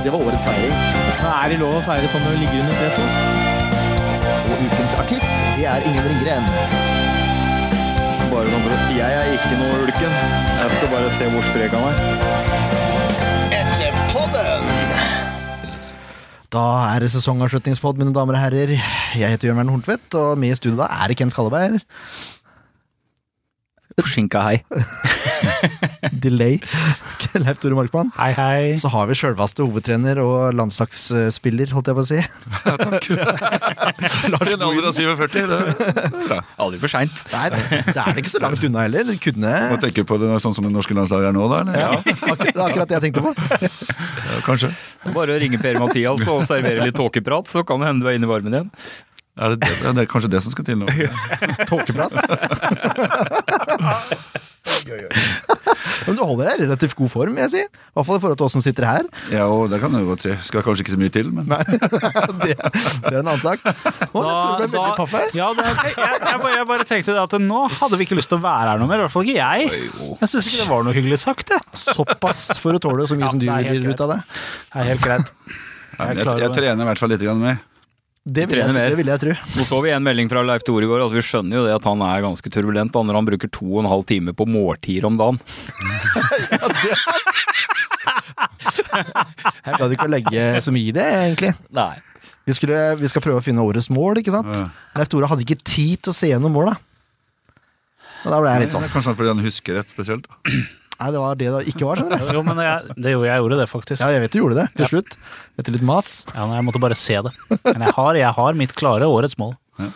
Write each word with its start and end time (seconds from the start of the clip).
Det 0.00 0.10
var 0.12 0.22
årets 0.24 0.44
feiring. 0.46 0.72
Er 1.20 1.50
det 1.52 1.58
lov 1.60 1.74
å 1.76 1.80
feire 1.84 2.08
sånn 2.08 2.22
når 2.24 2.32
du 2.36 2.40
ligger 2.40 2.62
under 2.64 2.74
treet? 2.80 2.96
Og 4.50 4.62
ukens 4.64 4.94
artist, 5.02 5.32
det 5.58 5.66
er 5.68 5.84
Ingen 5.90 6.06
Ringgren. 6.08 6.46
Bare 8.30 8.48
sånn 8.48 8.64
for 8.64 8.96
Jeg 8.96 9.12
er 9.20 9.34
ikke 9.34 9.58
noe 9.60 9.82
ulken. 9.84 10.16
Jeg 10.62 10.70
skal 10.78 10.92
bare 10.94 11.12
se 11.18 11.28
hvor 11.34 11.44
sprek 11.50 11.76
han 11.76 11.84
er. 11.90 11.96
Da 16.50 16.64
er 16.96 17.04
det 17.04 17.12
sesongavslutningspod, 17.12 18.00
mine 18.00 18.10
damer 18.16 18.34
og 18.34 18.42
herrer. 18.42 18.72
Jeg 19.14 19.28
heter 19.36 19.50
Jørn 19.50 19.60
Verne 19.60 19.74
Horntvedt, 19.76 20.16
og 20.18 20.40
med 20.40 20.50
i 20.50 20.56
studio 20.58 20.80
da 20.80 20.88
er 20.96 21.12
det 21.12 21.20
Kent 21.20 21.36
Kalleberg. 21.36 21.76
Forsinka 24.00 24.42
hei. 24.48 24.58
Delay. 26.24 26.58
Leif 27.40 27.60
Tore 27.62 27.76
Markmann. 27.76 28.10
Hei, 28.16 28.30
hei. 28.36 28.62
Så 28.80 28.90
har 28.92 29.06
vi 29.10 29.16
sjølveste 29.18 29.64
hovedtrener 29.64 30.20
og 30.22 30.54
landslagsspiller, 30.56 31.70
holdt 31.76 31.90
jeg 31.90 31.96
på 31.98 32.04
å 32.04 32.08
si. 32.08 32.20
I 34.50 34.54
en 34.54 34.64
alder 34.64 34.88
av 34.88 34.94
47. 34.96 35.28
Det 35.34 35.42
er 35.44 36.16
bra. 36.26 36.40
Aldri 36.64 36.80
for 36.82 36.92
seint. 36.92 37.22
Det 37.30 37.94
er 37.94 38.14
det 38.16 38.24
ikke 38.24 38.32
så 38.32 38.42
langt 38.42 38.64
unna 38.66 38.86
heller. 38.86 39.06
Du 39.08 39.14
kunne 39.22 39.52
Må 39.74 39.80
tenke 39.82 40.04
på 40.08 40.18
det 40.20 40.32
sånn 40.44 40.56
som 40.56 40.66
det 40.66 40.72
norske 40.74 40.96
landslaget 40.96 41.30
er 41.30 41.36
nå, 41.36 41.44
da? 41.52 41.60
Eller? 41.64 41.74
ja, 41.84 41.90
akkurat, 42.00 42.46
det 42.46 42.54
er 42.56 42.64
akkurat 42.66 42.88
det 42.90 42.98
jeg 42.98 43.04
tenkte 43.08 43.22
på. 43.26 43.30
Ja, 44.30 44.40
kanskje. 44.46 44.72
Bare 45.14 45.36
å 45.36 45.38
ringe 45.40 45.60
Per-Mathias 45.60 46.26
og 46.30 46.42
servere 46.48 46.84
litt 46.88 46.98
tåkeprat, 46.98 47.52
så 47.52 47.64
kan 47.66 47.80
det 47.80 47.88
hende 47.92 48.04
du 48.04 48.10
er 48.10 48.18
inne 48.18 48.28
i 48.28 48.32
varmen 48.32 48.56
igjen. 48.56 48.72
Er 49.38 49.54
det, 49.54 49.60
det, 49.62 49.70
er 49.86 49.92
det 49.96 50.08
kanskje 50.10 50.30
det 50.32 50.40
som 50.42 50.50
skal 50.52 50.64
til 50.66 50.76
nå. 50.80 50.86
Tåkeprat. 51.70 52.12
Men 56.06 56.16
du 56.16 56.22
holder 56.24 56.48
deg 56.48 56.54
i 56.54 56.62
relativt 56.64 56.96
god 56.98 57.10
form, 57.12 57.36
jeg 57.40 57.50
sier. 57.52 57.68
I 57.70 57.94
hvert 57.96 58.06
fall 58.08 58.18
i 58.18 58.22
forhold 58.22 58.38
til 58.40 58.46
oss 58.48 58.54
som 58.56 58.62
sitter 58.64 58.86
her. 58.88 59.04
Ja, 59.32 59.44
og 59.50 59.70
det 59.72 59.78
kan 59.82 59.94
jeg 59.94 60.06
godt 60.08 60.24
si. 60.24 60.32
Skal 60.46 60.64
kanskje 60.66 60.82
ikke 60.84 60.94
så 60.94 61.00
mye 61.00 61.12
til, 61.14 61.28
men 61.34 61.44
Nei, 61.50 61.60
det, 62.42 62.56
det 62.56 63.12
er 63.12 63.20
en 63.20 63.30
annen 63.30 63.42
sak. 63.42 63.62
Nå 63.64 64.24
da, 64.24 64.34
du 64.34 64.58
ble 64.58 64.66
veldig 64.66 64.94
paff 64.98 65.14
her. 65.16 65.28
ja, 65.36 65.48
det, 65.56 65.66
jeg, 65.70 65.94
jeg, 65.94 66.36
bare, 66.42 66.52
jeg 66.56 66.68
bare 66.72 66.86
tenkte 66.88 67.16
at 67.22 67.36
nå 67.44 67.62
hadde 67.78 68.00
vi 68.00 68.08
ikke 68.08 68.18
lyst 68.18 68.32
til 68.32 68.40
å 68.40 68.44
være 68.44 68.74
her 68.74 68.82
noe 68.82 68.90
mer. 68.90 69.02
I 69.02 69.06
hvert 69.06 69.16
fall 69.16 69.28
ikke 69.28 69.38
jeg. 69.38 69.80
Jeg 70.24 70.32
syns 70.34 70.50
ikke 70.50 70.62
det 70.64 70.68
var 70.72 70.86
noe 70.86 70.96
hyggelig 70.96 71.20
sagt, 71.24 71.54
det. 71.54 71.60
Såpass 71.80 72.44
for 72.60 72.76
å 72.76 72.82
tåle 72.82 73.06
så 73.10 73.18
mye 73.18 73.28
Ja, 73.28 73.32
som 73.34 73.42
du 73.42 73.48
gir 73.48 73.90
ut 73.90 74.04
av 74.06 74.14
det. 74.16 74.20
Det 74.26 74.84
er 74.84 74.90
helt 74.94 75.04
greit. 75.06 75.34
Jeg 76.00 76.22
jeg, 76.22 76.38
jeg 76.46 76.54
trener 76.56 76.86
i 76.86 76.90
hvert 76.90 77.02
fall 77.02 77.12
litt 77.12 77.26
mer. 77.28 77.40
med. 77.44 77.66
Det 78.20 78.44
vil, 78.50 78.58
jeg, 78.60 78.74
det 78.76 78.96
vil 78.98 79.08
jeg 79.08 79.20
tro. 79.22 79.32
Nå 79.56 79.64
så 79.64 79.78
vi 79.80 79.92
en 79.94 80.04
melding 80.04 80.28
fra 80.28 80.42
Leif 80.44 80.60
Tore 80.68 80.84
i 80.84 80.88
går, 80.90 81.00
Altså 81.00 81.16
vi 81.16 81.22
skjønner 81.24 81.56
jo 81.56 81.62
det 81.64 81.72
at 81.78 81.86
han 81.88 82.02
er 82.04 82.20
ganske 82.26 82.52
turbulent 82.52 82.92
da, 82.92 83.00
når 83.08 83.16
han 83.16 83.28
bruker 83.30 83.48
to 83.48 83.64
og 83.70 83.80
en 83.80 83.88
halv 83.88 84.04
time 84.10 84.34
på 84.36 84.44
måltider 84.44 85.08
om 85.08 85.16
dagen. 85.16 85.40
Jeg 89.64 89.78
gadd 89.80 89.94
ikke 89.94 90.08
å 90.08 90.12
legge 90.12 90.44
så 90.64 90.72
mye 90.74 90.90
i 90.90 90.94
det, 90.94 91.06
egentlig. 91.22 91.54
Nei. 91.76 91.94
Vi, 92.44 92.56
skulle, 92.56 92.76
vi 93.00 93.08
skal 93.08 93.24
prøve 93.24 93.40
å 93.40 93.44
finne 93.44 93.64
årets 93.64 93.88
mål, 93.92 94.20
ikke 94.20 94.34
sant? 94.34 94.52
Ja. 94.52 94.68
Leif 95.00 95.08
Tore 95.12 95.28
hadde 95.30 95.46
ikke 95.46 95.60
tid 95.62 96.04
til 96.04 96.12
å 96.12 96.16
se 96.16 96.28
gjennom 96.28 96.52
måla. 96.56 96.76
Og 98.20 98.34
da 98.34 98.42
ble 98.42 98.52
jeg 98.52 98.66
litt 98.66 98.76
sånn. 98.76 98.84
Kanskje 98.92 99.16
fordi 99.16 99.32
han 99.32 99.44
husker 99.44 99.80
rett 99.80 99.92
spesielt. 99.92 100.28
Nei, 101.00 101.08
det 101.14 101.20
var 101.22 101.36
det 101.40 101.46
det 101.54 101.60
ikke 101.72 101.86
var, 101.88 101.96
skjønner 102.02 102.20
du. 102.20 102.32
Jo, 102.36 102.40
men 102.44 102.58
jeg, 102.60 102.94
det, 103.00 103.12
jeg 103.16 103.40
gjorde 103.40 103.56
det, 103.62 103.66
faktisk. 103.70 104.02
Ja, 104.02 104.10
jeg 104.12 104.20
vet 104.26 104.34
du 104.34 104.38
gjorde 104.42 104.58
det 104.60 104.66
til 104.76 104.88
slutt. 104.90 105.14
Etter 105.56 105.72
litt 105.72 105.84
mas. 105.88 106.10
Ja, 106.34 106.44
men 106.44 106.58
jeg 106.58 106.66
måtte 106.66 106.82
bare 106.82 106.98
se 106.98 107.16
det. 107.24 107.32
Men 107.64 107.86
jeg 107.86 107.94
har, 107.96 108.18
jeg 108.20 108.32
har 108.40 108.58
mitt 108.60 108.74
klare 108.76 109.08
årets 109.08 109.38
mål. 109.40 109.54
Ja, 109.80 109.88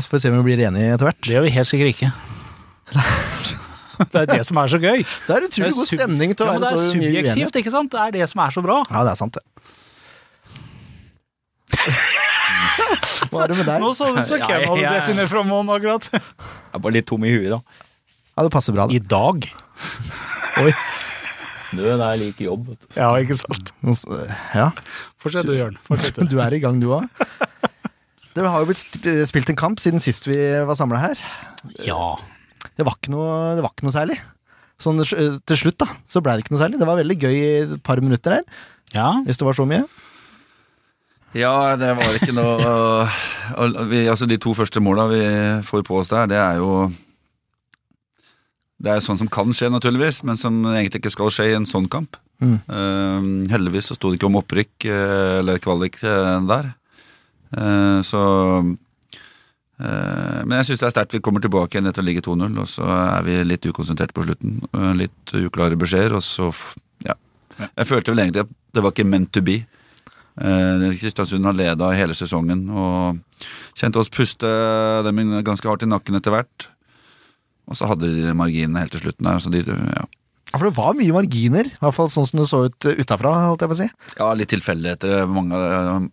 Så 0.00 0.06
får 0.08 0.16
vi 0.16 0.22
se 0.24 0.32
om 0.32 0.38
vi 0.40 0.46
blir 0.48 0.64
enige 0.64 0.94
etter 0.96 1.10
hvert. 1.10 1.20
Det 1.26 1.34
gjør 1.36 1.44
vi 1.44 1.52
helt 1.58 1.68
sikkert 1.68 1.92
ikke. 1.92 2.08
Det 4.10 4.22
er 4.24 4.26
det 4.32 4.40
som 4.48 4.58
er 4.58 4.72
så 4.72 4.80
gøy. 4.82 5.04
Det 5.04 5.34
er 5.36 5.44
utrolig 5.46 5.74
god 5.76 5.88
stemning 5.92 6.32
til 6.34 6.48
å 6.48 6.54
være 6.56 6.72
så 6.72 6.96
mye 6.96 7.10
uenig. 7.10 7.12
Det 7.12 7.20
er 7.20 7.28
subjektivt, 7.28 7.60
ikke 7.60 7.72
sant? 7.76 7.92
Det 7.92 8.00
er 8.06 8.16
det 8.16 8.26
som 8.32 8.40
er 8.46 8.56
så 8.56 8.64
bra. 8.64 8.80
Ja, 8.90 9.04
det 9.06 9.12
er 9.12 9.20
sant, 9.20 9.36
det. 9.36 9.44
Hva 13.30 13.44
er 13.44 13.52
det 13.52 13.56
med 13.60 13.66
deg? 13.68 13.78
Nå 13.82 13.90
så 13.96 14.08
du 14.14 14.20
så 14.26 14.38
Ja, 14.38 14.46
Ken 14.48 14.64
hadde 14.68 14.84
bredt 14.88 15.12
ned 15.18 15.28
fra 15.30 15.42
månen 15.46 15.72
akkurat. 15.76 16.08
Jeg 16.14 16.22
er 16.74 16.82
bare 16.82 16.96
litt 16.96 17.06
tom 17.10 17.24
i 17.26 17.32
huet, 17.34 17.50
da. 17.54 17.60
Ja, 18.34 18.42
det 18.46 18.50
passer 18.54 18.74
bra. 18.74 18.86
det. 18.90 18.98
I 18.98 19.04
dag. 19.10 19.46
Oi. 20.64 20.72
Snøen 21.70 22.02
er 22.04 22.18
like 22.20 22.44
jobb. 22.44 22.68
vet 22.72 22.84
du. 22.84 22.88
Ja, 22.98 23.12
ikke 23.22 23.36
sant. 23.38 23.72
Ja, 24.54 24.68
Fortsett 25.22 25.46
du, 25.48 25.54
Jørn. 25.56 25.78
Fortsett 25.86 26.18
du. 26.20 26.26
du 26.34 26.38
er 26.42 26.54
i 26.54 26.60
gang 26.62 26.78
du 26.82 26.88
òg. 26.94 27.06
Det 28.34 28.42
har 28.42 28.62
jo 28.64 28.66
blitt 28.66 28.82
spilt 29.30 29.50
en 29.52 29.58
kamp 29.58 29.78
siden 29.82 30.02
sist 30.02 30.26
vi 30.26 30.36
var 30.66 30.74
samla 30.78 30.98
her. 31.04 31.20
Ja. 31.86 32.16
Det 32.74 32.82
var 32.86 32.96
ikke 32.98 33.12
noe, 33.14 33.54
det 33.54 33.62
var 33.62 33.70
ikke 33.74 33.86
noe 33.86 33.94
særlig. 33.94 34.16
Sånn 34.82 34.98
eh, 35.04 35.36
til 35.46 35.60
slutt, 35.60 35.78
da, 35.84 35.86
så 36.10 36.18
ble 36.24 36.34
det 36.34 36.42
ikke 36.44 36.56
noe 36.56 36.62
særlig. 36.64 36.80
Det 36.82 36.88
var 36.88 36.98
veldig 36.98 37.16
gøy 37.22 37.34
i 37.38 37.44
et 37.62 37.76
par 37.86 38.02
minutter 38.02 38.40
der, 38.40 38.58
Ja. 38.96 39.12
hvis 39.26 39.38
det 39.38 39.46
var 39.46 39.54
så 39.54 39.66
mye. 39.70 39.84
Ja, 41.34 41.74
det 41.78 41.92
var 41.98 42.14
ikke 42.18 42.34
noe 42.34 42.58
vi, 43.90 44.04
Altså, 44.10 44.26
de 44.30 44.36
to 44.42 44.52
første 44.54 44.82
måla 44.82 45.06
vi 45.10 45.22
får 45.66 45.82
på 45.86 45.96
oss 46.02 46.10
der, 46.12 46.28
det 46.30 46.38
er 46.38 46.58
jo 46.62 46.68
Det 48.82 48.90
er 48.90 49.02
sånn 49.04 49.18
som 49.20 49.30
kan 49.30 49.52
skje, 49.54 49.70
naturligvis, 49.72 50.22
men 50.26 50.38
som 50.40 50.56
egentlig 50.72 51.02
ikke 51.02 51.14
skal 51.14 51.32
skje 51.32 51.50
i 51.52 51.58
en 51.58 51.68
sånn 51.68 51.86
kamp. 51.90 52.18
Mm. 52.42 52.56
Uh, 52.68 53.26
heldigvis 53.52 53.90
så 53.90 53.96
sto 53.96 54.10
det 54.10 54.18
ikke 54.18 54.28
om 54.28 54.40
opprykk 54.40 54.88
uh, 54.90 55.40
eller 55.40 55.60
kvalik 55.62 56.00
uh, 56.02 56.40
der. 56.50 56.72
Så 58.02 58.20
Men 59.78 60.54
jeg 60.58 60.66
syns 60.66 60.80
det 60.80 60.86
er 60.88 60.92
sterkt 60.94 61.14
vi 61.14 61.20
kommer 61.22 61.42
tilbake 61.42 61.76
igjen 61.76 61.86
etter 61.86 62.02
å 62.02 62.06
ligge 62.06 62.24
2-0, 62.26 62.56
og 62.58 62.66
så 62.66 62.88
er 62.88 63.22
vi 63.26 63.36
litt 63.46 63.68
ukonsentrerte 63.68 64.14
på 64.16 64.24
slutten. 64.24 64.56
litt 64.98 65.34
uklare 65.38 65.78
beskjeder, 65.78 66.16
og 66.18 66.24
så 66.26 66.50
Ja. 67.06 67.14
Jeg 67.76 67.86
følte 67.86 68.10
vel 68.10 68.24
egentlig 68.24 68.42
at 68.42 68.50
det 68.74 68.82
var 68.82 68.90
ikke 68.90 69.06
meant 69.06 69.30
to 69.30 69.42
be. 69.42 69.60
Kristiansund 70.34 71.46
har 71.46 71.54
leda 71.54 71.92
hele 71.94 72.14
sesongen 72.14 72.66
og 72.70 73.22
kjente 73.78 74.02
oss 74.02 74.10
puste 74.10 74.50
dem 75.06 75.22
ganske 75.46 75.68
hardt 75.68 75.86
i 75.86 75.90
nakken 75.90 76.18
etter 76.18 76.34
hvert. 76.34 76.73
Og 77.70 77.78
så 77.78 77.88
hadde 77.88 78.10
de 78.10 78.36
marginene 78.36 78.84
helt 78.84 78.94
til 78.94 79.04
slutten 79.04 79.28
der. 79.28 79.40
Så 79.42 79.52
de, 79.52 79.64
ja. 79.64 80.04
Ja, 80.54 80.58
For 80.60 80.68
det 80.68 80.76
var 80.76 80.94
mye 80.94 81.14
marginer, 81.16 81.66
i 81.66 81.80
hvert 81.82 81.96
fall 81.96 82.10
sånn 82.12 82.28
som 82.28 82.38
det 82.38 82.44
så 82.46 82.60
ut 82.68 82.86
utafra, 82.86 83.32
holdt 83.48 83.64
jeg 83.64 83.70
på 83.72 83.74
å 83.74 83.78
si. 83.80 83.88
ja, 84.20 84.28
litt 84.38 84.52
tilfeldigheter. 84.52 85.24
Mange, 85.26 85.58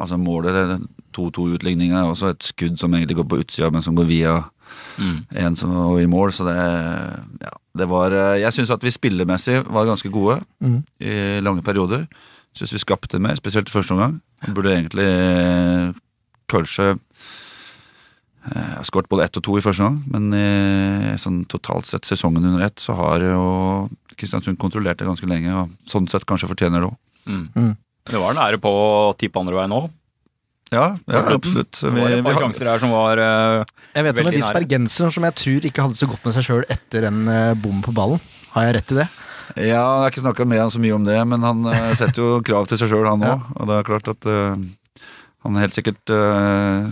altså 0.02 0.18
målet, 0.18 0.82
2-2-utligningen, 1.14 1.94
er 2.00 2.10
også 2.10 2.32
et 2.34 2.48
skudd 2.48 2.80
som 2.82 2.96
egentlig 2.98 3.20
går 3.20 3.28
på 3.30 3.42
utsida, 3.44 3.70
men 3.70 3.86
som 3.86 3.94
går 4.00 4.10
via 4.10 4.40
en 5.44 5.56
som 5.60 5.76
var 5.76 6.00
i 6.02 6.10
mål. 6.10 6.34
Så 6.34 6.48
det, 6.48 6.58
ja, 6.58 7.54
det 7.78 7.88
var 7.92 8.16
Jeg 8.40 8.54
syns 8.56 8.74
at 8.74 8.84
vi 8.84 8.94
spillemessig 8.94 9.60
var 9.70 9.90
ganske 9.90 10.10
gode 10.10 10.40
mm. 10.64 10.80
i 11.06 11.16
lange 11.46 11.62
perioder. 11.62 12.08
Syns 12.58 12.74
vi 12.74 12.82
skapte 12.82 13.22
mer, 13.22 13.38
spesielt 13.38 13.70
i 13.70 13.76
første 13.76 13.94
omgang. 13.94 14.18
Burde 14.56 14.74
egentlig 14.74 15.06
eh, 15.06 15.94
kanskje 18.42 18.76
har 18.78 18.84
skåret 18.88 19.10
både 19.10 19.26
ett 19.26 19.38
og 19.38 19.44
to 19.44 19.58
i 19.58 19.62
første 19.62 19.84
gang, 19.84 20.02
men 20.10 20.34
eh, 20.34 21.16
sånn 21.22 21.46
totalt 21.46 21.86
sett 21.86 22.06
sesongen 22.06 22.46
under 22.46 22.66
ett, 22.66 22.80
så 22.80 22.94
har 22.98 23.22
jo 23.22 23.90
Kristiansund 24.18 24.60
kontrollert 24.60 25.00
det 25.00 25.06
ganske 25.08 25.28
lenge, 25.30 25.54
og 25.54 25.70
sånn 25.90 26.08
sett 26.10 26.26
kanskje 26.26 26.50
fortjener 26.50 26.82
det 26.82 26.90
òg. 26.90 26.98
Mm. 27.26 27.48
Mm. 27.56 27.74
Det 28.12 28.20
var 28.22 28.34
nære 28.34 28.60
på 28.62 28.70
å 28.70 29.14
tippe 29.18 29.40
andre 29.40 29.56
veien 29.56 29.72
òg. 29.78 29.90
Ja, 30.72 30.96
ja, 31.06 31.22
absolutt. 31.34 31.68
absolutt. 31.68 31.82
Det 31.82 32.02
var 32.02 32.12
et 32.16 32.24
par 32.24 32.34
har- 32.34 32.44
sjanser 32.46 32.70
her 32.72 32.80
som 32.80 32.92
var 32.96 33.20
uh, 33.20 33.66
Jeg 33.94 34.06
vet 34.06 34.20
om 34.22 34.28
en 34.30 34.36
viss 34.38 34.54
bergenser 34.56 35.12
som 35.12 35.26
jeg 35.28 35.36
tror 35.36 35.66
ikke 35.68 35.84
hadde 35.84 36.00
så 36.00 36.08
godt 36.08 36.24
med 36.24 36.36
seg 36.38 36.46
sjøl 36.48 36.64
etter 36.72 37.08
en 37.10 37.26
uh, 37.28 37.54
bom 37.60 37.82
på 37.84 37.92
ballen. 37.92 38.22
Har 38.54 38.70
jeg 38.70 38.78
rett 38.78 38.94
i 38.94 39.00
det? 39.02 39.08
Ja, 39.58 39.64
jeg 39.68 39.76
har 39.76 40.14
ikke 40.14 40.24
snakka 40.24 40.46
med 40.48 40.62
han 40.64 40.72
så 40.72 40.80
mye 40.80 40.96
om 40.96 41.04
det, 41.04 41.18
men 41.28 41.44
han 41.44 41.66
uh, 41.68 41.92
setter 42.00 42.24
jo 42.24 42.30
krav 42.46 42.70
til 42.72 42.80
seg 42.80 42.94
sjøl, 42.94 43.10
han 43.10 43.26
òg. 43.28 43.50
Og 43.58 43.68
det 43.68 43.78
er 43.78 43.90
klart 43.90 44.08
at 44.12 44.30
eh, 44.32 44.64
han 45.44 45.60
helt 45.60 45.76
sikkert 45.76 46.14
eh, 46.14 46.88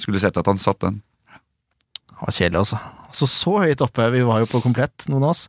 skulle 0.00 0.20
sett 0.22 0.38
at 0.40 0.48
han 0.50 0.60
satt 0.60 0.80
den. 0.82 0.98
Det 2.10 2.26
var 2.26 2.36
kjedelig, 2.36 2.62
altså. 2.64 2.80
Så 3.16 3.26
så 3.30 3.54
høyt 3.64 3.82
oppe, 3.82 4.06
vi 4.12 4.22
var 4.26 4.42
jo 4.42 4.48
på 4.50 4.60
komplett, 4.62 5.06
noen 5.10 5.24
av 5.26 5.32
oss. 5.32 5.46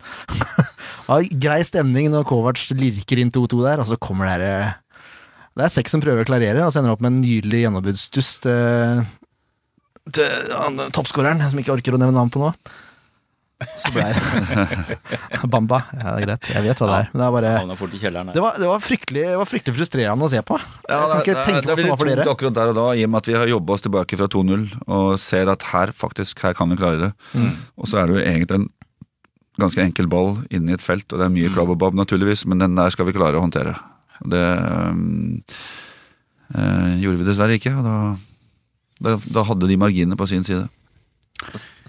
ja, 1.09 1.19
grei 1.43 1.59
stemning 1.67 2.09
når 2.13 2.25
Kovac 2.29 2.63
lirker 2.73 3.21
inn 3.21 3.33
2-2 3.33 3.59
der, 3.65 3.83
og 3.83 3.89
så 3.89 3.99
kommer 4.01 4.27
det 4.27 4.37
her 4.37 4.45
eh, 4.47 4.77
Det 5.59 5.65
er 5.67 5.73
seks 5.73 5.93
som 5.93 6.03
prøver 6.03 6.23
å 6.23 6.29
klarere, 6.29 6.63
og 6.65 6.71
så 6.73 6.81
ender 6.81 6.95
opp 6.95 7.03
med 7.03 7.13
en 7.13 7.19
nydelig 7.25 7.65
gjennombruddsstuss 7.65 8.31
til, 8.45 9.03
til 10.15 10.79
toppskåreren, 10.95 11.43
som 11.51 11.61
ikke 11.61 11.75
orker 11.75 11.97
å 11.97 12.01
nevne 12.01 12.17
navn 12.17 12.33
på 12.33 12.41
nå. 12.41 12.53
Så 13.81 13.91
ble 13.93 14.05
jeg 14.07 15.49
Bamba. 15.53 15.81
Ja, 15.93 16.15
det 16.15 16.15
er 16.21 16.25
greit. 16.25 16.49
Jeg 16.55 16.65
vet 16.65 16.81
hva 16.81 16.89
det 16.89 16.97
er. 16.97 17.09
Men 17.11 17.21
det 17.21 17.27
er 17.27 17.35
bare 17.35 17.77
fort 17.79 17.95
i 17.95 18.01
kjelleren. 18.01 18.33
det 18.35 18.43
var, 18.43 18.57
det, 18.61 18.67
var 18.71 18.83
fryktelig, 18.83 19.23
det 19.29 19.39
var 19.41 19.49
fryktelig 19.49 19.77
frustrerende 19.77 20.27
å 20.27 20.31
se 20.31 20.41
på. 20.45 20.59
Ja, 20.87 20.97
jeg 20.97 21.09
kan 21.11 21.21
ikke 21.21 21.37
det, 21.37 21.45
tenke 21.47 21.61
det, 21.61 21.69
meg 21.69 21.77
det 21.77 21.85
det 21.85 21.91
var 21.91 22.01
for 22.01 22.05
blir 22.05 22.15
dere. 22.15 22.25
tungt 22.25 22.35
akkurat 22.35 22.57
der 22.59 22.73
og 22.73 22.77
da, 22.79 22.85
i 22.97 23.05
og 23.05 23.13
med 23.13 23.21
at 23.21 23.31
vi 23.31 23.37
har 23.37 23.53
jobba 23.53 23.77
oss 23.77 23.85
tilbake 23.85 24.19
fra 24.21 24.29
2-0 24.35 24.67
og 24.85 25.07
ser 25.21 25.51
at 25.53 25.67
her 25.71 25.93
faktisk, 25.95 26.45
her 26.45 26.57
kan 26.57 26.73
vi 26.73 26.79
klare 26.81 27.07
det. 27.07 27.11
Mm. 27.33 27.51
Og 27.77 27.91
så 27.91 28.01
er 28.01 28.09
det 28.09 28.17
jo 28.17 28.23
egentlig 28.25 28.59
en 28.61 28.69
ganske 29.61 29.83
enkel 29.83 30.09
ball 30.11 30.35
inn 30.53 30.69
i 30.69 30.75
et 30.75 30.83
felt, 30.83 31.07
og 31.11 31.21
det 31.21 31.27
er 31.27 31.33
mye 31.33 31.53
klabb 31.53 31.73
og 31.73 31.79
babb 31.81 31.97
naturligvis, 31.97 32.45
men 32.49 32.63
den 32.63 32.77
der 32.77 32.93
skal 32.93 33.07
vi 33.09 33.15
klare 33.15 33.37
å 33.39 33.43
håndtere. 33.43 33.75
Det 34.21 34.41
øhm, 34.41 35.41
øh, 36.55 36.91
gjorde 37.01 37.21
vi 37.21 37.27
dessverre 37.27 37.57
ikke, 37.57 37.73
og 37.77 37.87
da, 37.87 37.95
da, 39.01 39.17
da 39.37 39.45
hadde 39.49 39.69
de 39.69 39.79
marginene 39.81 40.17
på 40.19 40.29
sin 40.29 40.45
side. 40.47 40.67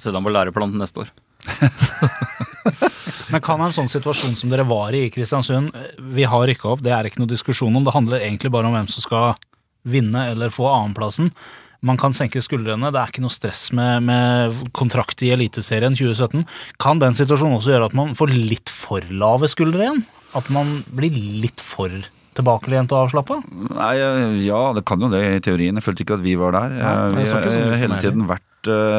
Så 0.01 0.13
da 0.13 0.21
må 0.21 0.31
på 0.31 0.37
læreplanen 0.37 0.81
neste 0.81 1.05
år. 1.05 1.13
Men 3.33 3.43
kan 3.45 3.63
en 3.65 3.73
sånn 3.75 3.91
situasjon 3.91 4.37
som 4.39 4.53
dere 4.53 4.67
var 4.69 4.95
i 4.95 5.07
i 5.07 5.11
Kristiansund 5.13 5.73
Vi 6.15 6.27
har 6.29 6.47
rykka 6.49 6.75
opp, 6.75 6.85
det 6.85 6.93
er 6.95 7.09
ikke 7.09 7.23
noe 7.23 7.31
diskusjon 7.31 7.75
om. 7.75 7.85
Det 7.87 7.95
handler 7.95 8.23
egentlig 8.23 8.53
bare 8.53 8.69
om 8.69 8.77
hvem 8.77 8.91
som 8.93 9.05
skal 9.05 9.35
vinne 9.89 10.29
eller 10.31 10.53
få 10.55 10.69
annenplassen. 10.71 11.33
Man 11.83 11.99
kan 11.99 12.15
senke 12.15 12.39
skuldrene, 12.45 12.93
det 12.95 13.01
er 13.01 13.11
ikke 13.11 13.25
noe 13.25 13.35
stress 13.35 13.73
med, 13.75 14.05
med 14.07 14.61
kontrakt 14.77 15.25
i 15.27 15.33
Eliteserien 15.35 15.97
2017. 15.99 16.45
Kan 16.83 17.03
den 17.03 17.17
situasjonen 17.19 17.57
også 17.59 17.73
gjøre 17.73 17.89
at 17.91 17.97
man 17.99 18.15
får 18.19 18.31
litt 18.37 18.71
for 18.71 19.03
lave 19.11 19.51
skuldre 19.51 19.89
igjen? 19.89 20.05
At 20.39 20.47
man 20.55 20.77
blir 20.95 21.17
litt 21.43 21.59
for 21.65 21.91
tilbakelent 22.39 22.95
og 22.95 23.09
avslappa? 23.09 23.41
Nei, 23.75 23.93
ja, 24.47 24.63
det 24.77 24.85
kan 24.89 25.03
jo 25.03 25.11
det 25.13 25.25
i 25.27 25.43
teorien. 25.43 25.77
Jeg 25.81 25.85
følte 25.89 26.07
ikke 26.07 26.21
at 26.21 26.25
vi 26.25 26.37
var 26.39 26.55
der. 26.55 26.79
Ja, 26.79 26.95
vi 27.17 27.27
sånn 27.29 27.43
har 27.51 27.83
hele 27.83 27.99
tiden 28.05 28.31
vært 28.31 28.47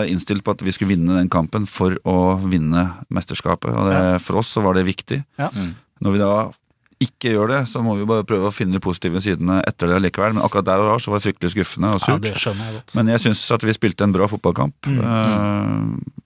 innstilt 0.10 0.44
på 0.44 0.56
at 0.56 0.64
vi 0.66 0.74
skulle 0.76 0.96
vinne 0.96 1.20
den 1.20 1.30
kampen 1.32 1.68
for 1.70 1.96
å 2.08 2.36
vinne 2.42 2.88
mesterskapet. 3.14 3.72
Og 3.72 3.90
det, 3.90 4.02
for 4.26 4.42
oss 4.42 4.52
så 4.56 4.64
var 4.66 4.78
det 4.78 4.88
viktig. 4.88 5.22
Ja. 5.40 5.50
Mm. 5.54 5.74
Når 6.04 6.16
vi 6.16 6.22
da 6.22 6.34
ikke 7.04 7.34
gjør 7.34 7.52
det, 7.52 7.62
så 7.72 7.82
må 7.84 7.96
vi 8.00 8.08
bare 8.08 8.26
prøve 8.28 8.50
å 8.50 8.54
finne 8.54 8.78
de 8.78 8.84
positive 8.84 9.22
sidene 9.24 9.60
etter 9.68 9.92
det 9.92 10.02
likevel. 10.06 10.36
Men 10.38 10.46
akkurat 10.46 10.68
der 10.68 10.84
og 10.84 10.92
da 10.92 10.98
så 11.02 11.14
var 11.14 11.20
det 11.20 11.28
fryktelig 11.28 11.54
skuffende 11.56 11.94
og 11.96 12.04
surt. 12.04 12.28
Ja, 12.28 12.54
jeg. 12.54 12.84
Men 12.98 13.12
jeg 13.12 13.24
syns 13.24 13.44
at 13.56 13.66
vi 13.66 13.76
spilte 13.76 14.08
en 14.08 14.16
bra 14.16 14.28
fotballkamp. 14.32 14.90
Mm. 14.90 15.00
eh, 15.08 16.22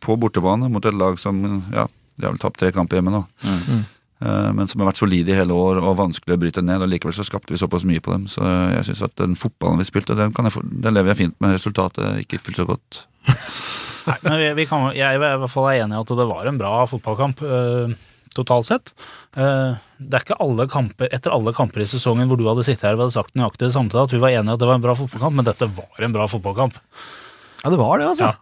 på 0.00 0.16
bortebane 0.16 0.70
mot 0.72 0.84
et 0.88 0.96
lag 0.96 1.18
som 1.20 1.40
ja, 1.74 1.84
de 2.16 2.24
har 2.26 2.32
vel 2.32 2.40
tapt 2.40 2.60
tre 2.60 2.70
kamper 2.72 3.00
hjemme 3.00 3.12
nå. 3.12 3.24
Mm. 3.44 3.82
Eh, 4.20 4.50
men 4.56 4.68
som 4.68 4.82
har 4.82 4.90
vært 4.90 5.00
solide 5.00 5.32
i 5.32 5.38
hele 5.38 5.56
år 5.56 5.80
og 5.80 5.96
vanskelig 6.00 6.36
å 6.36 6.40
bryte 6.40 6.64
ned. 6.64 6.84
og 6.84 6.90
Likevel 6.92 7.16
så 7.16 7.26
skapte 7.26 7.54
vi 7.54 7.60
såpass 7.60 7.86
mye 7.88 8.02
på 8.04 8.12
dem. 8.12 8.26
Så 8.30 8.44
jeg 8.44 8.90
syns 8.90 9.04
at 9.08 9.16
den 9.20 9.38
fotballen 9.38 9.80
vi 9.80 9.88
spilte, 9.88 10.18
den, 10.18 10.34
kan 10.36 10.48
jeg, 10.48 10.60
den 10.84 10.96
lever 10.96 11.14
jeg 11.14 11.22
fint 11.24 11.40
med. 11.40 11.56
Resultatet 11.56 12.04
er 12.04 12.20
ikke 12.24 12.42
fullt 12.44 12.60
så 12.60 12.68
godt. 12.68 13.02
Nei, 14.10 14.18
men 14.24 14.38
vi, 14.40 14.52
vi 14.62 14.68
kan, 14.68 14.90
jeg 14.96 15.04
er 15.06 15.18
i 15.18 15.40
hvert 15.42 15.52
fall 15.52 15.68
enig 15.72 15.96
i 15.96 16.00
at 16.00 16.14
det 16.20 16.28
var 16.30 16.48
en 16.48 16.60
bra 16.60 16.72
fotballkamp 16.88 17.42
eh, 17.44 17.98
totalt 18.36 18.68
sett. 18.68 18.92
Eh, 19.36 19.76
det 20.00 20.16
er 20.16 20.24
ikke 20.24 20.40
alle 20.40 20.66
kamper, 20.70 21.10
etter 21.12 21.34
alle 21.34 21.52
kamper 21.56 21.84
i 21.84 21.88
sesongen 21.90 22.30
hvor 22.30 22.40
du 22.40 22.46
hadde 22.48 22.64
sittet 22.66 22.88
her 22.88 22.96
og 22.96 23.06
hadde 23.06 23.16
sagt 23.16 23.36
nøyaktig 23.36 23.68
det 23.68 23.74
samme 23.76 23.92
til 23.92 24.02
at 24.02 24.14
vi 24.14 24.22
var 24.22 24.32
enige 24.32 24.56
at 24.56 24.62
det 24.62 24.70
var 24.70 24.80
en 24.80 24.86
bra 24.86 24.96
fotballkamp, 24.98 25.36
men 25.36 25.48
dette 25.48 25.68
var 25.76 26.06
en 26.06 26.16
bra 26.16 26.26
fotballkamp. 26.32 26.80
Ja, 27.60 27.72
det 27.72 27.80
var 27.80 28.00
det, 28.00 28.08
altså. 28.08 28.32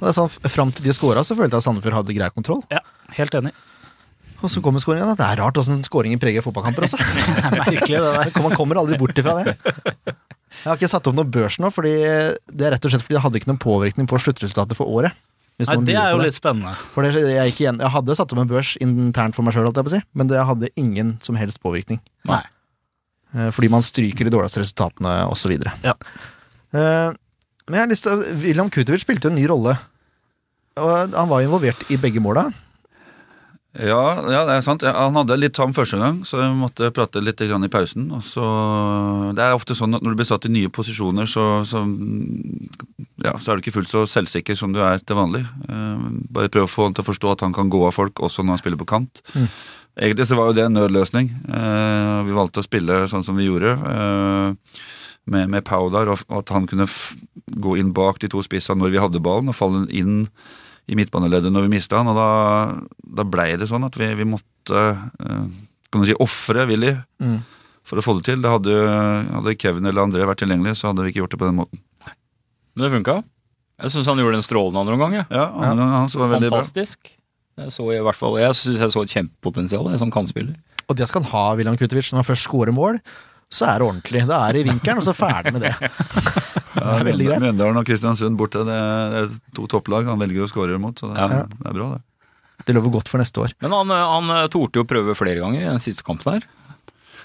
Det 0.00 0.08
er 0.08 0.16
sånn, 0.16 0.52
Fram 0.52 0.72
til 0.72 0.86
de 0.88 0.96
skåra, 0.96 1.24
så 1.24 1.36
følte 1.36 1.56
jeg 1.56 1.62
at 1.62 1.68
Sandefjord 1.68 2.00
hadde 2.02 2.16
grei 2.16 2.28
kontroll. 2.32 2.62
Ja, 2.72 2.84
helt 3.16 3.36
enig. 3.36 3.54
Og 4.40 4.50
så 4.52 4.62
kommer 4.64 4.82
skåringa. 4.82 5.14
Det 5.18 5.26
er 5.26 5.40
rart 5.42 5.58
åssen 5.60 5.82
skåringer 5.86 6.20
preger 6.22 6.44
fotballkamper 6.44 6.86
også. 6.88 7.00
Det 7.00 7.46
er 7.46 7.56
merkelig, 7.58 8.00
det 8.00 8.12
der. 8.16 8.44
Man 8.44 8.56
kommer 8.56 8.80
aldri 8.80 8.98
bort 9.00 9.18
ifra 9.20 9.36
det. 9.40 9.56
Jeg 9.60 10.66
har 10.66 10.78
ikke 10.78 10.90
satt 10.90 11.06
opp 11.06 11.16
noe 11.16 11.28
børs 11.28 11.60
nå, 11.62 11.68
fordi 11.70 11.92
det 12.00 12.66
er 12.66 12.74
rett 12.74 12.86
og 12.86 12.92
slett 12.92 13.04
fordi 13.04 13.16
det 13.18 13.22
hadde 13.22 13.38
ikke 13.38 13.50
noen 13.52 13.60
påvirkning 13.62 14.08
på 14.10 14.18
sluttresultatet 14.18 14.78
for 14.78 14.90
året. 14.90 15.14
Nei, 15.60 15.76
det 15.84 15.96
er 15.98 16.14
jo 16.14 16.22
litt 16.22 16.36
spennende. 16.36 16.72
For 16.94 17.04
det, 17.04 17.20
jeg, 17.20 17.52
igjen, 17.52 17.80
jeg 17.82 17.92
hadde 17.92 18.16
satt 18.16 18.32
opp 18.32 18.40
en 18.40 18.48
børs 18.50 18.72
internt 18.80 19.36
for 19.36 19.44
meg 19.44 19.54
sjøl, 19.54 19.68
si, 19.92 20.00
men 20.16 20.30
det 20.30 20.40
hadde 20.48 20.72
ingen 20.80 21.18
som 21.24 21.36
helst 21.38 21.60
påvirkning. 21.62 22.00
Nei. 22.30 22.40
Eh, 23.36 23.50
Fordi 23.54 23.70
man 23.72 23.84
stryker 23.84 24.26
de 24.26 24.32
dårligste 24.32 24.64
resultatene, 24.64 25.20
osv. 25.30 25.58
Ja. 25.84 25.94
Uh, 26.72 27.12
men 27.66 27.76
jeg 27.76 27.84
har 27.84 27.90
lyst 27.90 28.06
til 28.06 28.24
William 28.42 28.70
Kutovic 28.72 29.04
spilte 29.04 29.28
jo 29.28 29.34
en 29.34 29.38
ny 29.38 29.46
rolle. 29.50 29.76
Og 30.80 31.14
han 31.14 31.30
var 31.30 31.44
involvert 31.44 31.82
i 31.92 31.98
begge 32.00 32.22
måla. 32.22 32.48
Ja, 33.78 34.02
ja, 34.26 34.40
det 34.48 34.56
er 34.56 34.64
sant. 34.66 34.82
Han 34.82 35.14
hadde 35.14 35.36
litt 35.38 35.54
tam 35.54 35.70
første 35.76 36.00
gang, 36.00 36.24
så 36.26 36.40
jeg 36.42 36.56
måtte 36.58 36.88
prate 36.94 37.22
litt 37.22 37.38
grann 37.38 37.62
i 37.62 37.70
pausen. 37.70 38.08
Og 38.16 38.22
så, 38.26 38.42
det 39.36 39.44
er 39.44 39.54
ofte 39.54 39.76
sånn 39.78 39.94
at 39.94 40.02
når 40.02 40.16
du 40.16 40.18
blir 40.18 40.26
satt 40.26 40.48
i 40.48 40.50
nye 40.50 40.72
posisjoner, 40.74 41.28
så, 41.30 41.44
så, 41.68 41.84
ja, 43.22 43.36
så 43.38 43.52
er 43.52 43.60
du 43.60 43.62
ikke 43.62 43.76
fullt 43.78 43.92
så 43.92 44.02
selvsikker 44.10 44.58
som 44.58 44.74
du 44.74 44.80
er 44.82 44.98
til 45.04 45.20
vanlig. 45.20 45.44
Eh, 45.70 46.06
bare 46.34 46.50
prøv 46.50 46.66
å 46.66 46.72
få 46.72 46.88
han 46.88 46.98
til 46.98 47.06
å 47.06 47.10
forstå 47.12 47.36
at 47.36 47.44
han 47.46 47.54
kan 47.54 47.70
gå 47.70 47.84
av 47.86 47.94
folk 47.94 48.24
også 48.26 48.42
når 48.42 48.56
han 48.56 48.62
spiller 48.64 48.80
på 48.80 48.90
kant. 48.90 49.22
Mm. 49.36 49.46
Egentlig 50.00 50.26
så 50.26 50.38
var 50.38 50.50
jo 50.50 50.56
det 50.58 50.66
en 50.66 50.74
nødløsning. 50.74 51.30
Eh, 51.46 52.16
vi 52.26 52.34
valgte 52.34 52.64
å 52.64 52.66
spille 52.66 53.04
sånn 53.12 53.26
som 53.26 53.38
vi 53.38 53.46
gjorde. 53.46 53.76
eh, 53.94 54.80
med, 55.30 55.50
med 55.52 55.64
Pau 55.64 55.86
der, 55.92 56.10
og 56.10 56.40
at 56.40 56.50
han 56.50 56.66
kunne 56.66 56.88
gå 57.60 57.76
inn 57.78 57.92
bak 57.94 58.18
de 58.22 58.30
to 58.32 58.42
spissene 58.42 58.80
når 58.80 58.94
vi 58.94 59.02
hadde 59.02 59.22
ballen, 59.22 59.50
og 59.52 59.56
falle 59.56 59.84
inn 59.94 60.24
i 60.90 60.96
midtbaneleddet 60.98 61.52
når 61.54 61.66
vi 61.68 61.72
mista 61.76 62.00
han, 62.00 62.10
og 62.10 62.18
da, 62.18 62.28
da 63.20 63.24
blei 63.28 63.52
det 63.60 63.68
sånn 63.70 63.86
at 63.86 63.94
vi, 64.00 64.08
vi 64.18 64.26
måtte 64.26 64.80
eh, 64.90 65.44
kan 65.90 66.02
du 66.02 66.08
si, 66.10 66.16
ofre 66.22 66.66
Willy 66.70 66.92
Mm. 67.22 67.38
for 67.86 67.98
å 67.98 68.04
få 68.04 68.16
det 68.18 68.24
til. 68.28 68.42
Det 68.42 68.50
hadde, 68.52 68.74
hadde 69.34 69.54
Kevin 69.58 69.86
eller 69.90 70.04
André 70.04 70.26
vært 70.28 70.42
tilgjengelig, 70.44 70.76
så 70.78 70.90
hadde 70.90 71.02
vi 71.06 71.12
ikke 71.14 71.22
gjort 71.24 71.34
det 71.34 71.40
på 71.42 71.48
den 71.48 71.56
måten. 71.58 71.80
Men 72.76 72.84
det 72.86 72.92
funka. 72.94 73.16
Jeg 73.80 73.90
syns 73.94 74.06
han 74.10 74.20
gjorde 74.20 74.38
en 74.38 74.44
strålende 74.46 74.82
andre 74.84 74.94
omgang. 74.98 75.14
Ja, 75.18 75.24
Ja, 75.32 75.46
han, 75.64 75.78
han 75.80 76.10
så 76.12 76.20
veldig 76.28 76.50
bra. 76.52 76.60
Fantastisk. 76.60 77.14
Jeg 77.60 77.72
så 77.74 77.86
i 77.92 77.98
hvert 78.04 78.16
fall, 78.18 78.36
jeg 78.40 78.54
syns 78.56 78.78
jeg 78.84 78.92
så 78.94 79.02
et 79.04 79.14
kjempepotensial 79.16 79.88
jeg, 79.90 79.98
som 80.02 80.12
kantspiller. 80.14 80.54
Og 80.90 80.96
det 80.98 81.08
skal 81.10 81.24
han 81.24 81.30
ha, 81.32 81.42
William 81.58 81.76
Kutovic. 81.80 82.10
Når 82.12 82.22
han 82.22 82.28
først 82.30 82.46
scorer 82.46 82.72
mål, 82.76 83.00
så 83.50 83.66
er 83.66 83.80
det 83.82 83.86
ordentlig. 83.88 84.20
Da 84.30 84.36
er 84.48 84.54
det 84.56 84.60
i 84.62 84.68
vinkelen, 84.70 85.00
og 85.02 85.06
så 85.06 85.14
ferdig 85.16 85.52
med 85.56 85.64
det. 85.66 85.74
Det 86.70 86.84
er 86.86 87.02
veldig 87.04 87.24
greit. 87.26 87.42
Mjøndalen 87.42 87.78
og 87.80 87.86
Kristiansund 87.88 88.36
borte, 88.38 88.60
det 88.64 88.74
er, 88.78 89.10
det 89.10 89.20
er 89.24 89.32
to 89.58 89.64
topplag 89.68 90.06
han 90.06 90.20
velger 90.22 90.44
å 90.44 90.48
skåre 90.48 90.76
mot, 90.80 90.94
så 91.02 91.08
det, 91.10 91.18
Ja. 91.18 91.40
det 91.50 91.66
er 91.66 91.74
bra, 91.74 91.88
det. 91.96 92.00
Det 92.68 92.76
lover 92.76 92.92
godt 92.94 93.10
for 93.10 93.18
neste 93.20 93.42
år. 93.42 93.54
Men 93.64 93.74
han, 93.74 93.90
han 93.90 94.30
eh, 94.36 94.46
torde 94.54 94.78
jo 94.78 94.86
prøve 94.86 95.16
flere 95.18 95.42
ganger 95.42 95.64
i 95.64 95.66
den 95.66 95.82
siste 95.82 96.06
kampen 96.06 96.36
her. 96.38 96.46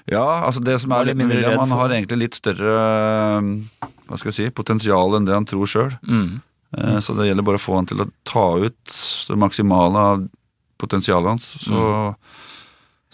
Ja, 0.10 0.24
altså 0.48 0.64
det 0.66 0.80
som 0.82 0.92
er 0.98 1.06
litt 1.12 1.18
med 1.18 1.28
mindre 1.30 1.44
William, 1.46 1.62
han 1.62 1.78
har 1.78 1.94
egentlig 1.94 2.20
litt 2.26 2.40
større 2.42 2.74
eh, 2.74 3.92
hva 4.10 4.18
skal 4.20 4.32
jeg 4.34 4.38
si, 4.40 4.50
potensial 4.58 5.14
enn 5.20 5.30
det 5.30 5.38
han 5.38 5.46
tror 5.50 5.70
sjøl. 5.70 5.94
Mm. 6.10 6.42
Eh, 6.80 6.98
Så 7.06 7.14
det 7.18 7.30
gjelder 7.30 7.46
bare 7.48 7.62
å 7.62 7.66
få 7.68 7.78
han 7.78 7.88
til 7.94 8.02
å 8.02 8.10
ta 8.26 8.48
ut 8.66 8.98
det 9.30 9.38
maksimale 9.46 10.08
av 10.16 10.26
potensialet 10.82 11.36
hans. 11.36 11.52
Så, 11.70 11.86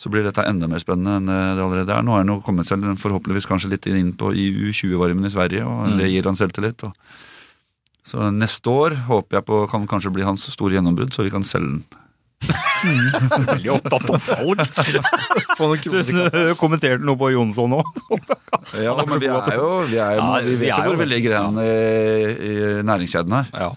så 0.01 0.09
blir 0.09 0.25
dette 0.25 0.42
enda 0.50 0.65
mer 0.71 0.81
spennende 0.81 1.19
enn 1.19 1.30
det 1.30 1.62
allerede 1.62 1.94
er. 1.94 2.01
Nå 2.07 2.15
er 2.15 2.24
han 2.24 2.31
jo 2.33 2.39
kommet 2.42 2.65
seg 2.65 2.81
forhåpentligvis 2.98 3.45
kanskje 3.50 3.69
litt 3.75 3.86
inn 3.92 4.13
på 4.18 4.31
i 4.33 4.48
U20-varmen 4.71 5.27
i 5.30 5.33
Sverige, 5.33 5.62
og 5.69 5.92
Mm. 5.92 5.98
det 6.01 6.07
gir 6.09 6.25
han 6.25 6.39
selvtillit. 6.39 6.83
Og. 6.88 6.94
Så 8.04 8.31
neste 8.33 8.66
år 8.73 8.95
håper 9.06 9.37
jeg 9.37 9.45
på 9.45 9.59
kan 9.69 9.85
kanskje 9.87 10.09
bli 10.16 10.23
hans 10.26 10.47
store 10.49 10.73
gjennombrudd, 10.80 11.14
så 11.14 11.21
vi 11.28 11.30
kan 11.30 11.45
selge 11.45 11.69
den. 11.78 11.83
Veldig 13.52 13.69
opptatt 13.76 14.09
av 14.09 14.18
salg. 14.18 14.64
Syns 15.85 16.09
du 16.33 16.56
kommenterte 16.57 17.06
noe 17.06 17.19
på 17.19 17.30
Jonsson 17.35 17.69
nå? 17.69 17.83
Ja, 18.81 18.95
men 19.06 19.19
vi 19.21 19.30
er 19.30 19.54
jo, 19.54 19.68
vi, 19.85 19.99
er 20.02 20.16
jo, 20.18 20.23
Ja, 20.26 20.31
vi 20.42 20.56
vi 20.56 20.57
vet 20.66 20.81
jo 20.81 20.87
hvor 20.90 20.97
vi 21.04 21.06
ligger 21.11 21.37
hen 21.37 21.59
i, 21.61 21.69
i 22.49 22.56
næringskjeden 22.90 23.37
her. 23.37 23.52
Ja. 23.54 23.69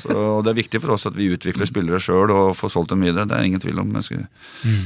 Så 0.00 0.42
Det 0.44 0.52
er 0.52 0.58
viktig 0.58 0.80
for 0.82 0.94
oss 0.94 1.06
at 1.08 1.16
vi 1.16 1.30
utvikler 1.34 1.68
spillere 1.68 2.00
sjøl 2.02 2.32
og 2.32 2.54
får 2.56 2.72
solgt 2.74 2.94
dem 2.94 3.04
videre. 3.04 3.26
Det 3.28 3.36
er 3.36 3.48
ingen 3.48 3.62
tvil 3.62 3.82
om. 3.82 3.90
Skal, 4.04 4.24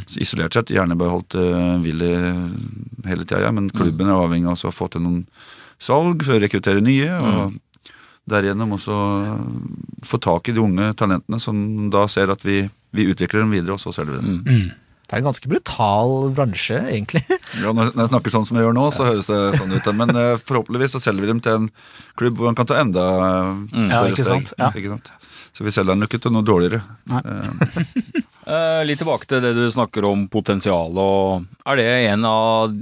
så 0.06 0.22
isolert 0.22 0.56
sett 0.56 0.72
gjerne 0.75 0.98
beholdt 0.98 1.38
uh, 1.38 1.76
Willy 1.84 2.12
hele 3.06 3.26
tida, 3.26 3.44
ja, 3.46 3.52
men 3.54 3.70
klubben 3.70 4.10
er 4.10 4.18
avhengig 4.18 4.50
av 4.50 4.66
å 4.66 4.75
få 4.75 4.90
til 4.90 5.04
noen 5.04 5.22
salg 5.78 6.25
for 6.26 6.36
å 6.36 6.42
rekruttere 6.42 6.82
nye. 6.84 7.10
og 7.12 7.92
Derigjennom 8.26 8.75
også 8.75 8.96
få 10.06 10.18
tak 10.22 10.50
i 10.50 10.56
de 10.56 10.62
unge 10.62 10.90
talentene 10.98 11.38
som 11.42 11.60
da 11.94 12.08
ser 12.10 12.32
at 12.34 12.42
vi, 12.46 12.64
vi 12.96 13.06
utvikler 13.12 13.44
dem 13.44 13.54
videre, 13.54 13.76
og 13.76 13.82
så 13.82 13.94
selger 13.94 14.18
vi 14.18 14.25
dem. 14.25 14.40
Mm. 14.42 14.86
Det 15.06 15.14
er 15.14 15.20
en 15.22 15.28
ganske 15.28 15.48
brutal 15.50 16.14
bransje, 16.34 16.80
egentlig. 16.90 17.22
Ja, 17.62 17.70
når 17.72 17.92
jeg 17.94 18.10
snakker 18.10 18.32
sånn 18.34 18.46
som 18.48 18.58
jeg 18.58 18.66
gjør 18.66 18.75
nå, 18.75 18.88
så 18.92 19.06
høres 19.06 19.28
det 19.30 19.38
sånn 19.60 19.70
ut. 19.76 19.86
Men 19.94 20.10
eh, 20.18 20.32
forhåpentligvis 20.42 20.96
så 20.96 21.00
selger 21.04 21.22
vi 21.22 21.30
dem 21.30 21.40
til 21.44 21.60
en 21.60 21.68
klubb 22.18 22.40
hvor 22.40 22.50
han 22.50 22.58
kan 22.58 22.66
ta 22.66 22.80
enda 22.82 23.04
eh, 23.28 23.52
Mm. 23.76 23.86
Ja, 23.90 24.00
større 24.02 24.10
ikke 24.16 24.25
steg. 24.26 24.32
sant? 24.48 24.52
Ja. 24.58 24.72
Ikke 24.75 24.92
sant? 24.96 25.12
Så 25.56 25.64
vi 25.64 25.72
selger 25.72 25.94
den 25.94 26.02
jo 26.04 26.08
ikke 26.10 26.20
til 26.26 26.34
noe 26.34 26.44
dårligere. 26.46 26.82
Eh, 28.46 28.82
litt 28.86 29.00
tilbake 29.02 29.26
til 29.26 29.40
det 29.42 29.48
du 29.56 29.64
snakker 29.75 30.04
om 30.06 30.28
potensial. 30.30 30.94
og 31.02 31.46
Er 31.66 31.80
det 31.80 31.86
en 32.12 32.26
av 32.28 32.76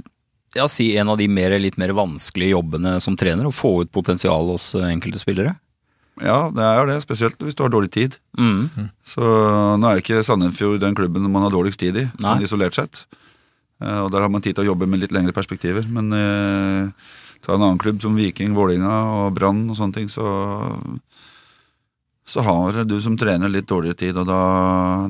ja, 0.53 0.67
si 0.69 0.91
en 0.95 1.09
av 1.09 1.17
de 1.17 1.25
mer, 1.27 1.55
litt 1.57 1.79
mer 1.81 1.89
vanskelige 1.97 2.51
jobbene 2.53 2.99
som 3.01 3.17
trener? 3.17 3.47
Å 3.49 3.53
få 3.55 3.71
ut 3.81 3.89
potensial 3.91 4.51
hos 4.53 4.67
enkelte 4.77 5.17
spillere? 5.17 5.55
Ja, 6.23 6.49
det 6.55 6.63
er 6.63 6.77
jo 6.79 6.85
det, 6.93 7.01
spesielt 7.03 7.37
hvis 7.43 7.55
du 7.57 7.63
har 7.65 7.69
dårlig 7.73 7.91
tid. 7.91 8.17
Mm. 8.39 8.69
Så 9.03 9.19
nå 9.81 9.89
er 9.89 9.99
ikke 9.99 10.21
Sandefjord 10.23 10.79
den 10.79 10.95
klubben 10.95 11.25
man 11.31 11.43
har 11.43 11.51
dårligst 11.51 11.79
tid 11.81 11.97
i, 11.99 12.05
Nei. 12.19 12.35
sånn 12.37 12.43
isolert 12.47 12.73
sett. 12.77 13.05
Eh, 13.83 13.99
Og 14.05 14.11
der 14.13 14.21
har 14.23 14.29
man 14.31 14.41
tid 14.41 14.55
til 14.55 14.63
å 14.63 14.69
jobbe 14.73 14.87
med 14.87 15.01
litt 15.03 15.11
lengre 15.11 15.33
perspektiver. 15.35 15.83
Men 15.91 16.13
eh, 16.15 16.91
ta 17.43 17.53
en 17.57 17.61
annen 17.67 17.77
klubb 17.81 17.99
som 18.01 18.15
Viking, 18.15 18.53
Vålinga 18.55 18.95
og 19.25 19.33
Brann 19.35 19.65
og 19.69 19.75
sånne 19.75 19.93
ting, 19.99 20.07
så 20.09 20.23
så 22.25 22.41
har 22.41 22.79
du 22.89 22.95
som 22.99 23.13
trener 23.21 23.51
litt 23.53 23.67
dårligere 23.69 23.99
tid, 23.99 24.17
og 24.17 24.25
da, 24.25 24.37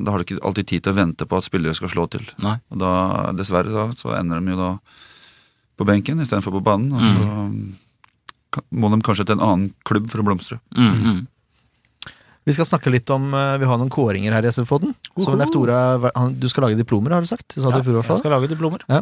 da 0.04 0.12
har 0.12 0.20
du 0.20 0.24
ikke 0.26 0.42
alltid 0.44 0.66
tid 0.68 0.82
til 0.84 0.92
å 0.92 0.96
vente 0.98 1.24
på 1.24 1.38
at 1.38 1.46
spillere 1.46 1.72
skal 1.72 1.88
slå 1.88 2.04
til. 2.12 2.26
Nei. 2.44 2.58
Og 2.68 2.76
da, 2.82 2.90
dessverre, 3.32 3.72
da, 3.72 3.86
så 3.96 4.12
ender 4.18 4.42
de 4.44 4.52
jo 4.52 4.58
da 4.60 4.68
på 5.80 5.86
benken 5.88 6.20
istedenfor 6.20 6.52
på 6.58 6.60
banen, 6.66 6.92
og 6.92 7.00
så 7.00 7.14
ka- 7.16 7.85
må 8.70 8.90
de 8.92 9.00
kanskje 9.06 9.26
til 9.28 9.38
en 9.38 9.44
annen 9.46 9.72
klubb 9.88 10.06
for 10.12 10.22
å 10.22 10.26
blomstre. 10.26 10.58
Mm, 10.76 10.94
mm. 11.06 11.24
Vi 12.46 12.54
skal 12.54 12.68
snakke 12.68 12.92
litt 12.94 13.10
om 13.10 13.24
eh, 13.34 13.56
Vi 13.58 13.66
har 13.66 13.78
noen 13.80 13.90
kåringer 13.90 14.30
her 14.36 14.46
i 14.46 14.50
SV-poden. 14.54 14.92
Du 15.16 16.46
skal 16.48 16.66
lage 16.68 16.76
diplomer, 16.78 17.16
har 17.16 17.24
du 17.24 17.26
sagt? 17.26 17.56
ja, 17.56 17.62
sa 17.64 17.72
du 17.74 17.90
jeg 17.90 18.20
skal 18.20 18.30
lage 18.36 18.50
diplomer. 18.52 18.84
Ja. 18.86 19.00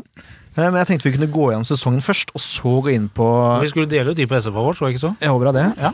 Men 0.57 0.79
jeg 0.81 0.89
tenkte 0.89 1.11
vi 1.11 1.17
kunne 1.19 1.29
gå 1.35 1.51
gjennom 1.51 1.67
sesongen 1.69 2.01
først, 2.05 2.31
og 2.33 2.41
så 2.41 2.77
gå 2.87 2.95
inn 2.95 3.09
på 3.13 3.27
Vi 3.65 3.69
skulle 3.73 3.91
dele 3.91 4.15
ut 4.15 4.17
de 4.17 4.27
på 4.31 4.39
SF 4.39 4.55
vår, 4.55 4.79
så 4.79 4.89
jeg 4.89 4.97
ikke 4.97 5.03
så? 5.09 5.13
Jeg 5.21 5.35
håper 5.35 5.53
det. 5.59 5.67
Ja, 5.83 5.91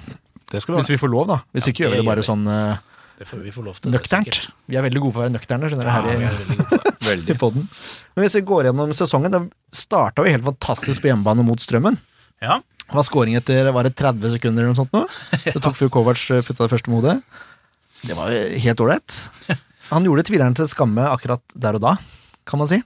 det 0.53 0.63
skal 0.63 0.75
vi 0.77 0.83
Hvis 0.83 0.93
vi 0.93 1.01
får 1.01 1.11
lov, 1.17 1.27
da. 1.33 1.41
Hvis 1.57 1.67
Ja, 1.67 1.73
ikke 1.75 1.85
gjør 1.87 1.95
vi 1.97 2.01
det 2.03 2.07
bare 2.11 2.25
sånn 2.27 2.47
eh, 2.47 2.77
Det 3.19 3.27
får 3.29 3.43
vi 3.45 3.55
få 3.57 3.65
lov 3.67 3.81
til. 3.81 3.91
det 3.91 3.99
er 3.99 3.99
nøkternt. 3.99 4.39
Vi 4.71 4.79
er 4.79 4.85
veldig 4.87 5.03
gode 5.03 5.17
på 5.17 5.21
å 5.21 5.25
være 5.25 5.35
nøkterne, 5.35 5.71
skjønner 5.73 5.89
du, 5.89 5.91
Ja, 5.91 5.97
her 5.97 6.07
i, 6.13 7.17
er 7.17 7.25
i 7.35 7.39
poden. 7.41 7.67
Men 8.15 8.25
hvis 8.29 8.37
vi 8.39 8.45
går 8.53 8.69
gjennom 8.71 8.95
sesongen, 8.97 9.35
det 9.35 9.43
starta 9.75 10.23
jo 10.23 10.31
helt 10.31 10.47
fantastisk 10.53 11.03
på 11.03 11.11
hjemmebane 11.11 11.43
mot 11.47 11.61
Strømmen. 11.61 11.99
Ja, 12.45 12.61
var 12.93 13.07
scoring 13.07 13.37
etter 13.39 13.71
var 13.75 13.87
det 13.87 13.95
30 13.99 14.35
sekunder 14.37 14.65
eller 14.65 14.75
noe 14.75 14.81
sånt 14.81 14.95
nå. 14.97 15.05
Det 15.55 15.63
tok 15.63 15.77
før 15.79 15.93
Kovac 15.99 16.23
eh, 16.35 16.43
putta 16.47 16.67
det 16.67 16.73
første 16.73 16.93
modet. 16.93 17.19
Det 18.07 18.17
var 18.17 18.33
jo 18.33 18.41
helt 18.65 18.81
ålreit. 18.87 19.17
Han 19.91 20.07
gjorde 20.07 20.25
tvileren 20.31 20.55
til 20.57 20.69
skamme 20.71 21.05
akkurat 21.11 21.43
der 21.55 21.77
og 21.79 21.85
da, 21.85 21.97
kan 22.49 22.63
man 22.63 22.71
si. 22.71 22.81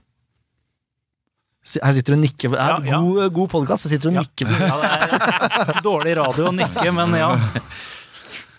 Her 1.81 1.95
sitter 1.97 2.13
du 2.13 2.19
og 2.19 2.23
nikker. 2.25 2.51
Det 2.53 2.59
er 2.61 2.73
Ja, 2.75 2.79
ja. 2.91 2.97
God, 3.01 3.31
god 3.33 3.49
podkast. 3.55 3.87
Her 3.87 3.95
sitter 3.95 4.11
du 4.11 4.13
og 4.13 4.19
nikker. 4.21 4.51
ja 4.53 4.75
det 4.81 4.89
er 5.79 5.79
dårlig 5.87 6.17
radio 6.19 6.49
å 6.51 6.55
nikke, 6.55 6.91
men 6.93 7.15
ja. 7.17 7.31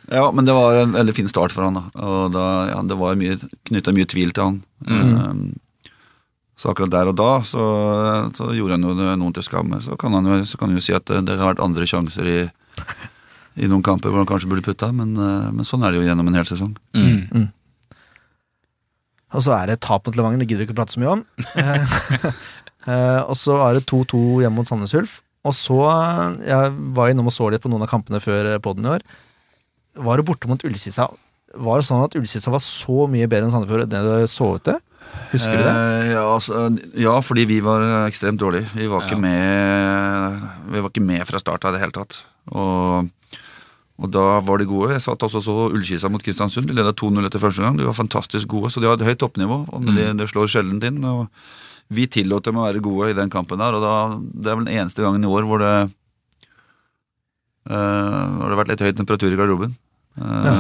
Ja, 0.07 0.29
men 0.31 0.47
det 0.47 0.55
var 0.55 0.77
en 0.79 0.93
veldig 0.95 1.13
fin 1.17 1.27
start 1.27 1.51
for 1.51 1.67
han, 1.67 1.75
da. 1.75 1.89
Og 1.99 2.29
da, 2.31 2.43
ja, 2.71 2.77
det 2.87 2.95
var 2.99 3.17
mye, 3.19 3.35
knytta 3.67 3.91
mye 3.95 4.07
tvil 4.07 4.31
til 4.31 4.45
han. 4.45 4.59
Um, 4.87 5.41
så 6.57 6.71
akkurat 6.73 6.93
der 6.93 7.11
og 7.11 7.19
da 7.19 7.33
så, 7.45 7.65
så 8.37 8.49
gjorde 8.57 8.79
han 8.79 8.87
jo 8.87 8.95
noen 8.97 9.35
til 9.37 9.45
skamme. 9.45 9.81
Så 9.85 9.99
kan 10.01 10.15
han 10.17 10.29
jo, 10.31 10.39
så 10.49 10.57
kan 10.57 10.71
han 10.73 10.79
jo 10.81 10.85
si 10.87 10.95
at 10.97 11.05
det, 11.11 11.21
det 11.29 11.37
har 11.37 11.53
vært 11.53 11.65
andre 11.65 11.89
sjanser 11.89 12.31
i, 12.33 12.39
i 13.61 13.69
noen 13.69 13.85
kamper 13.85 14.09
hvor 14.09 14.23
han 14.23 14.31
kanskje 14.31 14.49
burde 14.49 14.65
putta, 14.65 14.89
men, 14.95 15.13
uh, 15.21 15.51
men 15.53 15.69
sånn 15.69 15.85
er 15.85 15.93
det 15.93 16.01
jo 16.01 16.07
gjennom 16.09 16.31
en 16.31 16.39
hel 16.41 16.49
sesong. 16.49 16.73
Mm. 16.97 17.51
Og 19.37 19.45
så 19.45 19.53
er 19.59 19.69
det 19.69 19.83
tap 19.85 20.07
mot 20.09 20.17
Levanger, 20.17 20.41
det 20.41 20.49
gidder 20.49 20.65
vi 20.65 20.69
ikke 20.71 20.77
å 20.77 20.81
prate 20.81 20.97
så 20.97 21.03
mye 21.03 21.13
om. 21.19 21.23
Eh, 21.61 21.95
eh, 22.93 23.23
og 23.27 23.37
så 23.37 23.59
er 23.67 23.77
det 23.77 23.89
2-2 23.91 24.21
hjemme 24.45 24.63
mot 24.63 24.69
Sandnes 24.69 24.95
Ulf. 24.97 25.19
Og 25.47 25.55
så, 25.55 25.77
jeg 26.43 26.73
var 26.97 27.13
innom 27.13 27.29
og 27.29 27.35
så 27.35 27.51
litt 27.53 27.63
på 27.63 27.71
noen 27.71 27.85
av 27.85 27.91
kampene 27.91 28.23
før 28.23 28.49
poden 28.65 28.87
i 28.87 28.95
år. 28.97 29.05
Var 30.07 30.19
det 30.19 30.27
borte 30.29 30.49
mot 30.51 30.65
Ullkisa? 30.67 31.11
Var 31.57 31.81
det 31.81 31.87
sånn 31.89 32.05
at 32.05 32.15
Ullkisa 32.19 32.51
var 32.53 32.61
så 32.65 33.07
mye 33.11 33.27
bedre 33.31 33.47
enn 33.49 33.55
Sandefjord 33.55 33.87
enn 33.87 34.07
det 34.07 34.29
så 34.33 34.51
ut 34.57 34.65
til? 34.69 34.79
Husker 35.33 35.57
du 35.57 35.63
det? 35.65 35.73
Eh, 35.73 36.11
ja, 36.13 36.23
altså, 36.29 36.65
ja, 36.99 37.15
fordi 37.25 37.45
vi 37.49 37.61
var 37.65 37.83
ekstremt 38.07 38.41
dårlige. 38.43 38.69
Vi 38.77 38.87
var, 38.91 39.05
ikke 39.07 39.19
med, 39.23 40.41
vi 40.75 40.83
var 40.83 40.91
ikke 40.93 41.05
med 41.07 41.25
fra 41.29 41.41
start 41.41 41.65
av 41.65 41.73
i 41.73 41.79
det 41.79 41.83
hele 41.85 41.95
tatt. 41.97 42.19
Og, 42.53 43.09
og 43.97 44.11
da 44.13 44.25
var 44.45 44.61
de 44.61 44.67
gode. 44.69 44.93
Jeg 44.97 45.05
satt 45.07 45.23
også 45.27 45.41
så 45.47 45.55
Ullkisa 45.71 46.11
mot 46.13 46.23
Kristiansund. 46.23 46.69
De 46.69 46.77
leda 46.77 46.93
2-0 46.93 47.25
etter 47.31 47.43
første 47.43 47.65
gang. 47.65 47.79
De 47.81 47.87
var 47.89 47.97
fantastisk 47.97 48.51
gode, 48.53 48.71
så 48.75 48.83
de 48.83 48.91
har 48.91 48.99
et 49.01 49.07
høyt 49.09 49.23
toppnivå. 49.23 49.63
Og 49.73 49.87
Mm. 49.87 49.95
det, 49.97 50.09
det 50.21 50.29
slår 50.33 50.51
sjelden 50.53 50.83
inn. 50.85 51.01
Og 51.05 51.29
vi 51.89 52.07
tillot 52.11 52.45
dem 52.45 52.59
å 52.59 52.67
være 52.67 52.83
gode 52.83 53.11
i 53.13 53.17
den 53.17 53.31
kampen 53.31 53.59
der, 53.63 53.73
og 53.79 53.83
da, 53.87 53.95
det 54.19 54.51
er 54.51 54.57
vel 54.59 54.67
den 54.67 54.75
eneste 54.83 55.03
gangen 55.07 55.23
i 55.23 55.31
år 55.31 55.47
hvor 55.47 55.63
det 55.63 55.75
eh, 57.71 57.75
har 57.75 58.51
det 58.53 58.59
vært 58.59 58.73
litt 58.75 58.83
høy 58.85 58.93
temperatur 58.99 59.31
i 59.33 59.39
garderoben. 59.39 59.77
Ja. 60.17 60.55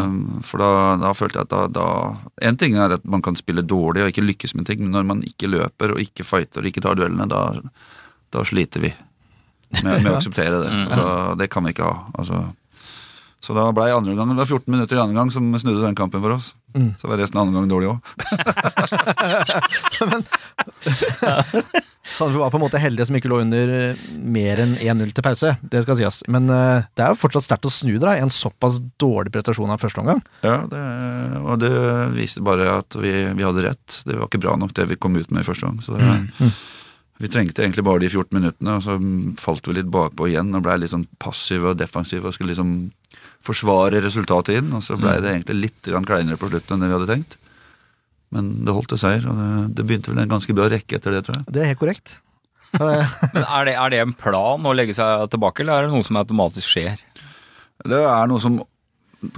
For 0.44 0.60
da, 0.60 0.70
da 1.00 1.10
følte 1.16 1.40
jeg 1.40 1.48
at 1.48 1.52
da, 1.54 1.62
da 1.72 2.44
En 2.44 2.58
ting 2.60 2.74
er 2.76 2.92
at 2.98 3.04
man 3.08 3.22
kan 3.24 3.38
spille 3.38 3.64
dårlig 3.64 4.02
og 4.04 4.10
ikke 4.12 4.26
lykkes 4.26 4.52
med 4.54 4.66
ting, 4.68 4.82
men 4.82 4.92
når 4.92 5.06
man 5.08 5.22
ikke 5.24 5.48
løper 5.48 5.94
og 5.94 6.02
ikke 6.02 6.26
fighter 6.28 6.60
og 6.60 6.68
ikke 6.68 6.82
tar 6.84 6.98
duellene, 6.98 7.24
da, 7.30 7.40
da 8.36 8.44
sliter 8.44 8.84
vi 8.84 8.92
med, 9.80 10.02
med 10.02 10.10
å 10.12 10.16
akseptere 10.18 10.60
det. 10.60 10.72
Mm. 10.74 10.92
Og 10.92 11.40
det 11.40 11.48
kan 11.52 11.64
vi 11.64 11.72
ikke 11.72 11.88
ha. 11.88 12.10
Altså. 12.20 12.42
Så 13.44 13.52
da 13.54 13.66
ble 13.76 13.90
andre 13.94 14.14
gang, 14.16 14.28
det 14.32 14.40
var 14.40 14.48
14 14.48 14.72
minutter 14.72 14.96
i 14.96 15.00
andre 15.02 15.16
gang 15.18 15.28
som 15.30 15.44
snudde 15.60 15.84
den 15.84 15.94
kampen 15.98 16.22
for 16.24 16.30
oss. 16.34 16.54
Mm. 16.76 16.94
Så 16.98 17.08
var 17.10 17.18
resten 17.20 17.38
av 17.38 17.42
andre 17.46 17.58
gang 17.60 17.70
dårlig 17.70 17.88
òg. 17.92 17.98
Sandefjord 22.06 22.44
var 22.44 22.50
på 22.54 22.58
en 22.60 22.62
måte 22.62 22.78
heldige 22.80 23.06
som 23.08 23.16
ikke 23.18 23.28
lå 23.30 23.40
under 23.42 23.66
eh, 23.74 23.98
mer 24.14 24.60
enn 24.62 24.76
1-0 24.78 25.10
til 25.16 25.24
pause. 25.26 25.50
Det 25.62 25.82
skal 25.84 25.96
sies. 25.98 26.16
Men 26.32 26.42
eh, 26.52 26.84
det 26.96 27.02
er 27.02 27.10
jo 27.12 27.18
fortsatt 27.18 27.46
sterkt 27.48 27.66
å 27.66 27.72
snu 27.74 27.94
det, 27.98 28.12
i 28.14 28.22
en 28.24 28.30
såpass 28.32 28.74
dårlig 29.02 29.32
prestasjon 29.34 29.72
av 29.74 29.82
første 29.82 30.00
omgang. 30.02 30.20
Ja, 30.46 30.56
det, 30.70 30.82
og 31.42 31.56
det 31.64 31.72
viste 32.14 32.44
bare 32.46 32.64
at 32.78 32.90
vi, 33.02 33.12
vi 33.36 33.46
hadde 33.46 33.66
rett. 33.66 33.88
Det 34.06 34.14
var 34.16 34.26
ikke 34.30 34.44
bra 34.46 34.52
nok 34.60 34.72
det 34.78 34.86
vi 34.92 35.00
kom 35.02 35.18
ut 35.18 35.30
med 35.34 35.40
i 35.42 35.46
første 35.48 35.66
gang. 35.68 35.78
Så 35.84 35.90
det, 35.98 36.04
Mm. 36.36 36.52
Vi 37.16 37.30
trengte 37.32 37.62
egentlig 37.64 37.80
bare 37.86 38.02
de 38.02 38.10
14 38.10 38.36
minuttene, 38.36 38.74
og 38.76 38.82
så 38.84 38.92
falt 39.40 39.64
vi 39.70 39.78
litt 39.78 39.88
bakpå 39.88 40.26
igjen 40.28 40.50
og 40.52 40.60
blei 40.66 40.74
litt 40.82 40.92
sånn 40.92 41.06
passive 41.22 41.70
og 41.72 41.78
defensive 41.80 42.28
og 42.28 42.34
skulle 42.36 42.52
liksom 42.52 42.70
forsvare 43.46 44.02
resultatet 44.04 44.60
inn. 44.60 44.70
Og 44.76 44.84
så 44.84 44.98
blei 45.00 45.16
det 45.22 45.32
egentlig 45.32 45.68
litt 45.68 45.90
grann 45.90 46.06
kleinere 46.08 46.40
på 46.40 46.50
slutten 46.50 46.76
enn 46.76 46.84
det 46.84 46.92
vi 46.92 46.98
hadde 46.98 47.10
tenkt. 47.14 47.38
Men 48.34 48.52
det 48.66 48.74
holdt 48.74 48.90
til 48.92 49.00
seier, 49.00 49.26
og 49.30 49.38
det, 49.38 49.50
det 49.78 49.86
begynte 49.86 50.12
vel 50.12 50.24
en 50.24 50.32
ganske 50.36 50.54
bra 50.56 50.68
rekke 50.70 50.98
etter 50.98 51.14
det, 51.14 51.24
tror 51.26 51.38
jeg. 51.38 51.48
Det 51.54 51.62
er 51.62 51.70
helt 51.70 51.82
korrekt. 51.82 52.18
Men 52.76 53.44
er 53.44 53.68
det, 53.68 53.76
er 53.78 53.92
det 53.92 54.00
en 54.02 54.14
plan 54.18 54.66
å 54.66 54.72
legge 54.76 54.96
seg 54.96 55.28
tilbake, 55.32 55.62
eller 55.62 55.78
er 55.78 55.86
det 55.86 55.94
noe 55.94 56.06
som 56.06 56.18
automatisk 56.20 56.74
skjer? 56.74 56.98
Det 57.86 58.00
er 58.02 58.30
noe 58.30 58.42
som 58.42 58.58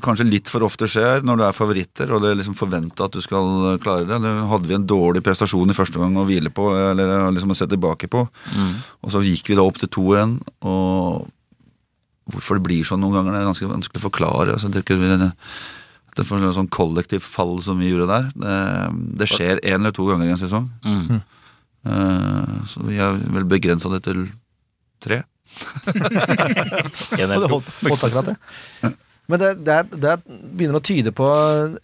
kanskje 0.03 0.27
litt 0.27 0.51
for 0.51 0.65
ofte 0.67 0.89
skjer 0.91 1.23
når 1.27 1.39
du 1.39 1.45
er 1.47 1.57
favoritter, 1.57 2.11
og 2.13 2.23
det 2.23 2.33
er 2.33 2.39
liksom 2.41 2.57
forventa 2.59 3.07
at 3.07 3.15
du 3.15 3.23
skal 3.25 3.79
klare 3.83 4.07
det. 4.09 4.19
Det 4.25 4.33
hadde 4.51 4.71
vi 4.71 4.77
en 4.77 4.89
dårlig 4.89 5.23
prestasjon 5.25 5.71
i 5.71 5.77
første 5.77 6.01
gang 6.01 6.17
å 6.19 6.27
hvile 6.29 6.53
på, 6.55 6.71
eller 6.75 7.29
liksom 7.35 7.55
å 7.55 7.59
se 7.59 7.69
tilbake 7.71 8.11
på. 8.11 8.25
Og 9.05 9.15
så 9.15 9.23
gikk 9.25 9.53
vi 9.53 9.59
da 9.59 9.67
opp 9.69 9.79
til 9.81 9.93
to 9.95 10.07
igjen, 10.17 10.39
og 10.67 11.29
hvorfor 12.33 12.59
det 12.59 12.67
blir 12.69 12.85
sånn 12.89 13.01
noen 13.03 13.15
ganger, 13.19 13.33
det 13.35 13.41
er 13.43 13.49
ganske 13.51 13.71
vanskelig 13.71 14.01
å 14.03 14.07
forklare. 14.11 14.55
Altså, 14.57 14.69
det, 14.73 14.83
er 14.83 14.87
ikke- 14.87 14.99
det, 15.01 15.31
det 16.19 16.25
er 16.27 16.47
en 16.49 16.53
sånn 16.57 16.69
kollektivt 16.75 17.23
fall 17.25 17.57
som 17.65 17.79
vi 17.81 17.91
gjorde 17.93 18.09
der. 18.11 18.29
Det, 18.35 18.55
det 19.23 19.29
skjer 19.31 19.61
én 19.63 19.79
eller 19.81 19.95
to 19.97 20.07
ganger 20.11 20.27
i 20.29 20.35
en 20.37 20.41
sesong. 20.41 20.69
Mm. 20.85 21.21
Uh, 21.89 22.65
så 22.69 22.83
vi 22.85 22.99
har 22.99 23.15
vel 23.33 23.47
begrensa 23.49 23.89
det 23.95 24.03
til 24.09 24.27
tre. 25.01 25.23
Det 27.19 27.27
holdt, 27.49 27.69
holdt 27.89 28.05
akkurat 28.09 28.27
det. 28.33 28.35
Men 29.29 29.41
det, 29.43 29.49
det, 29.65 29.75
er- 29.75 29.89
det 30.01 30.11
er- 30.15 30.23
begynner 30.57 30.79
å 30.81 30.85
tyde 30.85 31.13
på 31.17 31.27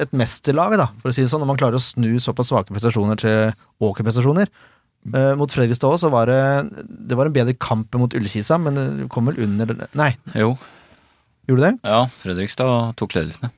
et 0.00 0.12
mesterlag, 0.16 0.76
da, 0.80 0.86
for 1.02 1.10
å 1.10 1.14
si 1.16 1.24
det 1.24 1.30
sånn, 1.32 1.42
når 1.44 1.50
man 1.52 1.60
klarer 1.60 1.76
å 1.78 1.82
snu 1.82 2.14
såpass 2.22 2.48
svake 2.52 2.72
prestasjoner 2.72 3.18
til 3.20 3.52
ok-prestasjoner. 3.84 4.48
Eh, 5.12 5.34
mot 5.36 5.52
Fredrikstad 5.52 5.90
også, 5.92 6.06
så 6.06 6.10
var 6.10 6.26
det 6.30 6.38
Det 6.88 7.16
var 7.18 7.26
en 7.28 7.34
bedre 7.34 7.52
kamp 7.60 7.92
mot 8.00 8.14
Ullkisa, 8.16 8.56
men 8.58 8.74
det 8.78 9.08
kom 9.12 9.26
vel 9.28 9.36
under 9.44 9.74
Nei, 9.94 10.14
Jo, 10.34 10.54
gjorde 11.46 11.60
det? 11.66 11.72
ja, 11.84 12.06
Fredrikstad 12.22 12.94
tok 12.96 13.12
ledelsen. 13.18 13.50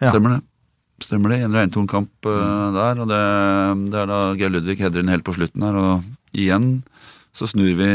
Ja. 0.00 0.10
Stemmer 0.12 0.36
det. 0.36 0.42
Stemmer 1.02 1.30
det. 1.34 1.40
En 1.42 1.52
regntornkamp 1.58 2.08
uh, 2.30 2.70
der, 2.76 3.00
og 3.02 3.08
det, 3.10 3.22
det 3.90 3.98
er 3.98 4.06
da 4.06 4.20
Geir 4.38 4.52
Ludvig 4.54 4.78
header 4.78 5.02
inn 5.02 5.10
helt 5.10 5.24
på 5.26 5.34
slutten 5.34 5.62
her, 5.66 5.74
og 5.74 6.04
igjen 6.38 6.84
så 7.34 7.48
snur 7.50 7.72
vi, 7.74 7.88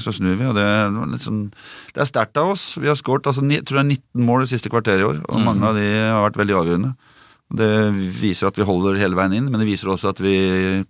så 0.00 0.08
snur 0.16 0.38
vi 0.40 0.46
og 0.48 0.54
det 0.56 0.62
er 0.64 0.88
litt 1.12 1.20
sånn 1.20 1.50
Det 1.92 2.00
er 2.00 2.08
sterkt 2.08 2.38
av 2.40 2.54
oss. 2.54 2.78
Vi 2.80 2.88
har 2.88 2.96
skåret 2.96 3.28
altså, 3.28 3.44
ni- 3.44 3.60
tror 3.60 3.82
jeg 3.82 3.98
19 4.00 4.24
mål 4.24 4.40
det 4.46 4.48
siste 4.54 4.72
kvarteret 4.72 5.04
i 5.04 5.08
år, 5.10 5.18
og 5.28 5.36
Mm. 5.36 5.44
mange 5.44 5.68
av 5.68 5.74
de 5.76 5.84
har 5.84 6.24
vært 6.30 6.40
veldig 6.40 6.56
avgjørende. 6.62 6.94
Det 7.46 7.70
viser 7.94 8.48
at 8.48 8.58
vi 8.58 8.66
holder 8.66 8.98
hele 8.98 9.16
veien 9.18 9.36
inn, 9.38 9.50
men 9.52 9.62
det 9.62 9.68
viser 9.68 9.92
også 9.92 10.10
at 10.10 10.22
vi 10.22 10.36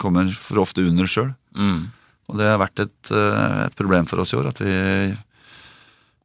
kommer 0.01 0.31
for 0.33 0.63
ofte 0.63 0.85
under 0.87 1.09
sjøl. 1.11 1.35
Mm. 1.57 1.91
Og 2.31 2.41
det 2.41 2.49
har 2.49 2.61
vært 2.63 2.87
et, 2.87 3.13
eh, 3.13 3.59
et 3.67 3.77
problem 3.77 4.09
for 4.09 4.23
oss 4.23 4.33
i 4.33 4.39
år, 4.39 4.49
at 4.51 4.63
vi, 4.65 4.77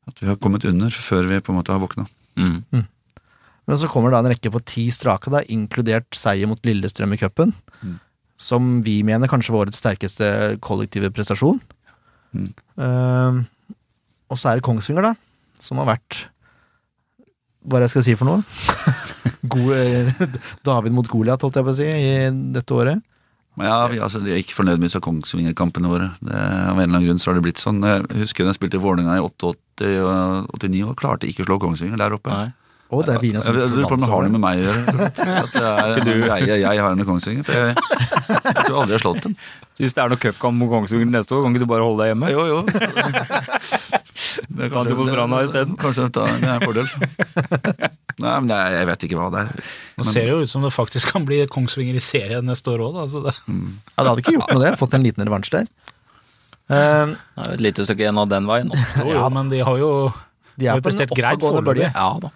at 0.08 0.24
vi 0.24 0.30
har 0.32 0.40
kommet 0.42 0.66
under 0.66 0.90
før 0.90 1.28
vi 1.30 1.42
på 1.44 1.52
en 1.52 1.60
måte 1.60 1.76
har 1.76 1.84
våkna. 1.84 2.08
Mm. 2.40 2.64
Men 3.68 3.78
så 3.78 3.90
kommer 3.92 4.12
da 4.12 4.22
en 4.24 4.32
rekke 4.32 4.52
på 4.54 4.64
ti 4.66 4.88
strake, 4.92 5.30
da, 5.34 5.44
inkludert 5.52 6.10
seier 6.18 6.50
mot 6.50 6.60
Lillestrøm 6.66 7.14
i 7.14 7.20
cupen. 7.22 7.54
Mm. 7.84 8.00
Som 8.42 8.72
vi 8.88 9.02
mener 9.06 9.30
kanskje 9.30 9.54
var 9.54 9.68
årets 9.68 9.84
sterkeste 9.84 10.58
kollektive 10.64 11.12
prestasjon. 11.14 11.62
Mm. 12.34 12.50
Eh, 12.80 13.42
og 14.32 14.40
så 14.40 14.50
er 14.50 14.58
det 14.58 14.66
Kongsvinger, 14.66 15.12
da, 15.12 15.14
som 15.60 15.82
har 15.84 15.92
vært 15.98 16.26
Hva 17.68 17.78
er 17.78 17.84
det 17.84 17.92
jeg 17.92 17.94
skal 17.98 18.06
si 18.08 18.18
for 18.18 18.32
noe? 18.32 18.42
God, 19.54 19.72
eh, 19.78 20.12
David 20.66 20.96
mot 20.96 21.10
Goliat, 21.10 21.42
holdt 21.42 21.60
jeg 21.60 21.68
på 21.68 21.74
å 21.74 21.78
si, 21.78 21.88
i 21.88 22.30
dette 22.56 22.78
året. 22.78 23.02
Men 23.60 23.68
ja, 23.68 23.80
vi, 23.92 24.00
altså, 24.00 24.22
De 24.24 24.32
er 24.32 24.40
ikke 24.40 24.56
fornøyd 24.56 24.80
med 24.80 24.88
disse 24.88 25.02
Kongsvinger-kampene 25.04 25.92
våre. 25.92 26.08
Det, 26.24 26.32
av 26.32 26.78
en 26.78 26.86
eller 26.86 26.96
annen 26.96 27.10
grunn 27.10 27.20
så 27.20 27.32
har 27.32 27.38
det 27.38 27.46
blitt 27.50 27.62
sånn. 27.62 27.82
Jeg 27.84 28.08
husker 28.22 28.48
jeg 28.48 28.58
spilte 28.58 28.80
i 28.80 28.84
Vålerenga 28.84 29.18
i 29.20 29.26
88 29.26 29.92
og 30.06 30.56
89 30.56 30.86
og 30.88 30.98
klarte 31.00 31.28
ikke 31.28 31.44
å 31.44 31.50
slå 31.50 31.60
Kongsvinger 31.66 32.00
der 32.00 32.16
oppe. 32.16 32.32
Nei. 32.32 32.50
Og 32.92 33.06
det 33.08 33.14
er 33.16 33.22
Wiener 33.24 33.40
som 33.44 33.56
Jeg 33.56 33.70
lurer 33.72 33.88
på 33.88 33.96
om 33.96 34.02
det 34.04 34.10
har 34.12 34.26
noe 34.26 34.32
med 34.34 34.42
meg 34.44 34.60
å 34.60 34.64
gjøre. 34.68 35.06
At 35.08 35.20
det 35.56 35.62
er 35.64 36.02
du. 36.08 36.12
en 36.28 36.48
jeg 36.52 36.82
har 36.84 36.96
med 37.00 37.08
Kongsvinger. 37.08 37.46
For 37.48 37.56
jeg, 37.56 37.76
jeg 37.78 38.66
tror 38.68 38.82
aldri 38.82 38.92
jeg 38.92 38.98
har 38.98 39.04
slått 39.06 39.22
dem. 39.28 39.36
Så 39.72 39.86
hvis 39.86 39.96
det 39.96 40.04
er 40.04 40.12
noe 40.12 40.20
cupkamp 40.26 40.60
mot 40.60 40.72
Kongsvinger 40.74 41.08
neste 41.14 41.38
år, 41.38 41.46
kan 41.46 41.56
ikke 41.56 41.64
du 41.64 41.70
bare 41.72 41.86
holde 41.88 42.04
deg 42.04 42.12
hjemme? 42.12 42.32
Jo, 42.34 42.44
jo. 42.52 42.60
Det 44.52 44.68
er 44.68 44.70
Ta 44.72 44.82
det 44.86 44.96
på 44.96 45.06
stranda 45.08 45.40
isteden. 45.44 45.74
Kanskje 45.80 46.06
det 46.14 46.22
er 46.24 46.46
en 46.54 46.64
fordel. 46.64 46.88
Nei, 48.22 48.34
men 48.44 48.52
jeg, 48.54 48.74
jeg 48.78 48.88
vet 48.92 49.04
ikke 49.08 49.18
hva 49.20 49.28
det 49.34 49.42
er. 49.44 49.72
Nå 50.00 50.06
ser 50.08 50.28
det 50.28 50.34
jo 50.36 50.42
ut 50.46 50.52
som 50.52 50.64
det 50.66 50.72
faktisk 50.76 51.12
kan 51.16 51.26
bli 51.28 51.40
Kongsvinger 51.52 51.98
i 51.98 52.04
serien 52.04 52.46
neste 52.48 52.72
år 52.72 52.84
òg, 52.86 52.94
da. 53.00 53.06
Så 53.12 53.24
det, 53.26 53.34
Ja, 53.42 54.04
det 54.06 54.08
hadde 54.12 54.24
ikke 54.24 54.36
gjort 54.38 54.54
noe, 54.54 54.62
det. 54.64 54.72
Fått 54.80 54.96
en 54.98 55.04
liten 55.08 55.26
revansj 55.28 55.52
der. 55.56 55.68
Eh, 56.72 57.12
Det 57.12 57.48
er 57.48 57.56
et 57.58 57.64
lite 57.68 57.88
stykke 57.88 58.06
igjen 58.06 58.22
av 58.22 58.30
den 58.32 58.48
veien. 58.48 58.72
Også. 58.72 59.08
ja, 59.12 59.26
men 59.34 59.52
de 59.52 59.64
har 59.68 59.82
jo 59.82 59.92
de 60.60 60.68
Har 60.70 60.78
er 60.78 60.80
jo 60.84 60.86
prestert 60.86 61.16
greit 61.18 61.42
foreløpig. 61.44 61.90
Ja 61.90 62.10
da. 62.22 62.32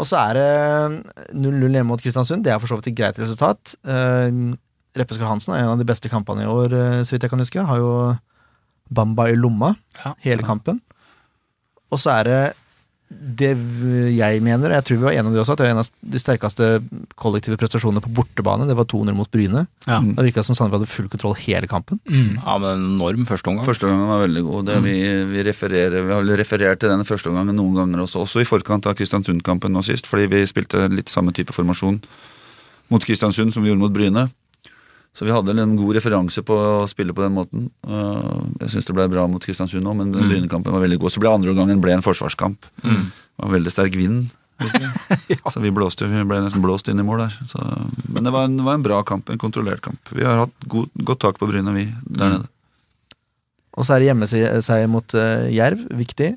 Og 0.00 0.06
så 0.08 0.16
er 0.30 0.38
det 0.38 1.34
0-0 1.36 1.60
hjemme 1.76 1.88
mot 1.92 2.00
Kristiansund. 2.02 2.42
Det 2.46 2.52
er 2.54 2.60
for 2.62 2.70
så 2.70 2.78
vidt 2.78 2.88
et 2.92 2.96
greit 2.98 3.18
resultat. 3.20 3.74
Uh, 3.84 4.54
Reppeskar 4.96 5.28
Hansen 5.30 5.52
er 5.54 5.62
en 5.62 5.74
av 5.74 5.78
de 5.80 5.86
beste 5.86 6.08
kampene 6.10 6.46
i 6.46 6.50
år, 6.50 6.72
uh, 6.74 7.00
så 7.04 7.14
vidt 7.14 7.26
jeg 7.26 7.32
kan 7.34 7.42
huske. 7.44 7.66
Har 7.68 7.82
jo 7.82 7.92
Bamba 8.90 9.28
i 9.30 9.36
lomma 9.38 9.74
Ja. 10.00 10.14
hele 10.24 10.42
kampen. 10.42 10.80
Og 11.92 12.00
så 12.00 12.10
er 12.20 12.24
det 12.26 12.40
det 13.10 13.50
jeg 14.14 14.42
mener, 14.44 14.70
og 14.70 14.76
jeg 14.76 14.84
tror 14.86 14.98
vi 15.00 15.06
var 15.08 15.16
enige 15.16 15.26
om 15.26 15.34
det 15.34 15.40
også, 15.42 15.54
at 15.56 15.60
det 15.60 15.64
var 15.66 15.72
en 15.74 15.80
av 15.82 15.88
de 16.14 16.20
sterkeste 16.22 16.66
kollektive 17.18 17.58
prestasjonene 17.58 18.02
på 18.04 18.12
bortebane. 18.14 18.68
Det 18.68 18.76
var 18.78 18.86
2-0 18.86 19.16
mot 19.18 19.30
Bryne. 19.34 19.64
Ja. 19.88 19.98
Det 19.98 20.26
virka 20.28 20.44
som 20.46 20.54
Sandefjord 20.54 20.84
hadde 20.84 20.92
full 20.92 21.08
kontroll 21.10 21.34
hele 21.42 21.66
kampen. 21.70 21.98
Mm. 22.06 22.38
Ja, 22.38 22.54
men 22.62 22.86
enorm 22.94 23.26
første 23.26 23.50
omgang. 23.50 23.66
Første 23.66 23.90
omgang 23.90 24.12
var 24.12 24.22
veldig 24.28 24.44
god. 24.46 24.70
Det, 24.70 24.78
vi, 24.86 24.96
vi, 25.32 25.44
refererer, 25.50 25.98
vi 26.06 26.14
har 26.14 26.32
referert 26.38 26.82
til 26.82 26.94
den 26.94 27.02
første 27.08 27.32
omgangen 27.32 27.58
noen 27.58 27.80
ganger 27.82 28.04
også, 28.06 28.22
også 28.22 28.44
i 28.44 28.48
forkant 28.48 28.86
av 28.86 28.94
Kristiansund-kampen 28.98 29.74
nå 29.74 29.82
sist, 29.86 30.06
fordi 30.10 30.30
vi 30.30 30.44
spilte 30.46 30.86
litt 30.94 31.10
samme 31.10 31.34
type 31.34 31.56
formasjon 31.56 31.98
mot 32.90 33.06
Kristiansund 33.06 33.54
som 33.54 33.66
vi 33.66 33.72
gjorde 33.72 33.82
mot 33.82 33.94
Bryne. 33.94 34.28
Så 35.16 35.26
vi 35.26 35.32
hadde 35.34 35.56
en 35.58 35.76
god 35.78 35.96
referanse 35.96 36.42
på 36.46 36.54
å 36.54 36.88
spille 36.90 37.14
på 37.16 37.24
den 37.24 37.34
måten. 37.34 37.70
Uh, 37.86 38.46
Jeg 38.62 38.76
syns 38.76 38.86
det 38.86 38.94
ble 38.94 39.08
bra 39.10 39.26
mot 39.30 39.42
Kristiansund 39.42 39.82
nå, 39.82 39.94
men 39.98 40.12
mm. 40.14 40.20
Bryne-kampen 40.28 40.74
var 40.74 40.84
veldig 40.84 41.00
god. 41.02 41.14
Så 41.14 41.22
ble 41.22 41.32
andre 41.32 41.50
omgangen 41.54 41.82
ble 41.82 41.96
en 41.96 42.04
forsvarskamp. 42.04 42.68
Det 42.84 43.00
var 43.42 43.56
veldig 43.56 43.72
sterk 43.74 43.98
vind. 43.98 44.30
Så 45.52 45.60
vi, 45.60 45.72
blåste, 45.74 46.06
vi 46.06 46.22
ble 46.28 46.40
nesten 46.44 46.62
blåst 46.62 46.90
inn 46.92 47.00
i 47.00 47.06
mål 47.06 47.24
der. 47.24 47.36
Så, 47.48 47.60
men 48.12 48.26
det 48.26 48.32
var, 48.34 48.46
en, 48.46 48.58
det 48.60 48.66
var 48.66 48.78
en 48.78 48.86
bra 48.86 49.00
kamp, 49.06 49.30
en 49.32 49.40
kontrollert 49.40 49.82
kamp. 49.84 50.12
Vi 50.14 50.26
har 50.26 50.44
hatt 50.44 50.68
god, 50.70 50.90
godt 51.10 51.22
tak 51.24 51.40
på 51.40 51.48
Bryne, 51.50 51.74
vi 51.74 51.88
der 52.04 52.36
nede. 52.36 52.50
Og 53.78 53.86
så 53.86 53.94
er 53.94 54.02
det 54.02 54.10
hjemmeseier 54.10 54.90
mot 54.90 55.14
uh, 55.16 55.46
Jerv, 55.50 55.82
viktig. 55.96 56.34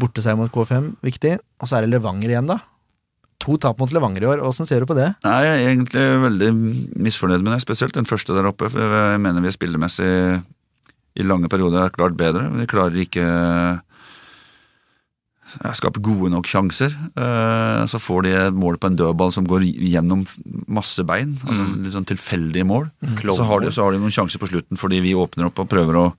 Borteseier 0.00 0.38
mot 0.38 0.52
K5, 0.52 0.92
viktig. 1.06 1.38
Og 1.60 1.70
så 1.70 1.78
er 1.78 1.86
det 1.86 1.94
Levanger 1.94 2.34
igjen, 2.34 2.50
da. 2.50 2.58
To 3.40 3.56
tap 3.56 3.78
mot 3.80 3.92
Levanger 3.92 4.22
i 4.22 4.28
år. 4.34 4.42
Åssen 4.44 4.66
ser 4.68 4.80
du 4.84 4.86
på 4.90 4.96
det? 4.98 5.08
Nei, 5.24 5.36
Jeg 5.46 5.52
er 5.64 5.68
egentlig 5.70 6.06
veldig 6.26 6.50
misfornøyd 7.06 7.40
med 7.42 7.54
det, 7.54 7.62
spesielt 7.64 7.94
den 7.96 8.04
første 8.08 8.34
der 8.36 8.48
oppe. 8.50 8.68
For 8.68 8.80
jeg 8.80 9.20
mener 9.24 9.40
vi 9.40 9.52
spillemessig 9.54 10.10
i 11.16 11.24
lange 11.26 11.48
perioder 11.50 11.86
er 11.86 11.94
klart 11.94 12.16
bedre. 12.20 12.44
men 12.50 12.60
Vi 12.60 12.68
klarer 12.70 13.00
ikke 13.00 13.24
å 15.66 15.72
skape 15.74 15.98
gode 16.04 16.30
nok 16.30 16.46
sjanser. 16.46 16.92
Eh, 17.16 17.86
Så 17.90 17.98
får 17.98 18.22
de 18.22 18.34
et 18.38 18.54
mål 18.54 18.76
på 18.78 18.86
en 18.90 18.96
dødball 19.00 19.32
som 19.34 19.44
går 19.48 19.64
gjennom 19.66 20.22
masse 20.68 21.02
bein. 21.04 21.32
altså 21.44 21.64
Mm. 21.64 21.82
Litt 21.82 21.92
sånn 21.96 22.06
tilfeldige 22.06 22.66
mål. 22.66 22.90
Mm. 23.02 23.16
Så 23.34 23.44
har, 23.44 23.60
de, 23.60 23.70
så 23.70 23.82
har 23.84 23.92
de 23.92 23.98
noen 23.98 24.12
sjanser 24.14 24.38
på 24.38 24.48
slutten 24.48 24.76
fordi 24.78 25.00
vi 25.00 25.14
åpner 25.14 25.46
opp 25.46 25.58
og 25.58 25.68
prøver 25.68 25.96
å, 25.96 26.12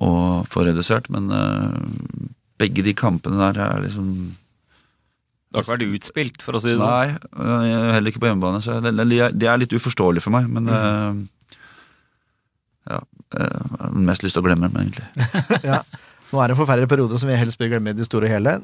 å 0.00 0.44
få 0.46 0.64
redusert. 0.64 1.10
Men 1.10 1.28
eh, 1.30 2.30
begge 2.58 2.82
de 2.84 2.94
kampene 2.94 3.36
der 3.52 3.60
er 3.60 3.82
liksom 3.82 4.36
Det 5.54 5.60
har 5.60 5.66
ikke 5.68 5.74
vært 5.76 5.94
utspilt, 6.00 6.42
for 6.42 6.58
å 6.58 6.60
si 6.62 6.72
det 6.72 6.80
sånn. 6.80 6.90
Nei, 6.90 7.14
øh, 7.38 7.90
heller 7.94 8.10
ikke 8.10 8.22
på 8.24 8.26
hjemmebane. 8.26 8.58
Så 8.64 8.80
det, 8.82 9.46
er 9.46 9.60
litt 9.62 9.74
uforståelig 9.76 10.24
for 10.24 10.34
meg, 10.34 10.48
men 10.50 10.66
øh, 10.66 11.20
Ja. 12.90 12.98
Jeg 13.34 13.50
har 13.78 13.94
mest 14.10 14.22
lyst 14.26 14.34
til 14.36 14.42
å 14.42 14.46
glemme 14.46 14.66
dem, 14.68 14.80
egentlig. 14.82 15.06
Ja. 15.70 15.80
Nå 16.32 16.40
er 16.42 16.50
det 16.50 16.56
en 16.56 16.58
forferdelig 16.58 16.90
periode 16.90 17.18
som 17.22 17.30
vi 17.30 17.38
helst 17.38 17.58
bør 17.60 17.70
glemme 17.70 17.94
i 17.94 17.96
det 18.00 18.06
store 18.08 18.26
og 18.26 18.34
hele. 18.34 18.56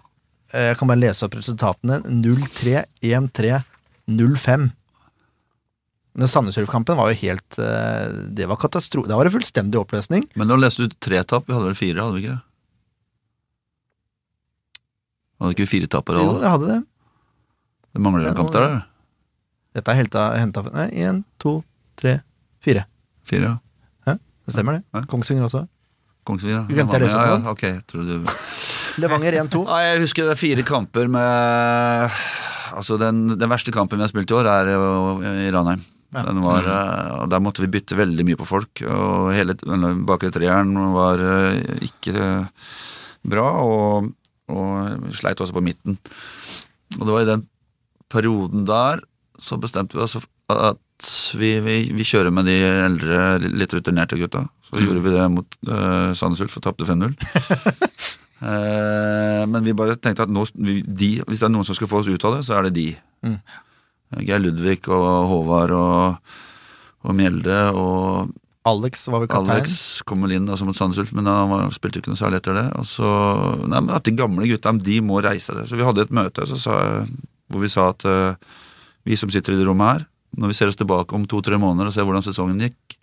Eh, 0.50 0.72
Jeg 0.72 0.80
kan 0.80 0.90
bare 0.90 1.02
lese 1.04 1.26
opp 1.26 1.38
resultatene. 1.38 2.00
0-3, 2.10 2.82
1-3, 3.06 3.62
0-5. 4.10 4.68
Men 6.18 6.26
Sandnes 6.28 6.58
Ulf-kampen 6.58 6.98
var 6.98 7.12
jo 7.12 7.20
helt 7.20 7.58
eh, 7.62 8.10
Det 8.34 8.48
var 8.50 8.58
katastrofe. 8.58 9.06
Da 9.06 9.14
var 9.18 9.28
det 9.30 9.34
fullstendig 9.36 9.78
oppløsning. 9.78 10.26
Men 10.34 10.50
nå 10.50 10.58
leste 10.58 10.88
du 10.90 10.96
tre 10.98 11.22
tap. 11.22 11.46
Vi 11.46 11.54
hadde 11.54 11.70
vel 11.70 11.78
fire, 11.78 12.02
hadde 12.02 12.18
vi 12.18 12.24
ikke? 12.26 12.40
Hadde 15.40 15.56
ikke 15.56 15.66
vi 15.66 15.72
fire 15.72 15.90
tap 15.90 16.06
på 16.08 16.14
Jo, 16.16 16.36
dere 16.38 16.54
hadde 16.54 16.68
det. 16.68 16.78
Det 17.90 18.04
mangler 18.04 18.30
en 18.30 18.38
kamp 18.38 18.52
der, 18.54 18.66
eller? 18.68 18.86
Dette 19.74 19.94
er 19.94 20.40
henta 20.42 20.62
Nei, 20.68 20.86
én, 21.02 21.22
to, 21.40 21.60
tre, 21.98 22.20
fire. 22.62 22.84
Fire, 23.26 23.54
ja. 23.54 23.58
Det 24.50 24.56
stemmer, 24.56 24.80
det. 24.80 24.82
Ja. 24.96 25.04
Kongsvinger 25.06 25.46
også. 25.46 25.62
Kongsvinger, 26.26 26.56
ja. 26.58 26.66
Glemte 26.66 26.98
jeg 26.98 27.06
det 27.06 27.12
ja, 27.12 27.22
ja, 27.30 27.38
ok, 27.52 27.62
jeg 27.68 27.82
tror 27.86 28.06
du... 28.08 28.32
Levanger 29.00 29.36
1-2. 29.44 29.62
Ja, 29.68 29.78
jeg 29.86 30.00
husker 30.02 30.26
det 30.26 30.34
er 30.34 30.40
fire 30.40 30.64
kamper 30.66 31.06
med 31.12 32.18
Altså, 32.74 32.98
den, 33.00 33.22
den 33.38 33.50
verste 33.50 33.72
kampen 33.74 33.98
vi 33.98 34.04
har 34.04 34.10
spilt 34.10 34.30
i 34.30 34.36
år, 34.36 34.48
er 34.50 34.70
i 34.70 35.50
Ranheim. 35.54 35.82
Ja. 36.10 36.24
Den 36.26 36.40
var, 36.42 36.66
eh, 36.66 37.10
og 37.22 37.30
Der 37.30 37.42
måtte 37.42 37.62
vi 37.62 37.70
bytte 37.70 37.98
veldig 37.98 38.26
mye 38.26 38.38
på 38.38 38.46
folk, 38.48 38.82
og 38.90 39.30
hele 39.34 39.54
bakre 40.06 40.32
treeren 40.34 40.74
var 40.94 41.22
eh, 41.22 41.60
ikke 41.86 42.14
eh, 42.14 42.72
bra, 43.30 43.46
og, 43.62 44.10
og 44.50 45.14
sleit 45.16 45.40
også 45.40 45.56
på 45.56 45.64
midten. 45.64 45.98
Og 46.98 47.06
det 47.06 47.14
var 47.14 47.24
i 47.24 47.30
den 47.30 47.46
perioden 48.10 48.66
der 48.68 49.04
så 49.40 49.56
bestemte 49.60 49.96
vi 49.96 50.04
oss 50.04 50.18
at 50.50 51.10
vi, 51.38 51.54
vi, 51.64 51.76
vi 51.96 52.04
kjører 52.04 52.32
med 52.34 52.48
de 52.50 52.56
eldre, 52.60 53.20
litt 53.48 53.72
rutinerte 53.72 54.18
gutta. 54.20 54.44
Så 54.66 54.82
gjorde 54.82 55.02
vi 55.04 55.14
det 55.14 55.28
mot 55.32 55.56
uh, 55.70 56.10
Sandnes 56.16 56.42
Ulf 56.44 56.58
og 56.58 56.64
tapte 56.66 56.88
5-0. 56.88 57.14
uh, 58.42 59.46
men 59.52 59.64
vi 59.64 59.76
bare 59.76 59.96
tenkte 59.96 60.26
at 60.26 60.32
nå, 60.32 60.44
vi, 60.58 60.80
de, 60.84 61.12
hvis 61.24 61.40
det 61.40 61.48
er 61.48 61.54
noen 61.54 61.66
som 61.66 61.78
skal 61.78 61.90
få 61.90 62.02
oss 62.02 62.10
ut 62.10 62.26
av 62.28 62.36
det, 62.36 62.44
så 62.46 62.58
er 62.58 62.68
det 62.68 62.74
de. 62.76 62.88
Mm. 63.24 63.38
Geir 64.26 64.42
Ludvig 64.42 64.80
og 64.90 65.08
Håvard 65.30 65.72
og, 65.78 66.36
og 67.06 67.16
Mjelde 67.16 67.62
og 67.78 68.34
Alex 68.68 69.06
var 69.08 69.22
vel 69.22 69.30
kaptein. 69.32 69.56
Alex 69.56 70.02
kom 70.04 70.20
vel 70.26 70.34
inn 70.36 70.48
altså 70.52 70.66
mot 70.68 70.76
Sandnes 70.76 70.98
Ulf, 71.00 71.14
men 71.16 71.28
han 71.30 71.48
var, 71.48 71.70
spilte 71.72 72.02
ikke 72.02 72.12
noe 72.12 72.20
særlig 72.20 72.42
etter 72.42 72.58
det. 72.58 72.66
Og 72.76 72.84
så, 72.84 73.08
nei, 73.64 73.80
men 73.80 73.94
at 73.96 74.04
De 74.04 74.12
gamle 74.12 74.48
gutta 74.50 74.74
de 74.76 74.98
må 75.00 75.22
reise 75.24 75.54
det. 75.56 75.64
Så 75.70 75.78
vi 75.80 75.86
hadde 75.86 76.04
et 76.04 76.12
møte 76.12 76.44
så 76.50 76.58
sa, 76.60 76.74
hvor 77.48 77.64
vi 77.64 77.70
sa 77.72 77.86
at 77.94 78.04
uh, 78.04 78.34
vi 79.08 79.16
som 79.16 79.32
sitter 79.32 79.56
i 79.56 79.60
det 79.62 79.64
rommet 79.68 79.94
her, 79.94 80.04
når 80.36 80.52
vi 80.52 80.58
ser 80.60 80.70
oss 80.70 80.78
tilbake 80.78 81.16
om 81.16 81.24
to-tre 81.26 81.56
måneder 81.58 81.88
og 81.88 81.96
ser 81.96 82.04
hvordan 82.06 82.22
sesongen 82.26 82.60
gikk, 82.62 82.98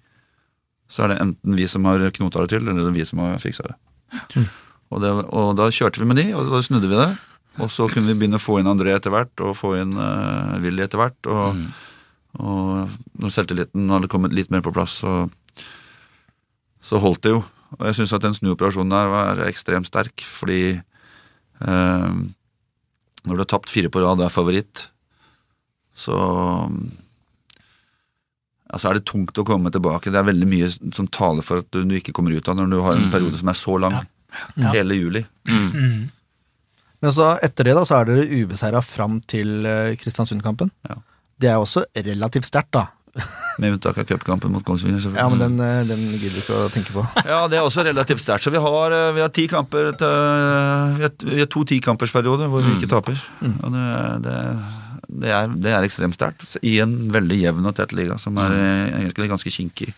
så 0.87 1.03
er 1.03 1.11
det 1.11 1.17
enten 1.25 1.57
vi 1.57 1.65
som 1.67 1.83
har 1.89 2.05
knota 2.15 2.45
det 2.45 2.53
til, 2.53 2.63
eller 2.63 2.85
det 2.85 2.93
er 2.93 2.95
vi 2.95 3.07
som 3.09 3.19
har 3.25 3.41
fiksa 3.41 3.65
det. 3.67 3.75
Og, 4.87 5.01
det. 5.03 5.09
og 5.35 5.49
da 5.59 5.65
kjørte 5.73 5.99
vi 5.99 6.07
med 6.07 6.21
de, 6.21 6.29
og 6.37 6.47
da 6.53 6.61
snudde 6.63 6.87
vi 6.87 6.95
det. 7.01 7.09
Og 7.59 7.71
så 7.73 7.89
kunne 7.91 8.07
vi 8.13 8.15
begynne 8.21 8.37
å 8.39 8.43
få 8.43 8.59
inn 8.61 8.69
André 8.69 8.93
etter 8.95 9.11
hvert, 9.11 9.33
og 9.43 9.57
få 9.57 9.73
inn 9.81 9.97
uh, 9.97 10.55
Willy 10.63 10.85
etter 10.85 11.01
hvert. 11.01 11.17
Og, 11.27 11.57
Mm. 11.57 11.67
og 12.37 12.95
når 13.17 13.31
selvtilliten 13.33 13.89
hadde 13.89 14.09
kommet 14.11 14.35
litt 14.35 14.51
mer 14.53 14.61
på 14.61 14.71
plass, 14.75 14.99
så, 15.01 15.25
så 16.87 16.99
holdt 17.03 17.25
det 17.27 17.33
jo. 17.35 17.41
Og 17.77 17.83
jeg 17.89 17.97
syns 17.99 18.13
at 18.15 18.23
den 18.23 18.35
snuoperasjonen 18.37 18.93
der 18.95 19.09
var 19.11 19.41
ekstremt 19.49 19.89
sterk, 19.89 20.23
fordi 20.23 20.61
eh, 20.79 22.13
når 23.27 23.33
du 23.35 23.41
har 23.43 23.49
tapt 23.51 23.73
fire 23.73 23.91
på 23.91 23.99
rad 24.05 24.21
og 24.21 24.27
er 24.29 24.33
favoritt, 24.33 24.85
så 25.97 26.15
Altså 28.67 28.89
er 28.89 28.97
det 28.97 29.05
tungt 29.07 29.37
å 29.39 29.45
komme 29.47 29.71
tilbake. 29.71 30.11
Det 30.11 30.19
er 30.19 30.25
veldig 30.27 30.47
mye 30.51 30.67
som 30.91 31.07
taler 31.07 31.45
for 31.45 31.61
at 31.63 31.69
du, 31.71 31.85
du 31.87 31.93
ikke 31.95 32.11
kommer 32.15 32.33
ut 32.35 32.49
av 32.51 32.57
når 32.59 32.73
du 32.73 32.81
har 32.83 32.97
en 32.97 33.05
Mm. 33.07 33.13
periode 33.13 33.37
som 33.39 33.47
er 33.47 33.55
så 33.55 33.77
lang. 33.79 33.93
Ja. 34.59 34.73
Hele 34.75 34.97
juli. 34.97 35.21
Mm. 35.47 35.69
Mm. 35.71 36.01
Men 37.01 37.13
så 37.15 37.29
etter 37.45 37.63
det 37.69 37.75
da, 37.77 37.85
så 37.87 37.95
er 38.01 38.09
dere 38.09 38.25
ubeseira 38.41 38.81
fram 38.83 39.21
til 39.23 39.63
eh, 39.65 39.93
Kristiansund-kampen. 40.01 40.71
Ja. 40.89 40.97
Det 41.39 41.47
er 41.53 41.61
også 41.63 41.85
relativt 41.95 42.49
sterkt, 42.49 42.73
da. 42.75 42.87
Med 43.61 43.73
unntak 43.73 43.97
av 43.97 44.05
cupkampen 44.05 44.51
mot 44.53 44.65
Kongsvinger. 44.65 45.01
Ja, 45.17 45.27
men 45.31 45.39
den, 45.41 45.59
eh, 45.63 45.83
den 45.87 46.01
gidder 46.13 46.35
vi 46.35 46.43
ikke 46.43 46.57
å 46.65 46.71
tenke 46.73 46.93
på. 46.95 47.03
Ja, 47.31 47.39
det 47.49 47.59
er 47.59 47.65
også 47.65 47.85
relativt 47.87 48.21
sterkt. 48.21 48.45
Så 48.45 48.53
vi 48.53 48.61
har, 48.61 48.93
eh, 48.93 49.13
vi 49.17 49.23
har 49.23 49.31
ti 49.33 49.47
kamper 49.51 49.91
til, 49.97 50.17
vi 50.99 51.05
har, 51.07 51.13
vi 51.25 51.39
har 51.41 51.49
to 51.53 51.63
tikampersperioder 51.67 52.51
hvor 52.51 52.65
vi 52.65 52.75
ikke 52.77 52.91
taper. 52.91 53.21
Og 53.47 53.73
det, 53.73 53.85
det, 54.27 54.35
det, 55.23 55.31
er, 55.33 55.55
det 55.65 55.73
er 55.73 55.87
ekstremt 55.87 56.17
sterkt. 56.17 56.45
I 56.61 56.77
en 56.83 56.97
veldig 57.13 57.39
jevn 57.41 57.69
og 57.71 57.77
tett 57.79 57.95
liga, 57.97 58.19
som 58.21 58.37
er 58.43 58.53
eh, 58.57 58.99
egentlig 59.01 59.31
ganske 59.31 59.53
kinkig. 59.53 59.89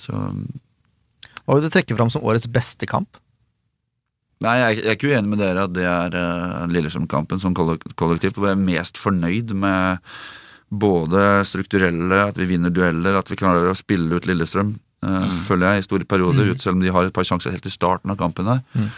Så 0.00 0.14
Hva 0.14 1.58
vil 1.58 1.66
du 1.66 1.72
trekke 1.72 1.96
fram 1.98 2.12
som 2.12 2.24
årets 2.24 2.48
beste 2.52 2.88
kamp? 2.88 3.20
Nei, 4.44 4.56
jeg, 4.60 4.80
jeg 4.82 4.88
er 4.90 4.96
ikke 4.98 5.12
uenig 5.12 5.30
med 5.30 5.40
dere 5.40 5.66
at 5.68 5.72
det 5.76 5.84
er 5.88 6.16
Lillestrøm-kampen 6.72 7.40
som 7.40 7.54
kollektivt. 7.56 7.94
kollektiv. 8.00 8.34
Hvor 8.36 8.50
jeg 8.50 8.58
er 8.58 8.64
mest 8.64 8.98
fornøyd 9.00 9.52
med 9.56 10.00
både 10.80 11.44
strukturelle, 11.48 12.20
at 12.28 12.38
vi 12.40 12.48
vinner 12.50 12.72
dueller, 12.74 13.18
at 13.18 13.30
vi 13.30 13.38
klarer 13.40 13.70
å 13.70 13.78
spille 13.78 14.18
ut 14.18 14.28
Lillestrøm. 14.28 14.74
mm. 15.04 15.32
Føler 15.46 15.68
jeg 15.68 15.82
i 15.82 15.86
store 15.88 16.08
perioder, 16.08 16.52
ut, 16.52 16.62
selv 16.62 16.78
om 16.78 16.84
de 16.84 16.92
har 16.94 17.06
et 17.06 17.14
par 17.14 17.26
sjanser 17.28 17.54
helt 17.54 17.66
i 17.66 17.72
starten 17.72 18.12
av 18.12 18.20
kampen 18.20 18.50
her. 18.50 18.62
Mm. 18.74 18.88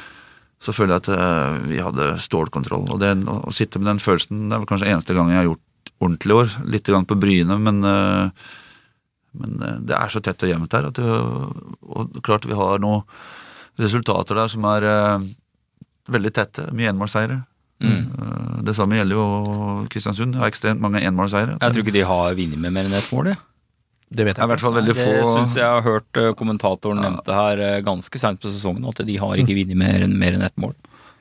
Så 0.62 0.72
føler 0.72 0.96
jeg 0.96 1.04
at 1.04 1.10
eh, 1.12 1.56
vi 1.68 1.80
hadde 1.84 2.12
stålkontroll. 2.24 2.86
Og 2.94 3.00
det, 3.02 3.12
å 3.28 3.52
sitte 3.52 3.78
med 3.82 3.90
den 3.90 4.00
følelsen 4.00 4.46
Det 4.48 4.56
er 4.56 4.62
vel 4.62 4.70
kanskje 4.70 4.88
eneste 4.88 5.16
gang 5.16 5.28
jeg 5.28 5.42
har 5.42 5.50
gjort 5.50 5.90
ordentlig 6.00 6.32
i 6.32 6.38
år. 6.38 6.54
Litt 6.76 6.88
grann 6.88 7.08
på 7.08 7.18
Bryne, 7.20 7.58
men 7.60 7.82
eh, 7.84 8.46
men 9.40 9.62
eh, 9.62 9.80
det 9.84 9.96
er 9.96 10.12
så 10.12 10.22
tett 10.24 10.44
og 10.44 10.52
jevnt 10.52 10.76
her. 10.76 10.88
At 10.90 11.00
det, 11.00 11.06
og 11.06 12.20
klart 12.26 12.48
vi 12.48 12.56
har 12.56 12.80
noen 12.82 13.04
resultater 13.80 14.38
der 14.38 14.52
som 14.52 14.66
er 14.70 14.88
eh, 14.90 15.28
veldig 16.12 16.32
tette. 16.34 16.68
Mye 16.76 16.92
enmålseiere. 16.92 17.42
Mm. 17.82 18.06
Eh, 18.12 18.62
det 18.66 18.74
samme 18.76 18.96
gjelder 18.98 19.18
jo 19.18 19.26
Kristiansund. 19.92 20.38
Har 20.40 20.50
ekstremt 20.50 20.82
mange 20.82 21.02
enmålseiere. 21.04 21.58
Jeg 21.60 21.74
tror 21.74 21.84
ikke 21.84 21.96
de 21.98 22.06
har 22.08 22.38
vunnet 22.38 22.62
med 22.62 22.74
mer 22.74 22.88
enn 22.88 22.96
ett 22.96 23.12
mål, 23.12 23.32
de. 23.32 23.36
Det 24.06 24.22
vet 24.22 24.36
Det 24.36 24.38
er 24.38 24.44
i 24.44 24.46
jeg 24.46 24.50
hvert 24.52 24.62
fall 24.62 24.76
veldig 24.76 24.94
Det 24.94 25.02
få 25.02 25.30
syns 25.34 25.56
jeg 25.58 25.66
har 25.66 25.82
hørt 25.82 26.06
kommentatoren 26.14 26.36
kommentatoren 26.38 27.00
nevnte 27.02 27.34
her 27.34 27.58
eh, 27.58 27.80
ganske 27.82 28.20
seint 28.22 28.40
på 28.40 28.52
sesongen, 28.52 28.86
at 28.86 29.02
de 29.06 29.16
har 29.18 29.40
ikke 29.42 29.56
vunnet 29.58 29.80
mer 29.80 30.04
enn 30.06 30.14
mer 30.18 30.36
enn 30.36 30.46
ett 30.46 30.56
mål. 30.62 30.76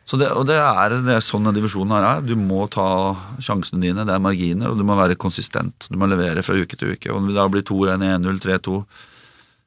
Så 0.05 0.19
det, 0.21 0.27
og 0.37 0.45
det 0.45 0.59
er, 0.61 0.93
det 1.01 1.15
er 1.15 1.23
sånn 1.25 1.47
denne 1.47 1.57
divisjonen 1.57 1.95
her 1.95 2.05
er. 2.11 2.21
Du 2.21 2.35
må 2.37 2.67
ta 2.69 3.15
sjansene 3.41 3.81
dine, 3.81 4.05
det 4.05 4.13
er 4.13 4.21
marginer, 4.21 4.69
og 4.69 4.77
du 4.77 4.85
må 4.85 4.93
være 4.99 5.17
konsistent. 5.17 5.87
Du 5.89 5.97
må 5.97 6.05
levere 6.05 6.43
fra 6.45 6.53
uke 6.53 6.77
til 6.77 6.93
uke. 6.93 7.09
Om 7.09 7.31
det 7.31 7.37
da 7.39 7.47
blir 7.49 7.65
2-1, 7.65 8.05
1-0, 8.21 8.41
3-2 8.45 8.77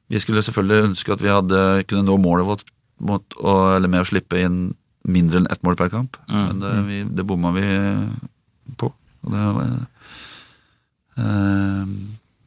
Vi 0.09 0.21
skulle 0.23 0.41
selvfølgelig 0.41 0.93
ønske 0.93 1.13
at 1.13 1.21
vi 1.21 1.33
hadde 1.33 1.63
kunne 1.91 2.07
nå 2.07 2.15
målet 2.23 2.47
vårt 2.47 2.71
mot 2.99 3.35
eller 3.43 3.91
med 3.91 4.03
å 4.03 4.07
slippe 4.07 4.39
inn 4.39 4.61
mindre 5.11 5.41
enn 5.41 5.49
ett 5.51 5.61
mål 5.65 5.75
per 5.79 5.89
kamp. 5.93 6.17
Mm. 6.29 6.43
Men 6.45 6.59
det, 6.63 6.73
vi, 6.87 6.99
det 7.19 7.25
bomma 7.27 7.51
vi 7.55 7.65
på. 8.79 8.91
Og 9.25 9.33
det, 9.35 9.43
eh, 11.17 11.83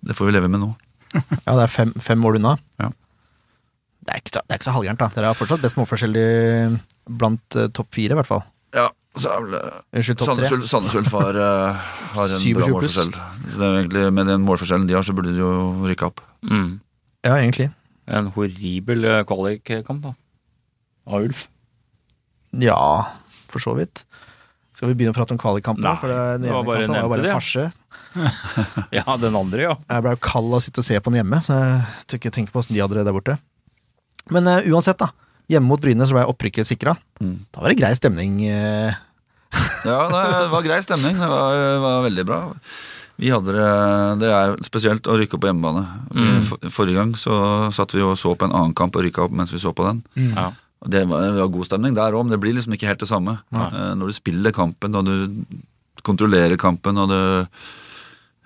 det 0.09 0.16
får 0.18 0.29
vi 0.31 0.35
leve 0.38 0.48
med 0.53 0.62
nå. 0.64 0.72
Ja, 1.46 1.55
det 1.59 1.66
er 1.66 1.72
fem, 1.72 1.92
fem 2.01 2.18
mål 2.22 2.38
unna. 2.40 2.57
Ja. 2.81 2.88
Det 4.03 4.14
er 4.16 4.22
ikke, 4.22 4.33
det 4.40 4.48
er 4.51 4.59
ikke 4.59 4.66
så 4.70 4.75
halvgærent, 4.75 5.03
da. 5.05 5.11
Dere 5.14 5.31
har 5.31 5.38
fortsatt 5.38 5.62
best 5.62 5.77
målforskjell 5.79 6.16
blant 7.20 7.59
eh, 7.61 7.68
topp 7.77 7.92
fire, 7.94 8.16
i 8.16 8.18
hvert 8.18 8.31
fall. 8.31 8.42
Ja, 8.75 8.88
så 9.20 9.29
er 9.35 9.44
vel 9.44 9.53
det 9.59 9.61
Unnskyld. 10.01 10.25
Sandnes 10.27 10.55
Ulf- 10.57 10.70
Sandnes 10.70 10.96
Ulf 10.98 11.12
har, 11.18 11.38
eh, 11.38 11.85
har 12.16 12.33
en 12.38 12.46
bra 12.59 12.70
målforskjell. 12.72 13.12
Så 13.53 13.61
det 13.61 13.68
er 13.68 13.79
egentlig, 13.83 14.07
med 14.16 14.31
den 14.33 14.46
målforskjellen 14.48 14.88
de 14.88 14.96
har, 14.98 15.07
så 15.07 15.14
burde 15.14 15.35
de 15.37 15.42
jo 15.44 15.53
rykke 15.87 16.09
opp. 16.09 16.25
Mm. 16.48 16.72
Ja, 17.29 17.37
egentlig. 17.37 17.68
En 18.11 18.33
horribel 18.35 19.05
eh, 19.07 19.20
kvalikkamp, 19.29 20.03
da. 20.09 20.16
Av 21.12 21.22
Ulf. 21.29 21.44
Ja, 22.60 23.08
for 23.52 23.62
så 23.64 23.74
vidt. 23.78 24.04
Skal 24.76 24.90
vi 24.90 24.96
begynne 24.98 25.12
å 25.12 25.16
prate 25.16 25.34
om 25.34 25.40
kvalikkampen? 25.40 25.84
Nei, 25.84 25.94
For 26.00 26.10
det, 26.10 26.20
den 26.40 26.46
det 26.48 26.52
var 26.52 26.60
ene 26.60 26.68
bare 26.68 26.82
kampen 26.82 26.94
var 26.96 27.02
jo 27.04 27.12
bare 27.12 27.22
en 27.22 27.28
det. 27.28 27.36
farse. 27.36 27.70
Ja, 28.98 29.16
den 29.20 29.36
andre, 29.38 29.62
ja. 29.64 29.74
Jeg 29.88 30.04
ble 30.04 30.12
jo 30.16 30.20
kald 30.24 30.50
av 30.50 30.58
å 30.58 30.62
sitte 30.64 30.82
og 30.82 30.86
se 30.86 30.98
på 31.00 31.12
den 31.12 31.20
hjemme, 31.22 31.38
så 31.44 31.56
jeg 31.56 32.06
tør 32.08 32.20
ikke 32.20 32.32
tenke 32.34 32.52
på 32.52 32.60
åssen 32.60 32.76
de 32.76 32.82
hadde 32.82 32.98
det 32.98 33.04
der 33.08 33.16
borte. 33.16 33.36
Men 34.32 34.48
uh, 34.48 34.58
uansett, 34.72 35.00
da. 35.00 35.10
Hjemme 35.50 35.68
mot 35.72 35.80
Bryne 35.82 36.06
så 36.08 36.16
ble 36.16 36.24
opprykket 36.30 36.68
sikra. 36.68 36.94
Mm. 37.20 37.36
Da 37.52 37.64
var 37.64 37.72
det 37.72 37.78
grei 37.80 37.92
stemning. 37.98 38.40
Uh... 38.48 38.92
Ja, 39.84 40.06
det 40.08 40.48
var 40.52 40.64
grei 40.64 40.78
stemning. 40.84 41.16
Det 41.18 41.28
var, 41.28 41.56
var 41.82 42.04
veldig 42.06 42.24
bra. 42.24 42.38
Vi 43.20 43.28
hadde 43.30 43.52
det, 43.52 43.66
det 44.22 44.30
er 44.32 44.54
spesielt 44.64 45.06
å 45.10 45.16
rykke 45.20 45.36
opp 45.36 45.42
på 45.44 45.50
hjemmebane. 45.50 45.82
Mm. 46.14 46.38
For, 46.46 46.70
forrige 46.72 46.96
gang 47.00 47.12
så 47.18 47.34
satt 47.74 47.92
vi 47.94 48.00
og 48.06 48.14
så 48.18 48.32
på 48.38 48.48
en 48.48 48.54
annen 48.56 48.72
kamp 48.78 48.96
og 48.96 49.04
rykka 49.04 49.26
opp 49.26 49.34
mens 49.36 49.52
vi 49.52 49.60
så 49.62 49.74
på 49.76 49.84
den. 49.88 50.00
ja. 50.32 50.50
Det 50.90 51.04
var, 51.06 51.20
det 51.22 51.38
var 51.38 51.52
god 51.54 51.68
stemning 51.68 51.94
der 51.94 52.14
òg, 52.16 52.24
men 52.26 52.34
det 52.34 52.40
blir 52.42 52.56
liksom 52.56 52.74
ikke 52.74 52.88
helt 52.90 53.02
det 53.04 53.10
samme. 53.10 53.36
Nei. 53.54 53.68
Når 54.00 54.10
du 54.10 54.16
spiller 54.16 54.54
kampen 54.56 54.98
og 54.98 55.06
du 55.06 55.14
kontrollerer 56.02 56.58
kampen 56.58 56.98
og 56.98 57.12
du 57.12 57.18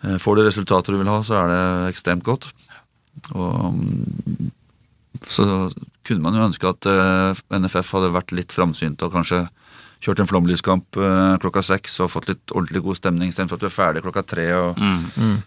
eh, 0.05 0.19
får 0.21 0.37
det 0.37 0.47
resultatet 0.51 0.93
du 0.93 1.01
vil 1.01 1.09
ha, 1.09 1.23
så 1.25 1.39
er 1.41 1.53
det 1.53 1.63
ekstremt 1.95 2.27
godt. 2.27 2.51
Og 3.33 3.73
mm, 3.73 4.51
så 5.33 5.47
kunne 6.07 6.23
man 6.23 6.37
jo 6.37 6.45
ønske 6.51 6.69
at 6.69 6.89
eh, 6.91 7.45
NFF 7.57 7.95
hadde 7.97 8.13
vært 8.15 8.35
litt 8.37 8.53
framsynte 8.55 9.09
og 9.09 9.17
kanskje 9.17 9.47
kjørt 10.05 10.21
en 10.21 10.29
flomlyskamp 10.29 10.99
eh, 11.01 11.37
klokka 11.41 11.65
seks 11.65 11.97
og 12.05 12.13
fått 12.13 12.29
litt 12.35 12.53
ordentlig 12.53 12.85
god 12.85 13.01
stemning 13.01 13.33
istedenfor 13.33 13.57
at 13.57 13.65
du 13.65 13.71
er 13.71 13.79
ferdig 13.79 14.05
klokka 14.05 14.27
tre 14.37 14.51
og, 14.59 14.77
Mm. 15.17 15.39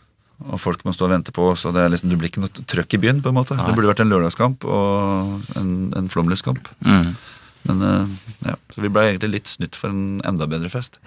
Og 0.47 0.59
folk 0.61 0.85
må 0.87 0.93
stå 0.95 1.07
og 1.07 1.13
vente 1.13 1.33
på 1.35 1.49
oss. 1.51 1.65
og 1.67 1.75
Det, 1.75 1.83
er 1.83 1.91
liksom, 1.93 2.11
det 2.11 2.19
blir 2.21 2.31
ikke 2.31 2.45
noe 2.45 2.67
trøkk 2.69 2.95
i 2.95 3.01
byen, 3.03 3.19
på 3.23 3.33
en 3.33 3.39
måte. 3.39 3.57
Det 3.59 3.75
burde 3.75 3.91
vært 3.91 4.05
en 4.05 4.13
lørdagskamp 4.13 4.63
og 4.69 5.57
en, 5.59 5.73
en 5.99 6.07
flomlyskamp. 6.11 6.71
Mm. 6.85 7.11
Men 7.67 7.81
eh, 7.83 8.05
ja, 8.47 8.55
så 8.71 8.83
vi 8.83 8.91
ble 8.93 9.03
egentlig 9.09 9.31
litt 9.33 9.49
snytt 9.51 9.75
for 9.77 9.91
en 9.91 10.21
enda 10.27 10.47
bedre 10.49 10.71
fest. 10.71 10.97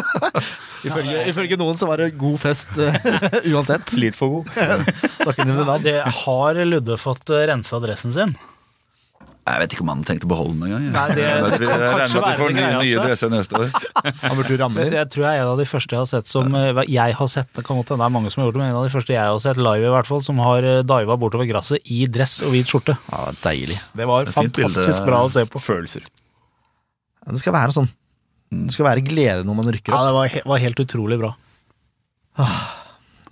Ifølge, 0.84 1.22
ifølge 1.30 1.56
noen 1.60 1.76
så 1.80 1.88
var 1.88 2.00
det 2.00 2.14
god 2.20 2.40
fest 2.40 2.72
eh, 2.80 2.96
uansett. 3.52 3.94
Litt 4.00 4.16
for 4.16 4.40
god. 4.40 4.50
Det 5.84 6.00
har 6.24 6.64
Ludde 6.64 6.96
fått 7.00 7.30
rensa 7.30 7.80
dressen 7.84 8.12
adressen 8.12 8.16
sin. 8.16 8.36
Jeg 9.44 9.60
vet 9.60 9.74
ikke 9.76 9.82
om 9.84 9.90
han 9.92 10.02
tenkte 10.08 10.24
å 10.24 10.30
beholde 10.30 10.54
den 10.56 10.62
engang. 10.70 10.84
jeg. 10.84 11.16
Det- 11.16 11.20
Jeg 11.20 11.32
regner 11.34 11.42
med 11.44 11.52
at 11.52 11.60
vi- 11.60 12.38
får 12.40 12.48
det 12.48 12.54
nye, 12.56 12.78
nye 12.80 13.02
dresser 13.04 13.28
neste 13.28 13.52
år. 13.60 13.68
Han 14.24 14.36
burde 14.38 14.56
ramle. 14.58 14.86
Jeg 14.90 15.10
tror 15.12 15.22
jeg 15.26 15.36
er 15.36 15.42
en 15.42 15.48
av 15.52 15.58
de 15.58 15.66
første 15.68 15.90
jeg 15.92 16.00
har 16.00 16.06
sett 16.08 16.26
som 16.26 16.54
eh, 16.54 16.80
Jeg 16.88 17.12
har 17.18 17.28
sett, 17.28 17.48
det 17.52 17.64
kan 17.66 17.76
godt 17.76 17.88
hende 17.92 18.00
det 18.00 18.08
er 18.08 18.14
mange 18.16 18.30
som 18.32 18.40
har 18.40 18.48
gjort 18.48 18.54
det, 18.56 18.62
men 18.64 18.70
en 18.72 18.76
av 18.80 18.86
de 18.88 18.94
første 18.96 19.12
jeg 19.12 19.20
har 19.20 19.38
sett 19.44 19.60
live, 19.60 19.84
i 19.84 19.92
hvert 19.92 20.06
fall, 20.08 20.22
som 20.24 20.38
har 20.40 20.64
eh, 20.64 20.80
diva 20.82 21.16
bortover 21.20 21.44
gresset 21.50 21.78
i 21.84 22.06
dress 22.06 22.40
og 22.42 22.52
hvit 22.56 22.66
skjorte. 22.72 22.96
Ja, 23.12 23.26
deilig. 23.44 23.76
Det 23.94 24.06
var 24.08 24.24
Det 24.24 24.32
bilde. 24.34 24.64
fantastisk 24.64 25.04
bra 25.04 25.20
å 25.24 25.30
se 25.30 25.44
på. 25.44 25.60
Følelser. 25.60 26.08
Det 27.28 27.38
skal 27.44 27.52
være 27.52 27.72
sånn. 27.76 27.88
Det 28.50 28.72
skal 28.72 28.86
være 28.86 29.04
glede 29.04 29.44
når 29.44 29.56
man 29.60 29.66
rykker 29.76 29.92
Ja, 29.92 30.00
opp. 30.00 30.08
det 30.08 30.14
var, 30.14 30.28
he 30.28 30.42
var 30.48 30.58
helt 30.64 30.80
utrolig 30.80 31.18
bra. 31.20 31.34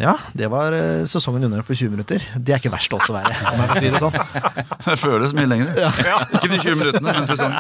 Ja, 0.03 0.17
det 0.35 0.49
var 0.51 0.75
eh, 0.75 1.05
sesongen 1.07 1.45
under 1.47 1.63
på 1.63 1.77
20 1.79 1.93
minutter. 1.95 2.25
Det 2.35 2.55
er 2.55 2.59
ikke 2.59 2.73
verst 2.73 2.95
også 2.97 3.15
å 3.15 3.19
være, 3.21 3.37
om 3.53 3.61
jeg 3.63 3.69
sier 3.69 3.85
si 3.85 3.93
det 3.95 4.01
sånn. 4.03 4.17
Det 4.87 4.97
føles 4.99 5.35
mye 5.39 5.51
lenger. 5.51 5.77
Ikke 6.35 6.49
de 6.51 6.59
20 6.59 6.81
minuttene, 6.81 7.15
men 7.15 7.29
sesong. 7.29 7.55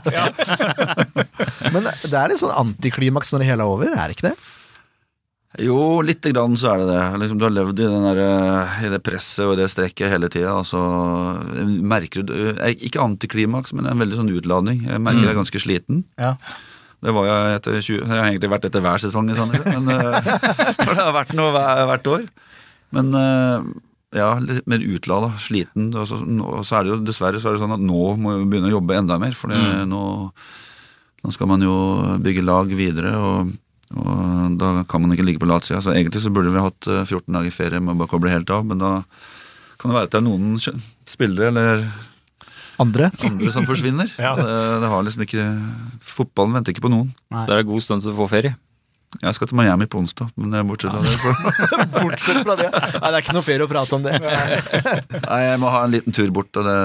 Men 1.70 1.87
det 1.87 2.18
er 2.18 2.33
litt 2.33 2.42
sånn 2.42 2.57
antiklimaks 2.64 3.31
når 3.31 3.44
det 3.44 3.48
hele 3.52 3.62
er 3.68 3.76
over, 3.76 3.94
er 3.94 4.11
det 4.11 4.18
ikke 4.18 4.33
det? 4.33 4.35
Jo, 5.61 6.00
lite 6.00 6.31
grann 6.33 6.55
så 6.57 6.70
er 6.72 6.81
det 6.81 6.87
det. 6.88 7.00
Liksom, 7.20 7.38
du 7.38 7.44
har 7.44 7.52
levd 7.52 7.81
i, 7.83 7.88
den 7.92 8.07
der, 8.09 8.20
eh, 8.24 8.76
i 8.87 8.90
det 8.94 9.02
presset 9.05 9.44
og 9.44 9.59
det 9.61 9.68
strekket 9.68 10.09
hele 10.09 10.31
tida. 10.33 10.55
Altså, 10.57 10.81
merker 11.92 12.24
du 12.24 12.35
eh, 12.55 12.72
Ikke 12.88 13.05
antiklimaks, 13.05 13.74
men 13.76 13.90
en 13.90 14.00
veldig 14.00 14.16
sånn 14.18 14.33
utladning. 14.33 14.87
Jeg 14.88 15.02
merker 15.05 15.26
jeg 15.26 15.35
er 15.35 15.40
ganske 15.42 15.61
sliten. 15.62 16.05
Ja. 16.16 16.35
Det 17.03 17.12
var 17.15 17.27
jeg 17.27 17.55
etter 17.59 17.79
20 17.81 17.97
Jeg 17.99 18.11
har 18.11 18.29
egentlig 18.29 18.51
vært 18.53 18.67
etter 18.69 18.83
hver 18.85 19.01
sesong 19.03 19.31
i 19.33 19.38
Sandefjord, 19.38 19.81
men 19.81 19.91
eh, 19.91 20.29
det 20.87 20.99
har 21.01 21.15
vært 21.17 21.33
noe 21.35 21.51
hver, 21.55 21.81
hvert 21.91 22.11
år. 22.12 22.29
Men 22.95 23.17
eh, 23.19 23.65
ja, 24.21 24.29
litt 24.38 24.69
mer 24.71 24.85
utlada, 24.85 25.33
sliten. 25.41 25.91
Og 25.97 26.07
så, 26.09 26.21
og 26.23 26.62
så 26.69 26.79
er 26.79 26.85
det 26.85 26.93
jo 26.93 27.01
dessverre 27.03 27.41
så 27.43 27.51
er 27.51 27.57
det 27.57 27.62
sånn 27.65 27.75
at 27.75 27.83
nå 27.83 28.05
må 28.21 28.37
vi 28.37 28.47
begynne 28.53 28.71
å 28.71 28.77
jobbe 28.77 29.01
enda 29.01 29.19
mer. 29.23 29.35
For 29.35 29.51
mm. 29.51 29.83
nå, 29.91 30.05
nå 31.25 31.35
skal 31.35 31.51
man 31.51 31.65
jo 31.67 31.75
bygge 32.23 32.47
lag 32.47 32.71
videre, 32.77 33.17
og, 33.19 33.53
og 33.97 34.57
da 34.61 34.75
kan 34.88 35.03
man 35.03 35.17
ikke 35.17 35.27
ligge 35.27 35.43
på 35.43 35.51
latsida. 35.51 35.83
Så 35.83 35.97
egentlig 35.97 36.23
så 36.23 36.31
burde 36.35 36.55
vi 36.55 36.62
hatt 36.62 36.91
eh, 36.93 37.03
14 37.03 37.27
dager 37.35 37.57
ferie 37.57 37.83
med 37.83 37.97
å 37.97 38.03
bare 38.05 38.15
koble 38.15 38.35
helt 38.35 38.55
av, 38.55 38.69
men 38.69 38.83
da 38.83 38.95
kan 39.81 39.91
det 39.91 39.99
være 39.99 40.11
at 40.11 40.15
det 40.15 40.23
er 40.23 40.29
noen 40.29 40.55
spillere 40.62 41.51
eller 41.51 41.87
Andre? 42.83 43.09
andre 43.29 43.53
som 43.55 43.66
forsvinner. 43.68 44.11
Ja. 44.27 44.35
det, 44.38 44.51
det 44.83 44.90
har 44.92 45.07
liksom 45.07 45.23
ikke 45.27 45.47
Fotballen 46.03 46.55
venter 46.59 46.75
ikke 46.75 46.85
på 46.88 46.92
noen. 46.92 47.09
Nei. 47.33 47.40
Så 47.40 47.49
det 47.49 47.57
er 47.57 47.64
en 47.64 47.73
god 47.73 47.83
stund 47.87 48.05
til 48.05 48.12
du 48.14 48.18
får 48.18 48.31
ferie. 48.35 48.55
Jeg 49.21 49.37
skal 49.37 49.49
til 49.51 49.59
Miami 49.59 49.85
på 49.92 49.99
onsdag, 50.01 50.31
men 50.40 50.55
det 50.55 50.57
er 50.57 50.64
bortsett 50.64 50.95
fra 50.95 51.03
det, 51.05 51.16
så 51.21 51.33
Bortsett 52.07 52.38
fra 52.47 52.55
det. 52.57 52.68
Nei, 52.73 53.09
det 53.12 53.18
er 53.18 53.18
ikke 53.21 53.35
noe 53.37 53.45
ferie 53.45 53.66
å 53.66 53.68
prate 53.68 53.97
om 53.99 54.07
det. 54.07 54.14
Nei, 55.29 55.40
jeg 55.45 55.59
må 55.61 55.68
ha 55.75 55.83
en 55.85 55.92
liten 55.92 56.16
tur 56.16 56.31
bort, 56.33 56.49
og, 56.57 56.64
det, 56.64 56.77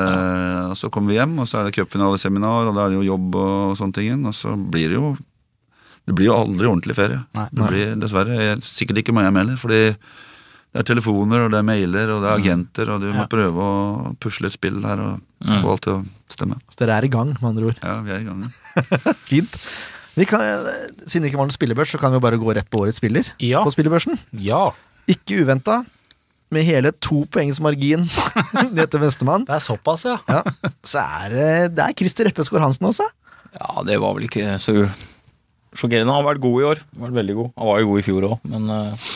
og 0.73 0.75
så 0.75 0.89
kommer 0.91 1.13
vi 1.13 1.19
hjem, 1.21 1.37
og 1.39 1.47
så 1.47 1.61
er 1.61 1.69
det 1.69 1.77
cupfinaleseminar, 1.77 2.67
og 2.67 2.75
da 2.75 2.83
er 2.83 2.91
det 2.91 2.99
jo 2.99 3.05
jobb 3.13 3.37
og 3.39 3.77
sånne 3.79 3.95
ting, 3.95 4.25
og 4.27 4.35
så 4.35 4.57
blir 4.59 4.91
det 4.91 4.99
jo 4.99 5.13
Det 6.07 6.15
blir 6.15 6.27
jo 6.29 6.35
aldri 6.39 6.67
ordentlig 6.67 6.95
ferie. 6.99 7.21
Nei. 7.35 7.47
Det 7.51 7.65
blir 7.71 7.95
dessverre 7.99 8.51
sikkert 8.63 9.01
ikke 9.05 9.15
Miami 9.15 9.41
heller, 9.45 9.57
fordi 9.59 9.79
det 9.87 10.83
er 10.83 10.85
telefoner, 10.91 11.45
og 11.47 11.51
det 11.55 11.59
er 11.59 11.65
mailer, 11.67 12.11
og 12.11 12.21
det 12.23 12.29
er 12.33 12.41
agenter, 12.43 12.91
og 12.93 13.01
du 13.03 13.07
må 13.13 13.23
Ja. 13.23 13.31
prøve 13.31 13.65
å 13.71 14.13
pusle 14.19 14.47
et 14.51 14.55
spill 14.55 14.83
her 14.83 14.99
og 15.03 15.23
få 15.45 15.73
alt 15.75 15.83
til 15.85 15.93
å 15.97 16.05
stemme. 16.33 16.57
Så 16.71 16.79
dere 16.81 16.97
er 16.97 17.05
i 17.07 17.11
gang, 17.13 17.35
med 17.37 17.49
andre 17.51 17.69
ord. 17.71 17.77
Ja, 17.83 17.99
vi 18.05 18.11
er 18.15 18.23
i 18.23 18.27
gang. 18.27 18.41
ja. 18.47 19.13
Fint. 19.29 19.59
Vi 20.17 20.25
kan, 20.25 20.41
siden 21.05 21.21
det 21.25 21.29
ikke 21.29 21.37
var 21.43 21.45
noen 21.45 21.53
spillebørs, 21.53 21.91
så 21.93 21.99
kan 22.01 22.09
vi 22.09 22.17
jo 22.17 22.23
bare 22.25 22.39
gå 22.41 22.55
rett 22.57 22.69
på 22.73 22.79
årets 22.81 22.97
spiller 22.97 23.27
Ja. 23.43 23.61
på 23.67 23.73
spillebørsen. 23.75 24.17
ja. 24.41 24.63
Ikke 25.07 25.37
uventa, 25.43 25.85
med 26.51 26.65
hele 26.67 26.89
to 27.03 27.21
poengs 27.31 27.61
margin 27.63 28.01
ned 28.75 28.89
til 28.91 28.99
nestemann. 29.03 29.45
Det 29.47 29.53
er 29.55 29.63
såpass, 29.63 30.03
ja. 30.09 30.17
Ja. 30.27 30.41
Så 30.83 30.99
er 31.03 31.31
det, 31.35 31.47
det 31.77 31.83
er 31.85 31.95
Christer 31.95 32.27
Eppeskår 32.31 32.63
Hansen 32.65 32.87
også. 32.89 33.05
Ja, 33.55 33.83
det 33.87 33.95
var 34.03 34.17
vel 34.17 34.25
ikke 34.27 34.57
så 34.59 34.73
sjokkerende. 35.77 36.11
Han 36.11 36.21
har 36.23 36.27
vært 36.33 36.41
god 36.43 36.57
i 36.59 36.65
år. 36.71 36.81
Han 36.91 37.01
har 37.03 37.07
vært 37.11 37.19
veldig 37.21 37.35
god. 37.39 37.49
Han 37.61 37.69
var 37.71 37.79
jo 37.83 37.89
god 37.93 38.01
i 38.01 38.05
fjor 38.09 38.27
òg, 38.31 38.35
men 38.51 38.67
eh, 38.73 39.07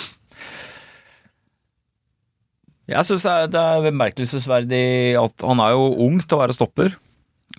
Jeg 2.92 3.08
syns 3.08 3.24
det, 3.26 3.36
er- 3.56 3.78
er 3.78 3.86
bemerkelsesverdig 3.90 4.84
at 5.22 5.46
han 5.48 5.60
er 5.64 5.76
jo 5.78 5.88
ung 6.08 6.20
til 6.24 6.38
å 6.38 6.42
være 6.44 6.56
stopper. 6.58 6.94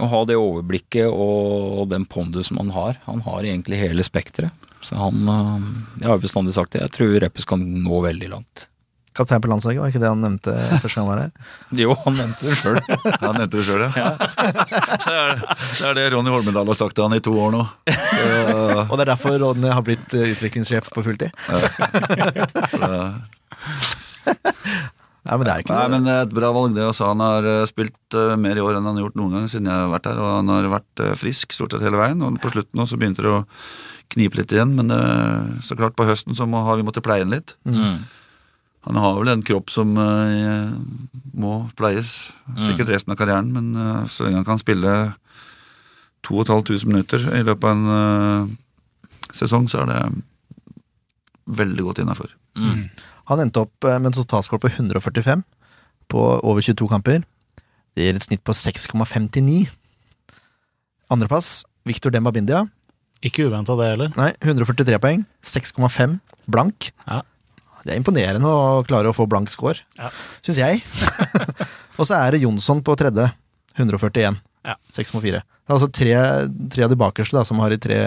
Å 0.01 0.07
ha 0.09 0.23
det 0.25 0.38
overblikket 0.40 1.09
og 1.12 1.88
den 1.90 2.07
pondusen 2.09 2.57
han 2.61 2.71
har. 2.73 2.97
Han 3.09 3.21
har 3.27 3.42
egentlig 3.45 3.77
hele 3.83 4.05
spekteret. 4.07 4.53
Så 4.83 4.97
han 4.99 5.29
eh, 5.29 5.64
Jeg 6.01 6.09
har 6.11 6.18
bestandig 6.23 6.55
sagt 6.57 6.73
det. 6.75 6.81
Jeg 6.87 6.95
tror 6.97 7.18
Reppes 7.23 7.45
kan 7.49 7.61
nå 7.61 8.01
veldig 8.07 8.31
langt. 8.33 8.68
Kaptein 9.12 9.42
på 9.45 9.51
landslaget, 9.53 9.77
var 9.83 9.90
ikke 9.92 10.01
det 10.01 10.09
han 10.09 10.23
nevnte 10.25 10.55
første 10.81 10.97
gang 10.97 11.05
han 11.05 11.11
var 11.12 11.18
her? 11.21 11.33
Jo, 11.83 11.92
han 12.07 12.14
nevnte 12.16 12.47
det 12.49 12.55
sjøl. 12.57 12.79
Han 13.21 13.37
nevnte 13.37 13.59
det 13.59 13.64
sjøl, 13.66 13.83
ja. 13.85 13.90
det, 15.05 15.12
er, 15.12 15.42
det 15.45 15.85
er 15.90 15.99
det 16.01 16.07
Ronny 16.14 16.33
Holmedal 16.33 16.71
har 16.73 16.79
sagt 16.81 16.97
til 16.97 17.05
han 17.05 17.18
i 17.18 17.21
to 17.21 17.35
år 17.37 17.53
nå. 17.53 17.61
Så, 17.92 18.25
Og 18.88 18.95
det 18.97 19.05
er 19.05 19.11
derfor 19.12 19.37
Ronny 19.45 19.68
har 19.68 19.85
blitt 19.85 20.16
eh, 20.16 20.33
utviklingssjef 20.33 20.88
på 20.97 21.05
fulltid. 21.05 21.37
så, 22.73 23.05
Nei, 25.23 25.37
men 25.39 25.47
det 25.47 25.53
er 25.53 25.63
ikke 25.63 25.75
Nei, 25.77 25.83
noe 25.87 25.93
men 25.93 26.07
det 26.07 26.15
er 26.17 26.25
et 26.27 26.35
bra 26.35 26.49
valg, 26.51 26.73
det. 26.75 26.83
Altså, 26.83 27.07
han 27.13 27.23
har 27.23 27.47
eh, 27.47 27.67
spilt 27.71 28.17
eh, 28.19 28.33
mer 28.43 28.59
i 28.59 28.63
år 28.65 28.79
enn 28.79 28.89
han 28.89 28.97
har 28.99 29.05
gjort 29.05 29.21
noen 29.21 29.37
gang 29.37 29.45
siden 29.51 29.69
jeg 29.71 29.83
har 29.85 29.93
vært 29.93 30.09
her. 30.11 30.19
Og 30.19 30.31
han 30.41 30.51
har 30.51 30.67
vært 30.73 31.03
eh, 31.05 31.13
frisk 31.21 31.55
stort 31.55 31.77
sett 31.77 31.85
hele 31.87 32.01
veien. 32.01 32.25
Og 32.27 32.41
på 32.43 32.51
slutten 32.51 32.81
nå 32.81 32.87
så 32.91 32.99
begynte 32.99 33.23
det 33.23 33.31
å 33.31 33.45
knipe 34.17 34.41
litt 34.41 34.55
igjen. 34.55 34.75
Men 34.75 34.91
så 35.63 35.79
klart, 35.79 35.95
på 35.99 36.09
høsten 36.09 36.35
så 36.35 36.49
må, 36.51 36.65
har 36.67 36.81
vi 36.81 36.87
måttet 36.89 37.07
pleie 37.07 37.23
han 37.23 37.31
litt. 37.33 37.55
Mm. 37.63 38.03
Han 38.89 38.99
har 38.99 39.21
vel 39.21 39.31
en 39.31 39.45
kropp 39.47 39.71
som 39.71 39.95
må 39.95 41.53
pleies. 41.79 42.11
Sikkert 42.67 42.91
resten 42.91 43.15
av 43.15 43.21
karrieren, 43.21 43.55
men 43.55 44.11
så 44.11 44.27
lenge 44.27 44.43
han 44.43 44.49
kan 44.49 44.61
spille 44.61 44.97
2500 46.27 46.91
minutter 46.91 47.25
i 47.39 47.45
løpet 47.47 47.71
av 47.71 47.79
en 47.79 48.59
sesong, 49.33 49.71
så 49.71 49.85
er 49.85 49.93
det 49.95 50.03
veldig 51.63 51.87
godt 51.87 52.03
innafor. 52.03 52.35
Mm. 52.59 52.91
Han 53.31 53.43
endte 53.45 53.63
opp 53.67 53.85
eh, 53.89 53.99
med 53.99 54.11
en 54.13 54.17
totalscore 54.19 54.63
på 54.65 54.71
145 54.73 55.45
på 56.13 56.23
over 56.43 56.61
22 56.65 56.89
kamper. 56.91 57.23
Det 57.97 58.07
gir 58.07 58.17
et 58.19 58.25
snitt 58.25 58.43
på 58.45 58.55
6,59. 58.57 59.67
Andreplass, 61.13 61.63
Victor 61.89 62.13
Dembabindia. 62.15 62.65
Ikke 63.23 63.47
uventa 63.47 63.77
det 63.79 63.91
heller. 63.93 64.13
Nei, 64.19 64.31
143 64.43 64.99
poeng. 65.03 65.25
6,5 65.47 66.17
blank. 66.51 66.91
Ja. 67.07 67.21
Det 67.83 67.95
er 67.95 67.99
imponerende 67.99 68.47
å 68.49 68.83
klare 68.87 69.11
å 69.11 69.17
få 69.17 69.27
blank 69.31 69.51
score, 69.51 69.81
Ja. 69.99 70.11
syns 70.45 70.59
jeg. 70.61 70.83
og 71.99 72.07
så 72.07 72.15
er 72.21 72.35
det 72.37 72.43
Jonsson 72.45 72.83
på 72.87 72.95
tredje. 72.99 73.29
141. 73.79 74.39
Ja. 74.67 74.77
6,4. 74.95 75.23
Det 75.43 75.71
er 75.71 75.75
altså 75.77 75.89
tre, 75.91 76.13
tre 76.71 76.85
av 76.87 76.93
de 76.93 76.99
bakerste 77.01 77.39
da, 77.39 77.43
som 77.49 77.59
har 77.63 77.73
de 77.75 77.79
tre 77.83 77.99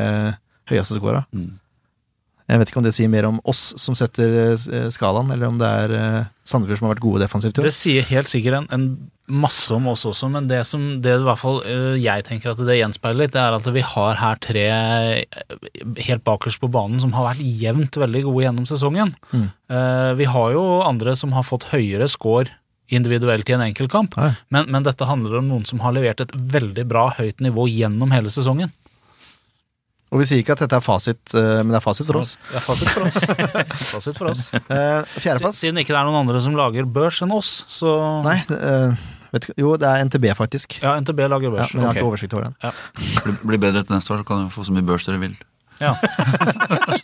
høyeste 0.72 0.96
scora. 1.00 1.26
Mm. 1.36 1.56
Jeg 2.46 2.62
vet 2.62 2.70
ikke 2.70 2.78
om 2.78 2.86
det 2.86 2.94
sier 2.94 3.10
mer 3.10 3.26
om 3.26 3.40
oss 3.50 3.72
som 3.82 3.98
setter 3.98 4.34
eh, 4.54 4.88
skalaen, 4.94 5.32
eller 5.34 5.50
om 5.50 5.58
det 5.58 5.70
er 5.82 5.94
eh, 5.98 6.28
Sandefjord 6.46 6.78
som 6.78 6.88
har 6.88 6.94
vært 6.94 7.06
gode 7.06 7.22
defensivt. 7.24 7.62
Det 7.66 7.74
sier 7.74 8.06
helt 8.06 8.30
sikkert 8.30 8.60
en, 8.60 8.68
en 8.76 9.36
masse 9.42 9.74
om 9.74 9.88
oss 9.90 10.06
også, 10.06 10.30
men 10.30 10.46
det 10.52 10.62
som 10.70 10.84
det 11.02 11.16
i 11.18 11.24
hvert 11.26 11.42
fall 11.42 11.64
jeg 11.98 12.28
tenker 12.28 12.52
at 12.52 12.62
det 12.62 12.78
gjenspeiler 12.78 13.24
litt, 13.24 13.34
det 13.34 13.42
er 13.42 13.58
at 13.58 13.70
vi 13.74 13.82
har 13.82 14.22
her 14.22 14.38
tre 14.46 14.68
helt 16.06 16.26
bakerst 16.28 16.62
på 16.62 16.70
banen 16.72 17.02
som 17.02 17.16
har 17.16 17.32
vært 17.32 17.42
jevnt 17.42 17.98
veldig 18.00 18.22
gode 18.28 18.46
gjennom 18.46 18.70
sesongen. 18.70 19.16
Mm. 19.34 19.48
Eh, 19.74 20.12
vi 20.22 20.30
har 20.30 20.54
jo 20.56 20.64
andre 20.86 21.16
som 21.18 21.34
har 21.36 21.48
fått 21.48 21.70
høyere 21.74 22.10
score 22.12 22.54
individuelt 22.94 23.50
i 23.50 23.56
en 23.56 23.66
enkeltkamp, 23.66 24.14
men, 24.54 24.68
men 24.70 24.84
dette 24.86 25.08
handler 25.10 25.40
om 25.40 25.48
noen 25.50 25.64
som 25.66 25.80
har 25.82 25.96
levert 25.96 26.22
et 26.22 26.34
veldig 26.38 26.84
bra 26.86 27.08
høyt 27.18 27.42
nivå 27.42 27.66
gjennom 27.72 28.14
hele 28.14 28.30
sesongen. 28.30 28.70
Og 30.16 30.22
vi 30.22 30.28
sier 30.30 30.40
ikke 30.40 30.54
at 30.56 30.62
dette 30.64 30.78
er 30.80 30.84
fasit, 30.86 31.20
eh, 31.36 31.58
men 31.60 31.74
det 31.74 31.80
er 31.82 31.84
fasit 31.84 32.08
for 32.08 32.22
oss. 32.22 32.30
Det 32.48 32.56
er 32.62 32.64
fasit 32.64 32.88
for 32.94 33.04
oss. 33.10 33.18
fasit 33.92 34.20
for 34.22 34.30
oss. 34.32 34.44
Eh, 34.56 35.02
Fjerdeplass 35.20 35.60
Siden 35.60 35.82
ikke 35.82 35.92
det 35.92 36.00
er 36.00 36.08
noen 36.08 36.22
andre 36.24 36.40
som 36.46 36.56
lager 36.56 36.88
børs 36.88 37.20
enn 37.26 37.34
oss, 37.36 37.50
så 37.68 37.92
Nei, 38.24 38.38
eh, 38.56 38.96
vet 39.36 39.50
jo, 39.60 39.74
det 39.82 39.90
er 39.92 40.06
NTB, 40.08 40.30
faktisk. 40.40 40.78
Ja, 40.86 40.94
NTB 41.04 41.26
lager 41.28 41.50
Ja, 41.52 41.56
børs. 41.58 41.74
men 41.76 41.84
jeg 41.84 41.90
har 41.92 42.00
ikke 42.00 42.08
oversikt 42.14 42.38
over 42.38 42.48
den. 42.48 42.56
Blir, 43.26 43.36
blir 43.52 43.62
bedre 43.68 43.84
til 43.84 43.98
neste 43.98 44.16
år, 44.16 44.24
så 44.24 44.30
kan 44.32 44.46
dere 44.46 44.56
få 44.56 44.64
så 44.70 44.78
mye 44.78 44.88
børs 44.88 45.04
dere 45.10 45.20
vil. 45.26 45.36
Ja. 45.84 45.92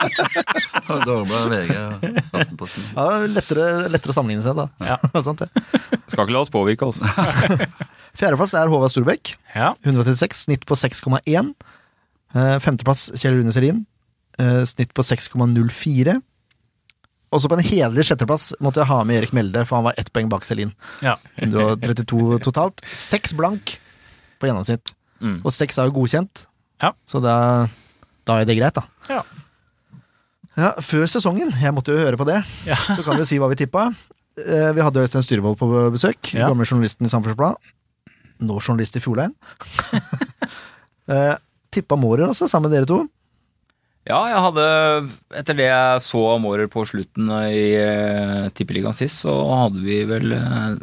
Dagbladet, 0.88 1.52
VG, 1.52 2.21
Aftenposten. 2.32 2.86
Ja, 2.95 3.08
lettere, 3.28 3.65
lettere 3.91 4.13
å 4.13 4.15
sammenligne 4.15 4.43
seg, 4.45 4.56
da. 4.56 4.69
Ja. 4.88 4.97
Sant. 5.26 5.43
Skal 6.12 6.24
ikke 6.26 6.36
la 6.36 6.43
oss 6.45 6.52
påvirke, 6.54 6.88
altså. 6.88 7.04
Fjerdeplass 8.19 8.56
er 8.60 8.71
Håvard 8.71 8.91
Storbekk. 8.93 9.34
ja. 9.56 9.74
136, 9.84 10.45
snitt 10.47 10.63
på 10.67 10.78
6,1. 10.80 11.52
Eh, 12.36 12.58
Femteplass 12.63 13.10
Kjell 13.20 13.36
Rune 13.39 13.52
Selin, 13.52 13.86
eh, 14.39 14.63
snitt 14.65 14.94
på 14.94 15.04
6,04. 15.04 16.22
Også 17.32 17.48
på 17.48 17.56
en 17.58 17.63
hederlig 17.63 18.04
sjetteplass 18.08 18.52
måtte 18.60 18.82
jeg 18.82 18.88
ha 18.89 19.04
med 19.08 19.22
Erik 19.22 19.32
Melde, 19.34 19.63
for 19.65 19.78
han 19.80 19.86
var 19.86 19.94
ett 19.98 20.12
poeng 20.12 20.28
bak 20.30 20.44
Selin. 20.44 20.74
ja. 21.02 21.15
32 21.39 22.39
totalt. 22.44 22.82
Seks 22.91 23.32
blank 23.34 23.78
på 24.39 24.48
gjennomsnitt. 24.50 24.94
Mm. 25.22 25.39
Og 25.46 25.52
seks 25.54 25.78
er 25.80 25.86
jo 25.88 25.91
godkjent, 26.00 26.46
Ja. 26.82 26.91
så 27.06 27.22
da, 27.22 27.67
da 28.26 28.39
er 28.41 28.46
det 28.46 28.58
greit, 28.58 28.74
da. 28.74 28.84
Ja. 29.10 29.22
Ja, 30.58 30.72
Før 30.82 31.06
sesongen, 31.08 31.52
jeg 31.62 31.72
måtte 31.74 31.94
jo 31.94 31.98
høre 32.04 32.17
på 32.17 32.26
det, 32.28 32.44
Ja. 32.65 32.76
så 32.96 33.04
kan 33.04 33.15
vi 33.17 33.26
si 33.26 33.38
hva 33.39 33.48
vi 33.50 33.56
tippa. 33.56 33.94
Eh, 34.38 34.72
Vi 34.74 34.82
hadde 34.82 35.00
Øystein 35.06 35.24
Styrvold 35.24 35.58
på 35.60 35.67
besøk, 35.94 36.34
Ja. 36.34 36.48
gamle 36.50 36.65
journalisten 36.65 37.06
i 37.06 37.10
Samferdselsbladet. 37.10 37.58
Nå 38.41 38.60
journalist 38.60 38.96
i 38.96 39.00
Fjordlein. 39.00 39.36
Tippa 41.71 41.97
Mårer 41.99 42.29
altså, 42.29 42.49
sammen 42.51 42.69
med 42.69 42.79
dere 42.79 42.89
to. 42.89 43.01
Ja, 44.10 44.17
jeg 44.31 44.39
hadde 44.47 44.63
Etter 45.38 45.57
det 45.57 45.67
jeg 45.67 46.01
så 46.01 46.23
Mårer 46.41 46.69
på 46.71 46.81
slutten 46.89 47.29
i 47.45 47.67
eh, 47.77 48.47
Tippeligaen 48.57 48.97
sist, 48.97 49.21
så 49.21 49.36
hadde 49.45 49.84
vi 49.86 49.99
vel 50.10 50.34
eh, 50.34 50.79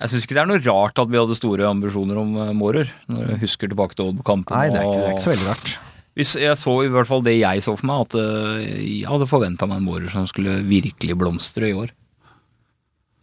Jeg 0.00 0.10
syns 0.10 0.26
ikke 0.26 0.34
det 0.34 0.42
er 0.42 0.50
noe 0.50 0.64
rart 0.64 0.98
at 0.98 1.12
vi 1.12 1.20
hadde 1.20 1.38
store 1.38 1.68
ambisjoner 1.70 2.18
om 2.18 2.34
eh, 2.34 2.50
Mårer, 2.56 2.90
når 3.06 3.36
jeg 3.36 3.44
husker 3.44 3.70
tilbake 3.70 3.94
til 3.94 4.10
Odd-kampen. 4.10 4.56
Nei, 4.58 4.72
det 4.74 4.82
er, 4.82 4.90
ikke, 4.90 4.98
det 4.98 5.06
er 5.06 5.14
ikke 5.14 5.26
så 5.28 5.34
veldig 5.36 5.48
rart. 5.52 5.72
Hvis 6.18 6.34
jeg 6.42 6.58
så 6.58 6.72
i 6.82 6.90
hvert 6.90 7.08
fall 7.08 7.22
det 7.22 7.36
jeg 7.38 7.62
så 7.62 7.76
for 7.78 7.86
meg, 7.88 8.08
at 8.08 8.18
eh, 8.18 8.68
jeg 8.98 9.08
hadde 9.08 9.30
forventa 9.30 9.70
meg 9.70 9.78
en 9.78 9.86
Mårer 9.86 10.10
som 10.10 10.26
skulle 10.28 10.58
virkelig 10.66 11.18
blomstre 11.20 11.70
i 11.70 11.76
år. 11.78 11.94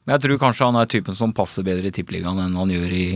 Men 0.08 0.16
jeg 0.16 0.24
tror 0.24 0.40
kanskje 0.46 0.70
han 0.70 0.80
er 0.80 0.88
typen 0.88 1.18
som 1.18 1.36
passer 1.36 1.68
bedre 1.68 1.92
i 1.92 1.94
Tippeligaen 1.94 2.40
enn 2.40 2.56
han 2.56 2.72
gjør 2.72 2.94
i 2.96 3.08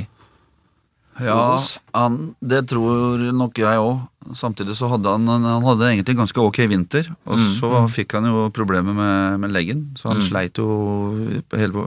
Ja, 1.22 1.58
han, 1.94 2.16
det 2.42 2.64
tror 2.72 3.22
nok 3.38 3.60
jeg 3.62 3.78
òg. 3.82 4.08
Samtidig 4.38 4.76
så 4.78 4.88
hadde 4.92 5.10
han 5.10 5.26
Han 5.28 5.64
hadde 5.66 5.88
egentlig 5.90 6.16
ganske 6.18 6.38
ok 6.42 6.60
vinter, 6.70 7.08
og 7.26 7.38
Mm, 7.40 7.48
så 7.60 7.70
fikk 7.90 8.14
han 8.18 8.26
jo 8.30 8.50
problemer 8.54 8.94
med, 8.94 9.40
med 9.42 9.52
leggen. 9.52 9.88
Så 9.98 10.10
han 10.10 10.18
Mm. 10.22 10.28
sleit 10.28 10.58
jo 10.58 10.68
hele, 11.54 11.86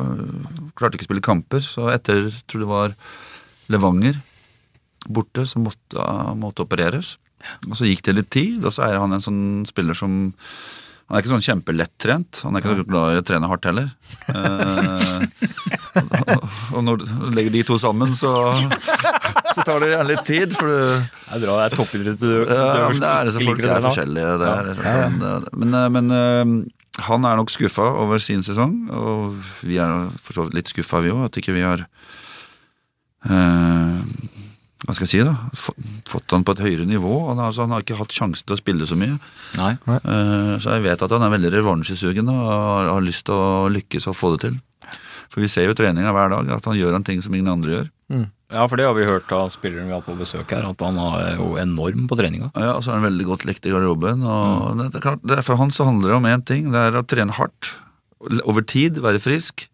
Klarte 0.76 0.96
ikke 0.98 1.06
å 1.06 1.10
spille 1.10 1.22
kamper. 1.24 1.60
Så 1.62 1.88
etter, 1.94 2.30
tror 2.48 2.60
det 2.64 2.68
var 2.68 2.94
Levanger 3.70 4.20
borte, 5.08 5.44
så 5.46 5.58
måtte 5.60 6.00
han 6.00 6.40
opereres. 6.42 7.16
Og 7.68 7.76
så 7.76 7.84
gikk 7.84 8.02
det 8.02 8.14
litt 8.16 8.30
tid, 8.30 8.64
og 8.64 8.72
så 8.72 8.86
er 8.88 8.98
han 8.98 9.12
en 9.12 9.20
sånn 9.20 9.66
spiller 9.68 9.94
som 9.94 10.32
han 11.04 11.16
er 11.18 11.20
ikke 11.22 11.32
sånn 11.34 11.42
kjempelettrent. 11.44 12.38
Han 12.46 12.56
er 12.56 12.62
ikke 12.64 12.74
så 12.78 12.84
glad 12.88 13.12
i 13.12 13.18
å 13.20 13.24
trene 13.28 13.48
hardt 13.50 13.66
heller. 13.68 13.90
Eh, 14.32 15.20
og 16.74 16.80
når 16.86 17.02
du 17.02 17.04
legger 17.36 17.52
de 17.54 17.62
to 17.68 17.76
sammen, 17.82 18.14
så, 18.16 18.30
så 19.52 19.60
tar 19.66 19.84
det 19.84 19.90
gjerne 19.92 20.08
litt 20.10 20.24
tid. 20.28 20.56
For 20.56 20.70
du, 20.70 20.78
Det 20.78 21.36
er 21.36 21.44
bra 21.44 21.58
det 21.60 21.66
er 21.66 21.76
toppidrett 21.76 22.22
du, 22.24 22.30
ja, 22.48 22.88
men 22.88 23.02
det 23.04 23.10
er 23.12 23.32
så 23.36 23.44
folk 23.44 23.60
er 23.68 23.84
forskjellige. 23.84 24.32
Det 24.40 24.48
er, 24.54 24.70
liksom 24.70 24.88
sånn, 24.88 25.20
det- 25.26 25.54
men 25.60 25.76
eh, 25.82 25.88
men 25.98 26.16
eh, 26.16 26.54
han 27.04 27.24
er 27.26 27.36
nok 27.40 27.50
skuffa 27.50 27.86
over 28.04 28.22
sin 28.22 28.42
sesong, 28.46 28.74
og 28.94 29.34
vi 29.66 29.76
er 29.82 30.06
for 30.22 30.36
så 30.38 30.44
vidt 30.46 30.54
litt 30.60 30.70
skuffa, 30.72 31.00
vi 31.04 31.10
òg. 31.12 31.24
At 31.28 31.36
ikke 31.40 31.52
vi 31.56 31.64
har 31.66 31.84
eh, 33.28 33.98
hva 34.84 34.94
skal 34.96 35.06
jeg 35.06 35.12
si, 35.14 35.20
da? 35.24 35.34
Fått 36.10 36.34
han 36.36 36.44
på 36.44 36.52
et 36.56 36.60
høyere 36.64 36.84
nivå. 36.88 37.12
Han 37.30 37.38
har, 37.40 37.48
altså, 37.52 37.64
han 37.64 37.72
har 37.72 37.84
ikke 37.84 37.96
hatt 37.96 38.12
sjansen 38.12 38.44
til 38.44 38.56
å 38.56 38.60
spille 38.60 38.84
så 38.88 38.98
mye. 39.00 39.16
Nei. 39.56 39.72
Nei. 39.88 39.98
Så 40.60 40.74
jeg 40.76 40.84
vet 40.84 41.02
at 41.06 41.14
han 41.16 41.24
er 41.24 41.32
veldig 41.32 41.52
revansjesugen 41.56 42.28
og 42.28 42.42
har, 42.50 42.90
har 42.92 43.04
lyst 43.06 43.24
til 43.30 43.34
å 43.38 43.68
lykkes 43.72 44.08
og 44.12 44.16
få 44.18 44.34
det 44.34 44.42
til. 44.48 44.58
For 45.32 45.40
vi 45.42 45.48
ser 45.50 45.64
jo 45.66 45.72
i 45.74 45.78
treninga 45.78 46.12
hver 46.14 46.30
dag 46.36 46.50
at 46.58 46.66
han 46.68 46.76
gjør 46.78 46.98
en 46.98 47.06
ting 47.06 47.22
som 47.24 47.32
ingen 47.34 47.48
andre 47.50 47.78
gjør. 47.78 47.88
Ja, 48.54 48.66
for 48.70 48.76
det 48.78 48.84
har 48.86 48.94
vi 48.94 49.06
hørt 49.08 49.32
av 49.34 49.48
spilleren 49.50 49.88
vi 49.88 49.94
har 49.96 50.02
hatt 50.02 50.06
på 50.06 50.14
besøk 50.20 50.52
her, 50.54 50.66
at 50.68 50.82
han 50.84 50.98
er 51.00 51.38
jo 51.40 51.54
enorm 51.58 52.04
på 52.06 52.18
treninga. 52.20 52.52
Ja, 52.54 52.74
og 52.76 52.84
så 52.84 52.92
er 52.92 53.00
han 53.00 53.06
veldig 53.08 53.24
godt 53.26 53.46
likt 53.48 53.64
i 53.66 53.72
garderoben. 53.72 54.20
Og 54.22 54.76
det, 54.82 54.90
er 55.00 55.02
klart, 55.08 55.24
det, 55.26 55.38
er- 55.40 55.46
for 55.48 55.58
han 55.58 55.72
så 55.74 55.88
handler 55.88 56.12
det 56.12 56.18
om 56.20 56.28
én 56.30 56.44
ting, 56.46 56.68
det 56.76 56.82
er 56.90 57.00
å 57.00 57.06
trene 57.08 57.34
hardt. 57.34 57.72
Over 58.44 58.62
tid, 58.68 59.00
være 59.02 59.18
frisk. 59.24 59.64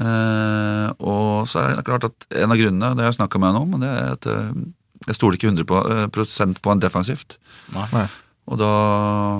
Eh, 0.00 0.88
og 1.06 1.46
så 1.50 1.60
er 1.62 1.76
det 1.78 1.84
klart 1.86 2.04
at 2.08 2.26
en 2.42 2.50
av 2.50 2.58
grunnene, 2.58 2.94
det 2.96 3.04
har 3.04 3.12
jeg 3.12 3.20
snakka 3.20 3.38
med 3.40 3.52
han 3.54 3.60
om, 3.62 3.76
det 3.82 3.90
er 3.92 4.12
at 4.16 4.26
eh, 4.26 4.50
jeg 5.06 5.18
stoler 5.18 5.38
ikke 5.38 5.50
100 5.52 5.68
på, 5.70 5.80
eh, 5.86 6.54
på 6.58 6.72
han 6.72 6.82
defensivt. 6.82 7.36
Nei. 7.74 8.06
Og 8.44 8.58
da 8.60 8.72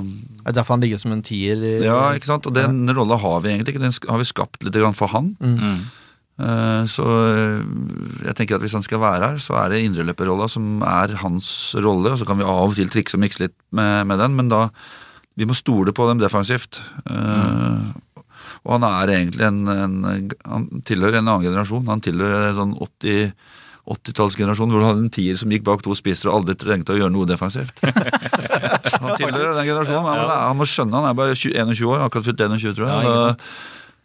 Det 0.00 0.46
er 0.48 0.52
derfor 0.56 0.74
han 0.78 0.80
ligger 0.80 0.96
som 0.98 1.12
en 1.12 1.22
tier. 1.22 1.56
i- 1.60 1.84
Ja, 1.84 2.12
ikke 2.14 2.24
sant. 2.30 2.46
Og 2.46 2.54
den 2.54 2.86
rolla 2.88 3.18
har 3.18 3.40
vi 3.40 3.50
egentlig 3.50 3.74
ikke. 3.74 3.82
Den 3.82 3.92
har 4.08 4.18
vi 4.18 4.24
skapt 4.24 4.64
litt 4.64 4.94
for 4.96 5.08
han. 5.08 5.36
Mm. 5.40 5.80
Eh, 6.38 6.84
Så 6.86 7.04
eh, 7.04 7.64
jeg 8.26 8.34
tenker 8.34 8.54
at 8.56 8.62
hvis 8.62 8.72
han 8.72 8.82
skal 8.82 9.00
være 9.00 9.28
her, 9.28 9.36
så 9.36 9.54
er 9.64 9.68
det 9.70 9.84
indreløperrolla 9.84 10.48
som 10.48 10.82
er 10.82 11.14
hans 11.16 11.74
rolle. 11.76 12.12
Og 12.12 12.18
så 12.18 12.26
kan 12.26 12.38
vi 12.38 12.44
av 12.44 12.70
og 12.70 12.74
til 12.74 12.88
trikse 12.88 13.14
og 13.14 13.20
mikse 13.20 13.40
litt 13.40 13.54
med, 13.72 14.06
med 14.06 14.18
den, 14.18 14.36
men 14.36 14.48
da 14.48 14.70
Vi 15.36 15.44
må 15.44 15.52
stole 15.54 15.90
på 15.92 16.06
dem 16.08 16.18
defensivt. 16.20 16.80
Eh, 17.10 17.92
Og 18.64 18.72
han 18.78 18.86
er 18.88 19.12
egentlig 19.18 19.44
en, 19.44 19.58
en 19.68 20.30
Han 20.48 20.68
tilhører 20.88 21.18
en 21.20 21.28
annen 21.28 21.44
generasjon. 21.50 21.84
Han 21.90 22.00
tilhører 22.04 22.50
en 22.52 22.58
sånn 22.62 22.74
80 22.80 23.34
80-tallsgenerasjon 23.84 24.70
hvor 24.72 24.80
du 24.80 24.86
hadde 24.86 25.02
en 25.04 25.10
tier 25.12 25.36
som 25.36 25.50
gikk 25.52 25.66
bak 25.66 25.82
to 25.84 25.92
spisser 25.92 26.30
og 26.30 26.38
aldri 26.38 26.54
trengte 26.56 26.94
å 26.94 26.96
gjøre 26.96 27.12
noe 27.12 27.26
defensivt. 27.28 27.82
Han 27.84 29.12
tilhører 29.20 29.50
den 29.58 29.66
generasjonen. 29.68 30.06
Han, 30.08 30.20
må- 30.24 30.38
han 30.48 30.56
må 30.56 30.64
skjønne, 30.70 30.96
han 30.96 31.08
er 31.10 31.18
bare 31.18 31.34
21 31.36 31.82
år, 31.90 32.04
akkurat 32.06 32.24
fylt 32.30 32.40
21, 32.40 32.72
tror 32.78 32.88
jeg. 32.88 33.04
Ja, 33.04 33.34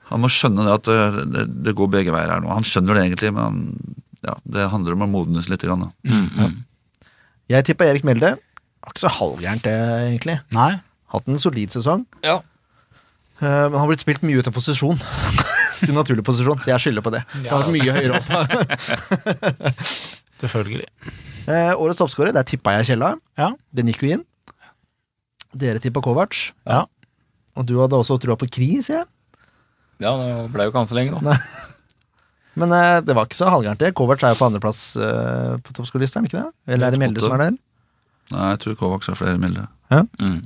han 0.09 0.19
må 0.23 0.27
skjønne 0.33 0.65
det 0.67 0.73
at 0.73 0.89
det, 0.89 1.23
det, 1.31 1.45
det 1.69 1.73
går 1.79 1.89
begge 1.93 2.11
veier 2.11 2.31
her 2.33 2.43
nå. 2.43 2.49
Han 2.51 2.65
skjønner 2.67 2.97
det 2.99 3.03
egentlig, 3.05 3.31
men 3.37 3.43
han, 3.45 3.95
ja, 4.25 4.35
det 4.57 4.67
handler 4.73 4.95
om 4.97 5.05
å 5.05 5.09
modnes 5.13 5.47
litt. 5.51 5.63
Grann, 5.63 5.85
da. 5.87 5.91
Mm, 6.09 6.27
mm. 6.33 7.09
Jeg 7.53 7.67
tippa 7.69 7.87
Erik 7.87 8.03
Melde. 8.09 8.33
Var 8.83 8.91
ikke 8.95 9.03
så 9.05 9.11
halvgærent, 9.19 9.63
det, 9.69 9.75
egentlig. 10.09 10.39
Nei. 10.57 10.71
Hatt 11.13 11.29
en 11.29 11.39
solid 11.39 11.71
sesong. 11.77 12.03
Ja. 12.25 12.39
Eh, 13.39 13.47
Men 13.47 13.73
han 13.75 13.81
har 13.83 13.89
blitt 13.91 14.03
spilt 14.03 14.23
mye 14.27 14.39
ut 14.41 14.49
av 14.49 14.55
posisjon. 14.55 14.99
sin 15.79 15.95
naturlige 15.95 16.27
posisjon, 16.27 16.59
så 16.59 16.73
jeg 16.73 16.83
skylder 16.83 17.05
på 17.05 17.13
det. 17.15 17.21
Ja, 17.45 17.55
han 17.55 17.63
har 17.63 17.67
vært 17.67 17.75
mye 17.77 17.93
høyere 17.95 18.19
opp. 18.19 18.27
Selvfølgelig. 20.41 20.87
Eh, 21.49 21.71
årets 21.75 21.99
toppskårer, 21.99 22.33
der 22.35 22.47
tippa 22.47 22.75
jeg 22.77 22.91
Kjella. 22.91 23.13
Ja. 23.39 23.51
Den 23.75 23.91
gikk 23.91 24.03
jo 24.05 24.11
inn. 24.17 24.25
Dere 25.59 25.81
tippa 25.81 26.03
Kovac. 26.05 26.51
Ja. 26.67 26.83
Og 27.57 27.65
du 27.67 27.75
hadde 27.81 27.97
også 27.97 28.19
trua 28.21 28.37
på 28.39 28.47
Kri, 28.51 28.69
sier 28.85 29.01
jeg. 29.01 29.09
Ja, 29.99 30.13
det 30.15 30.51
ble 30.53 30.67
jo 30.67 30.71
ikke 30.71 30.79
han 30.83 30.87
så 30.87 30.95
lenge, 30.95 31.19
da. 31.19 31.35
Men 32.59 32.71
eh, 32.75 32.99
det 33.05 33.15
var 33.15 33.27
ikke 33.27 33.39
så 33.39 33.49
halvgærent, 33.51 33.81
det. 33.81 33.93
Kovac 33.97 34.23
er 34.23 34.35
jo 34.35 34.39
på 34.39 34.47
andreplass 34.47 34.83
eh, 34.99 35.55
på 35.63 35.75
toppskårerlista, 35.75 36.21
er 36.21 36.29
ikke 36.29 36.43
det? 36.43 36.51
Eller 36.75 36.87
er 36.87 36.95
det 36.95 37.01
Melde 37.01 37.23
som 37.23 37.35
er 37.35 37.45
der? 37.47 37.57
Nei, 38.29 38.49
jeg 38.53 38.61
tror 38.63 38.77
Kovacs 38.79 39.09
har 39.09 39.17
flere 39.17 39.39
milde. 39.41 39.65
Mm. 39.89 40.43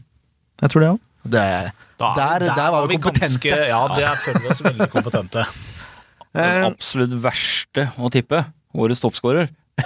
Jeg 0.63 0.71
tror 0.71 0.83
det 0.85 0.91
òg. 0.93 1.01
Det 1.23 1.39
er 1.39 1.71
Da, 1.99 2.13
Der- 2.17 2.39
der 2.55 2.71
var 2.71 2.87
vi 2.87 2.97
kompetente. 2.97 3.39
Ganske, 3.39 3.67
ja, 3.69 3.87
det 3.87 4.17
føler 4.25 4.39
vi 4.43 4.47
oss 4.51 4.61
veldig 4.65 4.89
kompetente. 4.91 5.45
Den 6.33 6.43
eh, 6.43 6.65
absolutt 6.67 7.13
verste 7.23 7.91
å 8.01 8.09
tippe. 8.11 8.43
Årets 8.75 8.99
toppskårer. 9.03 9.47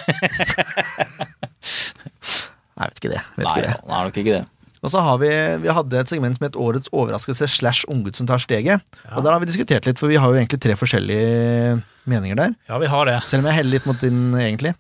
Jeg 2.78 2.92
vet 2.92 3.00
ikke 3.02 3.12
det. 3.16 3.22
Vet 3.38 3.46
Nei, 3.48 3.52
ikke 3.58 3.66
det. 3.66 3.74
han 3.82 3.94
er 3.98 4.08
nok 4.10 4.18
ikke 4.22 4.36
det. 4.38 4.46
Og 4.86 4.92
så 4.94 5.02
har 5.02 5.18
vi 5.20 5.30
Vi 5.64 5.72
hadde 5.74 5.98
et 6.00 6.10
segment 6.12 6.38
som 6.38 6.46
het 6.46 6.56
Årets 6.62 6.90
overraskelse 6.94 7.48
slash 7.50 7.86
unggutt 7.92 8.16
som 8.20 8.28
tar 8.30 8.38
steget. 8.40 8.84
Og 9.16 9.24
der 9.26 9.34
har 9.34 9.42
vi 9.42 9.50
diskutert 9.50 9.88
litt, 9.90 9.98
for 10.00 10.08
vi 10.12 10.20
har 10.22 10.30
jo 10.30 10.38
egentlig 10.38 10.60
tre 10.64 10.76
forskjellige 10.78 11.82
meninger 12.08 12.38
der. 12.38 12.54
Ja, 12.70 12.78
vi 12.80 12.88
har 12.88 13.10
det. 13.10 13.18
Selv 13.28 13.42
om 13.44 13.50
jeg 13.50 13.58
heller 13.60 13.74
litt 13.74 13.88
mot 13.90 14.00
din, 14.00 14.20
egentlig. 14.38 14.74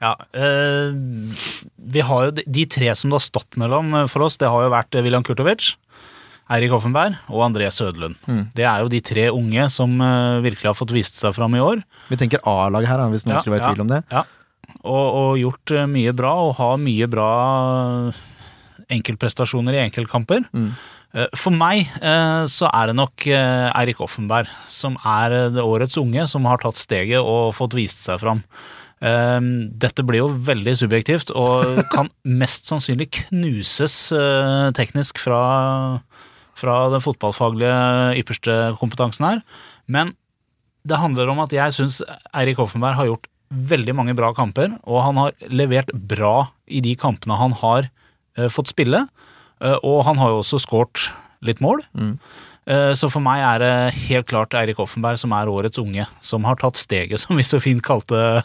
Ja, 0.00 0.14
eh, 0.32 0.96
vi 1.76 2.00
har 2.00 2.26
jo 2.26 2.32
de, 2.40 2.64
tre 2.72 2.88
som 2.96 3.12
det 3.12 3.18
har 3.18 3.26
stått 3.26 3.58
mellom 3.60 3.92
eh, 3.98 4.08
for 4.08 4.24
oss, 4.24 4.38
det 4.40 4.48
har 4.48 4.64
jo 4.64 4.72
vært 4.72 4.96
eh, 4.96 5.04
William 5.04 5.24
Kurtovic, 5.26 5.74
Eirik 6.50 6.72
Offenberg 6.72 7.18
og 7.28 7.44
André 7.44 7.68
Sødlund. 7.74 8.16
Mm. 8.24 8.46
Det 8.56 8.64
er 8.64 8.80
jo 8.80 8.90
de 8.90 9.02
tre 9.04 9.28
unge 9.30 9.68
som 9.70 9.92
virkelig 10.42 10.66
har 10.72 10.74
fått 10.74 10.94
vist 10.96 11.20
seg 11.20 11.36
fram 11.36 11.54
i 11.54 11.60
år. 11.62 11.84
Vi 12.08 12.18
tenker 12.18 12.42
A-laget 12.48 12.90
her, 12.90 13.04
hvis 13.12 13.26
noen 13.26 13.36
Ja, 13.36 13.42
skulle 13.44 13.58
være 13.58 13.62
i 13.62 13.68
ja. 13.68 13.74
tvil 13.76 13.84
om 13.84 13.92
det. 13.92 14.00
Ja. 14.10 14.24
Og, 14.80 15.04
og 15.20 15.38
gjort 15.38 15.74
mye 15.92 16.16
bra, 16.16 16.32
og 16.48 16.56
har 16.58 16.80
mye 16.82 17.06
bra 17.12 17.28
enkeltprestasjoner 18.90 19.78
i 19.78 19.84
enkeltkamper. 19.84 20.42
Mm. 20.50 20.72
For 21.38 21.54
meg 21.54 21.86
så 22.50 22.66
er 22.70 22.90
det 22.90 22.96
nok 22.98 23.28
Eirik 23.30 24.02
Offenberg 24.02 24.50
som 24.70 24.98
er 25.06 25.52
det 25.54 25.62
årets 25.62 25.98
unge 26.02 26.26
som 26.30 26.46
har 26.50 26.62
tatt 26.62 26.78
steget 26.78 27.22
og 27.22 27.54
fått 27.54 27.78
vist 27.78 28.02
seg 28.06 28.18
fram. 28.22 28.42
Eh, 29.00 29.40
Dette 29.84 30.04
blir 30.06 30.22
jo 30.22 30.30
veldig 30.50 30.76
subjektivt 30.82 31.32
og 31.32 31.82
kan 31.92 32.10
mest 32.42 32.70
sannsynlig 32.70 33.10
knuses 33.22 33.98
eh, 34.16 34.70
teknisk 34.76 35.20
fra, 35.22 35.42
fra 36.58 36.78
den 36.92 37.04
fotballfaglige 37.04 37.76
ypperste 38.20 38.60
kompetansen 38.80 39.28
her. 39.28 39.44
Men 39.90 40.14
det 40.86 41.00
handler 41.00 41.28
om 41.28 41.42
at 41.42 41.52
jeg 41.52 41.76
syns 41.76 42.00
Eirik 42.32 42.60
Hoffenberg 42.60 42.96
har 42.96 43.10
gjort 43.10 43.28
veldig 43.50 43.94
mange 43.98 44.14
bra 44.14 44.30
kamper, 44.34 44.76
og 44.86 45.02
han 45.02 45.18
har 45.18 45.34
levert 45.50 45.90
bra 45.92 46.50
i 46.70 46.82
de 46.84 46.94
kampene 46.98 47.38
han 47.40 47.56
har 47.60 47.88
eh, 48.38 48.48
fått 48.52 48.70
spille. 48.70 49.04
Eh, 49.60 49.76
og 49.82 50.04
han 50.06 50.20
har 50.20 50.32
jo 50.32 50.40
også 50.44 50.60
skåret 50.62 51.08
litt 51.44 51.60
mål. 51.64 51.82
Mm. 51.96 52.14
Eh, 52.70 52.92
så 52.94 53.08
for 53.10 53.24
meg 53.24 53.42
er 53.42 53.62
det 53.62 53.72
helt 54.06 54.28
klart 54.30 54.54
Eirik 54.54 54.78
Offenberg 54.82 55.18
som 55.18 55.32
er 55.34 55.50
årets 55.50 55.80
unge, 55.82 56.06
som 56.22 56.46
har 56.46 56.60
tatt 56.60 56.78
steget, 56.78 57.20
som 57.22 57.38
vi 57.38 57.46
så 57.46 57.60
fint 57.62 57.82
kalte, 57.86 58.44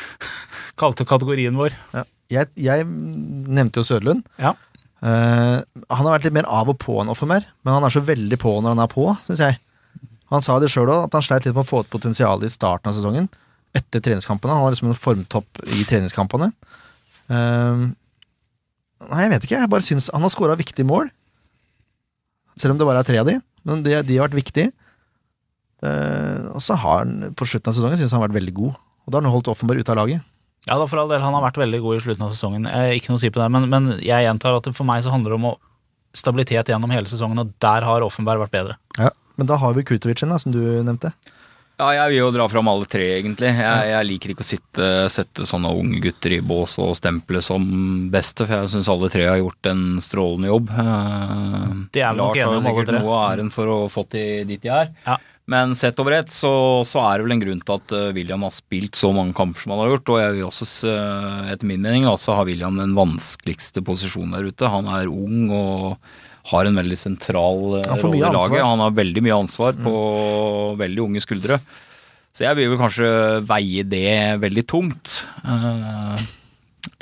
kalte 0.80 1.06
kategorien 1.08 1.58
vår. 1.58 1.76
Ja. 1.94 2.06
Jeg, 2.30 2.50
jeg 2.62 2.86
nevnte 2.86 3.82
jo 3.82 3.86
Søderlund. 3.86 4.22
Ja. 4.38 4.54
Uh, 5.00 5.58
han 5.88 6.04
har 6.04 6.12
vært 6.12 6.26
litt 6.28 6.36
mer 6.36 6.46
av 6.52 6.68
og 6.70 6.76
på 6.78 6.98
enn 7.00 7.10
Offenberg, 7.10 7.46
men 7.64 7.74
han 7.74 7.86
er 7.86 7.90
så 7.94 8.02
veldig 8.04 8.36
på 8.38 8.52
når 8.60 8.74
han 8.76 8.82
er 8.84 8.90
på, 8.92 9.06
syns 9.26 9.42
jeg. 9.42 9.56
Han 10.30 10.44
sa 10.44 10.58
det 10.62 10.68
sjøl 10.70 10.92
òg, 10.92 11.08
at 11.08 11.16
han 11.16 11.24
sleit 11.26 11.46
litt 11.48 11.56
med 11.56 11.64
å 11.64 11.70
få 11.70 11.80
ut 11.82 11.90
potensialet 11.90 12.46
i 12.46 12.52
starten 12.54 12.92
av 12.92 12.94
sesongen. 12.94 13.26
Etter 13.74 14.02
treningskampene. 14.04 14.54
Han 14.54 14.62
har 14.66 14.74
liksom 14.74 14.92
en 14.92 14.98
formtopp 14.98 15.62
i 15.74 15.82
treningskampene. 15.90 16.52
Uh, 17.32 17.88
nei, 19.08 19.24
jeg 19.24 19.32
vet 19.34 19.48
ikke. 19.48 19.58
Jeg 19.58 19.72
bare 19.72 19.86
syns 19.86 20.10
Han 20.14 20.22
har 20.22 20.30
skåra 20.30 20.58
viktige 20.58 20.86
mål. 20.86 21.10
Selv 22.54 22.76
om 22.76 22.78
det 22.78 22.86
bare 22.86 23.02
er 23.02 23.10
tre 23.10 23.18
av 23.18 23.26
de. 23.26 23.40
Men 23.68 23.84
de, 23.84 23.96
de 24.06 24.16
har 24.18 24.28
vært 24.28 24.38
viktige. 24.40 24.72
Eh, 25.84 26.46
og 26.52 26.60
så 26.64 26.76
har 26.80 27.04
han 27.04 27.32
på 27.36 27.48
slutten 27.48 27.72
av 27.72 27.76
sesongen 27.76 28.00
synes 28.00 28.12
han 28.14 28.20
har 28.20 28.28
vært 28.28 28.40
veldig 28.40 28.56
god. 28.56 28.76
Og 29.06 29.12
da 29.12 29.18
har 29.18 29.26
han 29.26 29.34
holdt 29.34 29.50
Offenberg 29.52 29.82
ute 29.82 29.94
av 29.94 30.00
laget. 30.02 30.26
Ja, 30.68 30.76
da 30.76 30.84
for 30.84 31.00
all 31.00 31.08
del, 31.08 31.22
han 31.24 31.32
har 31.32 31.44
vært 31.46 31.58
veldig 31.60 31.80
god 31.80 31.96
i 31.96 32.04
slutten 32.04 32.26
av 32.26 32.34
sesongen. 32.34 32.68
Eh, 32.68 32.94
ikke 32.98 33.12
noe 33.12 33.20
å 33.20 33.22
si 33.22 33.32
på 33.32 33.40
det, 33.40 33.48
men, 33.52 33.68
men 33.72 33.90
jeg 34.04 34.26
gjentar 34.26 34.58
at 34.58 34.68
for 34.76 34.88
meg 34.88 35.04
så 35.04 35.12
handler 35.14 35.32
det 35.34 35.40
om 35.40 35.50
stabilitet 36.16 36.68
gjennom 36.72 36.92
hele 36.92 37.08
sesongen, 37.08 37.40
og 37.40 37.52
der 37.62 37.86
har 37.86 38.04
Offenberg 38.04 38.42
vært 38.44 38.56
bedre. 38.56 38.76
Ja, 38.98 39.12
Men 39.40 39.48
da 39.48 39.56
har 39.62 39.72
vi 39.76 39.86
Kutovic 39.88 40.20
da, 40.20 40.36
som 40.42 40.52
du 40.52 40.60
nevnte. 40.60 41.14
Ja, 41.80 41.86
jeg 41.96 42.10
vil 42.12 42.18
jo 42.20 42.30
dra 42.34 42.44
fram 42.52 42.68
alle 42.68 42.84
tre, 42.90 43.06
egentlig. 43.16 43.48
Jeg, 43.56 43.84
jeg 43.88 44.06
liker 44.10 44.32
ikke 44.34 44.44
å 44.44 44.48
sitte, 44.50 44.88
sette 45.12 45.46
sånne 45.48 45.70
unge 45.80 46.02
gutter 46.04 46.34
i 46.36 46.42
bås 46.44 46.74
og 46.82 46.92
stemple 46.98 47.40
som 47.44 47.64
beste, 48.12 48.44
for 48.44 48.58
jeg 48.58 48.72
syns 48.74 48.90
alle 48.92 49.08
tre 49.12 49.24
har 49.30 49.40
gjort 49.40 49.70
en 49.72 49.82
strålende 50.04 50.50
jobb. 50.52 50.68
Eh, 50.76 51.66
Det 51.96 52.04
er 52.04 52.18
Lars 52.18 52.36
har 52.36 52.60
sikkert 52.68 52.92
noe 52.98 53.16
av 53.16 53.26
æren 53.32 53.50
for 53.54 53.72
å 53.72 53.78
få 53.92 54.04
til 54.12 54.44
dit 54.50 54.60
de 54.60 54.74
er. 54.76 54.92
Ja. 55.08 55.16
Men 55.50 55.72
sett 55.74 55.98
over 55.98 56.14
ett, 56.14 56.28
så, 56.30 56.50
så 56.86 57.00
er 57.08 57.18
det 57.18 57.24
vel 57.26 57.32
en 57.34 57.40
grunn 57.42 57.62
til 57.66 57.74
at 57.80 57.94
eh, 57.96 58.10
William 58.14 58.44
har 58.46 58.52
spilt 58.54 58.94
så 59.00 59.08
mange 59.16 59.34
kamper 59.34 59.64
som 59.64 59.72
han 59.74 59.80
har 59.82 59.94
gjort. 59.96 60.12
Og 60.14 60.20
jeg 60.20 60.36
vil 60.36 60.46
også, 60.46 60.68
eh, 60.92 61.48
etter 61.54 61.66
min 61.72 61.82
mening, 61.82 62.06
altså 62.06 62.36
har 62.38 62.46
William 62.46 62.76
den 62.78 62.92
vanskeligste 62.98 63.82
posisjonen 63.86 64.36
der 64.36 64.50
ute. 64.52 64.70
Han 64.70 64.92
er 65.00 65.10
ung 65.10 65.48
og 65.50 65.96
har 66.50 66.66
en 66.68 66.76
veldig 66.80 66.98
sentral 66.98 67.78
eh, 67.80 67.94
rolle 68.02 68.18
i 68.18 68.32
laget. 68.34 68.62
Han 68.66 68.82
har 68.84 68.90
veldig 68.96 69.22
mye 69.26 69.38
ansvar 69.38 69.72
på 69.78 69.94
veldig 70.80 71.04
unge 71.06 71.22
skuldre. 71.24 71.60
Så 72.34 72.44
jeg 72.46 72.56
vil 72.60 72.68
vel 72.70 72.78
kanskje 72.78 73.08
veie 73.48 73.82
det 73.90 74.40
veldig 74.42 74.64
tungt. 74.70 75.24
Eh, 75.44 76.26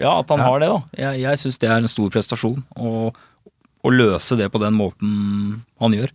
ja, 0.00 0.12
at 0.20 0.28
han 0.32 0.38
Ja. 0.40 0.44
har 0.48 0.60
det, 0.60 0.68
da. 0.72 0.78
Jeg, 0.96 1.20
jeg 1.26 1.38
syns 1.42 1.58
det 1.58 1.68
er 1.70 1.76
en 1.82 1.88
stor 1.88 2.10
prestasjon. 2.10 2.62
å- 2.76 3.12
Å 3.84 3.90
løse 3.94 4.36
det 4.36 4.48
på 4.50 4.58
den 4.58 4.74
måten 4.74 5.60
han 5.78 5.92
gjør. 5.94 6.10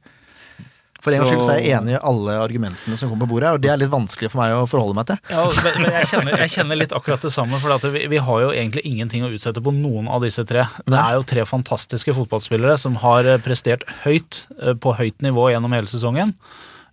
For 1.04 1.12
en 1.12 1.20
gangs 1.20 1.34
skyld 1.34 1.42
så 1.44 1.52
er 1.54 1.60
jeg 1.66 1.76
enig 1.76 1.98
i 1.98 2.00
alle 2.00 2.34
argumentene 2.39 2.96
som 3.00 3.10
kommer 3.12 3.26
på 3.28 3.34
bordet 3.34 3.50
her, 3.50 3.58
og 3.58 3.63
det 3.66 3.72
er 3.74 3.80
litt 3.82 3.92
vanskelig 3.92 4.30
for 4.32 4.39
meg 4.39 4.54
å 4.56 4.62
forholde 4.72 4.96
meg 4.96 5.10
til. 5.10 5.18
Ja, 5.34 5.44
men 5.52 5.80
men 5.84 5.98
jeg, 5.98 6.08
kjenner, 6.13 6.38
jeg 6.46 6.54
kjenner 6.54 6.80
litt 6.80 6.96
akkurat 6.96 7.26
det 7.28 7.32
samme, 7.36 7.60
for 7.60 7.76
at 7.76 7.84
vi, 7.92 8.06
vi 8.13 8.22
har 8.24 8.44
jo 8.46 8.54
egentlig 8.56 8.86
ingenting 8.88 9.26
å 9.28 9.32
utsette 9.36 9.60
på 9.66 9.74
noen 9.76 10.08
av 10.08 10.24
disse 10.24 10.46
tre. 10.48 10.63
Det 10.88 11.00
er 11.02 11.18
jo 11.18 11.26
tre 11.28 11.44
fantastiske 11.50 12.16
fotballspillere 12.16 12.78
som 12.80 12.96
har 13.04 13.28
eh, 13.28 13.42
prestert 13.44 13.84
høyt, 14.06 14.46
eh, 14.62 14.78
på 14.80 14.96
høyt 14.96 15.20
nivå 15.28 15.50
gjennom 15.52 15.76
hele 15.76 15.92
sesongen. 15.92 16.32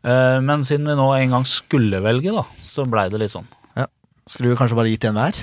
Eh, 0.02 0.40
Men 0.42 0.66
siden 0.66 0.90
vi 0.90 0.98
nå 0.98 1.06
en 1.14 1.36
gang 1.38 1.46
skulle 1.46 2.02
velge, 2.02 2.34
da, 2.34 2.42
så 2.66 2.82
blei 2.90 3.06
det 3.14 3.22
litt 3.22 3.36
sånn. 3.36 3.46
Skulle 4.30 4.52
vi 4.52 4.56
kanskje 4.60 4.76
bare 4.78 4.90
gitt 4.92 5.04
en 5.08 5.16
hver? 5.18 5.34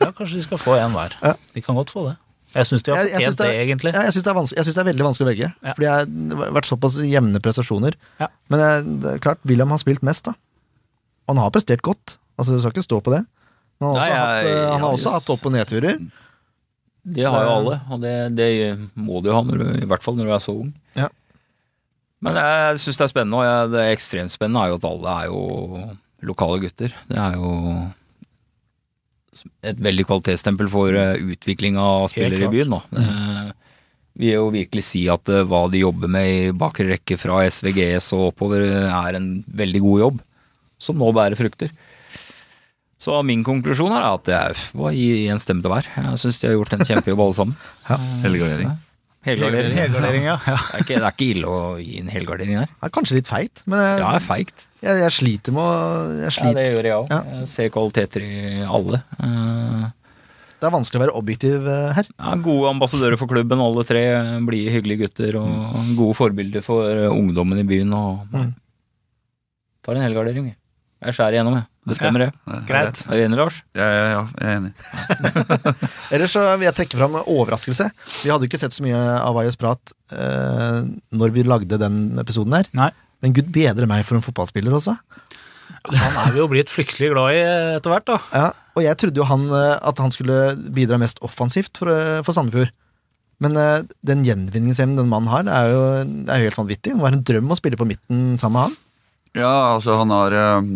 Ja, 0.00 0.06
kanskje 0.16 0.38
de 0.38 0.44
skal 0.46 0.60
få 0.62 0.76
en 0.78 0.94
hver. 0.94 1.12
Ja. 1.20 1.34
De 1.52 1.60
kan 1.60 1.76
godt 1.76 1.90
få 1.92 2.06
det. 2.06 2.14
Jeg 2.54 2.66
syns 2.70 2.82
de 2.86 2.92
har 2.94 2.98
Jeg- 3.02 3.10
jeg 3.10 3.20
synes 3.20 3.36
fortjent 3.36 3.38
det, 3.38 3.56
er, 3.56 3.64
egentlig. 3.66 3.92
Ja, 3.94 4.02
jeg 4.06 4.12
syns 4.14 4.24
det, 4.24 4.30
er 4.30 4.34
jeg 4.56 4.64
det 4.74 4.78
er 4.78 4.88
veldig 4.92 5.04
vanskelig 5.08 5.26
å 5.26 5.30
velge, 5.32 5.48
Ja. 5.64 5.72
fordi 5.74 5.86
jeg 5.90 6.28
det 6.28 6.38
har 6.38 6.52
vært 6.54 6.68
såpass 6.70 6.94
jevne 7.02 7.40
prestasjoner. 7.42 7.94
Ja. 8.20 8.28
Men 8.48 8.60
jeg, 8.60 9.00
det 9.02 9.14
er 9.14 9.18
klart, 9.18 9.38
William 9.44 9.70
har 9.74 9.78
spilt 9.78 10.02
mest, 10.02 10.24
da. 10.24 10.34
Og 11.26 11.34
han 11.34 11.42
har 11.44 11.50
prestert 11.50 11.82
godt. 11.82 12.16
Altså, 12.38 12.52
Det 12.54 12.60
skal 12.62 12.72
ikke 12.72 12.86
stå 12.88 13.00
på 13.02 13.10
det. 13.14 13.26
Men 13.80 13.88
han 13.88 13.96
har 13.96 14.00
også, 14.00 14.08
Nei, 14.08 14.18
hatt, 14.18 14.44
jeg- 14.44 14.56
eh, 14.56 14.70
han 14.72 14.80
har 14.80 14.92
også 14.94 15.10
hatt 15.12 15.30
opp- 15.30 15.46
og 15.46 15.52
nedturer. 15.52 16.10
Det 17.06 17.24
har 17.24 17.42
jo 17.44 17.50
alle, 17.50 17.80
og 17.90 18.00
det, 18.00 18.34
det 18.36 18.78
må 18.96 19.20
du 19.22 19.28
jo 19.28 19.34
ha, 19.34 19.42
når 19.42 19.58
du, 19.58 19.82
i 19.82 19.86
hvert 19.86 20.02
fall 20.02 20.14
når 20.16 20.24
du 20.24 20.32
er 20.32 20.40
så 20.40 20.54
ung. 20.60 20.72
Ja. 20.96 21.08
Men 22.22 22.34
jeg 22.34 22.76
syns 22.80 22.96
det 22.96 23.04
er 23.04 23.12
spennende, 23.12 23.36
og 23.36 23.44
jeg, 23.44 23.70
det 23.74 23.82
ekstremt 23.98 24.30
spennende 24.32 24.62
er 24.64 24.68
jo 24.72 24.78
at 24.80 24.84
alle 24.88 25.08
er 25.20 25.26
jo 25.28 25.96
lokale 26.22 26.60
gutter. 26.62 26.94
Det 27.10 27.18
er 27.18 27.34
jo 27.36 27.92
et 29.62 29.80
veldig 29.82 30.04
kvalitetsstempel 30.08 30.68
for 30.72 30.94
eh, 30.94 31.16
utvikling 31.34 31.76
av 31.80 32.08
spillere 32.12 32.46
i 32.48 32.52
byen. 32.52 32.76
Da. 32.76 32.80
Eh, 33.02 33.52
Vi 34.14 34.28
vil 34.30 34.36
jo 34.36 34.50
virkelig 34.54 34.84
si 34.86 35.00
at 35.10 35.28
eh, 35.28 35.42
hva 35.50 35.64
de 35.72 35.80
jobber 35.82 36.08
med 36.14 36.28
i 36.30 36.52
bakre 36.54 36.86
rekke 36.92 37.16
fra 37.18 37.40
SVGS 37.50 38.12
og 38.14 38.28
oppover, 38.32 38.62
eh, 38.68 38.92
er 38.94 39.18
en 39.18 39.44
veldig 39.50 39.80
god 39.82 40.00
jobb, 40.04 40.20
som 40.78 41.00
nå 41.02 41.10
bærer 41.16 41.34
frukter. 41.40 41.72
Så 43.04 43.18
min 43.26 43.42
konklusjon 43.44 43.92
er 43.92 44.06
at 44.06 44.30
jeg 44.30 44.54
var 44.78 44.94
i 44.96 45.26
en 45.28 45.40
stemme 45.42 45.60
til 45.64 45.72
hver. 45.74 45.84
Jeg 45.98 46.20
syns 46.22 46.38
de 46.40 46.46
har 46.48 46.54
gjort 46.56 46.72
en 46.78 46.86
kjempejobb 46.88 47.20
alle 47.26 47.36
sammen. 47.36 47.56
Helgardering. 48.24 48.70
Helgardering. 49.24 49.72
Helgardering, 49.78 50.24
ja. 50.28 50.36
ja. 50.52 50.56
Det 50.60 50.74
er, 50.78 50.84
ikke, 50.84 50.98
det 51.00 51.08
er 51.08 51.14
ikke 51.16 51.28
ille 51.32 51.48
å 51.48 51.58
gi 51.80 51.98
en 52.02 52.08
helgardering 52.12 52.58
her. 52.60 52.70
Det 52.74 52.88
er 52.90 52.94
kanskje 52.98 53.18
litt 53.18 53.30
feit, 53.30 53.62
men 53.66 53.80
jeg, 53.80 53.98
Ja, 54.02 54.08
det 54.12 54.20
er 54.20 54.24
feigt. 54.26 54.64
jeg, 54.84 55.00
jeg 55.04 55.14
sliter 55.16 55.54
med 55.56 55.64
å 55.64 55.74
jeg 56.22 56.38
Ja, 56.38 56.52
det 56.58 56.64
gjør 56.70 56.88
jeg 56.90 56.96
òg. 56.98 57.12
Ja. 57.14 57.20
Jeg 57.40 57.50
ser 57.54 57.70
kvaliteter 57.74 58.26
i 58.26 58.64
alle. 58.68 59.00
Eh, 59.24 59.84
Det 60.64 60.68
er 60.70 60.72
vanskelig 60.76 61.00
å 61.00 61.04
være 61.04 61.16
objektiv 61.18 61.66
eh, 61.68 61.88
her. 61.98 62.06
Ja, 62.16 62.34
gode 62.40 62.70
ambassadører 62.74 63.18
for 63.20 63.28
klubben, 63.28 63.60
alle 63.60 63.82
tre. 63.88 64.04
Blide, 64.48 64.72
hyggelige 64.76 65.02
gutter 65.06 65.36
og 65.40 65.90
gode 65.98 66.14
forbilder 66.20 66.64
for 66.64 66.88
eh, 66.92 67.08
ungdommen 67.12 67.60
i 67.60 67.66
byen. 67.68 67.92
Og 67.96 68.28
Mm. 68.32 68.52
tar 69.84 69.98
en 69.98 70.06
helgardering. 70.06 70.46
Jeg 71.04 71.12
skjærer 71.18 71.36
igjennom, 71.36 71.58
jeg. 71.58 71.66
Bestemmer 71.84 72.24
det. 72.24 72.28
Greit. 72.68 73.00
Er 73.04 73.18
du 73.18 73.22
enig, 73.26 73.38
Lars? 73.38 73.56
Ja, 73.76 73.86
ja, 73.92 74.04
ja, 74.08 74.20
jeg 74.40 74.48
er 74.48 74.58
enig. 74.58 74.72
Ellers 76.16 76.32
så 76.32 76.44
vil 76.54 76.66
jeg 76.68 76.76
trekke 76.78 77.00
fram 77.00 77.18
overraskelse. 77.20 77.90
Vi 78.22 78.32
hadde 78.32 78.48
ikke 78.48 78.60
sett 78.60 78.72
så 78.76 78.84
mye 78.86 79.00
av 79.20 79.36
Ayes 79.42 79.58
prat 79.60 79.92
eh, 80.16 80.80
når 81.12 81.34
vi 81.34 81.44
lagde 81.44 81.80
den 81.80 82.18
episoden 82.22 82.56
her. 82.56 82.70
Nei. 82.76 82.90
Men 83.24 83.36
gud 83.36 83.50
bedre 83.52 83.88
meg 83.90 84.04
for 84.08 84.16
en 84.16 84.24
fotballspiller 84.24 84.76
også. 84.76 84.96
Han 85.92 86.16
er 86.22 86.32
vi 86.32 86.40
jo 86.40 86.48
blitt 86.48 86.72
fryktelig 86.72 87.10
glad 87.12 87.36
i 87.36 87.42
etter 87.76 87.92
hvert, 87.92 88.08
da. 88.08 88.16
Ja, 88.32 88.46
og 88.74 88.84
jeg 88.86 88.98
trodde 89.00 89.20
jo 89.20 89.28
han, 89.28 89.44
eh, 89.52 89.74
at 89.76 90.00
han 90.00 90.12
skulle 90.14 90.38
bidra 90.76 90.96
mest 91.00 91.20
offensivt 91.24 91.76
for, 91.80 91.92
eh, 91.92 92.22
for 92.24 92.36
Sandefjord. 92.36 92.72
Men 93.44 93.56
eh, 93.60 93.84
den 94.06 94.24
gjenvinningsevnen 94.24 95.02
den 95.02 95.10
mannen 95.10 95.28
har, 95.32 95.44
det 95.44 95.52
er 95.52 95.72
jo, 95.72 95.84
det 96.24 96.32
er 96.32 96.44
helt 96.46 96.60
vanvittig. 96.60 96.94
Det 96.94 97.02
var 97.02 97.16
en 97.16 97.24
drøm 97.28 97.52
å 97.52 97.58
spille 97.58 97.80
på 97.80 97.88
midten 97.88 98.38
sammen 98.40 98.56
med 98.56 98.68
han. 98.68 98.76
Ja, 99.34 99.54
altså 99.74 99.98
han 99.98 100.12
har 100.14 100.36
eh, 100.38 100.68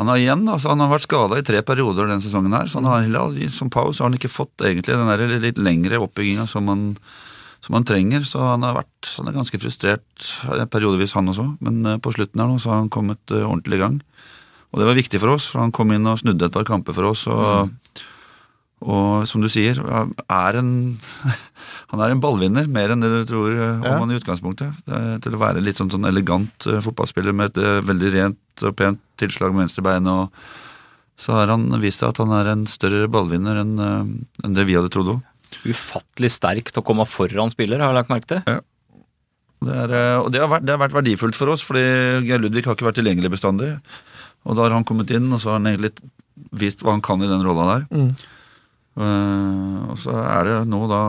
Han 0.00 0.08
har 0.08 0.20
igjen, 0.20 0.46
altså 0.48 0.72
han 0.72 0.80
har 0.80 0.90
vært 0.90 1.04
skada 1.04 1.38
i 1.38 1.44
tre 1.46 1.60
perioder 1.66 2.08
denne 2.08 2.24
sesongen 2.24 2.54
her. 2.56 2.70
Så 2.70 2.80
han 2.80 2.88
har, 2.88 3.34
som 3.52 3.72
Pau 3.72 3.90
har 3.90 4.06
han 4.06 4.16
ikke 4.16 4.32
fått 4.32 4.64
egentlig 4.64 4.96
den 4.96 5.10
der 5.12 5.42
litt 5.44 5.60
lengre 5.60 6.00
oppbygginga 6.02 6.48
som 6.48 6.70
som 7.60 7.76
han 7.76 7.84
trenger. 7.84 8.24
Så 8.26 8.40
han 8.42 8.64
har 8.64 8.76
vært 8.78 9.14
han 9.18 9.30
er 9.30 9.36
ganske 9.36 9.60
frustrert 9.60 10.28
eh, 10.48 10.66
periodevis, 10.70 11.14
han 11.18 11.30
også. 11.30 11.46
Men 11.64 11.84
eh, 11.86 12.00
på 12.02 12.12
slutten 12.16 12.40
her 12.40 12.48
nå 12.50 12.58
så 12.60 12.72
har 12.72 12.82
han 12.82 12.92
kommet 12.92 13.20
eh, 13.34 13.44
ordentlig 13.44 13.80
i 13.80 13.84
gang. 13.84 14.00
Og 14.70 14.80
det 14.80 14.86
var 14.86 14.98
viktig 14.98 15.20
for 15.20 15.34
oss, 15.34 15.48
for 15.50 15.64
han 15.64 15.74
kom 15.74 15.90
inn 15.92 16.06
og 16.06 16.20
snudde 16.20 16.46
et 16.46 16.54
par 16.54 16.66
kamper 16.68 16.94
for 16.96 17.10
oss. 17.10 17.26
Og, 17.30 17.72
og 18.80 19.26
som 19.28 19.42
du 19.44 19.48
sier, 19.52 19.76
er 19.76 20.56
en, 20.60 20.70
han 21.92 22.00
er 22.04 22.14
en 22.14 22.22
ballvinner, 22.22 22.68
mer 22.72 22.94
enn 22.94 23.02
det 23.04 23.10
du 23.12 23.24
tror 23.28 23.52
eh, 23.52 23.74
om 23.76 23.84
Ja. 23.84 23.98
han 24.00 24.10
i 24.14 24.16
utgangspunktet. 24.20 24.78
Til 25.24 25.36
å 25.36 25.40
være 25.42 25.60
litt 25.64 25.76
sånn, 25.80 25.90
sånn 25.92 26.08
elegant 26.08 26.66
eh, 26.70 26.80
fotballspiller 26.84 27.36
med 27.36 27.52
et 27.52 27.60
eh, 27.64 27.80
veldig 27.84 28.12
rent 28.16 28.64
og 28.68 28.76
pent 28.78 29.00
tilslag 29.20 29.52
med 29.52 29.66
venstrebeinet. 29.66 30.08
og 30.08 31.20
Så 31.20 31.36
har 31.36 31.52
han 31.52 31.68
vist 31.82 32.00
seg 32.00 32.14
at 32.14 32.22
han 32.24 32.32
er 32.38 32.52
en 32.54 32.64
større 32.70 33.08
ballvinner 33.12 33.60
enn 33.60 33.76
eh, 33.84 34.00
enn 34.46 34.56
det 34.56 34.64
vi 34.70 34.78
hadde 34.78 34.92
trodd 34.94 35.12
òg. 35.18 35.20
Ufattelig 35.68 36.30
sterkt 36.38 36.78
å 36.80 36.84
komme 36.86 37.04
foran 37.10 37.50
spiller, 37.52 37.80
har 37.82 37.90
jeg 37.92 37.98
lagt 38.00 38.12
merke 38.14 38.30
til. 38.32 38.42
Det, 39.60 39.74
er, 39.76 39.92
eh, 39.92 40.16
og 40.22 40.30
det 40.32 40.40
har, 40.40 40.48
vært, 40.48 40.64
det 40.64 40.72
har 40.72 40.80
vært 40.86 40.94
verdifullt 40.96 41.36
for 41.36 41.52
oss, 41.52 41.60
fordi 41.66 41.84
Geir 42.24 42.40
Ludvig 42.40 42.64
har 42.64 42.78
ikke 42.78 42.86
vært 42.88 42.96
tilgjengelig 43.02 43.34
bestandig. 43.34 43.74
Og 44.48 44.56
da 44.56 44.64
har 44.64 44.72
han 44.78 44.86
kommet 44.88 45.10
inn, 45.12 45.26
og 45.36 45.42
så 45.42 45.52
har 45.52 45.58
han 45.60 45.68
egentlig 45.68 45.92
vist 46.56 46.80
hva 46.80 46.94
han 46.94 47.02
kan 47.04 47.20
i 47.20 47.28
den 47.28 47.42
rolla 47.44 47.66
der. 47.74 47.82
Mm. 47.92 48.14
Eh, 48.98 49.76
og 49.90 49.98
så 50.00 50.14
er 50.22 50.48
det 50.48 50.56
nå 50.70 50.80
da 50.90 51.02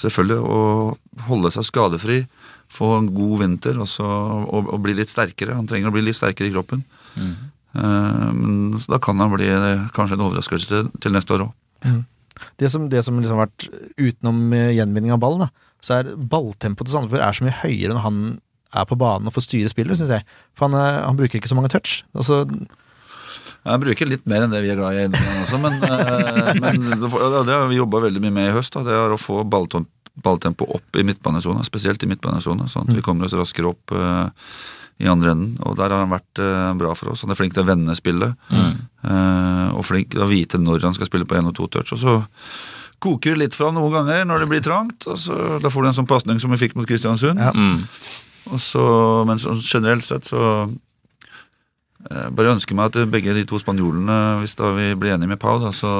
selvfølgelig 0.00 0.40
å 0.40 0.60
holde 1.28 1.52
seg 1.54 1.66
skadefri, 1.68 2.20
få 2.70 2.92
en 2.98 3.08
god 3.12 3.40
vinter 3.42 3.80
og, 3.82 3.88
så, 3.90 4.06
og, 4.06 4.70
og 4.70 4.82
bli 4.84 4.94
litt 4.98 5.10
sterkere. 5.10 5.56
Han 5.58 5.68
trenger 5.68 5.90
å 5.90 5.94
bli 5.94 6.04
litt 6.06 6.18
sterkere 6.18 6.50
i 6.50 6.54
kroppen. 6.54 6.84
Mm. 7.16 7.32
Eh, 7.80 8.28
men 8.36 8.60
da 8.86 9.00
kan 9.02 9.20
han 9.20 9.32
bli 9.34 9.50
eh, 9.50 9.88
kanskje 9.96 10.18
en 10.18 10.26
overraskelse 10.28 10.70
til, 10.70 10.92
til 11.02 11.16
neste 11.16 11.36
år 11.36 11.48
òg. 11.48 11.56
Det 12.60 12.70
som, 12.72 12.86
det 12.88 13.02
som 13.04 13.18
liksom 13.20 13.36
har 13.36 13.50
vært 13.50 13.66
utenom 14.00 14.54
gjenvinning 14.72 15.12
av 15.12 15.20
ball, 15.20 15.42
da, 15.42 15.50
så 15.84 15.98
er 15.98 16.14
balltempoet 16.16 16.88
til 16.88 16.96
Sandefjord 16.96 17.24
er 17.24 17.36
så 17.36 17.44
mye 17.44 17.58
høyere 17.62 17.96
når 17.96 18.04
han 18.06 18.22
er 18.80 18.86
på 18.86 18.98
banen 19.00 19.28
og 19.28 19.34
får 19.34 19.44
styre 19.48 19.72
spillet, 19.72 19.98
syns 19.98 20.12
jeg. 20.14 20.26
For 20.56 20.68
han, 20.68 20.76
han 20.78 21.18
bruker 21.18 21.40
ikke 21.40 21.50
så 21.50 21.58
mange 21.58 21.72
touch. 21.72 22.00
Altså, 22.14 22.44
Jeg 23.60 23.82
bruker 23.82 24.08
litt 24.08 24.26
mer 24.30 24.46
enn 24.46 24.52
det 24.54 24.62
vi 24.64 24.70
er 24.72 24.78
glad 24.78 24.96
i 24.96 25.04
innimellom 25.04 25.44
også, 25.44 25.60
men, 25.60 25.78
eh, 25.84 26.50
men 26.64 26.80
det, 26.96 27.52
har 27.52 27.68
vi 27.68 27.80
jobba 27.80 28.02
veldig 28.06 28.22
mye 28.24 28.36
med 28.38 28.50
i 28.50 28.54
høst. 28.56 28.74
Da. 28.76 28.84
Det 28.86 28.96
er 28.96 29.14
å 29.14 29.20
få 29.20 29.42
balltempo 29.44 30.68
opp 30.76 31.00
i 31.00 31.04
midtbanesona, 31.06 31.64
spesielt 31.66 32.02
i 32.04 32.10
midtbanesona, 32.10 32.68
sånn 32.72 32.88
at 32.88 32.96
vi 32.96 33.04
kommer 33.04 33.28
oss 33.28 33.36
raskere 33.36 33.72
opp 33.74 33.94
eh, 33.96 34.50
i 35.04 35.08
andre 35.08 35.34
enden. 35.34 35.54
Og 35.64 35.76
der 35.78 35.92
har 35.92 36.04
han 36.04 36.12
vært 36.12 36.42
eh, 36.42 36.72
bra 36.80 36.94
for 36.96 37.12
oss. 37.12 37.24
Han 37.26 37.34
er 37.34 37.40
flink 37.40 37.56
til 37.56 37.64
å 37.64 37.68
vende 37.68 37.96
spillet, 37.98 38.50
eh, 38.52 39.68
og 39.76 39.84
flink 39.88 40.12
til 40.14 40.24
å 40.24 40.30
vite 40.30 40.60
når 40.60 40.88
han 40.88 40.96
skal 40.96 41.10
spille 41.10 41.28
på 41.28 41.36
én 41.38 41.48
og 41.48 41.56
to 41.56 41.68
touch. 41.72 41.92
Og 41.96 42.00
så 42.00 42.18
koker 43.00 43.36
det 43.36 43.46
litt 43.46 43.56
fra 43.56 43.70
noen 43.72 43.94
ganger 43.94 44.26
når 44.28 44.44
det 44.44 44.50
blir 44.50 44.64
trangt, 44.64 45.06
og 45.08 45.16
så, 45.20 45.36
da 45.60 45.72
får 45.72 45.84
du 45.84 45.90
en 45.90 45.98
sånn 46.02 46.10
pasning 46.10 46.40
som 46.40 46.52
vi 46.52 46.60
fikk 46.60 46.76
mot 46.76 46.88
Kristiansund. 46.88 47.40
Ja. 47.40 47.52
Mm. 47.56 47.84
Og 48.50 48.60
så, 48.60 48.84
men 49.28 49.40
så, 49.40 49.54
generelt 49.60 50.04
sett 50.04 50.28
så 50.28 50.68
eh, 52.08 52.28
Bare 52.36 52.54
ønsker 52.54 52.78
meg 52.78 52.90
at 52.90 53.10
begge 53.12 53.34
de 53.36 53.46
to 53.48 53.60
spanjolene, 53.60 54.20
hvis 54.40 54.56
da 54.58 54.72
vi 54.76 54.92
blir 54.98 55.16
enige 55.16 55.32
med 55.34 55.40
Pau, 55.42 55.58
da, 55.62 55.72
så 55.74 55.92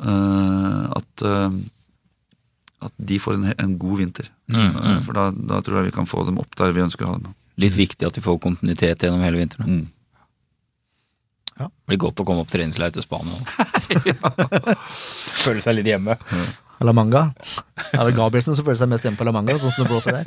uh, 0.00 0.84
at, 0.98 1.24
uh, 1.24 1.54
at 2.84 2.94
de 2.98 3.20
får 3.22 3.38
en, 3.38 3.48
en 3.54 3.78
god 3.80 4.02
vinter. 4.02 4.30
Mm, 4.52 4.70
mm. 4.76 5.00
For 5.06 5.16
da, 5.16 5.30
da 5.32 5.62
tror 5.64 5.80
jeg 5.80 5.90
vi 5.90 5.96
kan 5.96 6.10
få 6.10 6.26
dem 6.28 6.40
opp 6.42 6.56
der 6.60 6.74
vi 6.76 6.84
ønsker 6.84 7.06
å 7.06 7.14
ha 7.14 7.22
dem. 7.22 7.34
Litt 7.62 7.76
viktig 7.78 8.06
at 8.06 8.16
de 8.16 8.24
får 8.24 8.40
kontinuitet 8.42 9.06
gjennom 9.06 9.22
hele 9.24 9.40
vinteren. 9.40 9.70
Mm. 9.70 9.84
Ja. 11.54 11.70
Blir 11.86 12.00
godt 12.02 12.18
å 12.18 12.26
komme 12.26 12.42
opp 12.42 12.50
treningsleir 12.50 12.90
til 12.94 13.04
Spania. 13.04 13.38
Føle 15.44 15.62
seg 15.62 15.78
litt 15.78 15.90
hjemme. 15.92 16.18
La 16.84 16.92
Manga. 16.92 17.28
Det 17.78 18.00
er 18.00 18.14
Gabrielsen 18.16 18.56
som 18.56 18.66
føler 18.66 18.80
seg 18.80 18.90
mest 18.90 19.06
hjemme 19.06 19.18
på 19.18 19.26
La 19.26 19.32
Manga, 19.34 19.56
sånn 19.60 19.72
som 19.74 19.86
det 19.86 19.92
blåser 19.92 20.18
der. 20.18 20.26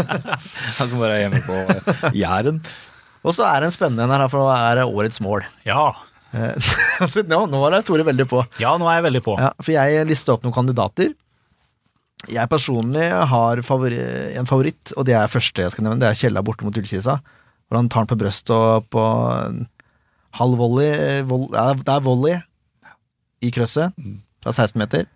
Han 0.78 0.90
kan 0.92 0.98
være 1.00 1.20
hjemme 1.22 1.40
på 1.46 2.12
Jæren. 2.18 2.60
Og 3.22 3.34
så 3.36 3.46
er 3.46 3.62
det 3.62 3.70
en 3.70 3.74
spennende 3.74 4.06
en 4.06 4.14
her, 4.14 4.26
for 4.30 4.42
nå 4.42 4.50
er 4.54 4.80
det 4.80 4.86
årets 4.88 5.20
mål. 5.22 5.44
Ja. 5.68 5.92
Eh, 6.32 6.72
nå, 7.32 7.42
nå 7.50 7.60
er 7.68 7.84
Tore 7.86 8.06
veldig 8.08 8.26
på. 8.30 8.44
ja, 8.62 8.72
nå 8.80 8.88
er 8.90 8.98
jeg 8.98 9.08
veldig 9.10 9.22
på. 9.26 9.36
Ja, 9.40 9.52
for 9.62 9.74
jeg 9.74 10.08
lista 10.08 10.34
opp 10.34 10.46
noen 10.46 10.56
kandidater. 10.56 11.12
Jeg 12.30 12.50
personlig 12.50 13.08
har 13.10 13.62
favori 13.66 13.98
en 14.38 14.46
favoritt, 14.46 14.92
og 14.94 15.06
det 15.08 15.16
er 15.18 15.30
første 15.30 15.64
jeg 15.64 15.74
skal 15.74 15.86
nevne. 15.88 15.98
Det 16.02 16.10
er 16.10 16.18
Kjella 16.18 16.42
borte 16.46 16.66
mot 16.66 16.76
Ullkisa. 16.78 17.18
Hvor 17.66 17.80
han 17.80 17.88
tar 17.90 18.04
den 18.04 18.12
på 18.12 18.20
brøstet 18.20 18.52
og 18.54 18.86
på 18.92 19.02
halv 20.38 20.60
volley 20.60 21.22
vold, 21.28 21.48
ja, 21.52 21.72
Det 21.76 21.92
er 21.92 22.04
volley 22.04 22.38
i 23.42 23.50
krøsset 23.54 23.96
fra 24.42 24.54
16 24.54 24.78
meter. 24.80 25.06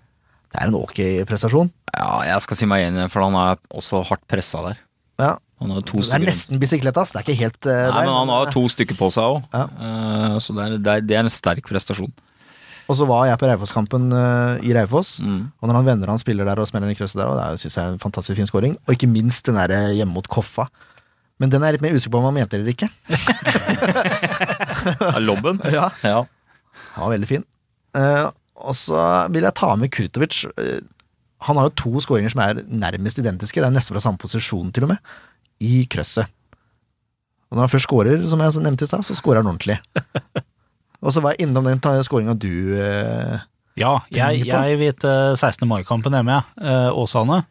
Det 0.50 0.58
er 0.60 0.70
en 0.70 0.78
ok 0.78 1.00
prestasjon. 1.28 1.70
Ja, 1.94 2.10
jeg 2.26 2.42
skal 2.44 2.58
si 2.58 2.68
meg 2.68 2.86
enig, 2.88 3.06
for 3.12 3.24
han 3.24 3.36
er 3.38 3.60
også 3.70 4.02
hardt 4.08 4.24
pressa 4.30 4.62
der. 4.66 4.80
Ja, 5.22 5.32
det 5.56 5.72
er 5.72 5.86
stykker 6.04 6.26
nesten 6.26 6.60
bicicletas. 6.60 7.12
Det 7.14 7.20
er 7.22 7.24
ikke 7.26 7.40
helt 7.40 7.68
uh, 7.68 7.72
Nei, 7.72 7.88
der, 7.88 8.10
men 8.10 8.14
han 8.18 8.32
har 8.34 8.50
to 8.52 8.62
stykker 8.68 8.98
på 8.98 9.08
seg 9.14 9.24
òg, 9.24 9.46
Ja. 9.56 10.38
så 10.42 10.52
det 10.56 10.64
er, 10.66 10.76
det, 10.76 10.96
er, 10.98 11.06
det 11.08 11.16
er 11.16 11.24
en 11.24 11.32
sterk 11.32 11.64
prestasjon. 11.70 12.12
Og 12.86 12.94
så 12.94 13.06
var 13.08 13.24
jeg 13.26 13.38
på 13.40 13.48
Raufoss-kampen 13.50 14.10
uh, 14.14 14.60
i 14.62 14.74
Raufoss. 14.76 15.16
Mm. 15.18 15.48
Og 15.58 15.68
når 15.68 15.78
han 15.80 15.88
venner 15.88 16.12
han 16.12 16.20
spiller 16.22 16.46
der 16.46 16.60
og 16.62 16.68
smeller 16.70 16.92
i 16.92 16.98
krysset 16.98 17.18
der, 17.18 17.32
og 17.32 17.38
det 17.40 17.62
syns 17.64 17.78
jeg 17.78 17.82
er 17.82 17.96
en 17.96 18.02
fantastisk 18.02 18.38
fin 18.38 18.46
scoring. 18.46 18.76
Og 18.86 18.94
ikke 18.94 19.10
minst 19.10 19.48
den 19.48 19.58
der 19.58 19.74
eh, 19.74 19.96
hjemme 19.98 20.14
mot 20.14 20.28
Koffa. 20.30 20.68
Men 21.42 21.50
den 21.52 21.64
er 21.64 21.72
jeg 21.72 21.80
litt 21.80 21.86
mer 21.88 21.96
usikker 21.98 22.14
på 22.14 22.20
om 22.22 22.28
han 22.30 22.36
mente 22.38 22.56
eller 22.56 22.70
ikke. 22.70 22.88
Lobben? 25.26 25.58
Ja. 25.72 25.90
Ja. 26.06 26.22
Han 26.94 27.08
var 27.08 27.16
veldig 27.16 27.28
fin. 27.28 27.44
Eh, 27.98 28.28
og 28.56 28.76
så 28.78 29.02
vil 29.34 29.44
jeg 29.48 29.58
ta 29.58 29.72
med 29.76 29.92
Kurtovic. 29.92 30.44
Eh, 30.54 30.78
han 31.48 31.58
har 31.58 31.68
jo 31.68 31.74
to 31.82 32.04
skåringer 32.06 32.32
som 32.32 32.44
er 32.46 32.62
nærmest 32.70 33.18
identiske. 33.20 33.60
Det 33.60 33.66
er 33.68 33.74
nesten 33.74 33.96
fra 33.96 34.04
samme 34.06 34.20
posisjon, 34.22 34.70
til 34.72 34.86
og 34.86 34.94
med. 34.94 35.02
I 35.64 35.86
krøsset. 35.90 36.32
Og 37.46 37.56
når 37.56 37.66
han 37.66 37.72
først 37.72 37.86
scorer, 37.86 38.22
som 38.28 38.42
jeg 38.42 38.62
nevnte 38.64 38.86
i 38.86 38.90
stad, 38.90 39.04
så 39.06 39.14
scorer 39.16 39.42
han 39.42 39.50
ordentlig. 39.52 39.78
og 41.04 41.14
så 41.14 41.22
var 41.22 41.36
jeg 41.36 41.46
innom 41.46 41.68
den 41.68 41.80
skåringa 42.04 42.34
du 42.34 42.74
eh, 42.74 43.44
Ja, 43.78 44.00
jeg, 44.10 44.46
jeg 44.48 44.80
vet 44.80 44.98
til 45.04 45.36
16. 45.36 45.68
mai-kampen 45.70 46.16
hjemme, 46.16 46.40
jeg. 46.40 46.66
Eh, 46.66 46.90
Åsane. 46.96 47.44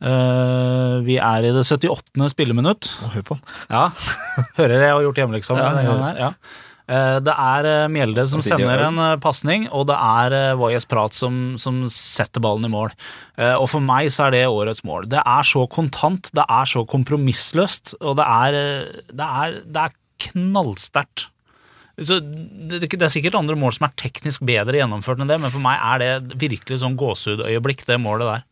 Eh, 0.00 0.96
vi 1.04 1.18
er 1.20 1.44
i 1.44 1.52
det 1.52 1.66
78. 1.66 2.30
spilleminutt. 2.32 2.88
Hør 3.12 3.26
på 3.28 3.36
han. 3.36 3.44
Ja, 3.68 3.84
hører 4.58 4.86
jeg 4.86 4.94
har 4.94 5.04
gjort 5.04 5.20
hjemmeleksamen 5.20 5.60
Ja, 5.60 5.72
denne 5.74 5.88
gangen 5.90 6.06
her, 6.08 6.20
ja. 6.24 6.68
Eh, 6.90 7.16
Det 7.22 7.34
er 7.38 7.66
eh, 7.70 7.88
Mjelde 7.94 8.24
som 8.26 8.42
sender 8.42 8.82
en 8.88 8.98
eh, 8.98 9.16
pasning, 9.22 9.68
og 9.70 9.86
det 9.90 9.96
er 9.96 10.56
Voyes 10.58 10.86
Prat 10.90 11.14
som, 11.14 11.54
som 11.62 11.84
setter 11.94 12.42
ballen 12.42 12.66
i 12.66 12.72
mål. 12.72 12.90
Eh, 13.38 13.54
Og 13.54 13.68
for 13.70 13.80
meg 13.84 14.10
så 14.10 14.26
er 14.26 14.34
det 14.34 14.44
årets 14.50 14.82
mål. 14.84 15.06
Det 15.12 15.22
er 15.22 15.46
så 15.46 15.62
kontant, 15.70 16.32
det 16.34 16.44
er 16.50 16.66
så 16.66 16.82
kompromissløst, 16.90 17.94
og 18.00 18.16
det 18.18 18.26
er, 18.26 18.58
det 19.14 19.28
er, 19.44 19.60
det 19.70 19.84
er 19.86 19.94
knallsterkt. 20.30 21.28
Så 22.00 22.16
det, 22.24 22.80
det 22.88 23.02
er 23.04 23.12
sikkert 23.12 23.34
andre 23.36 23.54
mål 23.60 23.74
som 23.76 23.84
er 23.86 23.92
teknisk 24.00 24.42
bedre 24.48 24.78
gjennomført 24.78 25.20
enn 25.20 25.28
det, 25.28 25.36
men 25.42 25.52
for 25.52 25.60
meg 25.60 25.76
er 25.84 26.00
det 26.00 26.38
virkelig 26.40 26.78
sånn 26.80 26.96
gåsehudøyeblikk, 27.00 27.84
det 27.88 27.98
målet 28.00 28.30
der. 28.30 28.44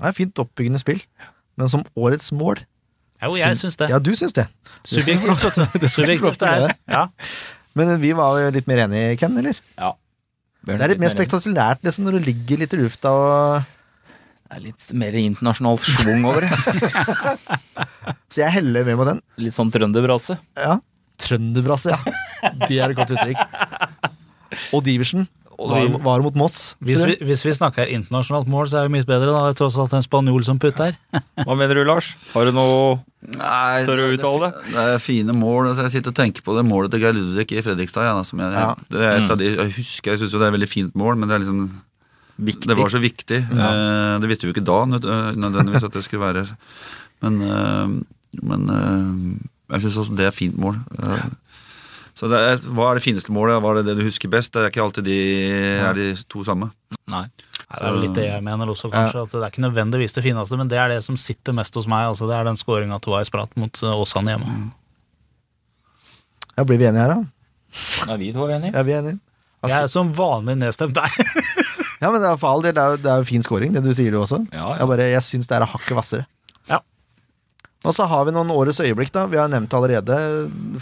Det 0.00 0.08
er 0.10 0.16
fint 0.16 0.40
oppbyggende 0.42 0.80
spill. 0.82 1.00
Men 1.60 1.68
som 1.70 1.84
årets 2.00 2.32
mål 2.34 2.58
Jo, 3.22 3.36
jeg 3.38 3.54
syns 3.60 3.76
det. 3.78 3.86
Ja, 3.92 4.00
du 4.02 4.10
syns 4.18 4.32
det. 4.34 4.48
Subjektivt, 4.88 5.44
vet 5.44 5.78
du. 5.78 5.86
Subjektivt 5.92 6.40
det 6.42 6.48
er. 6.48 6.72
Ja. 6.90 7.04
Men 7.78 7.92
vi 8.02 8.12
var 8.16 8.38
jo 8.42 8.50
litt 8.54 8.68
mer 8.70 8.84
enige, 8.86 9.16
Ken, 9.22 9.36
eller? 9.40 9.58
ja. 9.78 9.92
Det 10.62 10.76
er 10.78 10.92
litt 10.92 11.00
mer 11.02 11.10
spektakulært 11.10 11.80
liksom, 11.82 12.04
når 12.06 12.20
du 12.20 12.26
ligger 12.28 12.60
litt 12.60 12.74
i 12.76 12.78
lufta 12.78 13.10
og 13.10 13.64
Det 14.46 14.54
er 14.54 14.60
litt 14.68 14.84
mer 14.94 15.16
internasjonal 15.18 15.80
schwung 15.82 16.22
over 16.30 16.44
det. 16.46 16.52
Så 18.30 18.44
jeg 18.44 18.54
heller 18.60 18.86
med 18.86 19.00
på 19.00 19.06
den. 19.08 19.18
Litt 19.42 19.56
sånn 19.56 19.72
trønderbrase. 19.74 20.36
Ja. 20.54 20.76
Trønderbrasse, 21.22 21.96
ja. 21.96 22.14
Det 22.68 22.78
er 22.78 22.92
et 22.92 22.98
godt 23.00 23.10
uttrykk. 23.16 23.42
Og 24.76 24.84
Diversen 24.86 25.26
var, 25.70 25.98
var 26.04 26.22
mot 26.24 26.36
Moss. 26.38 26.74
Hvis 26.82 27.02
vi, 27.06 27.14
hvis 27.26 27.44
vi 27.46 27.52
snakker 27.56 27.90
internasjonalt 27.92 28.48
mål, 28.50 28.68
så 28.70 28.80
er 28.80 28.88
det 28.88 28.94
mye 28.96 29.06
bedre. 29.08 29.30
Da 29.32 29.44
det 29.46 29.52
er 29.54 29.58
tross 29.60 29.78
alt 29.82 29.94
en 29.96 30.04
spanjol 30.04 30.44
som 30.46 30.58
putter. 30.62 30.96
Hva 31.46 31.56
mener 31.58 31.78
du, 31.78 31.84
Lars? 31.88 32.12
Har 32.32 32.48
du 32.48 32.54
noe 32.56 33.00
Nei, 33.22 33.84
Tør 33.86 34.00
du 34.00 34.16
uttale 34.16 34.48
det? 34.48 34.64
Det 34.72 34.84
er 34.96 34.98
fine 35.02 35.34
mål. 35.38 35.68
Altså, 35.70 35.84
jeg 35.86 35.94
sitter 35.98 36.10
og 36.10 36.18
tenker 36.18 36.42
på 36.42 36.56
det 36.56 36.64
målet 36.66 36.90
til 36.90 37.04
Geir 37.04 37.14
Ludvig 37.14 37.46
i 37.54 37.62
Fredrikstad. 37.62 38.08
Ja, 38.08 38.16
som 38.26 38.42
jeg, 38.42 38.50
Ja. 38.56 38.72
det 38.90 38.98
er 39.06 39.20
et 39.20 39.30
av 39.30 39.38
de, 39.38 39.50
jeg 39.52 39.74
husker, 39.76 40.10
jeg 40.16 40.22
syns 40.24 40.34
det 40.34 40.40
er 40.40 40.48
et 40.48 40.56
veldig 40.58 40.70
fint 40.72 40.96
mål, 40.98 41.20
men 41.20 41.30
det 41.30 41.36
er 41.36 41.44
liksom 41.44 41.60
viktig? 42.42 42.66
Det 42.72 42.78
var 42.80 42.90
så 42.90 42.98
viktig. 43.02 43.38
Ja. 43.54 43.70
Det 44.18 44.30
visste 44.32 44.48
vi 44.48 44.50
jo 44.50 44.56
ikke 44.56 44.66
da 44.66 44.80
nødvendigvis 44.90 45.86
at 45.86 45.94
det 45.94 46.02
skulle 46.02 46.24
være 46.26 46.46
Men, 47.22 47.38
eh, 47.46 48.42
men 48.42 48.68
eh, 48.74 49.76
jeg 49.76 49.84
syns 49.86 50.00
også 50.02 50.16
det 50.18 50.26
er 50.26 50.34
fint 50.34 50.58
mål. 50.58 50.80
Så 52.14 52.28
det 52.28 52.38
er, 52.38 52.56
hva 52.76 52.90
er 52.92 52.98
det 52.98 53.04
fineste 53.06 53.32
målet? 53.32 53.56
Hva 53.64 53.70
er 53.72 53.78
det, 53.80 53.86
det 53.90 53.94
du 54.02 54.04
husker 54.06 54.28
best? 54.32 54.52
Det 54.52 54.60
er 54.60 54.68
ikke 54.72 54.82
alltid 54.84 55.06
de 55.08 55.18
er 55.80 55.94
de 55.96 56.06
to 56.28 56.42
samme. 56.44 56.68
Nei. 57.08 57.22
Nei, 57.24 57.78
Det 57.78 57.86
er 57.88 57.94
jo 57.94 58.02
litt 58.02 58.16
det 58.18 58.26
jeg 58.26 58.44
mener 58.44 58.68
også, 58.68 58.90
kanskje. 58.92 59.22
At 59.24 59.32
det 59.32 59.40
er 59.40 59.48
ikke 59.54 59.64
nødvendigvis 59.64 60.12
det 60.12 60.24
fineste, 60.26 60.58
men 60.60 60.68
det 60.68 60.76
er 60.76 60.92
det 60.92 60.98
som 61.06 61.16
sitter 61.16 61.56
mest 61.56 61.74
hos 61.78 61.86
meg. 61.88 62.10
altså 62.10 62.28
Det 62.28 62.36
er 62.36 62.44
den 62.50 62.58
skåringa 62.60 62.98
til 63.00 63.14
Wais 63.14 63.32
Prat 63.32 63.54
mot 63.56 63.80
eh, 63.82 63.94
Åsane 63.96 64.34
hjemme. 64.34 64.56
Ja, 66.58 66.64
blir 66.68 66.76
vi 66.82 66.84
enige 66.90 67.06
her, 67.06 67.14
da? 67.16 68.12
Er 68.12 68.18
vi 68.20 68.28
to 68.36 68.44
enige? 68.52 68.74
Ja, 68.76 68.82
vi 68.84 68.92
er 68.92 69.00
enige. 69.00 69.18
Jeg 69.62 69.70
Altså, 69.70 69.82
er 69.86 69.90
som 69.94 70.08
vanlig 70.12 70.56
nedstemt 70.58 70.94
der. 70.98 71.12
ja, 72.02 72.10
men 72.10 72.18
det 72.20 72.28
er 72.28 72.36
for 72.36 72.50
all 72.50 72.64
del, 72.66 72.74
det 72.76 72.82
er 72.82 72.90
jo, 72.96 73.00
det 73.04 73.10
er 73.12 73.20
jo 73.22 73.28
fin 73.28 73.44
scoring, 73.46 73.72
det 73.72 73.82
du 73.86 73.92
sier 73.94 74.10
du 74.12 74.18
også. 74.20 74.42
Ja, 74.52 74.64
ja. 74.74 74.78
Jeg, 74.82 74.88
bare, 74.90 75.06
jeg 75.14 75.22
syns 75.24 75.46
det 75.48 75.56
er 75.56 75.64
hakket 75.70 75.94
hvassere. 75.96 76.26
Og 77.82 77.94
så 77.96 78.06
har 78.06 78.26
vi 78.28 78.34
noen 78.34 78.52
årets 78.54 78.78
øyeblikk, 78.84 79.10
da. 79.14 79.24
Vi 79.26 79.38
har 79.40 79.48
nevnt 79.50 79.72
allerede. 79.74 80.16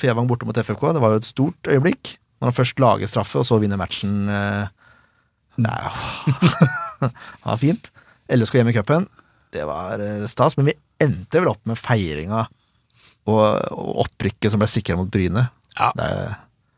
Fevang 0.01 0.27
borte 0.29 0.45
mot 0.49 0.57
FFK. 0.61 0.91
Det 0.97 1.01
var 1.01 1.15
jo 1.15 1.21
et 1.23 1.29
stort 1.29 1.71
øyeblikk. 1.73 2.17
Når 2.41 2.51
han 2.51 2.57
først 2.57 2.81
lager 2.81 3.09
straffe, 3.09 3.41
og 3.41 3.47
så 3.49 3.59
vinner 3.61 3.81
matchen. 3.81 4.29
eh, 4.29 4.69
jo 5.61 5.71
ja, 7.47 7.57
fint. 7.61 7.91
LSK 8.31 8.61
hjemme 8.61 8.73
i 8.73 8.77
cupen. 8.77 9.09
Det 9.53 9.65
var 9.69 10.01
eh, 10.05 10.27
stas, 10.31 10.57
men 10.57 10.71
vi 10.71 10.77
endte 11.03 11.41
vel 11.41 11.51
opp 11.53 11.63
med 11.69 11.79
feiringa 11.81 12.45
og, 13.29 13.41
og 13.73 14.05
opprykket 14.05 14.53
som 14.53 14.61
ble 14.63 14.69
sikra 14.71 14.97
mot 15.01 15.11
Bryne. 15.13 15.47
Ja. 15.79 15.91
Det 15.97 16.11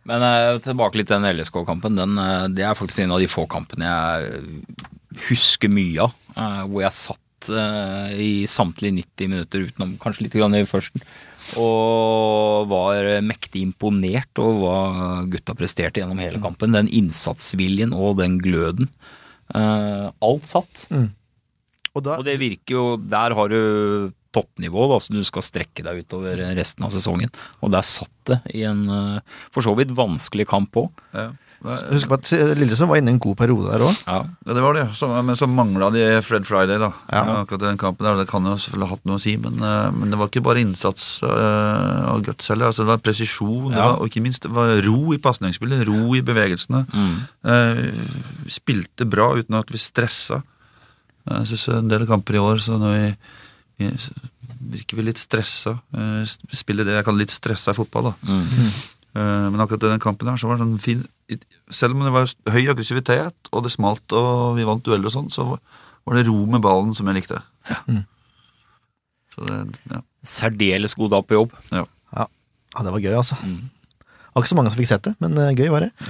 Men 0.09 0.25
eh, 0.27 0.57
tilbake 0.65 0.99
litt 0.99 1.11
til 1.11 1.19
den 1.23 1.37
LSK-kampen. 1.39 1.99
Den, 1.99 2.17
Det 2.57 2.65
er 2.67 2.79
faktisk 2.79 3.05
en 3.05 3.15
av 3.15 3.23
de 3.23 3.29
få 3.31 3.45
kampene 3.51 3.91
jeg 3.91 4.63
husker 5.29 5.71
mye 5.71 6.07
av. 6.07 6.15
eh, 6.37 6.63
hvor 6.71 6.83
jeg 6.87 6.97
satt 6.97 7.21
eh, 7.51 8.13
i 8.21 8.33
samtlige 8.51 8.95
90 9.01 9.33
minutter 9.33 9.67
utenom 9.67 9.97
kanskje 10.03 10.27
litt 10.27 10.37
grann 10.39 10.55
i 10.59 10.65
førsten. 10.69 11.03
Og 11.59 12.69
var 12.71 13.09
mektig 13.27 13.65
imponert 13.67 14.39
over 14.39 14.61
hva 14.63 14.79
gutta 15.33 15.57
presterte 15.59 16.03
gjennom 16.03 16.21
hele 16.23 16.43
kampen. 16.43 16.77
Den 16.77 16.91
innsatsviljen 16.93 17.95
og 17.97 18.21
den 18.23 18.39
gløden. 18.43 18.93
Eh, 19.55 20.09
alt 20.09 20.49
satt. 20.49 20.87
og 21.95 22.05
da, 22.05 22.17
Og 22.19 22.25
det 22.25 22.39
virker 22.41 22.73
jo 22.73 22.97
Der 22.97 23.35
har 23.37 23.49
du 23.53 24.13
toppnivå, 24.33 24.87
da, 24.89 24.99
så 25.03 25.13
du 25.13 25.23
skal 25.29 25.45
strekke 25.45 25.85
deg 25.85 26.07
utover 26.07 26.41
resten 26.57 26.87
av 26.87 26.93
sesongen. 26.95 27.33
Og 27.61 27.73
der 27.75 27.85
satt 27.85 28.13
det 28.31 28.39
i 28.57 28.65
en 28.69 28.87
eh, 28.89 29.41
for 29.53 29.65
så 29.65 29.75
vidt 29.77 29.93
vanskelig 29.97 30.49
kamp 30.51 30.79
òg. 30.81 31.03
Ja. 31.13 31.31
Husk 31.63 32.09
på 32.11 32.17
at 32.19 32.31
Lillesund 32.59 32.91
var 32.91 32.99
inne 32.99 33.13
i 33.13 33.15
en 33.15 33.21
god 33.23 33.37
periode 33.39 33.71
der 33.71 33.85
òg. 33.87 33.99
Ja. 34.07 34.19
Ja, 34.47 34.55
det 34.57 34.63
var 34.65 34.75
det. 34.75 34.85
Så, 34.99 35.09
men 35.23 35.37
så 35.39 35.47
mangla 35.51 35.91
de 35.95 36.03
Fred 36.27 36.47
Friday, 36.49 36.81
da. 36.83 36.91
Ja. 37.13 37.23
Akkurat 37.43 37.65
den 37.69 37.79
kampen 37.81 38.07
der. 38.09 38.19
Det 38.23 38.29
kan 38.31 38.47
jo 38.49 38.57
selvfølgelig 38.59 38.89
ha 38.89 38.97
hatt 38.97 39.07
noe 39.09 39.21
å 39.21 39.23
si, 39.23 39.37
men, 39.41 39.61
eh, 39.63 39.91
men 39.95 40.11
det 40.11 40.19
var 40.21 40.31
ikke 40.33 40.45
bare 40.49 40.63
innsats 40.65 41.07
eh, 41.27 42.09
og 42.13 42.25
guts 42.27 42.51
heller. 42.51 42.73
Altså, 42.73 42.83
det 42.83 42.93
var 42.93 43.03
presisjon, 43.05 43.71
det 43.71 43.79
Ja. 43.79 43.87
var, 43.93 44.01
og 44.03 44.11
ikke 44.11 44.25
minst 44.25 44.43
det 44.49 44.53
var 44.55 44.75
ro 44.87 45.13
i 45.15 45.21
pasningsspillet, 45.23 45.87
ro 45.89 46.15
i 46.19 46.25
bevegelsene. 46.27 46.85
Mm. 46.93 47.15
Uh, 47.47 47.85
vi 48.47 48.51
spilte 48.51 49.07
bra 49.09 49.31
uten 49.39 49.55
at 49.59 49.71
vi 49.71 49.79
stressa. 49.79 50.43
Jeg 51.31 51.47
syns 51.53 51.69
en 51.77 51.89
del 51.91 52.07
kamper 52.11 52.35
i 52.35 52.43
år, 52.43 52.59
så 52.65 52.79
når 52.83 52.97
vi, 52.99 53.15
vi 53.79 53.91
virker 54.73 54.99
vi 54.99 55.05
litt 55.07 55.21
stressa. 55.21 55.77
Eh, 55.95 56.25
spiller 56.57 56.87
det 56.87 56.97
jeg 56.99 57.07
kaller 57.07 57.25
litt 57.25 57.35
stressa 57.35 57.75
i 57.75 57.79
fotball, 57.79 58.11
da. 58.11 58.15
Mm. 58.27 58.73
Eh, 59.15 59.47
Men 59.53 59.61
akkurat 59.61 59.85
i 59.85 59.93
den 59.93 60.01
kampen 60.03 60.29
her 60.31 60.39
så 60.41 60.49
var 60.49 60.57
det 60.57 60.65
sånn 60.65 60.79
fin 60.81 61.03
Selv 61.73 61.97
om 61.97 62.05
det 62.05 62.13
var 62.13 62.29
høy 62.53 62.67
aggressivitet, 62.69 63.49
og 63.53 63.65
det 63.65 63.73
smalt 63.73 64.13
og 64.17 64.57
vi 64.59 64.65
vant 64.69 64.85
dueller 64.85 65.09
og 65.09 65.15
sånn, 65.15 65.31
så 65.33 65.47
var 65.53 66.17
det 66.19 66.27
ro 66.29 66.43
med 66.51 66.61
ballen 66.65 66.93
som 66.97 67.09
jeg 67.09 67.23
likte. 67.23 67.39
Så 69.33 69.47
det, 69.49 69.61
ja. 69.89 70.01
Særdeles 70.29 70.95
god 70.99 71.15
dag 71.15 71.25
på 71.29 71.39
jobb. 71.39 71.55
Ja, 71.73 72.27
det 72.85 72.93
var 72.93 73.01
gøy, 73.01 73.15
altså. 73.17 73.37
Det 73.41 74.35
var 74.35 74.45
ikke 74.45 74.53
så 74.53 74.59
mange 74.59 74.73
som 74.75 74.81
fikk 74.83 74.91
sett 74.91 75.07
det, 75.09 75.15
men 75.25 75.37
eh, 75.41 75.55
gøy 75.57 75.69
var 75.73 75.87
det. 75.87 75.93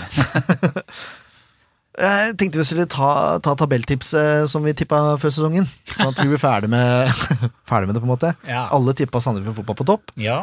Jeg 1.93 2.37
tenkte 2.41 2.57
vi 2.57 2.65
skulle 2.65 2.89
ta, 2.89 3.09
ta 3.45 3.53
tabelltipset 3.61 4.49
som 4.49 4.65
vi 4.65 4.73
tippa 4.77 5.01
før 5.21 5.33
sesongen. 5.35 5.67
Sånn 5.93 6.09
at 6.09 6.21
vi 6.23 6.31
blir 6.31 6.41
ferdig 6.41 6.71
med, 6.73 7.13
ferdig 7.69 7.91
med 7.91 7.99
det, 7.99 8.01
på 8.01 8.09
en 8.09 8.15
måte. 8.15 8.31
Ja. 8.49 8.65
Alle 8.73 8.95
tippa 8.97 9.21
Sandefjord 9.21 9.59
fotball 9.61 9.77
på 9.83 9.87
topp. 9.91 10.15
Ja. 10.17 10.39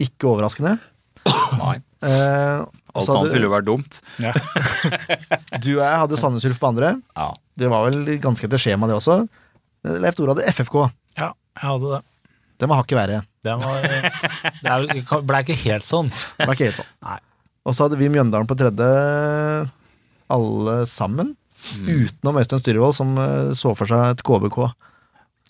Ikke 0.00 0.30
overraskende. 0.32 0.78
Nei. 1.60 1.76
Eh, 2.04 2.64
Alt 2.94 3.10
annet 3.10 3.32
ville 3.32 3.48
jo 3.48 3.52
vært 3.54 3.66
dumt. 3.66 4.00
ja. 4.22 4.32
du 5.64 5.70
og 5.78 5.82
jeg 5.82 6.00
hadde 6.02 6.18
Sandnes 6.20 6.44
Ulf 6.46 6.60
på 6.62 6.68
andre. 6.70 6.94
Ja. 7.16 7.30
Det 7.58 7.70
var 7.72 7.86
vel 7.88 8.16
ganske 8.22 8.46
etter 8.48 8.60
skjema, 8.60 8.88
det 8.90 8.98
også. 8.98 9.22
Eh, 9.86 9.96
Leif 10.02 10.18
Tore 10.18 10.34
hadde 10.34 10.46
FFK. 10.52 10.76
ja, 11.18 11.30
jeg 11.32 11.68
hadde 11.70 11.94
det. 11.96 12.02
Den 12.62 12.70
var 12.70 12.82
hakket 12.82 12.98
verre. 12.98 13.22
Den 13.44 13.62
var, 13.64 13.82
det 13.82 15.02
blei 15.02 15.22
ble 15.26 15.40
ikke 15.42 15.56
helt 15.64 15.86
sånn. 15.86 16.12
Var 16.38 16.52
ikke 16.54 16.68
helt 16.68 16.78
sånn. 16.78 16.92
Nei. 17.02 17.18
Og 17.64 17.74
så 17.74 17.86
hadde 17.86 17.98
vi 17.98 18.10
Mjøndalen 18.12 18.46
på 18.48 18.56
tredje, 18.60 18.86
alle 20.34 20.76
sammen. 20.90 21.32
Utenom 21.88 22.38
Øystein 22.38 22.60
Styrvold, 22.60 22.94
som 22.96 23.14
eh, 23.18 23.52
så 23.56 23.72
for 23.76 23.88
seg 23.90 24.14
et 24.14 24.22
KBK. 24.26 24.58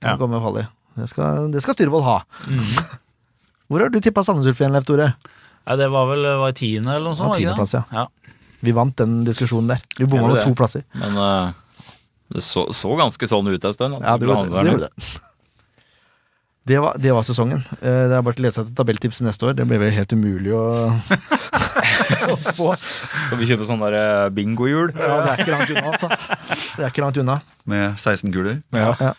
Ja. 0.05 0.14
Ja. 0.14 0.16
Det, 0.16 0.66
det, 1.01 1.09
skal, 1.11 1.49
det 1.53 1.62
skal 1.64 1.77
Styrvold 1.77 2.07
ha. 2.07 2.18
Mm. 2.47 2.62
Hvor 3.68 3.83
har 3.83 3.91
du 3.93 4.01
tippa 4.05 4.22
Sandnes 4.25 4.47
Ulf 4.51 4.61
igjen, 4.61 4.75
Leif 4.77 4.87
Tore? 4.89 5.11
Nei, 5.65 5.77
det 5.81 5.89
var 5.93 6.09
vel 6.11 6.27
var 6.43 6.57
tiende 6.57 6.93
eller 6.93 7.12
noe 7.12 7.19
sånt? 7.19 7.35
det? 7.37 7.45
tiendeplass, 7.45 7.77
ja. 7.79 7.85
ja. 7.93 8.35
Vi 8.65 8.73
vant 8.77 8.97
den 9.01 9.23
diskusjonen 9.27 9.75
der. 9.75 9.85
Vi 9.99 10.09
bomma 10.09 10.33
med 10.35 10.43
to 10.45 10.55
plasser. 10.57 10.85
Men 11.01 11.17
uh, 11.21 11.53
det 12.33 12.45
så, 12.45 12.67
så 12.73 12.93
ganske 12.97 13.29
sånn 13.29 13.49
ut 13.53 13.65
en 13.65 13.77
stund. 13.77 14.01
Ja, 14.01 14.17
det 14.21 14.29
gjorde 14.29 14.49
det. 14.51 14.65
det, 14.65 14.89
det. 14.89 15.09
Det 16.65 16.79
var, 16.81 16.97
det 16.97 17.12
var 17.12 17.25
sesongen. 17.29 17.61
Uh, 17.83 18.05
Det 18.09 18.17
er 18.17 18.23
bare 18.25 18.37
til 18.39 18.45
å 18.45 18.49
lese 18.49 18.62
etter 18.65 18.77
tabelltipset 18.77 19.27
neste 19.27 19.49
år. 19.51 19.57
Det 19.59 19.67
blir 19.69 19.83
vel 19.83 19.93
helt 19.97 20.15
umulig 20.17 20.55
å, 20.57 20.65
å 22.33 22.39
spå. 22.41 22.71
Skal 22.81 23.41
vi 23.41 23.49
kjøpe 23.53 23.69
sånn 23.69 23.85
der 23.85 23.99
eh, 23.99 24.29
bingohjul? 24.37 24.95
Ja, 24.97 25.19
det 25.27 25.35
er 25.35 25.45
ikke 25.45 25.59
langt 25.59 25.75
unna, 25.75 25.91
altså. 25.93 26.09
Det 26.77 26.87
er 26.87 26.89
ikke 26.89 27.05
langt 27.05 27.21
unna. 27.21 27.41
Med 27.69 28.01
16 28.01 28.33
kuler. 28.33 28.62
Ja. 28.73 29.12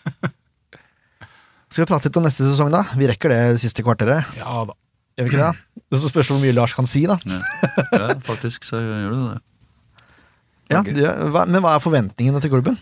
Skal 1.70 1.84
vi 1.84 1.88
prate 1.90 2.10
litt 2.10 2.18
om 2.18 2.26
neste 2.26 2.46
sesong, 2.46 2.74
da? 2.74 2.82
Vi 2.98 3.06
rekker 3.10 3.30
det 3.34 3.40
siste 3.62 3.86
kvarteret. 3.86 4.34
Ja 4.38 4.64
da. 4.66 4.74
Gjør 5.16 5.26
vi 5.26 5.32
ikke 5.32 5.44
det? 5.44 5.82
Det 5.92 6.00
så 6.02 6.10
spørs 6.10 6.28
hvor 6.32 6.40
mye 6.42 6.52
Lars 6.56 6.74
kan 6.76 6.88
si, 6.88 7.04
da. 7.08 7.16
Ja. 7.24 7.38
ja, 7.94 8.08
faktisk 8.26 8.66
så 8.68 8.80
gjør 8.82 9.12
du 9.14 9.20
det. 9.32 9.38
Ja, 10.66 10.80
men 10.82 11.60
hva 11.62 11.76
er 11.76 11.82
forventningene 11.84 12.40
til 12.42 12.50
klubben? 12.50 12.74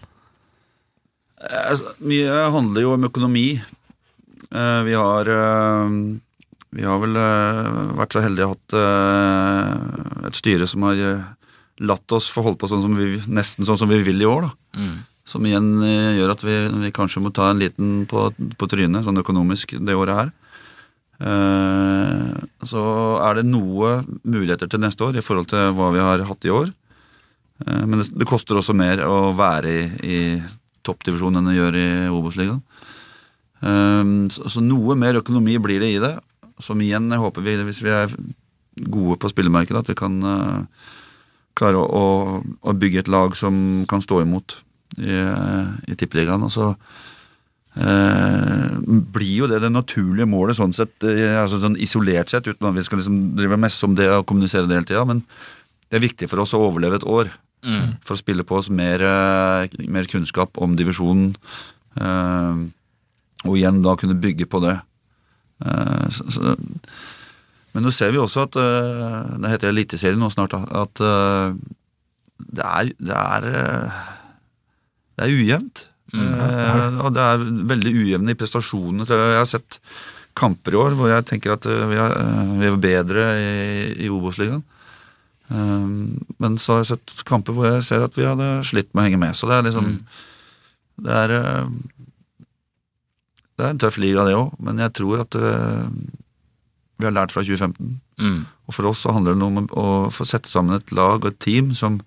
Eh, 1.36 1.64
altså, 1.68 1.90
Mye 2.00 2.38
handler 2.54 2.80
jo 2.80 2.94
om 2.94 3.04
økonomi. 3.10 3.58
Eh, 4.48 4.80
Vi 4.86 4.94
har 4.96 5.28
eh, 5.28 5.98
Vi 6.74 6.86
har 6.88 7.02
vel 7.02 7.18
vært 8.00 8.16
så 8.16 8.22
heldige 8.24 8.46
å 8.48 8.54
ha 8.54 8.56
hatt 8.56 10.30
et 10.30 10.38
styre 10.40 10.66
som 10.66 10.88
har 10.88 10.96
latt 11.84 12.14
oss 12.16 12.30
få 12.32 12.42
holde 12.46 12.58
på 12.58 12.70
sånn 12.72 12.82
som 12.86 12.96
vi, 12.96 13.18
nesten 13.28 13.68
sånn 13.68 13.78
som 13.84 13.92
vi 13.92 14.00
vil 14.02 14.24
i 14.24 14.30
år. 14.30 14.48
da. 14.48 14.80
Mm. 14.80 14.96
Som 15.28 15.44
igjen 15.46 15.68
gjør 16.16 16.32
at 16.34 16.42
vi, 16.44 16.56
vi 16.86 16.90
kanskje 16.94 17.22
må 17.22 17.30
ta 17.36 17.50
en 17.52 17.60
liten 17.62 17.92
på, 18.10 18.26
på 18.32 18.70
trynet, 18.72 19.04
sånn 19.06 19.20
økonomisk, 19.22 19.76
det 19.76 19.94
året 19.94 20.18
her. 20.18 20.32
Eh, 21.22 22.32
så 22.66 22.82
er 23.22 23.38
det 23.38 23.46
noe 23.46 24.00
muligheter 24.26 24.70
til 24.70 24.82
neste 24.82 25.06
år 25.06 25.18
i 25.18 25.24
forhold 25.24 25.48
til 25.52 25.70
hva 25.76 25.92
vi 25.94 26.02
har 26.02 26.24
hatt 26.26 26.48
i 26.48 26.52
år. 26.52 26.72
Eh, 27.64 27.84
men 27.86 28.00
det, 28.00 28.10
det 28.18 28.28
koster 28.28 28.58
også 28.58 28.74
mer 28.76 29.04
å 29.06 29.30
være 29.36 29.74
i, 29.74 29.84
i 30.02 30.18
toppdivisjon 30.84 31.38
enn 31.38 31.50
det 31.50 31.58
gjør 31.58 31.78
i 31.78 31.88
Obos-ligaen. 32.10 32.60
Eh, 33.62 34.02
så, 34.34 34.50
så 34.56 34.64
noe 34.64 34.98
mer 34.98 35.20
økonomi 35.22 35.58
blir 35.62 35.84
det 35.84 35.94
i 35.94 36.02
det. 36.02 36.16
Som 36.62 36.82
igjen 36.82 37.10
jeg 37.10 37.22
håper 37.22 37.46
vi, 37.46 37.56
hvis 37.66 37.82
vi 37.82 37.94
er 37.94 38.12
gode 38.90 39.18
på 39.22 39.30
spillemarkedet, 39.30 39.80
at 39.82 39.90
vi 39.90 39.98
kan 39.98 40.20
klare 41.58 41.78
å, 41.78 41.86
å, 41.86 42.38
å 42.42 42.74
bygge 42.74 43.04
et 43.04 43.10
lag 43.10 43.34
som 43.38 43.56
kan 43.90 44.02
stå 44.02 44.20
imot 44.22 44.56
i, 44.98 45.14
i 45.14 45.96
Tippeligaen. 45.98 46.42
Og 46.46 46.50
så 46.54 46.72
eh, 47.76 48.74
blir 49.14 49.34
jo 49.42 49.48
det 49.50 49.60
det 49.64 49.72
naturlige 49.72 50.28
målet 50.30 50.58
sånn 50.58 50.74
sett, 50.76 50.94
eh, 51.08 51.34
altså 51.40 51.60
sånn 51.62 51.78
isolert 51.82 52.30
sett, 52.30 52.46
uten 52.46 52.70
at 52.70 52.76
vi 52.76 52.84
skal 52.86 53.00
liksom 53.00 53.20
drive 53.38 53.58
messe 53.60 53.84
om 53.86 53.96
det 53.98 54.08
og 54.10 54.26
kommunisere 54.30 54.68
det 54.70 54.78
hele 54.78 54.90
tida. 54.90 55.04
Men 55.08 55.24
det 55.90 55.98
er 55.98 56.06
viktig 56.06 56.30
for 56.30 56.44
oss 56.44 56.54
å 56.54 56.62
overleve 56.68 57.00
et 57.00 57.08
år. 57.08 57.32
Mm. 57.64 57.96
For 58.04 58.14
å 58.14 58.20
spille 58.20 58.44
på 58.46 58.58
oss 58.60 58.70
mer, 58.70 59.02
eh, 59.02 59.68
mer 59.88 60.10
kunnskap 60.10 60.58
om 60.58 60.76
divisjonen. 60.76 61.34
eh, 62.00 62.64
og 63.44 63.58
igjen 63.58 63.82
da 63.84 63.92
kunne 63.94 64.16
bygge 64.16 64.46
på 64.48 64.60
det. 64.64 64.78
Så, 66.10 66.24
så, 66.32 66.54
men 67.72 67.84
nå 67.84 67.90
ser 67.92 68.10
vi 68.10 68.18
også 68.18 68.42
at 68.42 68.56
Det 68.56 69.50
heter 69.52 69.68
Eliteserien 69.68 70.18
nå 70.18 70.30
snart. 70.32 70.54
At 70.54 70.96
det 70.98 72.64
er, 72.64 72.90
det 72.98 73.14
er 73.14 73.46
Det 75.14 75.24
er 75.24 75.36
ujevnt. 75.36 75.84
Eh, 76.12 76.98
og 77.00 77.14
det 77.16 77.22
er 77.22 77.46
veldig 77.70 77.94
ujevne 77.94 78.34
i 78.34 78.38
prestasjonene. 78.38 79.06
Jeg 79.08 79.38
har 79.38 79.48
sett 79.48 79.78
kamper 80.36 80.74
i 80.74 80.80
år 80.80 80.96
hvor 80.98 81.10
jeg 81.10 81.26
tenker 81.30 81.54
at 81.54 81.66
eh, 81.70 81.86
vi 81.90 81.98
er, 82.00 82.14
eh, 82.20 82.52
vi 82.60 82.68
er 82.68 82.78
bedre 82.82 83.26
i, 83.38 83.50
i 84.04 84.12
Obos-ligaen. 84.12 84.64
Men 86.40 86.54
så 86.58 86.72
har 86.72 86.82
jeg 86.82 86.94
sett 86.94 87.24
kamper 87.28 87.54
hvor 87.54 87.68
jeg 87.68 87.84
ser 87.86 88.02
at 88.02 88.14
vi 88.16 88.24
hadde 88.26 88.46
slitt 88.66 88.88
med 88.92 89.02
å 89.02 89.06
henge 89.06 89.20
med. 89.20 89.36
Så 89.36 89.48
det 89.50 89.58
er 89.58 89.66
liksom 89.66 89.90
Det 91.04 91.12
er 91.20 91.28
Det 93.54 93.62
er 93.62 93.70
en 93.70 93.78
tøff 93.78 93.98
liga, 94.00 94.24
det 94.24 94.34
òg, 94.34 94.54
men 94.58 94.80
jeg 94.82 94.94
tror 94.96 95.20
at 95.22 95.36
vi 96.96 97.06
har 97.06 97.12
lært 97.12 97.34
fra 97.34 97.42
2015. 97.44 98.00
Mm. 98.18 98.40
Og 98.66 98.74
for 98.74 98.88
oss 98.88 99.04
så 99.04 99.12
handler 99.12 99.36
det 99.36 99.46
om 99.46 99.68
å 99.68 99.86
få 100.10 100.26
sette 100.26 100.48
sammen 100.48 100.74
et 100.74 100.92
lag 100.96 101.20
og 101.20 101.28
et 101.28 101.38
team 101.38 101.74
som, 101.76 102.00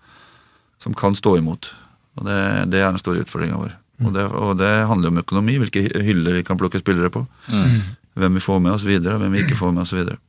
som 0.81 0.95
kan 0.97 1.15
stå 1.15 1.37
imot. 1.37 1.69
Og 2.17 2.25
det, 2.25 2.39
det 2.73 2.81
er 2.81 2.89
den 2.89 2.99
store 2.99 3.21
utfordringa 3.23 3.61
vår. 3.61 3.77
Og 4.05 4.13
det, 4.13 4.23
og 4.29 4.51
det 4.59 4.71
handler 4.85 5.09
om 5.09 5.17
økonomi, 5.23 5.55
hvilke 5.57 5.81
hyller 6.05 6.35
vi 6.37 6.43
kan 6.45 6.57
plukke 6.59 6.77
spillere 6.81 7.09
på. 7.09 7.23
Mm. 7.49 7.79
Hvem 8.17 8.37
vi 8.37 8.43
får 8.45 8.59
med 8.61 8.75
oss 8.75 8.85
videre, 8.85 9.17
hvem 9.17 9.33
vi 9.33 9.41
ikke 9.41 9.57
får 9.57 9.71
med 9.73 9.81
oss 9.87 9.93
videre. 9.95 10.19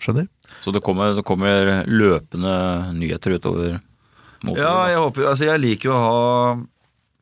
Skjønner? 0.00 0.26
Så 0.64 0.72
det 0.74 0.82
kommer, 0.84 1.14
det 1.16 1.24
kommer 1.28 1.84
løpende 1.88 2.52
nyheter 2.96 3.36
utover 3.36 3.78
mot 4.44 4.58
Ja, 4.58 4.88
jeg 4.88 5.00
håper 5.00 5.28
Altså, 5.28 5.46
jeg 5.50 5.60
liker 5.60 5.90
jo 5.90 5.94
å 5.96 6.02
ha 6.04 6.60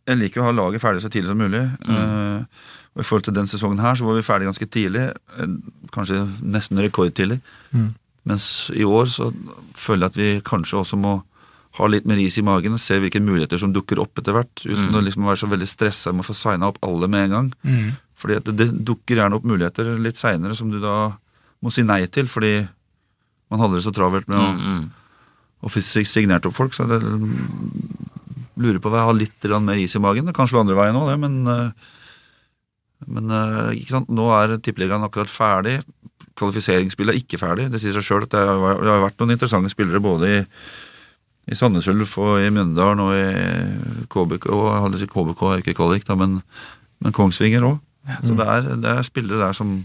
Jeg 0.09 0.20
liker 0.22 0.42
å 0.42 0.49
ha 0.49 0.55
laget 0.55 0.82
ferdig 0.82 1.03
så 1.03 1.11
tidlig 1.12 1.28
som 1.32 1.40
mulig. 1.42 1.61
Eh, 1.84 2.68
og 2.94 3.03
I 3.03 3.07
forhold 3.07 3.26
til 3.26 3.34
den 3.36 3.51
sesongen 3.51 3.82
her, 3.82 3.99
så 3.99 4.07
var 4.07 4.16
vi 4.16 4.24
ferdig 4.24 4.46
ganske 4.49 4.68
tidlig. 4.72 5.03
eh, 5.36 5.51
Kanskje 5.92 6.22
nesten 6.40 6.80
rekordtidlig. 6.80 7.40
Mm. 7.74 7.90
Mens 8.28 8.46
i 8.72 8.86
år 8.88 9.11
så 9.12 9.28
føler 9.76 10.07
jeg 10.07 10.12
at 10.14 10.16
vi 10.22 10.30
kanskje 10.49 10.80
også 10.80 10.96
må 10.96 11.18
ha 11.78 11.86
litt 11.90 12.06
mer 12.10 12.18
is 12.18 12.36
i 12.40 12.42
magen 12.46 12.74
og 12.74 12.80
se 12.82 12.98
hvilke 12.98 13.20
muligheter 13.22 13.60
som 13.60 13.72
dukker 13.74 14.00
opp 14.02 14.18
etter 14.18 14.34
hvert, 14.34 14.64
uten 14.66 14.88
Mm. 14.88 14.96
å 14.98 15.04
liksom 15.06 15.24
være 15.28 15.40
så 15.42 15.48
veldig 15.50 15.68
stressa 15.68 16.12
med 16.12 16.24
å 16.24 16.28
få 16.28 16.34
signa 16.34 16.68
opp 16.68 16.78
alle 16.82 17.08
med 17.08 17.24
en 17.28 17.30
gang. 17.36 17.52
Mm. 17.64 17.96
Fordi 18.18 18.38
det, 18.44 18.56
det 18.58 18.84
dukker 18.84 19.16
gjerne 19.20 19.38
opp 19.38 19.44
muligheter 19.46 19.92
litt 19.98 20.16
seinere 20.18 20.56
som 20.58 20.70
du 20.70 20.80
da 20.82 21.12
må 21.62 21.70
si 21.72 21.82
nei 21.86 22.04
til, 22.06 22.26
fordi 22.26 22.68
man 23.50 23.60
hadde 23.62 23.78
det 23.78 23.84
så 23.86 23.94
travelt 23.94 24.28
med 24.28 24.38
å 24.38 24.48
Mm, 24.52 24.58
mm. 24.58 24.90
og 25.62 25.70
signert 25.70 26.46
opp 26.46 26.54
folk, 26.54 26.74
så 26.74 26.86
det 26.86 26.98
lurer 28.58 28.80
på 28.82 28.90
om 28.90 28.94
jeg 28.98 29.06
har 29.06 29.14
litt 29.14 29.44
mer 29.62 29.78
is 29.78 29.94
i 29.94 30.02
magen. 30.02 30.26
Det 30.26 30.34
kan 30.34 30.46
slå 30.46 30.60
andre 30.60 30.74
veien 30.74 30.98
òg, 30.98 31.08
det, 31.10 31.18
men, 31.18 31.46
eh, 31.46 31.70
men 33.06 33.30
eh, 33.30 34.04
nå 34.08 34.26
er 34.34 34.58
tippeligaen 34.58 35.04
akkurat 35.06 35.30
ferdig. 35.30 35.80
Kvalifiseringsspillet 36.38 37.14
er 37.14 37.20
ikke 37.22 37.38
ferdig. 37.38 37.70
Det 37.70 37.80
sier 37.80 37.92
seg 37.94 38.02
sjøl 38.06 38.26
at 38.26 38.34
det 38.34 38.42
har 38.44 39.02
vært 39.04 39.18
noen 39.18 39.34
interessante 39.34 39.70
spillere 39.70 40.02
både 40.02 40.28
i, 40.28 40.44
i 41.49 41.57
Sandnes 41.57 41.86
Ulf 41.88 42.16
og 42.20 42.38
i 42.44 42.51
Mjøndalen 42.53 43.01
og 43.01 43.12
i 43.16 44.07
KBK, 44.12 44.49
og 44.53 44.96
KBK 45.14 45.42
er 45.49 45.62
ikke 45.62 45.76
kvalik, 45.78 46.05
da, 46.09 46.16
men, 46.20 46.38
men 47.01 47.14
Kongsvinger 47.16 47.64
òg. 47.64 47.78
Så 48.24 48.34
det 48.36 48.46
er, 48.49 48.68
det 48.80 48.90
er 48.94 49.03
spillere 49.07 49.46
der 49.46 49.57
som 49.57 49.78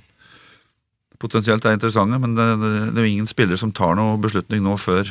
potensielt 1.23 1.63
er 1.65 1.75
interessante, 1.77 2.19
men 2.19 2.35
det, 2.35 2.45
det, 2.59 2.71
det 2.93 2.99
er 2.99 3.07
jo 3.07 3.13
ingen 3.15 3.29
spillere 3.29 3.59
som 3.59 3.71
tar 3.75 3.95
noen 3.99 4.19
beslutning 4.23 4.63
nå 4.65 4.75
før 4.79 5.07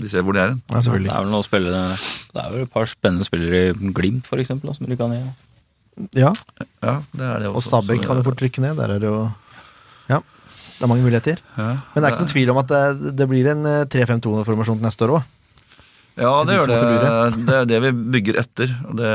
de 0.00 0.08
ser 0.08 0.24
hvor 0.24 0.32
de 0.32 0.40
er 0.40 0.52
hen. 0.54 0.60
Ja, 0.72 0.80
Det 0.80 0.88
er 1.12 1.20
vel 1.20 1.32
noen 1.34 1.44
spillere 1.44 1.80
Det 2.32 2.40
er 2.40 2.52
vel 2.54 2.62
et 2.64 2.72
par 2.72 2.88
spennende 2.88 3.26
spillere 3.28 3.58
i 3.74 3.90
Glimt, 3.92 4.24
for 4.28 4.40
eksempel, 4.40 4.72
som 4.72 4.88
rykker 4.88 5.10
ned. 5.12 5.26
Ja, 6.16 6.30
Ja, 6.80 6.94
det 7.12 7.26
er 7.28 7.42
det 7.44 7.50
også. 7.50 7.56
og 7.60 7.66
Stabæk 7.66 8.06
kan 8.06 8.16
jo 8.16 8.24
fort 8.24 8.40
rykke 8.40 8.64
ned. 8.64 8.78
Der 8.80 8.94
er 8.96 9.02
det 9.02 9.10
jo 9.10 9.18
Ja, 10.08 10.22
det 10.22 10.86
er 10.86 10.88
mange 10.88 11.04
muligheter. 11.04 11.36
Ja, 11.58 11.66
Men 11.92 12.00
det 12.00 12.08
er 12.08 12.14
ikke 12.14 12.24
noen 12.24 12.32
tvil 12.32 12.50
om 12.54 12.60
at 12.62 12.72
det, 12.72 13.12
det 13.20 13.28
blir 13.28 13.50
en 13.52 13.66
eh, 13.68 13.84
3-5-2-formasjon 13.92 14.80
til 14.80 14.86
neste 14.88 15.04
år 15.04 15.18
òg. 15.18 15.28
Ja, 16.20 16.32
det 16.44 16.58
gjør 16.58 16.72
det. 16.72 16.80
Det 17.48 17.56
er 17.56 17.68
det 17.70 17.80
vi 17.86 17.92
bygger 18.16 18.40
etter. 18.42 18.74
Og 18.88 18.98
det, 18.98 19.12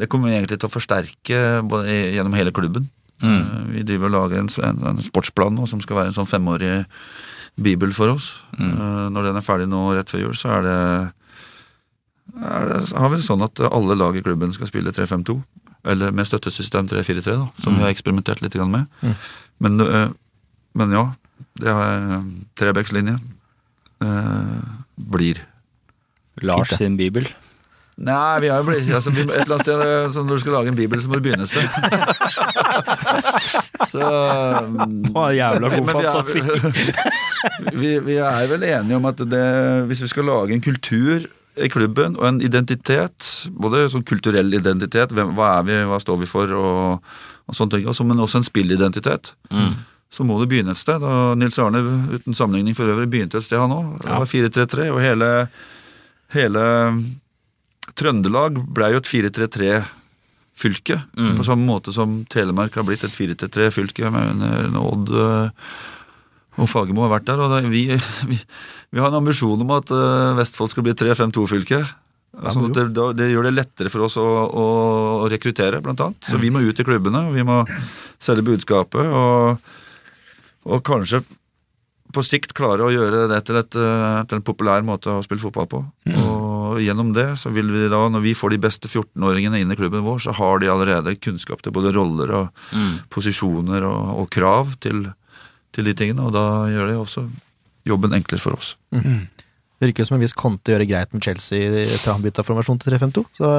det 0.00 0.08
kommer 0.12 0.34
egentlig 0.34 0.60
til 0.60 0.68
å 0.68 0.72
forsterke 0.72 1.42
både 1.66 1.94
gjennom 2.16 2.36
hele 2.36 2.52
klubben. 2.56 2.88
Mm. 3.22 3.40
Eh, 3.40 3.60
Vi 3.76 3.82
driver 3.88 4.10
og 4.10 4.16
lager 4.16 4.42
en, 4.42 4.50
en, 4.84 5.02
sportsplan 5.02 5.54
nå 5.56 5.66
som 5.70 5.80
skal 5.80 6.00
være 6.00 6.12
en 6.12 6.18
sånn 6.18 6.28
femårig 6.28 6.84
bibel 7.56 7.94
for 7.96 8.12
oss. 8.12 8.34
Mm. 8.58 8.72
Eh, 8.72 9.04
Når 9.14 9.30
den 9.30 9.40
er 9.40 9.46
ferdig 9.46 9.68
nå 9.72 9.86
rett 9.96 10.12
før 10.12 10.26
jul, 10.26 10.36
så 10.36 10.58
er 10.58 10.66
det, 10.66 10.80
er 12.36 12.72
det 12.72 12.80
har 12.92 13.12
vi 13.12 13.20
det 13.20 13.28
sånn 13.28 13.46
at 13.46 13.64
alle 13.70 13.96
lag 13.96 14.16
i 14.16 14.24
klubben 14.24 14.52
skal 14.56 14.68
spille 14.70 14.92
3-5-2. 14.92 15.38
Eller 15.86 16.10
med 16.10 16.26
støttesystem 16.26 16.88
3-4-3, 16.90 17.36
da, 17.38 17.46
som 17.62 17.76
vi 17.76 17.84
har 17.84 17.94
eksperimentert 17.94 18.42
litt 18.42 18.58
med. 18.58 18.90
Mm. 19.00 19.16
Men, 19.62 19.80
eh, 19.80 20.08
men 20.76 20.92
ja, 20.92 21.06
det 21.62 21.72
er 21.72 22.22
trebekslinje. 22.58 23.16
Uh, 24.04 24.62
blir. 25.12 25.40
Lars 26.44 26.74
sin 26.76 26.96
bibel. 26.96 27.28
Nei, 27.96 28.40
vi 28.44 28.48
har 28.52 28.60
jo 28.60 28.66
blitt 28.68 28.90
altså, 28.92 29.08
Et 29.08 29.22
eller 29.24 29.54
annet 29.54 29.62
sted 29.64 30.12
som 30.12 30.26
Når 30.28 30.36
du 30.36 30.42
skal 30.42 30.52
lage 30.52 30.68
en 30.68 30.76
bibel, 30.76 31.00
så 31.00 31.08
må 31.08 31.16
du 31.16 31.22
begynne 31.24 31.46
et 31.46 31.48
sted. 31.48 31.64
så 33.94 34.10
mm, 34.68 35.16
jævla 35.32 35.70
god 35.72 35.88
fantasi. 35.94 36.42
vi, 37.80 37.94
vi 38.04 38.18
er 38.20 38.52
vel 38.52 38.68
enige 38.68 39.00
om 39.00 39.08
at 39.08 39.24
det, 39.24 39.46
hvis 39.88 40.04
vi 40.04 40.12
skal 40.12 40.28
lage 40.28 40.52
en 40.52 40.60
kultur 40.60 41.24
i 41.56 41.70
klubben 41.72 42.18
og 42.20 42.28
en 42.28 42.42
identitet, 42.44 43.30
både 43.56 43.86
sånn 43.88 44.04
kulturell 44.04 44.52
identitet, 44.58 45.16
hvem, 45.16 45.32
hva 45.38 45.54
er 45.62 45.68
vi, 45.68 45.80
hva 45.88 46.00
står 46.02 46.20
vi 46.20 46.28
for, 46.28 46.52
og, 46.52 47.14
og 47.48 47.56
sånne 47.56 47.78
ting, 47.78 47.88
men 48.04 48.24
også 48.26 48.42
en 48.42 48.50
spillidentitet, 48.50 49.32
Mm. 49.48 49.72
Så 50.12 50.24
må 50.24 50.38
du 50.38 50.46
begynne 50.48 50.72
et 50.72 50.80
sted. 50.80 51.02
Og 51.02 51.36
Nils 51.40 51.58
Arne, 51.62 51.82
uten 52.12 52.36
sammenligning 52.36 52.76
for 52.78 52.88
øvrig, 52.88 53.08
begynte 53.12 53.40
et 53.40 53.46
sted, 53.46 53.58
han 53.60 53.74
òg. 53.74 53.96
Det 54.04 54.12
var 54.12 54.30
4-3-3, 54.30 54.88
og 54.94 55.02
hele, 55.02 55.30
hele 56.36 56.64
Trøndelag 57.96 58.62
ble 58.76 58.92
jo 58.94 59.02
et 59.02 59.10
4-3-3-fylke. 59.10 61.00
Mm. 61.18 61.34
På 61.40 61.48
samme 61.48 61.68
måte 61.68 61.94
som 61.94 62.20
Telemark 62.32 62.78
har 62.78 62.86
blitt 62.88 63.04
et 63.06 63.14
4-3-3-fylke 63.14 64.10
med 64.14 64.46
under 64.70 64.80
Odd 64.82 65.12
øh, 65.12 65.68
og 66.56 66.70
Fagermo 66.72 67.04
har 67.04 67.12
vært 67.18 67.28
der. 67.28 67.40
og 67.42 67.52
det, 67.52 67.68
vi, 67.68 67.84
vi, 68.30 68.40
vi 68.94 69.02
har 69.02 69.12
en 69.12 69.20
ambisjon 69.20 69.60
om 69.62 69.72
at 69.76 69.92
øh, 69.92 70.34
Vestfold 70.38 70.72
skal 70.72 70.86
bli 70.86 70.96
3-5-2-fylke. 70.96 71.84
Sånn 72.52 72.68
at 72.68 72.76
det, 72.76 73.04
det 73.16 73.30
gjør 73.30 73.46
det 73.48 73.54
lettere 73.54 73.90
for 73.92 74.04
oss 74.04 74.18
å, 74.20 74.26
å, 74.26 74.64
å 75.24 75.28
rekruttere, 75.32 75.80
blant 75.84 76.02
annet. 76.04 76.28
Så 76.28 76.36
vi 76.40 76.50
må 76.52 76.60
ut 76.60 76.80
i 76.80 76.84
klubbene, 76.84 77.22
og 77.30 77.36
vi 77.36 77.44
må 77.46 77.62
selge 78.20 78.44
budskapet. 78.44 79.08
Og, 79.08 79.72
og 80.66 80.82
kanskje 80.86 81.22
på 82.16 82.22
sikt 82.24 82.52
klare 82.56 82.84
å 82.86 82.92
gjøre 82.92 83.24
det 83.28 83.40
til, 83.48 83.56
et, 83.58 83.76
øh, 83.76 84.20
til 84.30 84.38
en 84.38 84.44
populær 84.46 84.84
måte 84.86 85.10
å 85.10 85.22
spille 85.24 85.42
fotball 85.42 85.66
på. 85.70 85.80
Og 86.16 86.78
gjennom 86.82 87.10
det, 87.16 87.24
så 87.40 87.50
vil 87.52 87.68
vi 87.72 87.88
da, 87.92 88.00
når 88.12 88.22
vi 88.24 88.34
får 88.38 88.54
de 88.54 88.58
beste 88.62 88.88
14-åringene 88.88 89.60
inn 89.62 89.72
i 89.74 89.76
klubben 89.78 90.04
vår, 90.06 90.20
så 90.26 90.34
har 90.38 90.60
de 90.62 90.70
allerede 90.70 91.16
kunnskap 91.18 91.62
til 91.62 91.74
både 91.76 91.92
roller 91.96 92.32
og 92.42 92.62
Mm. 92.72 92.94
posisjoner 93.10 93.84
og, 93.86 94.20
og 94.22 94.30
krav 94.30 94.76
til, 94.80 95.06
til 95.72 95.84
de 95.84 95.94
tingene, 95.98 96.26
og 96.26 96.32
da 96.36 96.46
gjør 96.72 96.86
det 96.90 96.96
også 97.00 97.26
jobben 97.86 98.14
enklere 98.16 98.40
for 98.42 98.56
oss. 98.58 98.76
Det 99.76 99.90
virker 99.90 100.04
jo 100.04 100.08
som 100.08 100.16
en 100.16 100.22
viss 100.24 100.32
Conte 100.32 100.72
gjør 100.72 100.80
det 100.80 100.88
greit 100.88 101.10
med 101.12 101.20
Chelsea 101.26 101.66
etter 101.84 102.14
han 102.14 102.22
bytta 102.24 102.40
formasjon 102.46 102.78
til 102.80 102.94
3-5-2. 102.94 103.24
Så 103.36 103.50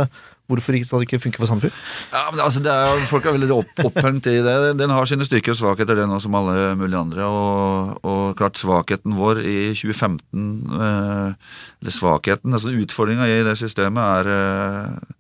hvorfor 0.50 0.74
ikke 0.74 0.88
skal 0.88 1.04
det 1.04 1.06
ikke 1.10 1.20
funke 1.28 1.38
for 1.38 1.50
Sandefjord? 1.52 1.76
Ja, 2.10 2.24
men 2.34 2.42
altså, 2.42 2.62
det 2.66 2.72
er, 2.74 3.04
Folk 3.12 3.28
er 3.30 3.36
veldig 3.36 3.52
opp, 3.54 3.84
opphengt 3.86 4.30
i 4.32 4.38
det. 4.42 4.56
Den 4.80 4.94
har 4.96 5.06
sine 5.06 5.28
styrker 5.28 5.54
og 5.54 5.60
svakheter, 5.60 6.00
den 6.00 6.14
òg, 6.16 6.24
som 6.24 6.34
alle 6.40 6.72
mulige 6.80 7.04
andre. 7.04 7.28
Og, 7.30 8.00
og 8.02 8.24
klart, 8.40 8.58
svakheten 8.58 9.14
vår 9.14 9.44
i 9.46 9.58
2015 9.78 10.48
eh, 10.74 11.54
Eller 11.84 11.96
svakheten, 12.00 12.56
altså 12.58 12.74
utfordringa 12.74 13.28
i 13.30 13.44
det 13.46 13.54
systemet 13.62 14.02
er 14.24 14.32
eh, 14.34 15.14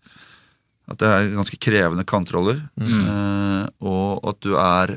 at 0.87 1.01
det 1.03 1.07
er 1.11 1.29
ganske 1.35 1.59
krevende 1.61 2.07
kantroller. 2.07 2.63
Eh, 2.79 3.63
og 3.85 4.25
at 4.31 4.41
du 4.45 4.55
er 4.57 4.95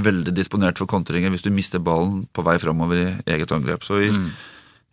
veldig 0.00 0.32
disponert 0.32 0.78
for 0.80 0.88
kontringer 0.88 1.28
hvis 1.34 1.44
du 1.44 1.50
mister 1.52 1.82
ballen 1.84 2.22
på 2.32 2.40
vei 2.46 2.56
framover 2.62 3.02
i 3.02 3.08
eget 3.34 3.52
angrep. 3.52 3.84
Så 3.84 4.00
i, 4.06 4.08
Mm. 4.14 4.30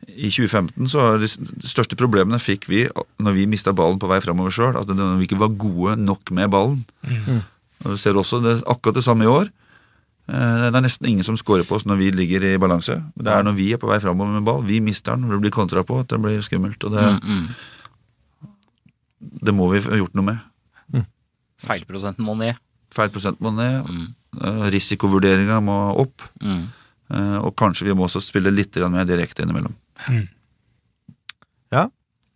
I 0.08 0.30
2015 0.32 0.88
så 0.90 1.18
de 1.20 1.28
største 1.68 1.96
problemene 2.00 2.40
fikk 2.42 2.68
vi 2.72 2.86
når 3.20 3.36
vi 3.36 3.46
mista 3.52 3.74
ballen 3.76 4.00
på 4.00 4.08
vei 4.10 4.20
framover 4.24 4.52
sjøl. 4.56 4.78
At 4.80 4.88
vi 4.90 5.28
ikke 5.28 5.40
var 5.40 5.52
gode 5.60 5.98
nok 6.02 6.32
med 6.32 6.50
ballen. 6.54 6.86
Og 7.84 7.92
Du 7.94 7.98
ser 7.98 8.14
også 8.20 8.40
det, 8.44 8.62
akkurat 8.68 8.96
det 8.96 9.04
samme 9.04 9.24
i 9.24 9.32
år. 9.32 9.50
Eh, 10.30 10.70
Det 10.70 10.76
er 10.76 10.82
nesten 10.86 11.08
ingen 11.10 11.24
som 11.24 11.38
scorer 11.38 11.64
på 11.68 11.76
oss 11.76 11.86
når 11.86 11.98
vi 11.98 12.12
ligger 12.12 12.44
i 12.44 12.58
balanse. 12.58 12.96
Det 13.18 13.28
er 13.28 13.44
når 13.44 13.56
vi 13.56 13.72
er 13.74 13.78
på 13.82 13.88
vei 13.90 14.00
framover 14.00 14.34
med 14.40 14.46
ball. 14.46 14.64
Vi 14.64 14.80
mister 14.80 15.16
den 15.16 15.30
det 15.30 15.40
blir 15.42 15.52
kontra 15.52 15.84
på, 15.84 16.00
at 16.00 16.08
det 16.08 16.20
blir 16.22 16.42
skummelt. 16.42 16.84
Og 16.84 16.92
det, 16.92 17.04
Mm, 17.04 17.20
mm. 17.24 17.48
det 19.46 19.54
må 19.56 19.70
vi 19.72 19.80
få 19.84 19.98
gjort 20.00 20.16
noe 20.16 20.26
med. 20.26 21.06
Feilprosenten 21.60 22.24
må 22.24 22.38
ned. 22.40 22.56
Feilprosenten 22.96 23.44
må 23.44 23.52
ned. 23.52 23.84
Mm. 23.90 24.08
eh, 24.42 24.70
Risikovurderinga 24.72 25.60
må 25.62 25.76
opp. 26.00 26.22
Mm. 26.42 26.68
eh, 27.12 27.38
Og 27.44 27.56
kanskje 27.56 27.86
vi 27.90 27.94
må 27.94 28.06
også 28.08 28.22
spille 28.24 28.52
litt 28.52 28.76
mer 28.90 29.06
direkte 29.06 29.44
innimellom. 29.44 29.76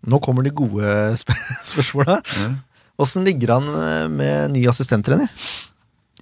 Nå 0.10 0.20
kommer 0.24 0.44
de 0.44 0.52
gode 0.56 0.88
sp 1.16 1.32
spørsmåla. 1.72 2.20
Åssen 3.00 3.24
mm. 3.24 3.28
ligger 3.28 3.56
han 3.56 3.70
eh, 3.72 4.08
med 4.12 4.52
ny 4.56 4.66
assistenttrener? 4.70 5.30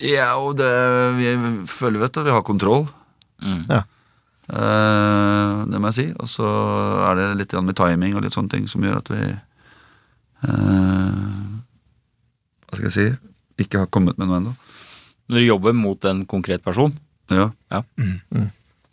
Ja, 0.02 0.34
og 0.42 0.56
det, 0.58 0.70
vi 1.18 1.34
føler 1.70 2.06
vet 2.06 2.22
at 2.22 2.28
vi 2.28 2.34
har 2.34 2.46
kontroll. 2.46 2.88
Mm. 3.42 3.62
Ja. 3.70 3.84
Uh, 4.52 5.62
det 5.70 5.80
må 5.80 5.92
jeg 5.92 5.98
si. 5.98 6.06
Og 6.20 6.30
så 6.30 6.48
er 7.08 7.20
det 7.20 7.28
litt 7.42 7.54
med 7.62 7.78
timing 7.78 8.18
og 8.18 8.26
litt 8.26 8.36
sånne 8.36 8.54
ting 8.54 8.66
som 8.70 8.84
gjør 8.86 9.00
at 9.00 9.12
vi 9.14 9.22
uh, 10.50 11.60
Hva 12.68 12.80
skal 12.80 12.88
jeg 12.90 12.96
si 12.98 13.08
ikke 13.62 13.84
har 13.84 13.92
kommet 13.94 14.18
med 14.18 14.30
noe 14.30 14.40
ennå. 14.42 14.52
Når 15.30 15.38
du 15.38 15.46
jobber 15.46 15.76
mot 15.78 16.06
en 16.10 16.24
konkret 16.26 16.64
person 16.66 16.96
Ja. 17.30 17.52
Ja. 17.72 17.84
Mm. 17.96 18.50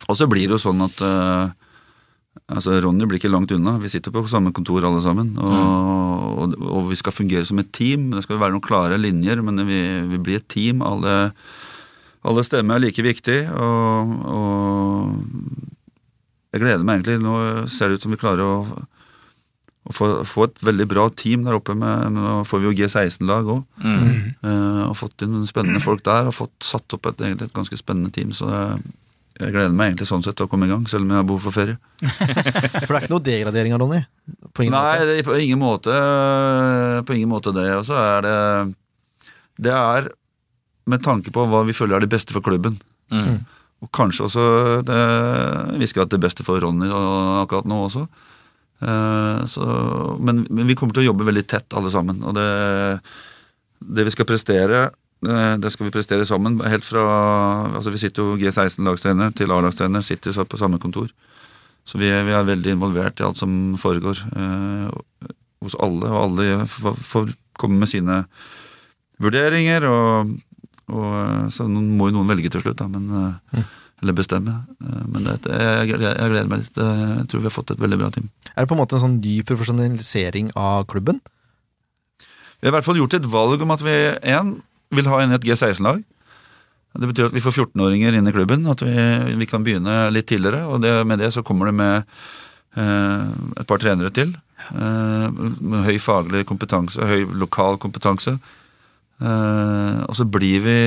Og 0.07 0.17
så 0.17 0.27
blir 0.29 0.45
det 0.45 0.55
jo 0.55 0.61
sånn 0.61 0.83
at 0.85 1.01
eh, 1.03 1.49
Altså, 2.49 2.75
Ronny 2.81 3.05
blir 3.05 3.19
ikke 3.19 3.31
langt 3.31 3.51
unna. 3.53 3.75
Vi 3.81 3.89
sitter 3.91 4.13
på 4.13 4.23
samme 4.29 4.51
kontor 4.55 4.85
alle 4.87 5.01
sammen. 5.05 5.35
Og, 5.37 6.37
og, 6.43 6.53
og 6.65 6.87
vi 6.89 6.97
skal 6.97 7.13
fungere 7.13 7.45
som 7.45 7.59
et 7.61 7.71
team. 7.75 8.09
Det 8.13 8.23
skal 8.25 8.39
være 8.41 8.55
noen 8.55 8.65
klare 8.65 8.97
linjer, 9.01 9.41
men 9.45 9.61
vi, 9.67 9.81
vi 10.09 10.21
blir 10.21 10.39
et 10.41 10.49
team. 10.49 10.81
Alle, 10.85 11.31
alle 12.25 12.45
stemmer 12.45 12.77
er 12.77 12.85
like 12.87 13.05
viktig. 13.05 13.41
Og, 13.53 14.13
og 14.33 15.67
jeg 16.53 16.63
gleder 16.63 16.85
meg 16.85 17.01
egentlig. 17.01 17.19
Nå 17.25 17.35
ser 17.69 17.89
det 17.89 17.99
ut 17.99 18.07
som 18.07 18.15
vi 18.15 18.21
klarer 18.21 18.45
å, 18.45 18.55
å 19.89 19.93
få, 19.93 20.11
få 20.25 20.47
et 20.49 20.63
veldig 20.71 20.87
bra 20.89 21.09
team 21.13 21.45
der 21.45 21.57
oppe. 21.59 21.77
Med, 21.77 22.15
nå 22.17 22.39
får 22.49 22.63
vi 22.63 22.71
jo 22.71 22.77
G16-lag 22.79 23.53
òg. 23.57 23.61
Eh, 24.39 24.81
og 24.87 24.97
fått 24.97 25.25
inn 25.25 25.37
spennende 25.49 25.81
folk 25.83 26.01
der. 26.07 26.29
Og 26.31 26.37
fått 26.39 26.57
satt 26.65 26.97
opp 26.97 27.11
et, 27.11 27.21
et 27.29 27.53
ganske 27.53 27.77
spennende 27.77 28.13
team. 28.15 28.33
Så 28.37 28.49
det, 28.49 28.63
jeg 29.39 29.53
gleder 29.55 29.75
meg 29.75 29.91
egentlig 29.93 30.07
sånn 30.09 30.23
sett 30.25 30.35
til 30.35 30.47
å 30.47 30.51
komme 30.51 30.67
i 30.67 30.71
gang, 30.71 30.83
selv 30.89 31.05
om 31.05 31.13
jeg 31.13 31.21
har 31.21 31.27
behov 31.27 31.45
for 31.47 31.55
ferie. 31.55 31.77
For 32.09 32.91
det 32.91 32.97
er 32.97 33.03
ikke 33.05 33.13
noe 33.13 33.23
degradering 33.23 33.75
av 33.75 33.81
Ronny? 33.83 33.99
På 34.51 34.65
ingen 34.65 34.75
Nei, 34.75 34.97
måte. 34.99 35.07
det, 35.07 35.23
på 35.27 35.37
ingen 35.39 35.61
måte 35.61 35.99
På 37.07 37.15
ingen 37.15 37.31
måte 37.31 37.53
det. 37.55 37.67
Og 37.77 37.85
så 37.87 37.95
er 37.97 38.25
det 38.25 38.35
Det 39.63 39.73
er 39.73 40.09
med 40.89 41.03
tanke 41.05 41.31
på 41.33 41.45
hva 41.49 41.63
vi 41.67 41.75
føler 41.77 41.97
er 41.97 42.05
det 42.05 42.11
beste 42.11 42.35
for 42.35 42.43
klubben. 42.45 42.79
Mm. 43.13 43.45
Og 43.85 43.91
kanskje 43.95 44.25
også 44.27 44.45
det, 44.87 44.99
Vi 45.79 45.87
skal 45.87 46.03
ha 46.03 46.11
det 46.11 46.21
beste 46.23 46.45
for 46.47 46.59
Ronny 46.63 46.89
akkurat 46.89 47.69
nå 47.69 47.83
også. 47.87 48.05
Eh, 48.79 49.45
så, 49.45 49.65
men, 50.19 50.45
men 50.49 50.67
vi 50.67 50.75
kommer 50.79 50.95
til 50.95 51.03
å 51.05 51.09
jobbe 51.11 51.27
veldig 51.27 51.45
tett, 51.47 51.67
alle 51.77 51.91
sammen. 51.93 52.21
Og 52.27 52.35
det, 52.37 52.47
det 53.79 54.07
vi 54.07 54.15
skal 54.15 54.27
prestere, 54.29 54.87
det 55.21 55.71
skal 55.73 55.87
vi 55.89 55.91
prestere 55.91 56.23
sammen. 56.25 56.59
Helt 56.63 56.85
fra 56.87 57.01
altså 57.75 57.91
Vi 57.91 57.97
sitter 57.99 58.23
jo 58.23 58.37
G16-lagstrener 58.39 59.33
til 59.35 59.51
A-lagstrener, 59.51 60.01
sitter 60.05 60.31
på 60.47 60.57
samme 60.61 60.79
kontor. 60.79 61.09
Så 61.85 61.97
vi, 61.99 62.07
er- 62.13 62.23
vi 62.27 62.31
er 62.37 62.45
veldig 62.47 62.71
involvert 62.77 63.19
i 63.19 63.25
alt 63.25 63.37
som 63.39 63.75
foregår 63.81 64.19
eh, 64.35 64.91
hos 65.65 65.75
alle, 65.79 66.07
og 66.07 66.19
alle 66.23 66.65
får, 66.69 67.33
komme 67.59 67.79
med 67.81 67.89
sine 67.91 68.21
vurderinger. 69.19 69.85
Og, 69.89 70.31
og 70.93 71.09
eh, 71.19 71.49
så 71.53 71.67
noen, 71.67 71.91
må 71.97 72.09
jo 72.11 72.17
noen 72.19 72.29
velge 72.31 72.51
til 72.53 72.63
slutt, 72.63 72.79
da, 72.79 72.87
men, 72.91 73.09
eh, 73.57 73.63
eller 74.03 74.15
bestemme. 74.15 74.53
Eh, 74.79 75.01
Men 75.11 75.25
det, 75.27 75.35
jeg, 75.49 75.89
jeg, 75.95 75.99
jeg 76.05 76.31
gleder 76.31 76.47
meg 76.53 76.63
litt. 76.63 76.77
Eh, 76.79 77.03
Jeg 77.19 77.27
tror 77.33 77.43
vi 77.43 77.49
har 77.49 77.57
fått 77.57 77.73
et 77.75 77.81
veldig 77.83 77.99
bra 77.99 78.11
team. 78.15 78.29
Er 78.55 78.63
det 78.63 78.69
på 78.71 78.77
en 78.77 78.81
måte 78.83 78.95
en 78.99 79.03
sånn 79.07 79.19
ny 79.23 79.39
profesjonalisering 79.43 80.53
av 80.55 80.85
klubben? 80.91 81.19
Vi 82.59 82.67
har 82.67 82.73
i 82.73 82.75
hvert 82.77 82.87
fall 82.87 82.99
gjort 82.99 83.13
et 83.15 83.27
valg 83.31 83.61
om 83.63 83.71
at 83.71 83.81
vi 83.85 83.97
en, 84.35 84.57
vil 84.95 85.09
ha 85.11 85.21
inn 85.23 85.35
et 85.35 85.45
G16-lag. 85.45 86.01
Det 86.99 87.07
betyr 87.11 87.29
at 87.29 87.35
vi 87.35 87.43
får 87.43 87.53
14-åringer 87.53 88.17
inn 88.17 88.27
i 88.27 88.33
klubben, 88.33 88.65
at 88.71 88.81
vi, 88.81 88.93
vi 89.37 89.47
kan 89.49 89.63
begynne 89.65 90.07
litt 90.13 90.29
tidligere. 90.31 90.65
Og 90.71 90.81
det, 90.83 90.93
med 91.07 91.21
det 91.21 91.31
så 91.35 91.43
kommer 91.45 91.69
det 91.69 91.75
med 91.77 91.97
eh, 92.79 93.27
et 93.61 93.69
par 93.69 93.81
trenere 93.81 94.11
til. 94.15 94.33
Eh, 94.73 95.27
med 95.29 95.85
høy 95.85 95.99
faglig 96.01 96.47
kompetanse, 96.49 97.05
høy 97.05 97.29
lokal 97.37 97.77
kompetanse. 97.81 98.39
Eh, 99.19 99.99
og 100.07 100.15
så 100.15 100.23
blir 100.23 100.63
vi 100.63 100.77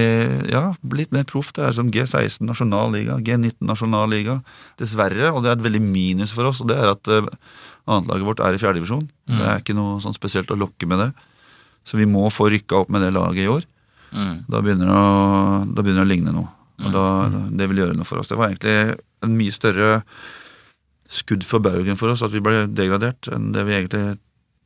ja, 0.50 0.64
litt 0.96 1.12
mer 1.14 1.26
proff. 1.28 1.53
Det 1.55 1.66
er 1.68 1.76
som 1.76 1.90
G16 1.92 2.48
nasjonalliga, 2.48 3.18
G19 3.22 3.55
nasjonalliga. 3.68 4.40
Dessverre, 4.80 5.30
og 5.30 5.44
det 5.44 5.53
er 5.53 5.59
et 5.59 5.66
veldig 5.68 5.84
minus 5.84 6.34
for 6.36 6.50
oss, 6.50 6.64
og 6.64 6.72
det 6.72 6.80
er 6.80 6.94
at 6.94 7.12
eh, 7.12 7.28
annetlaget 7.86 8.28
vårt 8.28 8.42
er 8.42 8.57
i 8.57 8.62
fjerdedivisjon. 8.62 9.07
Det 9.32 9.44
er 9.44 9.62
ikke 9.62 9.76
noe 9.76 10.00
sånn 10.03 10.16
spesielt 10.16 10.50
å 10.50 10.59
lokke 10.59 10.88
med 10.90 11.07
det. 11.07 11.12
Så 11.86 11.98
vi 11.98 12.07
må 12.07 12.28
få 12.30 12.48
rykka 12.53 12.82
opp 12.82 12.92
med 12.94 13.03
det 13.05 13.14
laget 13.14 13.44
i 13.44 13.50
år. 13.50 13.66
Mm. 14.12 14.34
Da 14.52 14.60
begynner 14.64 14.90
å, 14.92 15.02
da 15.72 15.82
begynner 15.82 16.04
det 16.04 16.08
å 16.08 16.12
ligne 16.12 16.34
noe. 16.36 16.48
Og 16.82 16.92
da, 16.94 17.04
det 17.54 17.68
vil 17.70 17.82
gjøre 17.84 17.94
noe 17.96 18.06
for 18.08 18.18
oss. 18.22 18.28
Det 18.32 18.36
var 18.38 18.50
egentlig 18.50 18.96
en 19.22 19.36
mye 19.38 19.52
større 19.54 20.02
skudd 21.12 21.44
for 21.46 21.60
baugen 21.62 21.98
for 22.00 22.10
oss 22.12 22.22
at 22.24 22.32
vi 22.32 22.40
ble 22.42 22.66
degradert, 22.72 23.28
enn 23.30 23.50
det 23.54 23.62
vi 23.68 23.74
egentlig 23.76 24.16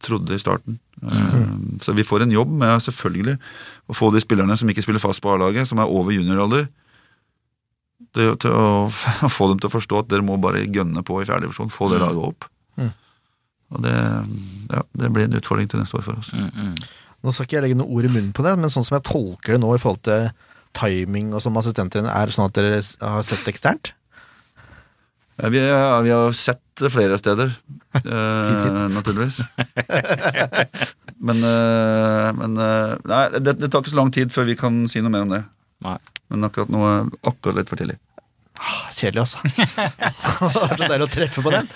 trodde 0.05 0.37
i 0.37 0.41
starten. 0.41 0.79
Mm. 1.03 1.79
Så 1.83 1.93
vi 1.97 2.05
får 2.07 2.25
en 2.25 2.33
jobb 2.33 2.53
med 2.61 2.81
selvfølgelig 2.85 3.37
å 3.91 3.97
få 3.97 4.11
de 4.15 4.21
spillerne 4.23 4.57
som 4.57 4.69
ikke 4.71 4.85
spiller 4.85 5.03
fast 5.03 5.23
på 5.25 5.33
A-laget, 5.35 5.69
som 5.69 5.81
er 5.83 5.91
over 5.93 6.15
junioralder, 6.15 6.69
til, 8.17 8.35
til 8.41 8.53
å, 8.53 8.67
å 8.89 9.31
få 9.37 9.49
dem 9.51 9.61
til 9.61 9.69
å 9.71 9.75
forstå 9.77 10.03
at 10.05 10.11
dere 10.13 10.25
må 10.25 10.37
bare 10.41 10.65
gønne 10.65 11.03
på 11.05 11.19
i 11.23 11.27
fjerdedivisjon. 11.29 11.73
Få 11.73 11.91
det 11.93 11.99
Mm. 12.01 12.05
laget 12.07 12.29
opp. 12.31 12.49
Mm. 12.77 12.93
Og 13.77 13.83
det, 13.83 13.97
ja, 14.71 14.83
det 15.03 15.11
blir 15.13 15.27
en 15.27 15.37
utfordring 15.41 15.69
til 15.69 15.81
neste 15.83 15.99
år 15.99 16.05
for 16.07 16.21
oss. 16.23 16.31
Mm, 16.37 16.49
mm. 16.55 16.75
Nå 17.27 17.33
skal 17.35 17.49
ikke 17.49 17.57
jeg 17.59 17.65
legge 17.65 17.79
noe 17.81 17.91
ord 17.91 18.07
i 18.07 18.11
munnen 18.13 18.31
på 18.37 18.45
det, 18.47 18.53
men 18.61 18.71
sånn 18.71 18.87
som 18.87 18.95
jeg 18.95 19.09
tolker 19.09 19.57
det 19.57 19.63
nå 19.63 19.73
i 19.75 19.81
forhold 19.83 20.05
til 20.07 20.29
timing 20.77 21.33
og 21.35 21.43
som 21.43 21.57
assistenttrener, 21.59 22.13
er 22.13 22.29
det 22.29 22.37
sånn 22.37 22.47
at 22.47 22.55
dere 22.55 22.79
har 22.79 23.25
sett 23.27 23.43
det 23.43 23.55
eksternt? 23.55 23.91
Ja, 25.37 25.51
vi, 25.53 25.61
er, 25.61 26.03
vi 26.07 26.13
har 26.15 26.31
sett 26.37 26.63
det 26.81 26.93
flere 26.93 27.19
steder, 27.21 27.51
eh, 27.99 28.87
naturligvis. 28.93 29.43
men 31.27 31.43
eh, 31.45 32.29
men 32.39 32.57
eh, 32.63 32.95
nei, 33.11 33.23
det, 33.41 33.57
det 33.61 33.69
tar 33.73 33.83
ikke 33.83 33.93
så 33.93 34.01
lang 34.01 34.13
tid 34.15 34.33
før 34.33 34.49
vi 34.49 34.57
kan 34.61 34.85
si 34.89 35.03
noe 35.05 35.13
mer 35.13 35.27
om 35.27 35.35
det. 35.35 35.43
Nei. 35.85 35.99
Men 36.33 36.49
akkurat 36.49 36.73
nå 36.73 36.81
er 36.89 37.11
akkurat 37.29 37.61
litt 37.61 37.73
for 37.73 37.81
tidlig. 37.81 37.99
Ah, 38.59 38.87
Kjedelig, 38.97 39.21
altså. 39.21 39.39
det 40.81 40.89
er 40.97 41.03
å 41.05 41.09
treffe 41.13 41.43
på 41.45 41.51
den. 41.53 41.67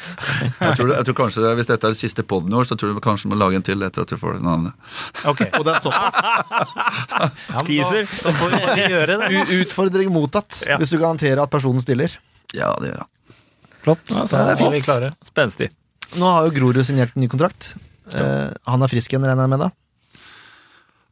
Jeg 0.61 0.77
tror, 0.79 0.93
jeg 0.97 1.05
tror 1.11 1.17
kanskje 1.19 1.51
Hvis 1.59 1.69
dette 1.69 1.87
er 1.91 1.93
det 1.93 1.99
siste 2.01 2.25
poden 2.25 2.55
i 2.55 2.57
år, 2.57 2.65
så 2.71 2.77
tror 2.81 2.95
jeg 2.95 3.03
kanskje 3.05 3.29
du 3.29 3.35
må 3.35 3.39
lage 3.41 3.59
en 3.61 3.67
til 3.67 3.85
etter 3.85 4.07
at 4.07 4.09
du 4.15 4.17
får 4.21 4.39
den 4.39 4.47
navnet. 4.49 4.73
Ok, 5.29 5.43
Og 5.59 5.67
det 5.69 5.75
er 5.77 5.83
såpass. 5.85 6.17
ja, 7.53 7.65
Teaser. 7.69 8.09
Da, 8.25 8.33
får 8.41 8.57
vi 8.57 8.87
gjøre 8.95 9.19
det. 9.21 9.43
Utfordring 9.61 10.13
mottatt, 10.15 10.63
Ja. 10.69 10.79
hvis 10.81 10.95
du 10.95 10.99
garanterer 11.03 11.43
at 11.45 11.53
personen 11.53 11.83
stiller. 11.85 12.17
Ja, 12.57 12.73
det 12.81 12.95
gjør 12.95 13.05
han. 13.05 13.13
Flott. 13.85 14.03
Ja, 14.13 14.25
Da 14.25 14.25
det 14.31 14.41
er 14.41 14.51
er 14.55 14.57
vi 14.61 14.71
fint. 14.81 14.89
klare. 14.89 15.13
Spenstig. 15.29 15.71
Nå 16.19 16.27
har 16.33 16.49
jo 16.49 16.57
Grorud 16.57 16.81
signert 16.85 17.13
en 17.17 17.23
ny 17.23 17.29
kontrakt. 17.31 17.75
Eh, 18.11 18.49
han 18.67 18.83
er 18.83 18.91
frisk 18.91 19.13
igjen, 19.13 19.29
regner 19.29 19.45
jeg 19.47 19.53
med 19.53 19.63
da? 19.67 19.71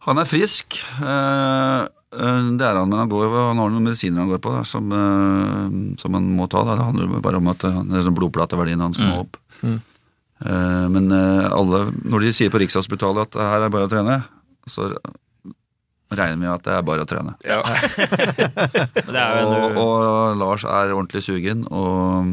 Han 0.09 0.19
er 0.19 0.27
frisk. 0.29 0.81
eh, 1.05 1.87
det 2.09 2.65
er 2.65 2.79
han, 2.79 2.89
men 2.89 3.03
han, 3.03 3.11
går, 3.13 3.29
han 3.37 3.59
har 3.61 3.69
noen 3.73 3.85
medisiner 3.85 4.23
han 4.23 4.31
går 4.33 4.41
på 4.41 4.53
da, 4.55 4.63
som, 4.65 4.89
eh, 4.97 5.97
som 6.01 6.15
han 6.17 6.31
må 6.39 6.47
ta. 6.49 6.63
Da. 6.65 6.77
Det 6.79 6.87
handler 6.87 7.21
bare 7.25 7.37
om 7.41 7.51
at 7.53 7.67
liksom 7.69 8.09
det 8.15 8.17
blodplateverdien 8.17 8.81
hans 8.81 9.01
må 9.03 9.11
Mm. 9.13 9.19
opp. 9.27 9.37
Mm. 9.63 9.79
Mm. 10.39 10.93
men 10.95 11.11
eh, 11.13 11.49
alle, 11.51 11.81
når 12.07 12.21
de 12.23 12.33
sier 12.33 12.51
på 12.51 12.61
Rikshospitalet 12.63 13.27
at 13.27 13.41
her 13.43 13.65
er 13.67 13.73
bare 13.75 13.89
å 13.89 13.91
trene, 13.91 14.21
så 14.71 14.87
regner 16.15 16.39
vi 16.41 16.47
at 16.53 16.63
det 16.65 16.77
er 16.77 16.85
bare 16.87 17.03
å 17.05 17.09
trene. 17.11 17.35
Ja. 17.45 17.59
Det 19.13 19.25
Og, 19.43 19.77
og 19.83 20.39
Lars 20.39 20.65
er 20.65 20.95
ordentlig 20.95 21.25
sugen, 21.27 21.67
og, 21.69 22.31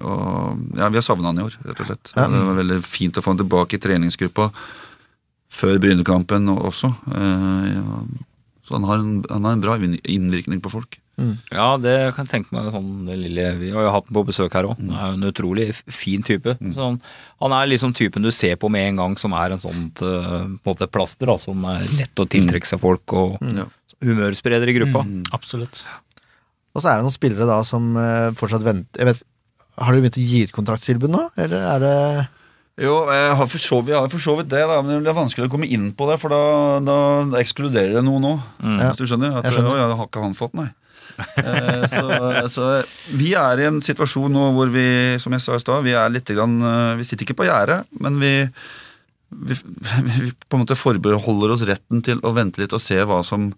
og 0.00 0.78
ja, 0.78 0.88
vi 0.88 1.00
har 1.00 1.04
savna 1.04 1.32
han 1.34 1.42
i 1.42 1.44
år, 1.48 1.58
rett 1.66 1.82
og 1.82 1.90
slett. 1.90 2.14
Ja. 2.14 2.28
Det 2.30 2.44
var 2.48 2.60
veldig 2.62 2.80
fint 2.86 3.18
å 3.18 3.24
få 3.26 3.34
han 3.34 3.42
tilbake 3.42 3.76
i 3.76 3.82
treningsgruppa 3.82 4.48
før 5.56 5.78
Brynekampen 5.82 6.48
Også 6.54 6.88
også. 6.94 6.94
Så 8.66 8.74
han 8.74 8.86
har, 8.88 8.98
en, 8.98 9.18
han 9.30 9.44
har 9.46 9.54
en 9.56 9.62
bra 9.62 9.76
innvirkning 9.78 10.58
på 10.64 10.72
folk. 10.72 10.98
Ja, 11.48 11.78
det 11.80 12.12
kan 12.16 12.26
jeg 12.26 12.32
tenke 12.32 12.52
meg. 12.52 12.66
Sånn, 12.74 13.06
lille, 13.08 13.44
vi 13.56 13.70
har 13.72 13.86
jo 13.86 13.92
hatt 13.94 14.08
den 14.08 14.16
på 14.18 14.24
besøk 14.28 14.52
her 14.58 14.66
òg. 14.68 14.74
Han 14.82 14.90
er 14.92 15.12
jo 15.12 15.16
en 15.16 15.28
utrolig 15.30 15.68
fin 15.88 16.24
type. 16.26 16.56
Sånn, 16.76 16.98
han 17.40 17.54
er 17.56 17.70
liksom 17.70 17.94
typen 17.96 18.26
du 18.26 18.32
ser 18.34 18.58
på 18.60 18.68
med 18.72 18.90
en 18.90 19.00
gang, 19.00 19.14
som 19.20 19.32
er 19.38 19.54
en 19.54 19.62
sånn 19.62 19.86
uh, 20.02 20.02
på 20.02 20.42
en 20.44 20.58
måte 20.66 20.90
plaster. 20.92 21.30
Da, 21.30 21.38
som 21.40 21.62
er 21.72 21.86
lett 21.96 22.20
å 22.20 22.28
tiltrekke 22.28 22.68
seg 22.68 22.82
folk, 22.82 23.16
og 23.16 23.38
Ja. 23.56 23.64
humørspreder 24.04 24.68
i 24.68 24.76
gruppa. 24.76 25.06
Mm, 25.08 25.22
absolutt. 25.32 25.80
Og 26.76 26.82
så 26.84 26.90
er 26.90 26.98
det 26.98 27.06
noen 27.06 27.14
spillere 27.16 27.46
da 27.48 27.62
som 27.64 27.94
eh, 27.96 28.34
fortsatt 28.36 28.66
venter 28.66 29.00
jeg 29.00 29.08
vet, 29.08 29.22
Har 29.80 29.92
dere 29.94 30.02
begynt 30.04 30.18
å 30.20 30.24
gi 30.28 30.42
ut 30.44 30.52
kontraktstilbud 30.52 31.12
nå, 31.12 31.22
eller 31.40 31.64
er 31.70 31.80
det 31.80 31.96
Jo, 32.76 32.96
jeg 33.08 33.36
har 33.38 33.48
for 33.48 33.62
så, 33.62 33.78
vi 33.80 33.94
har 33.96 34.08
for 34.12 34.20
så 34.20 34.34
vidt 34.36 34.50
det, 34.52 34.60
da, 34.68 34.82
men 34.84 35.00
det 35.00 35.08
er 35.08 35.16
vanskelig 35.16 35.48
å 35.48 35.52
komme 35.52 35.68
inn 35.72 35.88
på 35.96 36.10
det, 36.10 36.18
for 36.20 36.32
da, 36.32 36.40
da, 36.84 36.96
ekskluderer 37.40 37.94
det 37.96 38.02
noe 38.04 38.20
nå. 38.20 38.34
Mm. 38.60 38.80
Hvis 38.82 39.00
du 39.00 39.06
skjønner? 39.08 39.38
At, 39.38 39.48
Jeg 39.48 39.56
skjønner. 39.56 39.72
Å, 39.72 39.78
ja, 39.80 39.86
det 39.88 39.96
har 39.96 40.10
ikke 40.10 40.24
han 40.26 40.36
fått, 40.36 40.58
nei. 40.58 40.68
Eh, 41.16 41.86
så, 41.88 42.02
så 42.52 42.66
vi 43.16 43.30
er 43.40 43.62
i 43.62 43.68
en 43.70 43.78
situasjon 43.80 44.28
nå 44.32 44.50
hvor 44.52 44.68
vi, 44.68 44.84
som 45.22 45.32
jeg 45.32 45.44
sa 45.44 45.56
i 45.56 45.62
stad, 45.62 45.86
vi 45.86 45.94
er 45.96 46.12
litt 46.12 46.28
grann, 46.28 46.58
eh, 46.60 46.90
Vi 47.00 47.06
sitter 47.08 47.24
ikke 47.24 47.38
på 47.40 47.48
gjerdet, 47.48 47.86
men 48.04 48.20
vi, 48.20 48.32
vi, 49.32 49.56
vi 49.56 50.34
på 50.36 50.58
en 50.58 50.66
måte 50.66 50.76
forbeholder 50.76 51.56
oss 51.56 51.64
retten 51.68 52.04
til 52.04 52.20
å 52.20 52.34
vente 52.36 52.60
litt 52.60 52.76
og 52.76 52.84
se 52.84 53.00
hva 53.00 53.22
som 53.24 53.54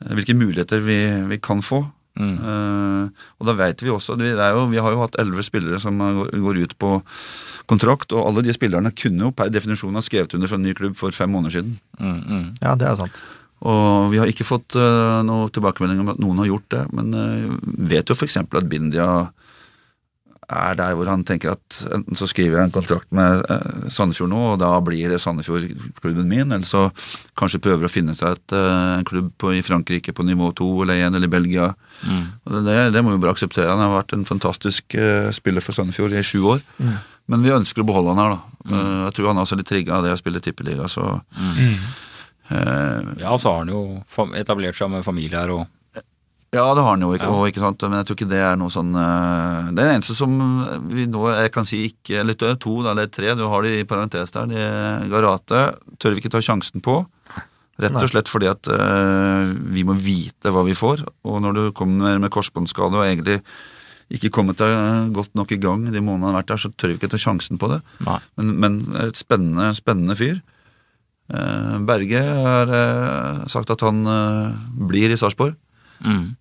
hvilke 0.00 0.32
muligheter 0.32 0.80
vi, 0.80 1.02
vi 1.28 1.36
kan 1.44 1.60
få. 1.60 1.82
Mm. 2.16 2.36
Eh, 2.40 3.28
og 3.36 3.52
da 3.52 3.58
vet 3.60 3.84
vi 3.84 3.92
også 3.92 4.16
det 4.18 4.32
er 4.32 4.56
jo, 4.56 4.64
Vi 4.72 4.80
har 4.82 4.92
jo 4.92 5.04
hatt 5.04 5.14
elleve 5.20 5.44
spillere 5.46 5.78
som 5.80 6.00
går, 6.00 6.32
går 6.42 6.64
ut 6.64 6.74
på 6.80 6.96
kontrakt, 7.70 8.14
og 8.14 8.26
alle 8.26 8.44
de 8.46 8.54
spillerne 8.54 8.92
kunne 8.96 9.28
jo 9.28 9.34
per 9.36 9.52
definisjon 9.52 9.98
ha 9.98 10.02
skrevet 10.04 10.34
under 10.36 10.50
for 10.50 10.58
en 10.58 10.66
ny 10.66 10.74
klubb 10.76 10.96
for 10.98 11.14
fem 11.14 11.30
måneder 11.32 11.60
siden. 11.60 11.76
Mm, 12.00 12.18
mm. 12.20 12.48
Ja, 12.64 12.74
det 12.78 12.88
er 12.90 12.98
sant. 12.98 13.22
Og 13.60 14.08
vi 14.12 14.20
har 14.20 14.30
ikke 14.30 14.48
fått 14.48 14.76
uh, 14.80 15.20
noe 15.26 15.50
tilbakemelding 15.52 16.00
om 16.00 16.14
at 16.14 16.20
noen 16.22 16.40
har 16.40 16.48
gjort 16.48 16.70
det, 16.72 16.86
men 16.96 17.12
uh, 17.12 17.58
vet 17.90 18.08
jo 18.08 18.16
f.eks. 18.16 18.40
at 18.40 18.70
Bindia 18.70 19.10
er 20.50 20.74
der 20.74 20.96
hvor 20.98 21.06
han 21.06 21.22
tenker 21.26 21.52
at 21.52 21.76
enten 21.94 22.18
så 22.18 22.26
skriver 22.26 22.58
jeg 22.58 22.68
en 22.68 22.74
kontrakt 22.74 23.10
med 23.14 23.44
uh, 23.46 23.84
Sandefjord 23.92 24.32
nå, 24.32 24.40
og 24.54 24.56
da 24.62 24.72
blir 24.84 25.12
det 25.12 25.20
Sandefjord-klubben 25.22 26.26
min, 26.30 26.48
eller 26.48 26.66
så 26.66 26.88
kanskje 27.38 27.62
prøver 27.62 27.86
å 27.86 27.92
finne 27.92 28.16
seg 28.18 28.38
et, 28.38 28.56
uh, 28.56 28.96
en 28.96 29.06
klubb 29.06 29.30
på, 29.40 29.52
i 29.54 29.62
Frankrike 29.66 30.16
på 30.16 30.26
nivå 30.26 30.50
to 30.58 30.70
eller 30.82 31.04
én, 31.04 31.14
eller 31.14 31.30
i 31.30 31.34
Belgia. 31.36 31.70
Og 32.48 32.58
det, 32.66 32.78
det, 32.96 33.04
må 33.04 33.12
vi 33.14 33.20
bare 33.22 33.36
akseptere. 33.36 33.70
Han 33.70 33.82
har 33.84 33.92
vært 33.92 34.16
en 34.16 34.24
fantastisk 34.24 34.94
eh, 34.96 35.28
spiller 35.36 35.60
for 35.60 35.76
Sandefjord 35.76 36.14
i 36.16 36.22
sju 36.24 36.38
år. 36.54 36.62
Men 37.30 37.44
vi 37.46 37.52
ønsker 37.54 37.82
å 37.82 37.86
beholde 37.88 38.14
han 38.14 38.22
her, 38.24 38.36
da. 38.36 38.46
Mm. 38.60 38.80
jeg 39.06 39.12
tror 39.16 39.30
han 39.30 39.38
er 39.38 39.46
også 39.46 39.56
litt 39.56 39.68
trigga 39.70 39.96
av 39.96 40.04
det 40.04 40.12
å 40.12 40.18
spille 40.20 40.40
tippeliga, 40.44 40.84
så 40.90 41.04
eh, 42.50 43.12
Ja, 43.22 43.36
så 43.38 43.54
har 43.54 43.62
han 43.62 43.70
jo 43.72 43.82
etablert 44.36 44.76
seg 44.76 44.90
med 44.92 45.06
familie 45.06 45.38
her 45.38 45.52
og 45.54 45.62
Ja, 46.50 46.66
det 46.74 46.82
har 46.82 46.90
han 46.90 47.04
jo, 47.06 47.12
ikke, 47.14 47.30
Ja. 47.30 47.36
og, 47.38 47.46
ikke 47.48 47.62
sant? 47.62 47.86
men 47.86 48.00
jeg 48.00 48.08
tror 48.08 48.18
ikke 48.18 48.30
det 48.32 48.42
er 48.42 48.58
noe 48.60 48.74
sånn 48.74 48.90
eh, 48.98 49.70
Det 49.72 49.84
er 49.84 49.94
eneste 49.94 50.18
som 50.18 50.34
vi 50.90 51.06
nå 51.08 51.24
jeg 51.30 51.54
kan 51.54 51.68
si 51.68 51.84
ikke 51.88 52.20
Eller 52.20 52.36
er 52.50 52.58
to, 52.60 52.80
eller 52.82 53.06
tre, 53.06 53.32
du 53.38 53.46
har 53.48 53.64
de 53.64 53.78
i 53.78 53.86
parentes 53.88 54.34
der. 54.34 54.50
De 54.50 55.10
Garate 55.12 55.64
tør 55.96 56.12
vi 56.16 56.20
ikke 56.20 56.34
ta 56.34 56.42
sjansen 56.44 56.84
på. 56.84 57.00
Rett 57.80 57.96
og 57.96 58.10
slett 58.12 58.28
fordi 58.28 58.48
at 58.50 58.68
uh, 58.68 59.46
vi 59.72 59.86
må 59.88 59.94
vite 59.96 60.52
hva 60.52 60.66
vi 60.66 60.74
får. 60.76 61.00
Og 61.24 61.38
når 61.40 61.54
du 61.56 61.62
kommer 61.76 62.18
med 62.20 62.32
korsbåndskade 62.34 62.98
og 62.98 63.06
egentlig 63.06 63.38
ikke 64.10 64.32
kommet 64.34 64.58
deg 64.58 65.12
godt 65.14 65.36
nok 65.38 65.52
i 65.54 65.60
gang 65.62 65.84
de 65.86 66.02
månedene 66.02 66.30
han 66.30 66.34
har 66.34 66.40
vært 66.40 66.52
der, 66.52 66.62
så 66.64 66.72
tør 66.74 66.92
vi 66.92 66.98
ikke 66.98 67.10
ta 67.12 67.20
sjansen 67.20 67.60
på 67.62 67.68
det. 67.70 67.78
Men, 68.02 68.54
men 68.62 68.78
et 69.04 69.18
spennende, 69.18 69.70
spennende 69.76 70.16
fyr. 70.18 70.40
Eh, 71.30 71.74
Berge 71.86 72.20
har 72.20 72.72
eh, 72.74 73.42
sagt 73.50 73.70
at 73.70 73.84
han 73.86 74.02
eh, 74.02 74.62
blir 74.90 75.12
i 75.12 75.18
Sarpsborg. 75.20 75.56
Mm. 76.00 76.32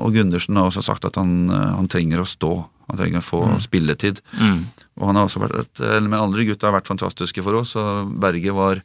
Og 0.00 0.14
Gundersen 0.14 0.56
har 0.56 0.70
også 0.70 0.80
sagt 0.82 1.04
at 1.04 1.18
han, 1.20 1.50
han 1.52 1.86
trenger 1.92 2.22
å 2.22 2.26
stå. 2.26 2.48
Han 2.88 2.98
trenger 2.98 3.20
å 3.20 3.26
få 3.26 3.40
spilletid. 3.60 4.22
Mm. 4.40 4.62
Og 4.96 5.10
han 5.10 5.18
har 5.20 5.28
også 5.28 5.42
vært 5.42 5.58
et, 5.60 5.82
eller 5.84 6.08
Men 6.08 6.22
andre 6.24 6.46
gutta 6.48 6.70
har 6.70 6.74
vært 6.78 6.88
fantastiske 6.88 7.44
for 7.44 7.60
oss, 7.60 7.74
og 7.78 8.14
Berge 8.24 8.54
var 8.56 8.80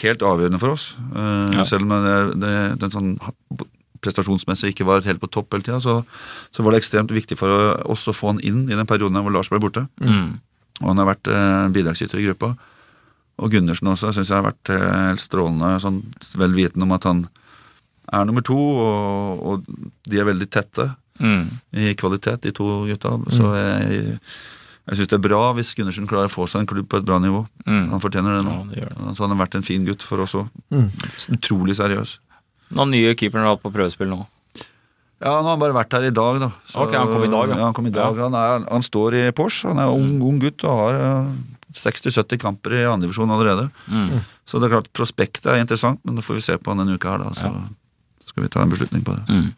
helt 0.00 0.24
avgjørende 0.24 0.62
for 0.62 0.72
oss. 0.72 0.86
Ja. 1.52 1.66
Selv 1.68 1.84
om 1.84 1.92
det, 2.02 2.16
det, 2.40 2.54
den 2.80 2.94
sånn 2.96 3.12
prestasjonsmessig 4.04 4.72
ikke 4.72 4.86
var 4.88 5.04
helt 5.06 5.20
på 5.22 5.30
topp 5.32 5.52
hele 5.56 5.66
tida, 5.66 5.80
så, 5.82 5.98
så 6.54 6.64
var 6.64 6.72
det 6.74 6.82
ekstremt 6.82 7.12
viktig 7.14 7.36
for 7.40 7.80
oss 7.90 8.06
å 8.10 8.16
få 8.16 8.32
han 8.34 8.40
inn 8.46 8.64
i 8.68 8.76
den 8.78 8.88
perioden 8.88 9.20
hvor 9.20 9.34
Lars 9.34 9.50
ble 9.52 9.60
borte. 9.62 9.86
Mm. 10.00 10.38
Og 10.80 10.86
han 10.92 11.02
har 11.02 11.10
vært 11.12 11.28
eh, 11.28 11.66
bidragsyter 11.74 12.20
i 12.22 12.28
gruppa. 12.30 12.54
Og 13.40 13.52
Gundersen 13.52 13.88
også 13.88 14.12
syns 14.16 14.30
jeg 14.32 14.36
har 14.40 14.48
vært 14.48 14.72
eh, 14.72 14.86
helt 15.10 15.22
strålende, 15.22 15.74
sånn 15.84 16.00
vel 16.40 16.56
vitende 16.56 16.88
om 16.88 16.96
at 16.96 17.06
han 17.08 17.26
er 18.10 18.24
nummer 18.26 18.42
to, 18.44 18.56
og, 18.56 19.44
og 19.46 19.68
de 20.10 20.18
er 20.20 20.28
veldig 20.28 20.48
tette 20.50 20.90
Mm. 21.20 21.50
i 21.76 21.90
kvalitet, 22.00 22.40
de 22.46 22.50
to 22.56 22.64
gutta. 22.88 23.10
Så 23.28 23.50
jeg, 23.52 23.98
jeg 24.88 24.96
syns 24.96 25.10
det 25.12 25.18
er 25.18 25.24
bra 25.26 25.40
hvis 25.52 25.74
Gundersen 25.76 26.08
klarer 26.08 26.30
å 26.30 26.32
få 26.32 26.46
seg 26.48 26.62
en 26.62 26.70
klubb 26.70 26.88
på 26.88 26.96
et 26.96 27.04
bra 27.04 27.18
nivå. 27.20 27.42
Mm. 27.66 27.90
Han 27.92 28.00
fortjener 28.00 28.38
det 28.38 28.44
nå. 28.46 28.54
Ja, 28.72 28.86
det 28.88 28.94
det. 28.96 29.14
Så 29.18 29.26
han 29.26 29.34
har 29.34 29.42
vært 29.42 29.58
en 29.58 29.66
fin 29.66 29.84
gutt 29.84 30.00
for 30.06 30.24
oss 30.24 30.32
òg. 30.40 30.48
Mm. 30.72 30.88
Utrolig 31.36 31.76
seriøs. 31.76 32.16
Den 32.70 32.92
nye 32.94 33.14
keeperen 33.18 33.46
har 33.46 33.56
hatt 33.56 33.64
på 33.64 33.72
prøvespill 33.74 34.10
nå. 34.10 34.22
Ja, 35.20 35.34
nå 35.36 35.44
har 35.44 35.52
han 35.52 35.60
bare 35.60 35.76
vært 35.76 35.92
her 35.92 36.06
i 36.08 36.12
dag, 36.16 36.38
da. 36.40 36.48
Ok, 36.80 36.94
han 36.96 37.10
kom 37.10 37.24
i 37.26 37.28
dag, 37.28 37.50
ja. 37.52 37.56
ja. 37.58 37.64
han, 37.66 37.76
kom 37.76 37.88
i 37.90 37.92
dag. 37.92 38.20
Han, 38.22 38.36
er, 38.38 38.62
han 38.70 38.84
står 38.84 39.18
i 39.18 39.24
Porsche, 39.36 39.68
han 39.68 39.82
er 39.82 39.92
ung, 39.92 40.14
ung 40.24 40.38
gutt 40.40 40.64
og 40.64 40.78
har 40.78 40.96
eh, 40.96 41.32
60-70 41.76 42.40
kamper 42.40 42.78
i 42.78 42.86
andredivisjon 42.88 43.34
allerede. 43.34 43.66
Mm. 43.90 44.22
Så 44.48 44.58
det 44.58 44.70
er 44.70 44.78
klart, 44.78 44.88
prospektet 44.96 45.50
er 45.50 45.60
interessant, 45.60 46.00
men 46.06 46.16
nå 46.16 46.24
får 46.24 46.38
vi 46.38 46.46
se 46.46 46.56
på 46.56 46.72
han 46.72 46.80
denne 46.80 46.96
uka 46.96 47.12
her, 47.12 47.26
da. 47.26 47.34
Så 47.36 48.30
skal 48.30 48.46
vi 48.46 48.52
ta 48.54 48.64
en 48.64 48.72
beslutning 48.72 49.04
på 49.04 49.18
det. 49.18 49.26
Mm. 49.28 49.50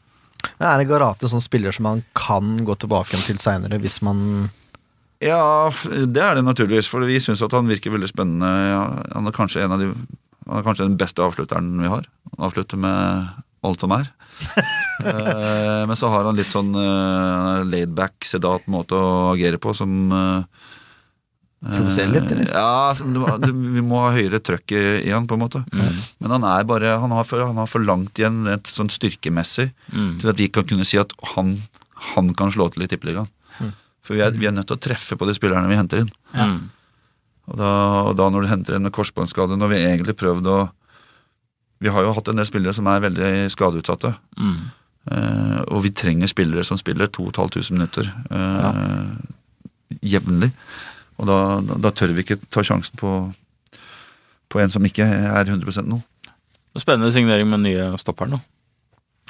Men 0.57 0.67
Er 0.67 0.83
det 0.83 0.89
Garate 0.91 1.31
sånn 1.31 1.45
spiller 1.45 1.75
som 1.77 1.87
man 1.87 2.03
kan 2.19 2.57
gå 2.67 2.75
tilbake 2.83 3.21
til 3.23 3.39
seinere, 3.39 3.79
hvis 3.79 4.01
man 4.03 4.51
Ja, 5.23 5.71
det 5.87 6.25
er 6.27 6.41
det 6.41 6.43
naturligvis, 6.43 6.91
for 6.91 7.07
vi 7.07 7.21
syns 7.23 7.45
at 7.47 7.55
han 7.55 7.71
virker 7.71 7.95
veldig 7.95 8.11
spennende. 8.11 8.51
Ja, 8.67 8.83
Han 9.15 9.31
er 9.31 9.37
kanskje 9.37 9.63
en 9.63 9.79
av 9.79 9.79
de 9.79 9.93
han 10.49 10.59
er 10.59 10.65
kanskje 10.67 10.89
den 10.89 10.99
beste 10.99 11.23
avslutteren 11.23 11.71
vi 11.79 11.91
har. 11.91 12.07
Han 12.43 12.51
avslutter 12.51 12.81
med 12.83 13.29
alt 13.63 13.81
som 13.87 13.95
er. 13.95 14.11
Eh, 15.03 15.83
Men 15.89 15.97
så 15.99 16.07
har 16.13 16.27
han 16.29 16.37
litt 16.39 16.51
sånn 16.53 16.69
uh, 16.77 17.63
laidback, 17.67 18.23
sedat 18.29 18.67
måte 18.71 18.95
å 18.95 19.33
agere 19.33 19.59
på 19.59 19.73
som 19.75 19.91
uh, 20.15 20.45
Provoserer 21.63 22.11
litt, 22.13 22.29
eller? 22.31 22.51
Ja, 22.53 22.93
du, 22.99 23.19
du, 23.43 23.49
vi 23.79 23.83
må 23.87 23.99
ha 24.03 24.13
høyere 24.15 24.39
trøkk 24.43 24.75
i, 24.77 25.11
han, 25.11 25.27
på 25.31 25.35
en 25.39 25.43
måte. 25.45 25.63
Men 25.73 26.35
han 26.37 26.47
er 26.47 26.67
bare 26.69 26.97
Han 27.03 27.15
har 27.15 27.27
for, 27.27 27.43
han 27.47 27.59
har 27.59 27.67
for 27.71 27.83
langt 27.87 28.19
igjen 28.21 28.45
rent 28.51 28.71
sånn 28.71 28.91
styrkemessig 28.93 29.71
Mm. 29.95 30.13
til 30.21 30.31
at 30.33 30.39
vi 30.43 30.49
kan 30.55 30.67
kunne 30.69 30.87
si 30.87 30.99
at 31.03 31.15
han, 31.35 31.57
han 32.15 32.31
kan 32.39 32.51
slå 32.55 32.69
til 32.75 32.83
i 32.87 32.91
Tippeligaen. 32.93 33.31
For 34.03 34.15
vi 34.19 34.23
er, 34.27 34.35
vi 34.35 34.47
er 34.51 34.55
nødt 34.55 34.67
til 34.71 34.79
å 34.79 34.83
treffe 34.83 35.19
på 35.19 35.27
de 35.29 35.35
spillerne 35.39 35.71
vi 35.71 35.79
henter 35.79 36.03
inn. 36.05 36.13
Mm. 36.35 36.61
Og 37.51 37.59
da, 37.59 37.73
og 38.11 38.15
da 38.19 38.29
når 38.31 38.47
du 38.47 38.51
henter 38.53 38.79
en 38.79 38.87
med 38.87 38.95
korsbåndskade, 38.95 39.59
når 39.59 39.71
vi 39.75 39.83
egentlig 39.83 40.17
prøvd 40.19 40.51
å 40.51 40.61
Vi 41.83 41.91
har 41.91 42.05
jo 42.07 42.15
hatt 42.15 42.31
en 42.31 42.39
del 42.39 42.47
spillere 42.47 42.75
som 42.77 42.89
er 42.91 43.03
veldig 43.03 43.33
skadeutsatte. 43.53 44.15
Mm. 44.39 44.57
Uh, 45.03 45.61
og 45.67 45.83
vi 45.83 45.91
trenger 45.99 46.31
spillere 46.31 46.63
som 46.67 46.79
spiller 46.79 47.11
2500 47.11 47.75
minutter 47.75 48.07
eh, 48.31 49.09
jevnlig. 50.13 50.53
Og 51.19 51.27
da, 51.27 51.39
da, 51.67 51.79
da 51.89 51.91
tør 51.91 52.15
vi 52.15 52.23
ikke 52.23 52.39
ta 52.55 52.63
sjansen 52.63 52.99
på, 53.01 53.11
på 54.53 54.63
en 54.63 54.71
som 54.71 54.87
ikke 54.87 55.03
er 55.07 55.51
100% 55.51 55.91
nå. 55.91 55.99
Spennende 56.79 57.11
signering 57.13 57.51
med 57.51 57.61
den 57.61 57.67
nye 57.73 58.01
stopperen, 58.01 58.39
da. 58.39 58.43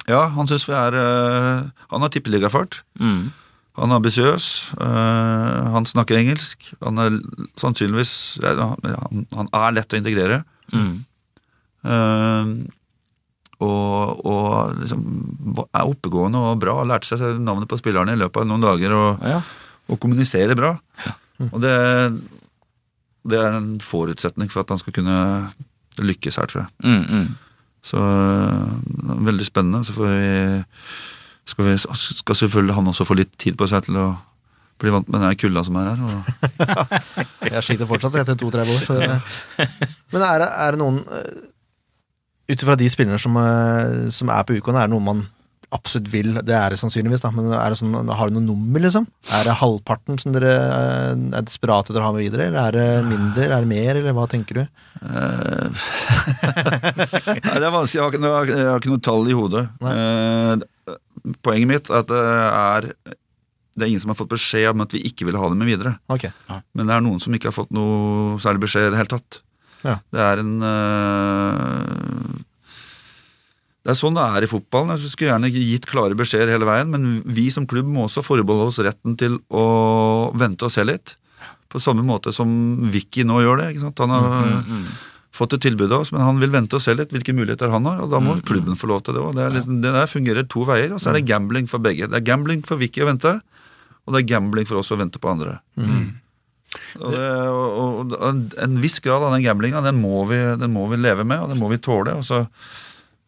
Ja, 0.07 0.27
han 0.35 0.49
syns 0.49 0.65
vi 0.67 0.75
er 0.75 0.95
uh, 0.99 1.71
Han 1.91 2.03
har 2.03 2.11
tippeligafart. 2.11 2.81
Mm. 2.99 3.31
Han 3.79 3.89
er 3.89 3.97
ambisiøs. 3.97 4.47
eh, 4.77 5.71
han 5.73 5.85
snakker 5.89 6.19
engelsk. 6.19 6.67
Han 6.83 6.99
er 7.01 7.15
sannsynligvis 7.57 8.37
ja, 8.43 8.53
han, 8.77 9.25
han 9.33 9.49
er 9.49 9.73
lett 9.73 9.95
å 9.95 9.97
integrere. 9.97 10.43
Mm. 10.69 11.05
Eh, 11.83 12.53
og, 13.63 14.25
og 14.27 14.79
liksom 14.81 15.03
er 15.69 15.87
oppegående 15.87 16.41
og 16.49 16.59
bra. 16.63 16.79
Har 16.81 16.89
lært 16.89 17.07
seg 17.07 17.21
navnet 17.39 17.69
på 17.71 17.79
spillerne 17.79 18.15
i 18.15 18.19
løpet 18.19 18.43
av 18.43 18.49
noen 18.49 18.65
dager 18.65 18.95
og, 18.97 19.23
Ja. 19.23 19.39
og 19.87 19.99
kommuniserer 20.03 20.57
bra. 20.59 20.73
Og 21.51 21.61
det, 21.63 21.75
det 23.29 23.39
er 23.39 23.55
en 23.57 23.77
forutsetning 23.83 24.51
for 24.51 24.63
at 24.63 24.73
han 24.73 24.81
skal 24.81 24.95
kunne 24.95 25.15
lykkes 26.03 26.39
her, 26.41 26.49
tror 26.49 26.65
jeg. 26.65 26.69
Mm, 26.83 27.05
mm. 27.21 27.31
Så 27.83 27.99
øh, 27.99 29.25
veldig 29.27 29.45
spennende. 29.47 29.83
Så 29.85 29.95
får 29.95 30.11
vi, 30.11 30.27
skal, 31.51 31.65
vi, 31.65 31.77
skal 31.99 32.35
selvfølgelig 32.41 32.75
han 32.75 32.87
også 32.91 33.07
få 33.07 33.17
litt 33.19 33.33
tid 33.39 33.57
på 33.59 33.67
seg 33.69 33.85
til 33.87 33.99
å 33.99 34.07
bli 34.81 34.91
vant 34.91 35.07
med 35.11 35.21
den 35.23 35.35
kulda 35.39 35.63
som 35.63 35.77
er 35.79 35.91
her. 35.91 36.03
Og, 36.03 37.49
Jeg 37.53 37.63
sliter 37.67 37.87
fortsatt 37.87 38.15
etter 38.23 38.39
to-tre 38.39 38.65
år. 38.65 38.85
Så 38.87 38.97
det, 38.99 39.09
men 40.15 40.25
er 40.27 40.43
det, 40.43 40.49
er 40.65 40.75
det 40.75 40.81
noen 40.81 41.01
eh, 41.05 41.49
Ut 42.49 42.59
ifra 42.63 42.75
de 42.79 42.89
spillerne 42.91 43.19
som, 43.21 43.37
eh, 43.39 44.09
som 44.11 44.29
er 44.33 44.43
på 44.43 44.57
Ukon, 44.59 44.75
er 44.75 44.87
det 44.89 44.93
noe 44.95 45.03
man 45.03 45.21
absolutt 45.73 46.09
vil? 46.11 46.33
Det 46.45 46.53
er 46.53 46.69
det 46.73 46.77
sannsynligvis, 46.77 47.21
da, 47.23 47.31
men 47.33 47.47
er 47.55 47.71
det 47.73 47.79
sånn, 47.79 47.95
har 48.13 48.29
du 48.29 48.35
noe 48.35 48.43
nummer, 48.45 48.83
liksom? 48.83 49.07
Er 49.33 49.47
det 49.47 49.55
halvparten 49.61 50.19
som 50.21 50.35
dere 50.35 50.51
eh, 50.53 51.23
er 51.39 51.47
desperate 51.47 51.89
etter 51.93 52.03
å 52.03 52.09
ha 52.09 52.11
med 52.13 52.25
videre, 52.27 52.49
eller 52.51 52.67
er 52.67 52.77
det 52.77 53.07
mindre, 53.09 53.45
eller 53.47 53.55
er 53.57 53.65
det 53.65 53.71
mer, 53.71 54.01
eller 54.01 54.13
hva 54.19 54.27
tenker 54.29 54.59
du? 54.59 54.63
øh, 55.01 55.81
Nei, 56.53 57.57
det 57.57 57.65
er 57.65 57.73
vanskelig. 57.73 57.97
Jeg 57.97 58.03
har, 58.03 58.11
ikke, 58.13 58.21
noe- 58.21 58.45
jeg 58.51 58.67
har 58.69 58.79
ikke 58.83 58.93
noe 58.93 59.03
tall 59.09 59.27
i 59.31 59.35
hodet. 59.39 59.65
Nei. 59.83 60.59
poenget 61.43 61.69
mitt 61.69 61.89
er 61.89 62.01
at 62.03 62.09
det 62.11 62.21
er 62.27 62.89
det 63.73 63.87
er 63.87 63.89
ingen 63.89 64.03
som 64.03 64.11
har 64.11 64.17
fått 64.19 64.29
beskjed 64.35 64.67
om 64.69 64.83
at 64.83 64.91
vi 64.93 64.99
ikke 65.09 65.25
vil 65.25 65.37
ha 65.41 65.47
dem 65.49 65.57
med 65.57 65.65
videre. 65.71 65.95
Ok. 66.13 66.27
Men 66.77 66.85
det 66.85 66.93
er 66.93 67.01
noen 67.01 67.17
som 67.23 67.33
ikke 67.33 67.49
har 67.49 67.55
fått 67.55 67.71
noe 67.73 68.35
særlig 68.43 68.61
beskjed 68.67 68.91
i 68.91 68.93
det 68.93 68.99
hele 68.99 69.09
tatt. 69.15 69.39
Ja. 69.83 69.97
Det 70.13 70.19
er 70.23 70.39
en 70.43 70.53
øh, 70.63 72.41
Det 73.83 73.91
er 73.91 73.97
sånn 73.99 74.15
det 74.15 74.23
er 74.23 74.45
i 74.45 74.47
fotballen. 74.47 74.93
Jeg 74.95 75.11
skulle 75.11 75.31
gjerne 75.33 75.49
gitt 75.51 75.87
klare 75.89 76.15
beskjeder 76.15 76.53
hele 76.55 76.67
veien, 76.69 76.91
men 76.93 77.17
vi 77.27 77.49
som 77.51 77.65
klubb 77.67 77.89
må 77.91 78.05
også 78.07 78.23
forbeholde 78.23 78.69
oss 78.71 78.79
retten 78.85 79.17
til 79.19 79.41
å 79.51 79.65
vente 80.39 80.63
og 80.69 80.71
se 80.71 80.85
litt. 80.87 81.17
På 81.67 81.81
samme 81.83 82.05
måte 82.05 82.31
som 82.31 82.47
Vicky 82.93 83.25
nå 83.27 83.41
gjør 83.43 83.59
det. 83.65 83.71
Han 83.81 84.13
har 84.13 84.63
Mm, 84.63 84.85
fått 85.33 85.53
et 85.57 85.61
tilbud 85.65 85.91
av 85.91 86.01
oss, 86.05 86.11
men 86.13 86.21
han 86.21 86.37
vil 86.39 86.51
vente 86.53 86.75
og 86.77 86.81
se 86.85 86.93
litt 86.93 87.09
hvilke 87.11 87.33
muligheter 87.33 87.71
han 87.73 87.83
har, 87.89 87.99
og 88.05 88.11
da 88.11 88.19
må 88.21 88.35
klubben 88.45 88.75
få 88.77 88.85
lov 88.87 89.01
til 89.03 89.15
det 89.15 89.21
òg. 89.23 89.33
Det, 89.35 89.47
liksom, 89.55 89.81
det 89.81 89.91
der 89.91 90.05
fungerer 90.05 90.47
to 90.47 90.63
veier, 90.63 90.93
og 90.93 91.01
så 91.01 91.09
er 91.09 91.17
det 91.17 91.25
gambling 91.27 91.67
for 91.67 91.79
begge. 91.81 92.05
Det 92.07 92.19
er 92.21 92.27
gambling 92.27 92.61
for 92.63 92.77
Vicky 92.77 93.01
å 93.01 93.09
vente, 93.09 93.41
og 94.05 94.13
det 94.13 94.21
er 94.21 94.29
gambling 94.37 94.65
for 94.69 94.77
oss 94.77 94.91
å 94.93 94.99
vente 95.01 95.17
på 95.19 95.31
andre. 95.33 95.57
Og, 96.99 97.09
det, 97.13 97.25
og, 97.49 98.13
og, 98.17 98.55
en, 98.63 98.79
viss 98.83 98.99
grad 99.03 99.25
av 99.25 99.35
den 99.35 99.45
gamblinga, 99.45 99.83
den, 99.85 100.01
den 100.01 100.73
må 100.73 100.87
vi 100.91 101.01
leve 101.01 101.25
med, 101.27 101.43
og 101.43 101.53
den 101.53 101.61
må 101.61 101.71
vi 101.71 101.81
tåle. 101.81 102.17
Og 102.19 102.25
så 102.27 102.45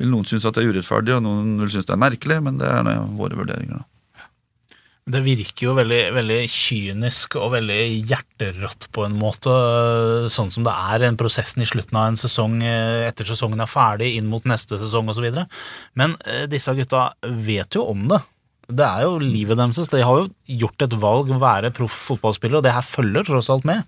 vil 0.02 0.12
noen 0.12 0.28
synes 0.28 0.48
at 0.48 0.58
det 0.58 0.66
er 0.66 0.76
urettferdig, 0.76 1.18
og 1.18 1.26
noen 1.26 1.60
vil 1.64 1.74
synes 1.74 1.90
det 1.90 1.96
er 1.96 2.06
merkelig, 2.06 2.40
men 2.46 2.62
det 2.62 2.72
er 2.72 3.04
våre 3.18 3.40
vurderinger. 3.40 3.86
Det 5.06 5.20
virker 5.22 5.68
jo 5.68 5.74
veldig, 5.78 6.00
veldig 6.16 6.38
kynisk 6.50 7.36
og 7.38 7.52
veldig 7.54 7.82
hjerterått 8.10 8.88
på 8.96 9.04
en 9.06 9.14
måte, 9.20 9.54
sånn 10.34 10.50
som 10.50 10.66
det 10.66 10.74
er 10.74 11.06
en 11.06 11.20
prosessen 11.20 11.62
i 11.62 11.68
slutten 11.70 12.00
av 12.02 12.08
en 12.10 12.18
sesong 12.18 12.56
eh, 12.66 13.04
etter 13.06 13.30
sesongen 13.30 13.62
er 13.62 13.70
ferdig, 13.70 14.16
inn 14.18 14.26
mot 14.32 14.48
neste 14.50 14.80
sesong 14.82 15.14
osv. 15.14 15.28
Men 15.94 16.18
eh, 16.26 16.48
disse 16.50 16.74
gutta 16.74 17.12
vet 17.22 17.78
jo 17.78 17.86
om 17.92 18.08
det. 18.10 18.24
Det 18.68 18.86
er 18.86 19.04
jo 19.06 19.20
livet 19.22 19.58
deres. 19.60 19.88
De 19.92 20.02
har 20.02 20.24
jo 20.24 20.30
gjort 20.64 20.82
et 20.88 20.94
valg 21.02 21.30
å 21.30 21.40
være 21.42 21.72
proff 21.76 21.94
fotballspiller, 22.10 22.58
og 22.58 22.64
det 22.66 22.74
her 22.74 22.82
følger 22.86 23.24
tross 23.28 23.50
alt 23.54 23.66
med. 23.68 23.84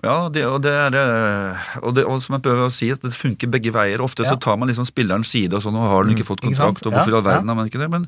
Ja, 0.00 0.30
det, 0.32 0.46
og, 0.48 0.62
det 0.64 0.70
er, 0.72 0.94
eh, 0.96 1.64
og, 1.82 1.92
det, 1.94 2.06
og 2.08 2.22
som 2.24 2.38
jeg 2.38 2.44
prøver 2.46 2.70
å 2.70 2.72
si, 2.72 2.86
at 2.88 3.02
det 3.04 3.10
funker 3.12 3.50
begge 3.52 3.68
veier. 3.74 4.00
Ofte 4.00 4.24
Ja. 4.24 4.30
så 4.32 4.38
tar 4.40 4.56
man 4.56 4.70
liksom 4.70 4.86
spillerens 4.88 5.28
side, 5.28 5.52
og 5.52 5.60
sånn, 5.60 5.76
og 5.76 5.84
har 5.90 6.04
den 6.04 6.14
ikke 6.16 6.24
fått 6.24 6.40
ikke 6.40 6.54
kontrakt, 6.56 6.86
og 6.88 6.94
hvorfor 6.94 7.12
i 7.12 7.16
all 7.18 7.26
verden 7.26 7.48
har 7.52 7.54
man 7.58 7.68
ikke 7.68 7.82
det? 7.82 7.90
Men 7.92 8.06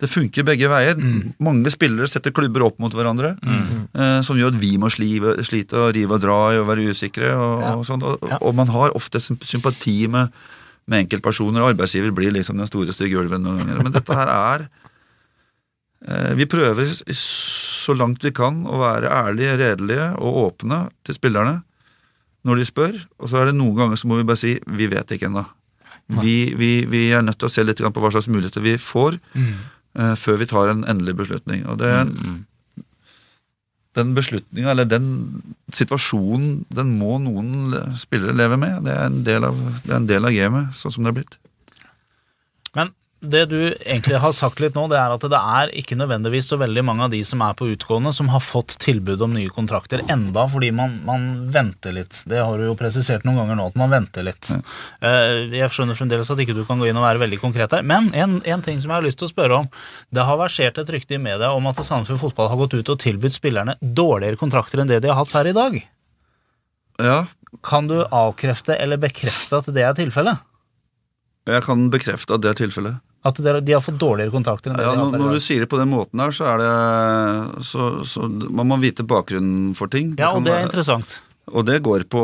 det 0.00 0.08
funker 0.08 0.46
begge 0.48 0.70
veier. 0.72 0.96
Mm. 0.96 1.34
Mange 1.44 1.68
spillere 1.74 2.08
setter 2.08 2.32
klubber 2.32 2.64
opp 2.64 2.78
mot 2.80 2.92
hverandre, 2.96 3.34
eh, 3.44 4.22
som 4.24 4.36
gjør 4.40 4.54
at 4.54 4.60
vi 4.62 4.78
må 4.80 4.88
slive, 4.88 5.36
slite 5.44 5.76
og 5.76 5.92
rive 5.94 6.16
og 6.16 6.20
dra 6.24 6.38
i 6.54 6.58
og 6.62 6.68
være 6.72 6.88
usikre. 6.88 7.28
Og, 7.36 7.60
Ja. 7.60 7.74
og, 7.76 7.84
sånn, 7.84 8.02
og, 8.02 8.18
Ja. 8.30 8.38
og 8.40 8.54
man 8.54 8.68
har 8.68 8.90
ofte 8.96 9.20
sympati 9.20 10.08
med, 10.08 10.32
med 10.88 11.04
enkeltpersoner, 11.04 11.60
og 11.60 11.76
arbeidsgiver 11.76 12.14
blir 12.14 12.32
liksom 12.32 12.56
den 12.56 12.66
store 12.66 12.88
stygge 12.96 13.18
ulven 13.20 13.42
noen 13.44 13.58
ganger. 13.60 13.82
Men 13.82 13.92
dette 13.92 14.14
her 14.14 14.28
er 14.28 14.68
Vi 16.38 16.46
prøver 16.46 16.86
så 17.10 17.94
langt 17.98 18.22
vi 18.22 18.30
kan 18.34 18.60
å 18.66 18.78
være 18.78 19.10
ærlige, 19.10 19.56
redelige 19.58 20.08
og 20.22 20.36
åpne 20.46 20.84
til 21.06 21.16
spillerne 21.18 21.60
når 22.46 22.60
de 22.60 22.66
spør, 22.68 22.98
og 23.18 23.26
så 23.30 23.40
er 23.40 23.48
det 23.50 23.56
noen 23.58 23.74
ganger 23.74 23.98
så 23.98 24.06
må 24.06 24.20
vi 24.20 24.26
bare 24.28 24.38
si 24.38 24.52
vi 24.70 24.86
vet 24.86 25.10
ikke 25.16 25.26
ennå. 25.26 25.42
Vi, 26.22 26.36
vi, 26.54 26.68
vi 26.86 27.00
er 27.10 27.24
nødt 27.26 27.40
til 27.42 27.48
å 27.48 27.50
se 27.50 27.64
litt 27.66 27.80
på 27.82 28.02
hva 28.04 28.12
slags 28.14 28.28
muligheter 28.30 28.62
vi 28.62 28.76
får 28.78 29.16
eh, 29.34 30.12
før 30.14 30.38
vi 30.38 30.46
tar 30.46 30.70
en 30.70 30.84
endelig 30.86 31.16
beslutning. 31.24 31.64
Og 31.66 31.80
det, 31.82 31.90
Mm. 32.06 32.44
den 33.96 34.14
beslutninga, 34.14 34.70
eller 34.70 34.84
den 34.84 35.42
situasjonen, 35.72 36.66
den 36.70 36.98
må 37.00 37.16
noen 37.18 37.74
spillere 37.96 38.36
leve 38.36 38.58
med. 38.60 38.84
Det 38.84 38.92
er 38.94 39.06
en 39.08 39.22
del 39.24 39.44
av, 39.48 39.56
det 39.86 39.94
en 39.96 40.06
del 40.06 40.28
av 40.28 40.34
gamet, 40.36 40.74
sånn 40.76 40.92
som 40.94 41.02
det 41.06 41.10
er 41.14 41.18
blitt. 41.18 41.38
Det 43.26 43.42
du 43.50 43.58
egentlig 43.72 44.18
har 44.22 44.32
sagt 44.36 44.60
litt 44.62 44.76
nå, 44.76 44.84
det 44.90 44.98
er 45.00 45.12
at 45.14 45.24
det 45.32 45.38
er 45.38 45.72
ikke 45.80 45.98
nødvendigvis 45.98 46.50
så 46.52 46.58
veldig 46.60 46.84
mange 46.86 47.06
av 47.06 47.12
de 47.12 47.20
som 47.26 47.42
er 47.42 47.56
på 47.58 47.68
utgående, 47.72 48.12
som 48.14 48.30
har 48.32 48.42
fått 48.44 48.76
tilbud 48.82 49.22
om 49.26 49.32
nye 49.34 49.50
kontrakter 49.54 50.04
enda, 50.12 50.44
fordi 50.52 50.70
man, 50.76 50.98
man 51.06 51.26
venter 51.52 51.96
litt. 51.96 52.22
Det 52.30 52.38
har 52.38 52.58
du 52.58 52.68
jo 52.68 52.76
presisert 52.78 53.26
noen 53.26 53.40
ganger 53.40 53.58
nå, 53.58 53.68
at 53.72 53.78
man 53.80 53.92
venter 53.92 54.26
litt. 54.26 54.52
Ja. 54.52 54.60
Jeg 55.56 55.72
skjønner 55.74 55.98
fremdeles 55.98 56.30
at 56.32 56.42
ikke 56.42 56.56
du 56.56 56.62
kan 56.68 56.80
gå 56.82 56.88
inn 56.90 57.00
og 57.00 57.06
være 57.06 57.24
veldig 57.24 57.40
konkret 57.42 57.74
her, 57.74 57.86
men 57.86 58.12
en, 58.14 58.38
en 58.44 58.64
ting 58.64 58.78
som 58.82 58.92
jeg 58.92 59.00
har 59.00 59.06
lyst 59.08 59.20
til 59.22 59.28
å 59.28 59.34
spørre 59.34 59.60
om. 59.64 59.70
Det 60.14 60.26
har 60.28 60.40
versert 60.40 60.78
et 60.82 60.94
rykte 60.96 61.18
i 61.18 61.22
media 61.22 61.50
om 61.56 61.66
at 61.70 61.82
Sandefjord 61.82 62.22
Fotball 62.28 62.52
har 62.52 62.60
gått 62.62 62.78
ut 62.78 62.94
og 62.94 63.00
tilbudt 63.02 63.36
spillerne 63.36 63.76
dårligere 63.80 64.40
kontrakter 64.40 64.82
enn 64.82 64.90
det 64.90 65.02
de 65.04 65.10
har 65.12 65.18
hatt 65.20 65.32
per 65.34 65.50
i 65.50 65.56
dag. 65.56 65.80
Ja, 67.02 67.24
Kan 67.64 67.88
du 67.88 67.98
avkrefte 68.04 68.76
eller 68.76 69.00
bekrefte 69.00 69.60
at 69.60 69.72
det 69.72 69.84
er 69.84 69.96
tilfellet? 69.96 70.44
jeg 71.46 71.62
kan 71.62 71.84
bekrefte 71.92 72.34
at 72.34 72.42
det 72.42 72.48
er 72.50 72.56
tilfellet. 72.58 72.96
At 73.26 73.38
de 73.42 73.74
har 73.74 73.82
fått 73.84 73.98
dårligere 74.00 74.32
kontakter 74.34 74.70
enn 74.70 74.78
det 74.78 74.86
Ja, 74.86 74.94
de 74.94 75.02
har 75.02 75.12
når, 75.12 75.22
når 75.24 75.38
du 75.38 75.42
sier 75.42 75.64
det 75.64 75.70
på 75.72 75.80
den 75.80 75.90
måten 75.90 76.22
her, 76.22 76.34
så 76.34 76.50
er 76.52 76.62
det 76.62 77.64
så, 77.66 77.88
så 78.06 78.28
Man 78.30 78.70
må 78.70 78.78
vite 78.82 79.06
bakgrunnen 79.06 79.72
for 79.78 79.90
ting. 79.92 80.14
Ja, 80.20 80.30
og 80.36 80.46
det 80.46 80.54
er 80.54 80.66
interessant. 80.66 81.20
Og 81.54 81.62
det 81.66 81.78
går 81.86 82.06
på 82.10 82.22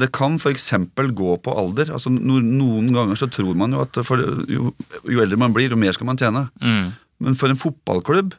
Det 0.00 0.10
kan 0.12 0.36
f.eks. 0.36 0.72
gå 1.16 1.36
på 1.44 1.56
alder. 1.56 1.92
Altså 1.94 2.12
Noen 2.12 2.92
ganger 2.92 3.16
så 3.16 3.30
tror 3.32 3.56
man 3.56 3.72
jo 3.72 3.84
at 3.84 4.00
for, 4.04 4.20
jo, 4.48 4.72
jo 5.08 5.24
eldre 5.24 5.40
man 5.40 5.56
blir, 5.56 5.72
jo 5.72 5.80
mer 5.80 5.96
skal 5.96 6.10
man 6.10 6.20
tjene. 6.20 6.48
Mm. 6.60 6.92
Men 7.24 7.38
for 7.38 7.50
en 7.50 7.58
fotballklubb, 7.58 8.36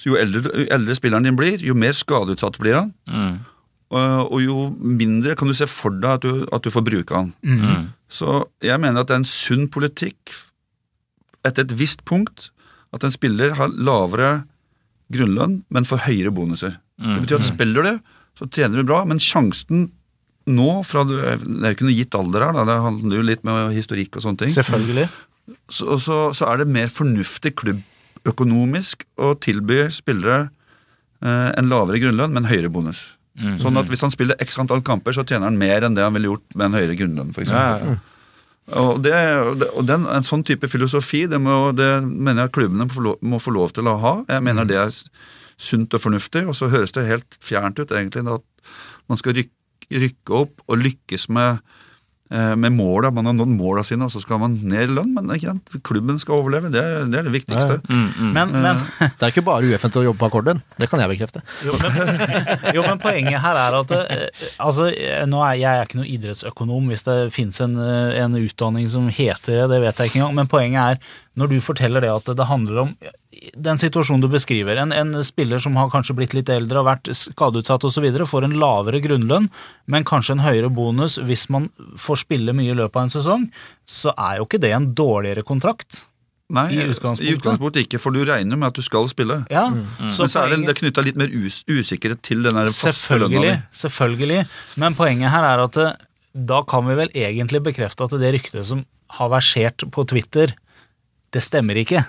så 0.00 0.14
jo 0.14 0.18
eldre, 0.18 0.48
jo 0.56 0.68
eldre 0.72 0.96
spilleren 0.96 1.28
din 1.28 1.36
blir, 1.38 1.60
jo 1.62 1.76
mer 1.76 1.92
skadeutsatt 1.96 2.56
blir 2.60 2.78
han. 2.78 2.94
Mm. 3.06 3.40
Og, 3.90 4.32
og 4.32 4.38
jo 4.42 4.68
mindre 4.78 5.36
kan 5.38 5.50
du 5.50 5.56
se 5.56 5.68
for 5.68 5.92
deg 5.92 6.10
at 6.16 6.24
du, 6.24 6.44
at 6.48 6.64
du 6.64 6.72
får 6.72 6.86
bruke 6.86 7.16
han. 7.16 7.34
Mm. 7.44 7.90
Så 8.10 8.44
jeg 8.64 8.80
mener 8.80 9.02
at 9.02 9.10
det 9.10 9.18
er 9.18 9.22
en 9.22 9.28
sunn 9.28 9.68
politikk 9.72 10.32
etter 11.46 11.66
et 11.66 11.76
visst 11.78 12.04
punkt 12.08 12.50
at 12.94 13.06
en 13.06 13.14
spiller 13.14 13.54
har 13.58 13.72
lavere 13.78 14.42
grunnlønn, 15.14 15.60
men 15.70 15.86
får 15.86 16.04
høyere 16.08 16.32
bonuser. 16.34 16.76
Det 17.00 17.22
betyr 17.24 17.40
at 17.40 17.48
spiller 17.48 17.86
du, 17.86 18.12
så 18.38 18.48
tjener 18.52 18.80
du 18.80 18.88
bra, 18.88 19.02
men 19.08 19.22
sjansen 19.22 19.88
nå 20.50 20.80
fra 20.86 21.04
du, 21.06 21.14
Det 21.20 21.30
er 21.30 21.72
jo 21.72 21.76
ikke 21.76 21.86
noe 21.86 21.96
gitt 21.96 22.16
alder 22.16 22.46
her, 22.46 22.56
da, 22.56 22.64
det 22.66 22.78
handler 22.84 23.20
jo 23.20 23.26
litt 23.26 23.42
med 23.46 23.74
historikk 23.76 24.18
og 24.18 24.24
sånne 24.24 24.44
ting. 24.44 24.54
Selvfølgelig. 24.54 25.06
Så, 25.70 25.98
så, 26.02 26.18
så 26.36 26.48
er 26.50 26.62
det 26.62 26.70
mer 26.72 26.90
fornuftig 26.92 27.54
klubbøkonomisk 27.60 29.04
å 29.20 29.34
tilby 29.42 29.84
spillere 29.94 30.42
eh, 31.22 31.48
en 31.58 31.70
lavere 31.70 32.00
grunnlønn, 32.02 32.34
men 32.36 32.48
høyere 32.50 32.72
bonus. 32.72 33.02
Mm. 33.40 33.56
Sånn 33.62 33.78
at 33.80 33.90
hvis 33.90 34.02
han 34.04 34.12
spiller 34.12 34.38
x 34.42 34.58
antall 34.60 34.82
kamper, 34.86 35.14
så 35.16 35.24
tjener 35.24 35.48
han 35.48 35.58
mer 35.60 35.86
enn 35.86 35.96
det 35.96 36.04
han 36.04 36.16
ville 36.16 36.32
gjort 36.32 36.56
med 36.56 36.70
en 36.70 36.78
høyere 36.80 36.98
grunnlønn, 36.98 37.34
f.eks. 37.34 37.52
Ja, 37.54 37.66
ja. 37.78 37.98
Og, 38.78 39.00
det, 39.02 39.14
og 39.74 39.84
den, 39.88 40.06
en 40.06 40.26
sånn 40.26 40.44
type 40.46 40.68
filosofi, 40.70 41.24
det, 41.30 41.40
må, 41.42 41.70
det 41.76 41.88
mener 42.06 42.46
jeg 42.46 42.54
klubbene 42.58 42.86
må 42.86 42.94
få, 42.94 43.04
lov, 43.06 43.20
må 43.22 43.40
få 43.42 43.54
lov 43.54 43.74
til 43.76 43.90
å 43.90 43.96
ha. 44.02 44.14
Jeg 44.30 44.46
mener 44.46 44.68
det 44.68 44.78
er 44.78 44.92
sunt 45.60 45.96
og 45.96 46.04
fornuftig, 46.04 46.44
og 46.48 46.56
så 46.56 46.70
høres 46.72 46.94
det 46.96 47.08
helt 47.08 47.38
fjernt 47.44 47.80
ut 47.82 47.90
egentlig 47.90 48.24
at 48.30 48.46
man 49.10 49.20
skal 49.20 49.36
rykke, 49.36 49.56
rykke 49.90 50.36
opp 50.36 50.62
og 50.68 50.80
lykkes 50.80 51.28
med, 51.34 51.60
med 52.30 52.70
måla. 52.72 53.10
Man 53.10 53.26
har 53.26 53.34
nådd 53.34 53.50
måla 53.58 53.82
sine, 53.82 54.04
og 54.06 54.12
så 54.14 54.20
skal 54.22 54.38
man 54.38 54.52
ned 54.62 54.84
i 54.84 54.92
lønn, 54.94 55.08
men 55.16 55.32
ikke 55.34 55.48
sant? 55.50 55.72
klubben 55.82 56.18
skal 56.22 56.36
overleve. 56.38 56.70
Det, 56.70 56.78
er- 56.78 57.08
det 57.10 57.18
er 57.18 57.26
det 57.26 57.32
viktigste. 57.34 57.80
Mm, 57.90 58.04
mm. 58.16 58.28
Men, 58.36 58.52
men, 58.62 58.76
Det 59.00 59.26
er 59.26 59.32
ikke 59.32 59.42
bare 59.48 59.66
UFN 59.66 59.90
til 59.90 60.02
å 60.02 60.04
jobbe 60.10 60.20
på 60.22 60.28
akkorden. 60.28 60.60
Det 60.78 60.86
kan 60.92 61.02
jeg 61.02 61.10
bekrefte. 61.10 61.42
jo, 61.66 61.74
men, 61.82 62.74
jo, 62.76 62.84
men 62.86 63.02
poenget 63.02 63.40
her 63.42 63.58
er 63.64 63.78
at 63.80 63.94
eh, 63.96 64.44
altså, 64.62 64.86
eh, 64.94 65.24
nå 65.26 65.42
er, 65.42 65.58
Jeg 65.64 65.70
er 65.80 65.88
ikke 65.88 65.98
noen 65.98 66.12
idrettsøkonom 66.14 66.86
hvis 66.92 67.02
det 67.08 67.18
finnes 67.34 67.58
en, 67.66 67.74
eh, 67.82 68.20
en 68.22 68.38
utdanning 68.38 68.86
som 68.92 69.08
heter 69.10 69.64
det, 69.64 69.66
det 69.74 69.82
vet 69.88 69.98
jeg 70.04 70.12
ikke 70.12 70.20
engang. 70.22 70.38
Men 70.38 70.50
poenget 70.54 70.84
er, 70.84 71.02
når 71.40 71.54
du 71.54 71.56
forteller 71.64 72.04
det 72.04 72.12
at 72.12 72.28
det 72.36 72.46
handler 72.48 72.84
om 72.84 72.92
den 73.54 73.78
situasjonen 73.80 74.22
du 74.24 74.28
beskriver, 74.30 74.76
en, 74.82 74.92
en 74.92 75.24
spiller 75.24 75.62
som 75.62 75.78
har 75.80 75.88
kanskje 75.92 76.16
blitt 76.18 76.34
litt 76.36 76.50
eldre 76.52 76.82
og 76.82 76.88
vært 76.90 77.10
skadeutsatt 77.16 77.86
osv., 77.88 78.06
får 78.28 78.46
en 78.46 78.58
lavere 78.60 79.00
grunnlønn, 79.04 79.48
men 79.90 80.06
kanskje 80.08 80.36
en 80.36 80.44
høyere 80.44 80.70
bonus 80.74 81.16
hvis 81.24 81.48
man 81.52 81.70
får 81.98 82.24
spille 82.26 82.54
mye 82.56 82.74
i 82.74 82.76
løpet 82.76 83.00
av 83.00 83.06
en 83.06 83.14
sesong, 83.16 83.48
så 83.88 84.14
er 84.16 84.40
jo 84.40 84.48
ikke 84.48 84.62
det 84.62 84.74
en 84.76 84.90
dårligere 84.98 85.46
kontrakt. 85.46 86.04
Nei, 86.50 86.66
I 86.74 86.82
utgangspunktet? 86.82 87.26
i 87.26 87.34
utgangspunktet 87.38 87.84
ikke, 87.86 88.00
for 88.02 88.14
du 88.14 88.24
regner 88.26 88.58
med 88.58 88.72
at 88.72 88.78
du 88.78 88.82
skal 88.82 89.06
spille. 89.10 89.40
Ja, 89.52 89.68
Men 89.70 90.10
så 90.10 90.26
er 90.42 90.50
det, 90.50 90.64
det 90.66 90.76
knytta 90.80 91.04
litt 91.06 91.18
mer 91.18 91.30
us 91.30 91.62
usikkerhet 91.70 92.22
til 92.26 92.42
den 92.46 92.58
Selvfølgelig, 92.74 93.60
selvfølgelig. 93.70 94.46
Men 94.82 94.98
poenget 94.98 95.30
her 95.30 95.46
er 95.46 95.62
at 95.62 95.78
det, 95.78 95.90
da 96.34 96.60
kan 96.66 96.86
vi 96.90 96.98
vel 96.98 97.12
egentlig 97.14 97.62
bekrefte 97.70 98.06
at 98.06 98.18
det 98.18 98.34
ryktet 98.34 98.66
som 98.66 98.82
har 99.18 99.30
versert 99.32 99.86
på 99.94 100.04
Twitter, 100.10 100.54
det 101.32 101.42
stemmer 101.44 101.78
ikke. 101.80 102.04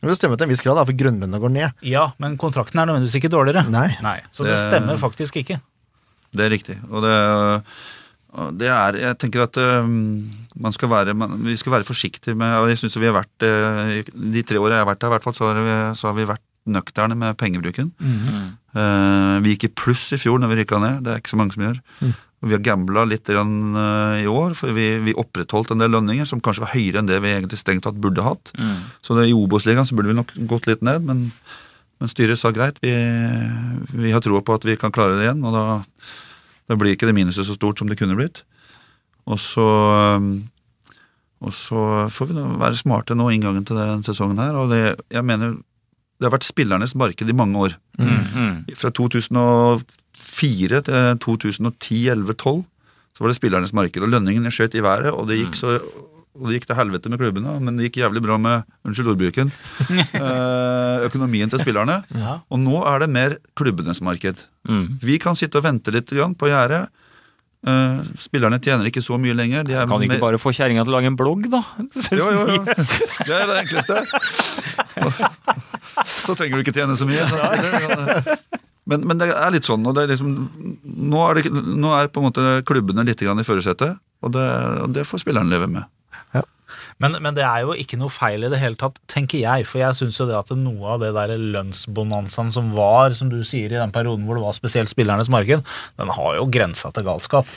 Men 0.00 0.10
det 0.12 0.16
stemmer 0.18 0.36
til 0.38 0.44
en 0.46 0.52
viss 0.52 0.62
grad, 0.64 0.78
for 0.86 0.92
grunnlønna 0.96 1.38
går 1.40 1.52
ned. 1.54 1.72
Ja, 1.88 2.10
men 2.22 2.36
kontrakten 2.40 2.78
er 2.80 2.86
nødvendigvis 2.88 3.16
ikke 3.20 3.30
dårligere. 3.32 3.64
Nei. 4.04 4.18
Så 4.30 4.44
det, 4.44 4.52
Det- 4.56 4.64
stemmer 4.66 4.98
faktisk 5.00 5.36
ikke. 5.40 5.60
Det 6.36 6.44
er 6.44 6.50
riktig. 6.52 6.76
Og 6.90 7.00
det, 7.02 7.14
det 8.60 8.68
er 8.68 8.92
Jeg 9.00 9.18
tenker 9.18 9.42
at 9.46 9.56
um, 9.56 10.28
man 10.60 10.72
skal 10.72 10.88
være, 10.90 11.14
man, 11.14 11.38
vi 11.46 11.54
skal 11.56 11.72
være 11.72 11.84
forsiktige 11.86 12.34
med 12.36 12.52
Og 12.60 12.68
jeg 12.68 12.78
syns 12.82 12.96
vi 13.00 13.06
har 13.08 13.14
vært 13.16 13.44
eh, 13.46 14.02
De 14.12 14.42
tre 14.42 14.58
årene 14.60 14.76
jeg 14.76 14.84
har 14.84 14.90
vært 14.90 15.02
her, 15.06 15.08
i 15.08 15.14
hvert 15.14 15.24
fall, 15.24 15.34
så 15.38 15.48
har 15.48 15.54
vi, 15.62 15.76
så 15.96 16.08
har 16.10 16.16
vi 16.18 16.26
vært 16.28 16.42
nøkterne 16.66 17.14
med 17.16 17.36
pengebruken. 17.38 17.92
Eh, 18.76 19.36
vi 19.40 19.54
gikk 19.54 19.68
i 19.68 19.72
pluss 19.78 20.08
i 20.12 20.18
fjor 20.20 20.40
når 20.42 20.50
vi 20.52 20.58
rykka 20.60 20.80
ned. 20.82 21.04
Det 21.06 21.12
er 21.14 21.20
ikke 21.22 21.32
så 21.32 21.38
mange 21.40 21.54
som 21.54 21.62
gjør. 21.62 21.78
Og 22.02 22.12
vi 22.44 22.52
har 22.52 22.62
gambla 22.62 23.04
litt 23.08 23.28
eh, 23.32 24.22
i 24.22 24.26
år, 24.28 24.54
for 24.58 24.74
vi, 24.76 24.88
vi 25.02 25.14
opprettholdt 25.16 25.72
en 25.72 25.82
del 25.82 25.94
lønninger 25.94 26.28
som 26.28 26.42
kanskje 26.44 26.66
var 26.66 26.74
høyere 26.74 27.00
enn 27.00 27.08
det 27.08 27.20
vi 27.24 27.32
egentlig 27.32 27.60
strengt 27.60 27.86
tatt 27.86 28.00
burde 28.00 28.24
hatt. 28.24 28.52
Mm. 28.58 28.82
Så 29.04 29.16
det, 29.16 29.28
i 29.30 29.36
Obos-ligaen 29.36 29.88
burde 29.96 30.12
vi 30.12 30.18
nok 30.18 30.34
gått 30.50 30.68
litt 30.68 30.84
ned, 30.84 31.06
men, 31.08 31.24
men 32.00 32.12
styret 32.12 32.40
sa 32.40 32.52
greit. 32.54 32.80
Vi, 32.84 32.92
vi 33.96 34.12
har 34.12 34.24
troa 34.24 34.44
på 34.44 34.58
at 34.58 34.66
vi 34.68 34.76
kan 34.80 34.94
klare 34.94 35.16
det 35.16 35.28
igjen, 35.28 35.40
og 35.48 35.56
da, 35.56 35.64
da 36.68 36.78
blir 36.78 36.96
ikke 36.96 37.08
det 37.08 37.16
minuset 37.16 37.48
så 37.48 37.56
stort 37.56 37.80
som 37.80 37.88
det 37.90 37.98
kunne 38.00 38.18
blitt. 38.18 38.44
Og 39.26 39.40
så, 39.42 39.66
um, 40.20 40.44
og 41.42 41.54
så 41.56 41.80
får 42.12 42.28
vi 42.30 42.36
da 42.36 42.44
være 42.60 42.78
smarte 42.78 43.16
nå 43.18 43.30
inngangen 43.34 43.64
til 43.66 43.80
den 43.80 44.04
sesongen 44.06 44.38
her. 44.38 44.54
Og 44.60 44.70
det, 44.70 44.82
jeg 45.10 45.26
mener 45.26 45.56
det 46.16 46.26
har 46.28 46.32
vært 46.32 46.48
spillernes 46.48 46.94
marked 46.96 47.28
i 47.28 47.36
mange 47.36 47.60
år. 47.66 47.76
Mm, 48.00 48.16
mm. 48.32 48.56
Fra 48.80 48.90
2004 48.96 50.82
til 50.88 51.20
2010-11-12 51.24 52.64
så 53.16 53.24
var 53.24 53.32
det 53.32 53.38
spillernes 53.38 53.72
marked, 53.76 54.02
og 54.04 54.12
lønningene 54.12 54.52
skjøt 54.52 54.76
i 54.76 54.84
været, 54.84 55.08
og 55.12 55.28
det 55.30 55.38
gikk 55.40 55.56
så 55.56 55.78
og 56.36 56.50
det 56.50 56.58
gikk 56.58 56.66
til 56.68 56.76
helvete 56.76 57.08
med 57.08 57.20
klubbene, 57.20 57.54
men 57.64 57.78
det 57.78 57.86
gikk 57.88 58.02
jævlig 58.02 58.20
bra 58.26 58.36
med 58.36 58.66
unnskyld 58.84 59.08
ordbruken, 59.14 59.48
eh, 60.20 61.06
økonomien 61.06 61.48
til 61.48 61.62
spillerne. 61.62 62.02
Ja. 62.12 62.34
Og 62.52 62.60
nå 62.60 62.82
er 62.84 63.00
det 63.00 63.08
mer 63.08 63.38
klubbenes 63.56 64.02
marked. 64.04 64.42
Mm. 64.68 64.98
Vi 65.00 65.16
kan 65.22 65.38
sitte 65.38 65.62
og 65.62 65.64
vente 65.64 65.94
litt 65.94 66.12
på 66.12 66.50
gjerdet. 66.50 66.82
Eh, 67.66 68.02
spillerne 68.20 68.60
tjener 68.62 68.90
ikke 68.90 69.02
så 69.02 69.16
mye 69.18 69.34
lenger. 69.34 69.64
De 69.66 69.74
er 69.74 69.88
Kan 69.88 70.04
ikke 70.04 70.18
mer- 70.18 70.26
bare 70.28 70.38
få 70.42 70.52
kjerringa 70.52 70.84
til 70.84 70.92
å 70.92 70.98
lage 70.98 71.08
en 71.10 71.16
blogg, 71.16 71.48
da? 71.50 71.62
Jo, 72.12 72.28
jo, 72.28 72.44
jo. 72.52 72.60
Det 73.26 73.32
er 73.32 73.48
det 73.48 73.56
enkleste. 73.64 74.04
Så 76.26 76.36
trenger 76.36 76.58
du 76.58 76.64
ikke 76.64 76.76
tjene 76.76 76.96
så 76.98 77.08
mye. 77.08 77.26
Men, 78.86 79.02
men 79.02 79.18
det 79.18 79.26
er 79.34 79.50
litt 79.50 79.66
sånn, 79.66 79.82
og 79.82 79.96
det 79.96 80.04
er 80.04 80.12
liksom, 80.12 80.28
nå, 81.10 81.22
er 81.26 81.40
det, 81.40 81.50
nå 81.50 81.90
er 81.96 82.06
på 82.06 82.20
en 82.20 82.28
måte 82.28 82.42
klubbene 82.68 83.02
litt 83.02 83.18
grann 83.18 83.42
i 83.42 83.42
førersetet, 83.42 83.96
og 84.22 84.30
det, 84.36 84.44
og 84.84 84.92
det 84.94 85.02
får 85.08 85.24
spilleren 85.24 85.50
leve 85.50 85.66
med. 85.72 85.88
Men, 87.02 87.18
men 87.20 87.36
det 87.36 87.44
er 87.44 87.64
jo 87.66 87.74
ikke 87.76 87.98
noe 88.00 88.12
feil 88.12 88.46
i 88.46 88.50
det 88.52 88.60
hele 88.60 88.78
tatt, 88.80 88.96
tenker 89.10 89.42
jeg. 89.42 89.66
For 89.68 89.82
jeg 89.82 89.98
syns 89.98 90.16
jo 90.20 90.28
det 90.30 90.36
at 90.38 90.52
noe 90.56 90.94
av 90.94 91.02
det 91.02 91.12
der 91.16 91.34
lønnsbonanzaen 91.36 92.52
som 92.54 92.70
var, 92.76 93.12
som 93.18 93.28
du 93.32 93.42
sier, 93.44 93.72
i 93.72 93.80
den 93.80 93.92
perioden 93.92 94.24
hvor 94.28 94.38
det 94.38 94.46
var 94.46 94.56
spesielt 94.56 94.92
spillernes 94.92 95.30
marked, 95.32 95.64
den 96.00 96.12
har 96.16 96.38
jo 96.38 96.48
grensa 96.52 96.92
til 96.96 97.04
galskap. 97.08 97.50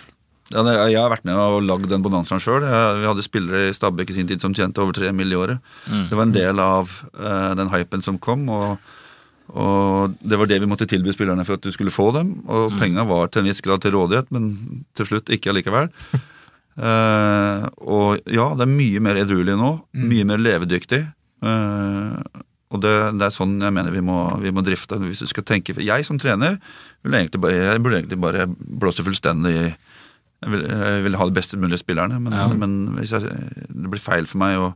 Ja, 0.49 0.63
jeg 0.89 0.97
har 0.97 1.11
vært 1.11 1.27
med 1.29 1.37
og 1.37 1.61
lagd 1.61 1.91
den 1.91 2.01
bonanzaen 2.01 2.41
sjøl. 2.41 2.63
Vi 2.65 3.05
hadde 3.05 3.25
spillere 3.25 3.67
i 3.69 3.75
Stabæk 3.75 4.09
i 4.09 4.15
sin 4.17 4.29
tid 4.29 4.41
som 4.41 4.55
tjente 4.57 4.81
over 4.81 4.97
tre 4.97 5.11
mill. 5.13 5.29
i 5.29 5.37
året. 5.37 5.59
Det 5.85 6.17
var 6.17 6.25
en 6.25 6.33
del 6.33 6.61
av 6.63 6.89
eh, 7.13 7.51
den 7.59 7.69
hypen 7.69 8.01
som 8.05 8.17
kom. 8.17 8.49
og 8.49 8.79
og 9.49 10.17
Det 10.21 10.37
var 10.37 10.49
det 10.49 10.59
vi 10.61 10.69
måtte 10.69 10.85
tilby 10.89 11.13
spillerne 11.13 11.45
for 11.45 11.57
at 11.57 11.65
du 11.65 11.71
skulle 11.73 11.93
få 11.93 12.11
dem. 12.13 12.35
Og 12.45 12.75
penga 12.77 13.05
var 13.09 13.29
til 13.29 13.41
en 13.41 13.49
viss 13.49 13.63
grad 13.65 13.81
til 13.81 13.95
rådighet, 13.95 14.29
men 14.35 14.83
til 14.93 15.09
slutt 15.09 15.31
ikke 15.33 15.49
allikevel. 15.53 15.89
uh, 16.77 17.65
og 17.95 18.21
ja, 18.29 18.51
det 18.53 18.67
er 18.67 18.75
mye 18.75 19.01
mer 19.01 19.17
edruelig 19.21 19.57
nå. 19.57 19.71
Mye 19.97 20.27
mer 20.29 20.37
levedyktig. 20.41 21.01
Uh, 21.41 22.21
og 22.69 22.83
det, 22.83 22.93
det 23.17 23.25
er 23.25 23.33
sånn 23.33 23.57
jeg 23.57 23.73
mener 23.73 23.93
vi 23.95 24.05
må, 24.05 24.19
vi 24.43 24.53
må 24.53 24.61
drifte. 24.65 24.99
Hvis 25.01 25.23
du 25.25 25.29
skal 25.31 25.47
tenke 25.47 25.73
Jeg 25.81 26.05
som 26.05 26.19
trener 26.21 26.59
jeg 27.01 27.31
burde 27.81 27.95
egentlig 27.97 28.19
bare 28.21 28.45
blåse 28.49 29.05
fullstendig 29.05 29.55
i 29.55 29.69
jeg 30.39 30.51
vil, 30.53 30.65
jeg 30.69 31.03
vil 31.03 31.17
ha 31.19 31.27
de 31.27 31.35
beste 31.35 31.59
mulige 31.59 31.81
spillerne, 31.81 32.19
men, 32.23 32.35
men 32.59 32.75
hvis 32.97 33.11
jeg, 33.15 33.21
det 33.69 33.91
blir 33.91 34.01
feil 34.01 34.27
for 34.29 34.39
meg 34.39 34.59
å, 34.59 34.69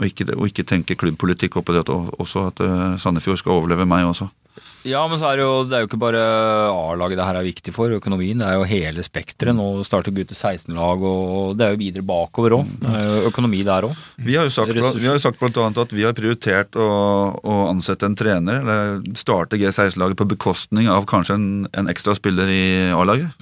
å, 0.00 0.06
ikke, 0.06 0.26
å 0.34 0.48
ikke 0.50 0.66
tenke 0.66 0.96
klubbpolitikk 0.98 1.60
oppi 1.60 1.76
det, 1.76 1.84
også 1.86 2.48
at 2.50 2.62
eh, 2.64 2.96
Sandefjord 2.98 3.38
skal 3.38 3.60
overleve 3.60 3.86
meg 3.86 4.08
også. 4.08 4.30
Ja, 4.84 5.00
men 5.08 5.18
så 5.20 5.30
er 5.30 5.38
det 5.40 5.44
jo, 5.46 5.52
det 5.64 5.76
er 5.76 5.84
jo 5.84 5.88
ikke 5.88 6.00
bare 6.02 6.20
A-laget 6.68 7.18
det 7.18 7.26
her 7.26 7.38
er 7.40 7.46
viktig 7.46 7.72
for, 7.74 7.92
økonomien. 7.96 8.42
Det 8.42 8.46
er 8.46 8.58
jo 8.60 8.66
hele 8.68 9.04
spekteret. 9.06 9.56
Nå 9.56 9.84
starter 9.86 10.14
gutter 10.14 10.36
16-lag, 10.36 11.04
og 11.08 11.56
det 11.58 11.66
er 11.66 11.74
jo 11.74 11.80
videre 11.80 12.06
bakover 12.06 12.58
òg. 12.58 12.70
Økonomi 13.30 13.62
der 13.66 13.88
òg. 13.88 14.04
Vi 14.20 14.36
har 14.38 14.46
jo 14.46 14.52
sagt, 14.54 14.74
vi 14.74 15.08
har 15.08 15.16
jo 15.16 15.24
sagt 15.24 15.42
annet 15.44 15.82
at 15.82 15.96
vi 15.96 16.04
har 16.06 16.16
prioritert 16.16 16.76
å, 16.76 16.88
å 17.40 17.58
ansette 17.70 18.06
en 18.06 18.16
trener, 18.18 18.60
eller 18.60 19.18
starte 19.18 19.58
G16-laget 19.60 20.20
på 20.20 20.28
bekostning 20.34 20.90
av 20.92 21.08
kanskje 21.10 21.38
en, 21.38 21.50
en 21.72 21.90
ekstra 21.90 22.14
spiller 22.18 22.50
i 22.52 22.64
A-laget. 22.94 23.32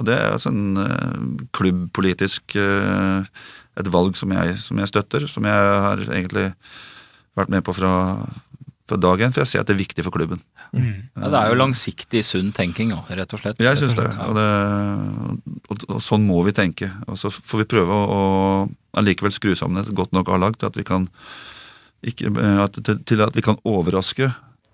Og 0.00 0.08
det 0.08 0.16
er 0.16 0.34
altså 0.34 0.52
en 0.52 0.80
eh, 0.80 1.16
klubbpolitisk 1.56 2.56
eh, 2.56 3.26
et 3.80 3.90
valg 3.92 4.16
som 4.18 4.32
jeg, 4.34 4.56
som 4.60 4.80
jeg 4.80 4.90
støtter, 4.90 5.26
som 5.30 5.46
jeg 5.46 5.74
har 5.86 6.02
egentlig 6.08 6.50
vært 7.38 7.52
med 7.52 7.64
på 7.66 7.74
fra, 7.76 7.92
fra 8.90 8.98
dag 9.00 9.22
én, 9.22 9.32
for 9.34 9.44
jeg 9.44 9.50
ser 9.52 9.62
at 9.62 9.70
det 9.70 9.76
er 9.76 9.80
viktig 9.80 10.04
for 10.06 10.14
klubben. 10.14 10.42
Ja, 10.74 11.30
det 11.30 11.38
er 11.38 11.52
jo 11.52 11.58
langsiktig 11.58 12.22
sunn 12.26 12.50
tenking, 12.56 12.92
rett 13.08 13.36
og 13.36 13.42
slett. 13.42 13.62
Jeg 13.62 13.78
syns 13.80 13.96
det, 13.98 14.08
og 14.26 14.36
det 14.38 14.48
og, 15.70 15.86
og 15.96 16.02
sånn 16.04 16.26
må 16.26 16.42
vi 16.46 16.54
tenke. 16.56 16.90
Og 17.06 17.18
så 17.20 17.30
får 17.32 17.64
vi 17.64 17.70
prøve 17.76 17.96
å, 17.96 18.20
allikevel 19.00 19.34
skru 19.34 19.54
sammen 19.58 19.82
et 19.82 19.94
godt 19.96 20.14
nok 20.16 20.30
A-lag 20.34 20.58
til 20.58 20.70
at 20.70 20.78
vi 20.78 20.86
kan 20.86 21.08
ikke, 22.06 22.30
eh, 22.32 22.60
at, 22.64 22.78
til, 22.80 23.00
til 23.06 23.22
at 23.24 23.36
vi 23.36 23.44
kan 23.44 23.58
overraske, 23.68 24.30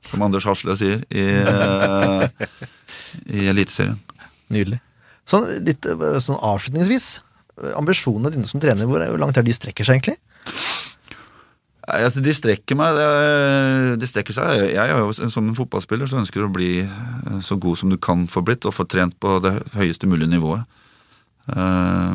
som 0.06 0.22
Anders 0.22 0.46
Hasle 0.46 0.76
sier, 0.78 1.02
i, 1.10 1.24
eh, 1.42 2.48
i 3.34 3.48
Eliteserien. 3.50 3.98
Nydelig. 4.54 4.78
Sånn, 5.26 5.48
litt 5.66 5.88
eh, 5.90 6.18
sånn 6.22 6.38
avslutningsvis. 6.38 7.16
Ambisjonene 7.74 8.30
dine 8.34 8.46
som 8.48 8.60
trener, 8.62 8.86
hvor 8.86 9.00
hvor 9.00 9.20
langt 9.22 9.38
er 9.40 9.46
de 9.46 9.54
strekker 9.56 9.86
seg 9.88 9.98
egentlig? 9.98 10.18
Altså, 11.86 12.18
de 12.24 12.32
strekker 12.34 12.74
meg. 12.78 12.96
De 14.00 14.06
strekker 14.10 14.34
seg. 14.34 14.62
Jeg 14.74 14.82
er 14.90 14.98
jo 14.98 15.12
som 15.30 15.46
en 15.46 15.54
fotballspiller 15.54 16.08
så 16.10 16.18
ønsker 16.18 16.42
du 16.42 16.48
å 16.48 16.54
bli 16.56 16.70
eh, 16.82 17.36
så 17.46 17.54
god 17.62 17.78
som 17.78 17.92
du 17.92 17.96
kan 18.02 18.24
få 18.30 18.42
blitt, 18.42 18.66
og 18.66 18.74
få 18.74 18.86
trent 18.90 19.14
på 19.22 19.36
det 19.44 19.52
høyeste 19.76 20.08
mulige 20.10 20.32
nivået. 20.32 20.64
Eh, 21.54 22.14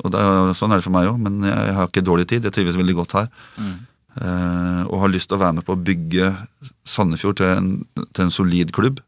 og 0.00 0.08
det 0.14 0.22
er, 0.22 0.54
Sånn 0.56 0.72
er 0.72 0.80
det 0.80 0.86
for 0.86 0.94
meg 0.96 1.10
òg, 1.10 1.20
men 1.20 1.44
jeg 1.44 1.76
har 1.76 1.90
ikke 1.90 2.04
dårlig 2.08 2.28
tid. 2.32 2.48
Jeg 2.48 2.56
trives 2.56 2.78
veldig 2.80 2.96
godt 3.02 3.16
her. 3.20 3.28
Eh, 3.60 4.82
og 4.88 4.98
har 5.04 5.12
lyst 5.12 5.28
til 5.30 5.36
å 5.38 5.42
være 5.44 5.58
med 5.60 5.64
på 5.68 5.76
å 5.76 5.82
bygge 5.92 6.32
Sandefjord 6.88 7.38
til 7.40 7.52
en, 7.52 7.70
til 8.12 8.26
en 8.26 8.32
solid 8.34 8.72
klubb. 8.76 9.00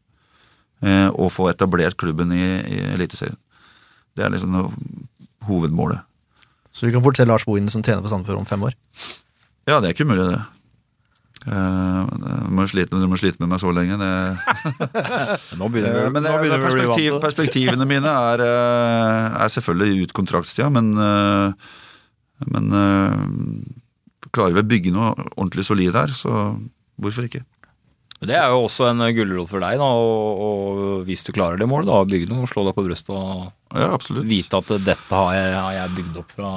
eh, 0.85 1.09
og 1.17 1.31
få 1.33 1.49
etablert 1.49 1.97
klubben 1.97 2.29
i, 2.35 2.45
i 2.69 2.79
Eliteserien. 2.93 3.37
Det 4.15 4.23
er 4.25 4.29
liksom 4.33 4.53
hovedmålet. 5.49 6.05
Så 6.75 6.85
vi 6.87 6.93
kan 6.93 7.01
fort 7.03 7.17
se 7.17 7.25
Lars 7.25 7.45
Bohinen 7.47 7.69
som 7.73 7.81
trener 7.85 8.03
på 8.05 8.09
Sandefjord 8.11 8.41
om 8.43 8.45
fem 8.49 8.63
år. 8.69 8.73
Ja, 9.65 9.79
det 9.81 9.89
er 9.89 9.95
ikke 9.95 10.05
umulig, 10.05 10.27
det. 10.29 10.43
Uh, 11.45 12.07
du 12.09 12.53
må 12.57 12.63
slite, 12.65 12.97
du 12.97 13.05
må 13.09 13.17
slite 13.21 13.41
med 13.41 13.51
meg 13.51 13.61
så 13.61 13.69
lenge. 13.73 13.97
Det, 14.01 14.11
Nå 15.59 15.69
begynner 15.69 15.99
Eh, 15.99 16.05
vi, 16.07 16.13
men 16.13 16.25
det, 16.25 16.31
nå 16.31 16.41
begynner 16.41 16.63
perspektiv, 16.63 17.17
perspektivene 17.21 17.87
mine 17.89 18.13
er, 18.31 18.45
eh, 18.45 19.41
er 19.45 19.51
selvfølgelig 19.53 20.07
ut 20.07 20.15
kontraktstida, 20.17 20.71
men, 20.73 20.93
eh, 20.97 21.75
men 22.53 22.79
eh, 22.81 24.29
klarer 24.33 24.57
vi 24.57 24.63
å 24.63 24.69
bygge 24.73 24.95
noe 24.95 25.11
ordentlig 25.35 25.67
solid 25.67 25.97
her, 25.97 26.13
så 26.17 26.55
hvorfor 27.01 27.29
ikke? 27.29 27.43
Det 28.25 28.33
er 28.33 28.49
jo 28.49 28.63
også 28.65 28.87
en 28.89 29.03
gulrot 29.13 29.51
for 29.51 29.61
deg, 29.61 29.77
da, 29.81 29.85
og, 29.85 30.41
og 30.47 31.05
hvis 31.05 31.25
du 31.27 31.33
klarer 31.35 31.59
det 31.61 31.67
målet, 31.69 31.91
da, 31.91 32.01
bygge 32.09 32.29
noe, 32.31 32.49
slå 32.49 32.63
deg 32.65 32.77
på 32.77 32.85
brystet 32.87 33.13
og 33.13 33.51
Ja, 33.75 33.91
vite 34.25 34.61
at 34.61 34.75
dette 34.85 35.19
har 35.19 35.33
jeg, 35.35 35.55
har 35.59 35.73
jeg 35.81 35.95
bygd 35.99 36.21
opp 36.23 36.37
fra 36.37 36.51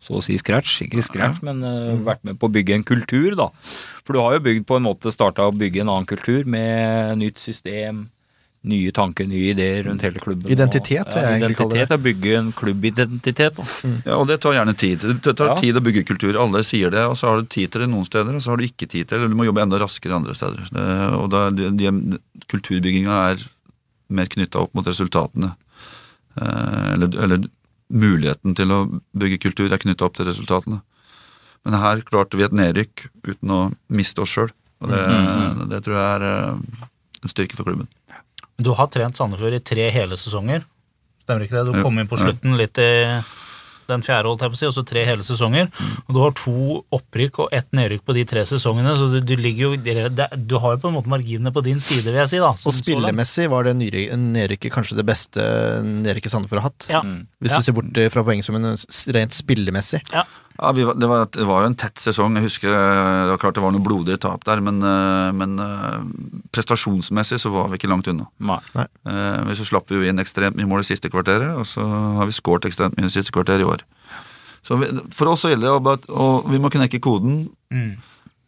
så 0.00 0.16
å 0.16 0.22
si 0.24 0.38
scratch. 0.40 0.80
Ikke 0.86 1.04
scratch, 1.04 1.42
men 1.46 1.60
uh, 1.64 1.92
vært 2.06 2.24
med 2.24 2.38
på 2.40 2.48
å 2.48 2.54
bygge 2.54 2.78
en 2.78 2.86
kultur, 2.88 3.34
da. 3.38 3.50
For 4.04 4.16
du 4.16 4.22
har 4.22 4.38
jo 4.38 4.46
bygd 4.46 4.64
på 4.68 4.80
en 4.80 4.86
måte 4.88 5.12
starta 5.12 5.48
å 5.48 5.52
bygge 5.52 5.84
en 5.84 5.92
annen 5.92 6.08
kultur 6.08 6.48
med 6.48 7.20
nytt 7.20 7.40
system, 7.42 8.06
nye 8.70 8.92
tanker, 8.92 9.24
nye 9.28 9.54
ideer 9.54 9.86
rundt 9.86 10.02
hele 10.04 10.20
klubben. 10.20 10.50
Identitet, 10.52 11.06
og, 11.06 11.14
vil 11.14 11.24
jeg 11.24 11.38
egentlig 11.38 11.56
kalle 11.56 11.76
det. 11.76 11.78
Identitet, 11.80 11.94
å 11.96 12.04
bygge 12.06 12.34
en 12.38 12.50
klubbidentitet. 12.56 13.60
Da. 13.60 13.92
Ja, 14.04 14.18
og 14.18 14.26
det 14.28 14.36
tar 14.44 14.56
gjerne 14.56 14.74
tid. 14.76 15.06
Det 15.24 15.36
tar 15.36 15.54
Ja. 15.54 15.56
tid 15.60 15.80
å 15.80 15.84
bygge 15.84 16.04
kultur. 16.08 16.36
Alle 16.36 16.60
sier 16.64 16.92
det, 16.92 17.06
og 17.08 17.16
så 17.16 17.30
har 17.30 17.40
du 17.40 17.48
tid 17.48 17.72
til 17.72 17.84
det 17.84 17.88
noen 17.88 18.04
steder, 18.04 18.34
og 18.36 18.44
så 18.44 18.52
har 18.52 18.60
du 18.60 18.66
ikke 18.66 18.88
tid 18.88 19.08
til 19.08 19.20
det, 19.20 19.30
du 19.32 19.36
må 19.38 19.48
jobbe 19.48 19.64
enda 19.64 19.80
raskere 19.80 20.16
andre 20.16 20.36
steder. 20.36 20.68
Det, 20.76 20.84
og 21.16 21.30
da, 21.32 21.46
de, 21.50 21.70
de, 21.72 22.20
kulturbygginga 22.52 23.16
er 23.30 23.48
mer 24.10 24.28
knytta 24.28 24.60
opp 24.60 24.76
mot 24.76 24.84
resultatene. 24.84 25.54
Eh, 26.36 26.92
eller, 26.92 27.16
eller 27.16 27.48
muligheten 27.90 28.54
til 28.58 28.72
å 28.72 28.80
bygge 29.18 29.40
kultur 29.46 29.72
er 29.72 29.82
knytta 29.82 30.06
opp 30.06 30.16
til 30.18 30.28
resultatene. 30.30 30.80
Men 31.66 31.76
her 31.82 32.00
klarte 32.06 32.38
vi 32.40 32.46
et 32.46 32.56
nedrykk 32.56 33.08
uten 33.26 33.52
å 33.52 33.60
miste 33.92 34.22
oss 34.24 34.32
sjøl. 34.32 34.52
Og 34.80 34.88
det, 34.88 35.00
det 35.68 35.82
tror 35.84 35.98
jeg 35.98 36.06
er 36.16 36.26
eh, 36.26 36.84
en 37.20 37.32
styrke 37.32 37.58
for 37.58 37.68
klubben. 37.68 37.90
Du 38.60 38.72
har 38.76 38.88
trent 38.92 39.16
Sandefjord 39.16 39.56
i 39.56 39.64
tre 39.64 39.88
hele 39.92 40.16
sesonger. 40.20 40.64
Stemmer 41.24 41.44
ikke 41.44 41.58
det? 41.58 41.72
Du 41.72 41.84
kom 41.84 42.00
inn 42.00 42.08
på 42.08 42.18
slutten 42.20 42.56
litt 42.60 42.80
i 42.80 42.90
den 43.90 44.04
fjerde, 44.06 44.30
holdt 44.30 44.44
jeg 44.46 44.52
på 44.54 44.58
å 44.58 44.60
si, 44.62 44.68
og 44.70 44.74
så 44.78 44.84
tre 44.86 45.04
hele 45.08 45.26
sesonger. 45.26 45.68
Og 46.06 46.14
du 46.16 46.20
har 46.22 46.34
to 46.38 46.54
opprykk 46.96 47.42
og 47.44 47.54
ett 47.56 47.68
nedrykk 47.76 48.04
på 48.06 48.16
de 48.16 48.24
tre 48.30 48.44
sesongene, 48.48 48.94
så 48.98 49.08
du, 49.12 49.18
du 49.26 49.34
ligger 49.36 49.68
jo 49.68 49.72
det, 49.76 50.28
Du 50.48 50.56
har 50.62 50.76
jo 50.76 50.82
på 50.84 50.90
en 50.92 50.96
måte 50.98 51.10
marginene 51.12 51.52
på 51.54 51.62
din 51.66 51.80
side, 51.82 52.06
vil 52.08 52.20
jeg 52.22 52.32
si. 52.32 52.40
da. 52.42 52.52
Og 52.54 52.76
spillemessig 52.76 53.48
var 53.52 53.66
det 53.68 53.76
nedrykket 53.76 54.72
kanskje 54.74 54.98
det 55.00 55.06
beste 55.08 55.44
nedrykket 55.84 56.32
Sandefjord 56.32 56.62
har 56.62 56.70
hatt. 56.70 56.86
Ja. 56.90 57.02
Hvis 57.40 57.52
Ja. 57.54 57.58
du 57.58 57.62
ser 57.68 57.76
bort 57.76 57.98
eh, 57.98 58.08
fra 58.12 58.22
poengsummen 58.26 58.76
rent 59.16 59.34
spillemessig. 59.36 60.00
Ja. 60.14 60.24
Ja, 60.60 60.72
vi 60.76 60.84
var, 60.84 60.94
det, 61.00 61.06
var, 61.08 61.22
det 61.32 61.44
var 61.48 61.62
jo 61.64 61.68
en 61.70 61.76
tett 61.80 61.96
sesong. 62.02 62.34
Jeg 62.36 62.44
husker 62.44 62.68
eh, 62.68 63.20
det 63.24 63.30
var 63.32 63.38
klart 63.40 63.56
det 63.56 63.62
var 63.64 63.72
noen 63.72 63.84
blodige 63.86 64.18
tap 64.20 64.42
der, 64.44 64.60
men, 64.60 64.82
eh, 64.84 65.30
men 65.32 65.54
eh, 65.64 66.02
prestasjonsmessig 66.52 67.38
så 67.40 67.52
var 67.54 67.70
vi 67.72 67.78
ikke 67.80 67.88
langt 67.88 68.10
unna. 68.12 68.26
Nei. 68.76 68.84
Eh, 69.08 69.52
så 69.56 69.64
slapp 69.70 69.88
vi 69.88 69.96
jo 70.02 70.04
inn 70.10 70.20
ekstremt 70.20 70.58
mye 70.58 70.68
mål 70.68 70.84
i 70.84 70.88
siste 70.90 71.08
kvarteret, 71.12 71.54
og 71.56 71.64
så 71.68 71.86
har 72.18 72.28
vi 72.28 72.36
skåret 72.36 72.68
ekstremt 72.68 72.98
mye 73.00 73.08
i 73.08 73.14
siste 73.14 73.32
kvarter 73.32 73.62
i 73.64 73.68
år. 73.68 73.86
Så 74.60 74.76
vi, 74.82 74.90
For 75.16 75.32
oss 75.32 75.46
så 75.46 75.54
gjelder 75.54 75.70
det 75.70 75.76
å 75.78 75.80
bare- 75.86 76.12
og 76.12 76.50
vi 76.52 76.60
må 76.60 76.68
knekke 76.72 77.00
koden, 77.00 77.46
Mm. 77.72 77.96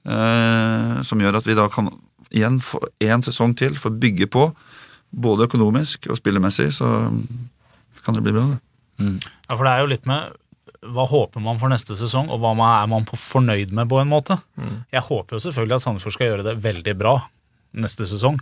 eh, 0.04 1.02
som 1.02 1.18
gjør 1.22 1.36
at 1.38 1.46
vi 1.48 1.54
da 1.54 1.68
kan 1.68 1.88
igjen 2.32 2.60
få 2.60 2.80
én 3.00 3.22
sesong 3.24 3.54
til 3.56 3.74
få 3.80 3.88
bygge 3.98 4.26
på, 4.28 4.50
både 5.12 5.46
økonomisk 5.48 6.08
og 6.10 6.16
spillemessig, 6.20 6.68
så 6.72 6.88
kan 8.04 8.14
det 8.14 8.22
bli 8.24 8.32
bra. 8.32 8.46
det. 8.52 8.60
Ja, 9.48 9.56
for 9.56 9.64
det 9.64 9.72
er 9.72 9.80
jo 9.80 9.90
litt 9.92 10.06
med 10.06 10.32
hva 10.82 11.04
håper 11.06 11.42
man 11.44 11.60
for 11.62 11.70
neste 11.70 11.94
sesong, 11.98 12.30
og 12.32 12.42
hva 12.42 12.52
er 12.82 12.88
man 12.90 13.06
på 13.06 13.18
fornøyd 13.18 13.74
med, 13.74 13.88
på 13.90 14.00
en 14.02 14.10
måte. 14.10 14.38
Jeg 14.92 15.04
håper 15.06 15.38
jo 15.38 15.44
selvfølgelig 15.46 15.78
at 15.78 15.84
Sandefjord 15.84 16.16
skal 16.16 16.30
gjøre 16.30 16.46
det 16.48 16.56
veldig 16.64 16.96
bra 16.98 17.16
neste 17.72 18.04
sesong, 18.04 18.36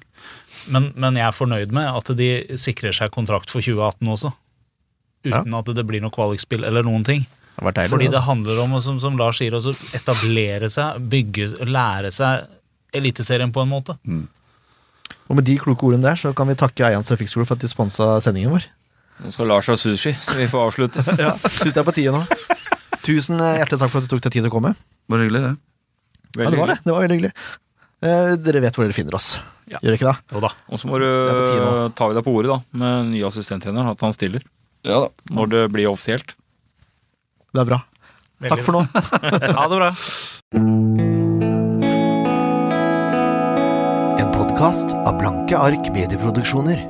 men, 0.74 0.88
men 0.98 1.18
jeg 1.18 1.28
er 1.28 1.36
fornøyd 1.36 1.74
med 1.74 1.86
at 1.86 2.08
de 2.18 2.30
sikrer 2.58 2.96
seg 2.96 3.12
kontrakt 3.14 3.52
for 3.52 3.62
2018 3.62 4.08
også. 4.10 4.32
Uten 5.28 5.54
at 5.54 5.70
det 5.76 5.84
blir 5.86 6.02
noe 6.02 6.14
kvalikspill 6.14 6.64
eller 6.66 6.86
noen 6.86 7.04
ting. 7.06 7.26
Det 7.60 7.74
deilig. 7.76 7.92
Fordi 7.92 8.08
det, 8.08 8.14
det 8.14 8.18
altså. 8.18 8.30
handler 8.30 8.60
om, 8.64 8.76
som, 8.80 8.98
som 9.02 9.18
Lars 9.20 9.38
sier, 9.42 9.54
å 9.54 9.74
etablere 9.96 10.70
seg, 10.72 11.00
bygge, 11.12 11.52
lære 11.68 12.12
seg 12.14 12.48
Eliteserien 12.96 13.52
på 13.54 13.62
en 13.62 13.70
måte. 13.70 13.94
Og 15.30 15.36
med 15.38 15.46
de 15.46 15.54
kloke 15.62 15.86
ordene 15.86 16.08
der, 16.08 16.18
så 16.18 16.32
kan 16.34 16.48
vi 16.50 16.56
takke 16.58 16.88
Eians 16.88 17.06
Trafikkskole 17.06 17.46
for 17.46 17.54
at 17.54 17.62
de 17.62 17.70
sponsa 17.70 18.16
sendingen 18.24 18.56
vår. 18.56 18.64
Nå 19.20 19.30
skal 19.34 19.50
Lars 19.50 19.68
ha 19.68 19.76
sushi, 19.76 20.14
så 20.24 20.36
vi 20.38 20.46
får 20.48 20.68
avslutte. 20.70 21.04
Ja, 21.20 21.34
Syns 21.44 21.74
det 21.76 21.80
er 21.82 21.86
på 21.88 21.94
tide 21.96 22.14
nå. 22.14 22.22
Tusen 23.04 23.40
eh, 23.40 23.58
hjertelig 23.60 23.80
takk 23.82 23.92
for 23.92 24.00
at 24.00 24.06
du 24.08 24.14
tok 24.14 24.22
deg 24.24 24.32
tid 24.32 24.44
til 24.44 24.50
å 24.50 24.54
komme. 24.54 24.72
Var 25.10 25.24
hyggelig, 25.24 25.42
det. 25.44 25.52
Ja, 26.38 26.50
det 26.52 26.60
var 26.60 26.70
det. 26.72 26.78
Det 26.84 26.94
var 26.94 27.04
veldig 27.04 27.18
hyggelig. 27.18 27.32
Eh, 28.00 28.30
dere 28.40 28.62
vet 28.64 28.76
hvor 28.78 28.86
dere 28.86 28.96
finner 28.96 29.16
oss. 29.18 29.34
Gjør 29.68 29.82
dere 29.84 29.98
ikke 29.98 30.08
det? 30.08 30.16
Jo 30.34 30.42
da. 30.46 30.50
Og 30.72 30.80
så 30.80 30.88
må 30.88 31.00
du 31.02 31.08
ta 31.98 32.08
deg 32.16 32.24
på 32.26 32.32
ordet 32.38 32.52
da, 32.54 32.58
med 32.82 33.10
ny 33.12 33.20
assistenttrener, 33.28 33.90
at 33.92 34.04
han 34.06 34.14
stiller. 34.16 34.44
Ja 34.88 35.02
da. 35.04 35.10
Når 35.36 35.50
det 35.52 35.64
blir 35.74 35.90
offisielt. 35.90 36.32
Det 37.52 37.60
er 37.64 37.68
bra. 37.74 37.82
Takk 38.46 38.62
for 38.64 38.78
nå. 38.78 38.86
Ha 39.58 39.66
det 39.68 39.80
bra. 39.82 39.90
En 44.20 44.32
podkast 44.36 44.94
av 45.02 45.18
Blanke 45.20 45.58
ark 45.60 45.90
medieproduksjoner. 45.92 46.80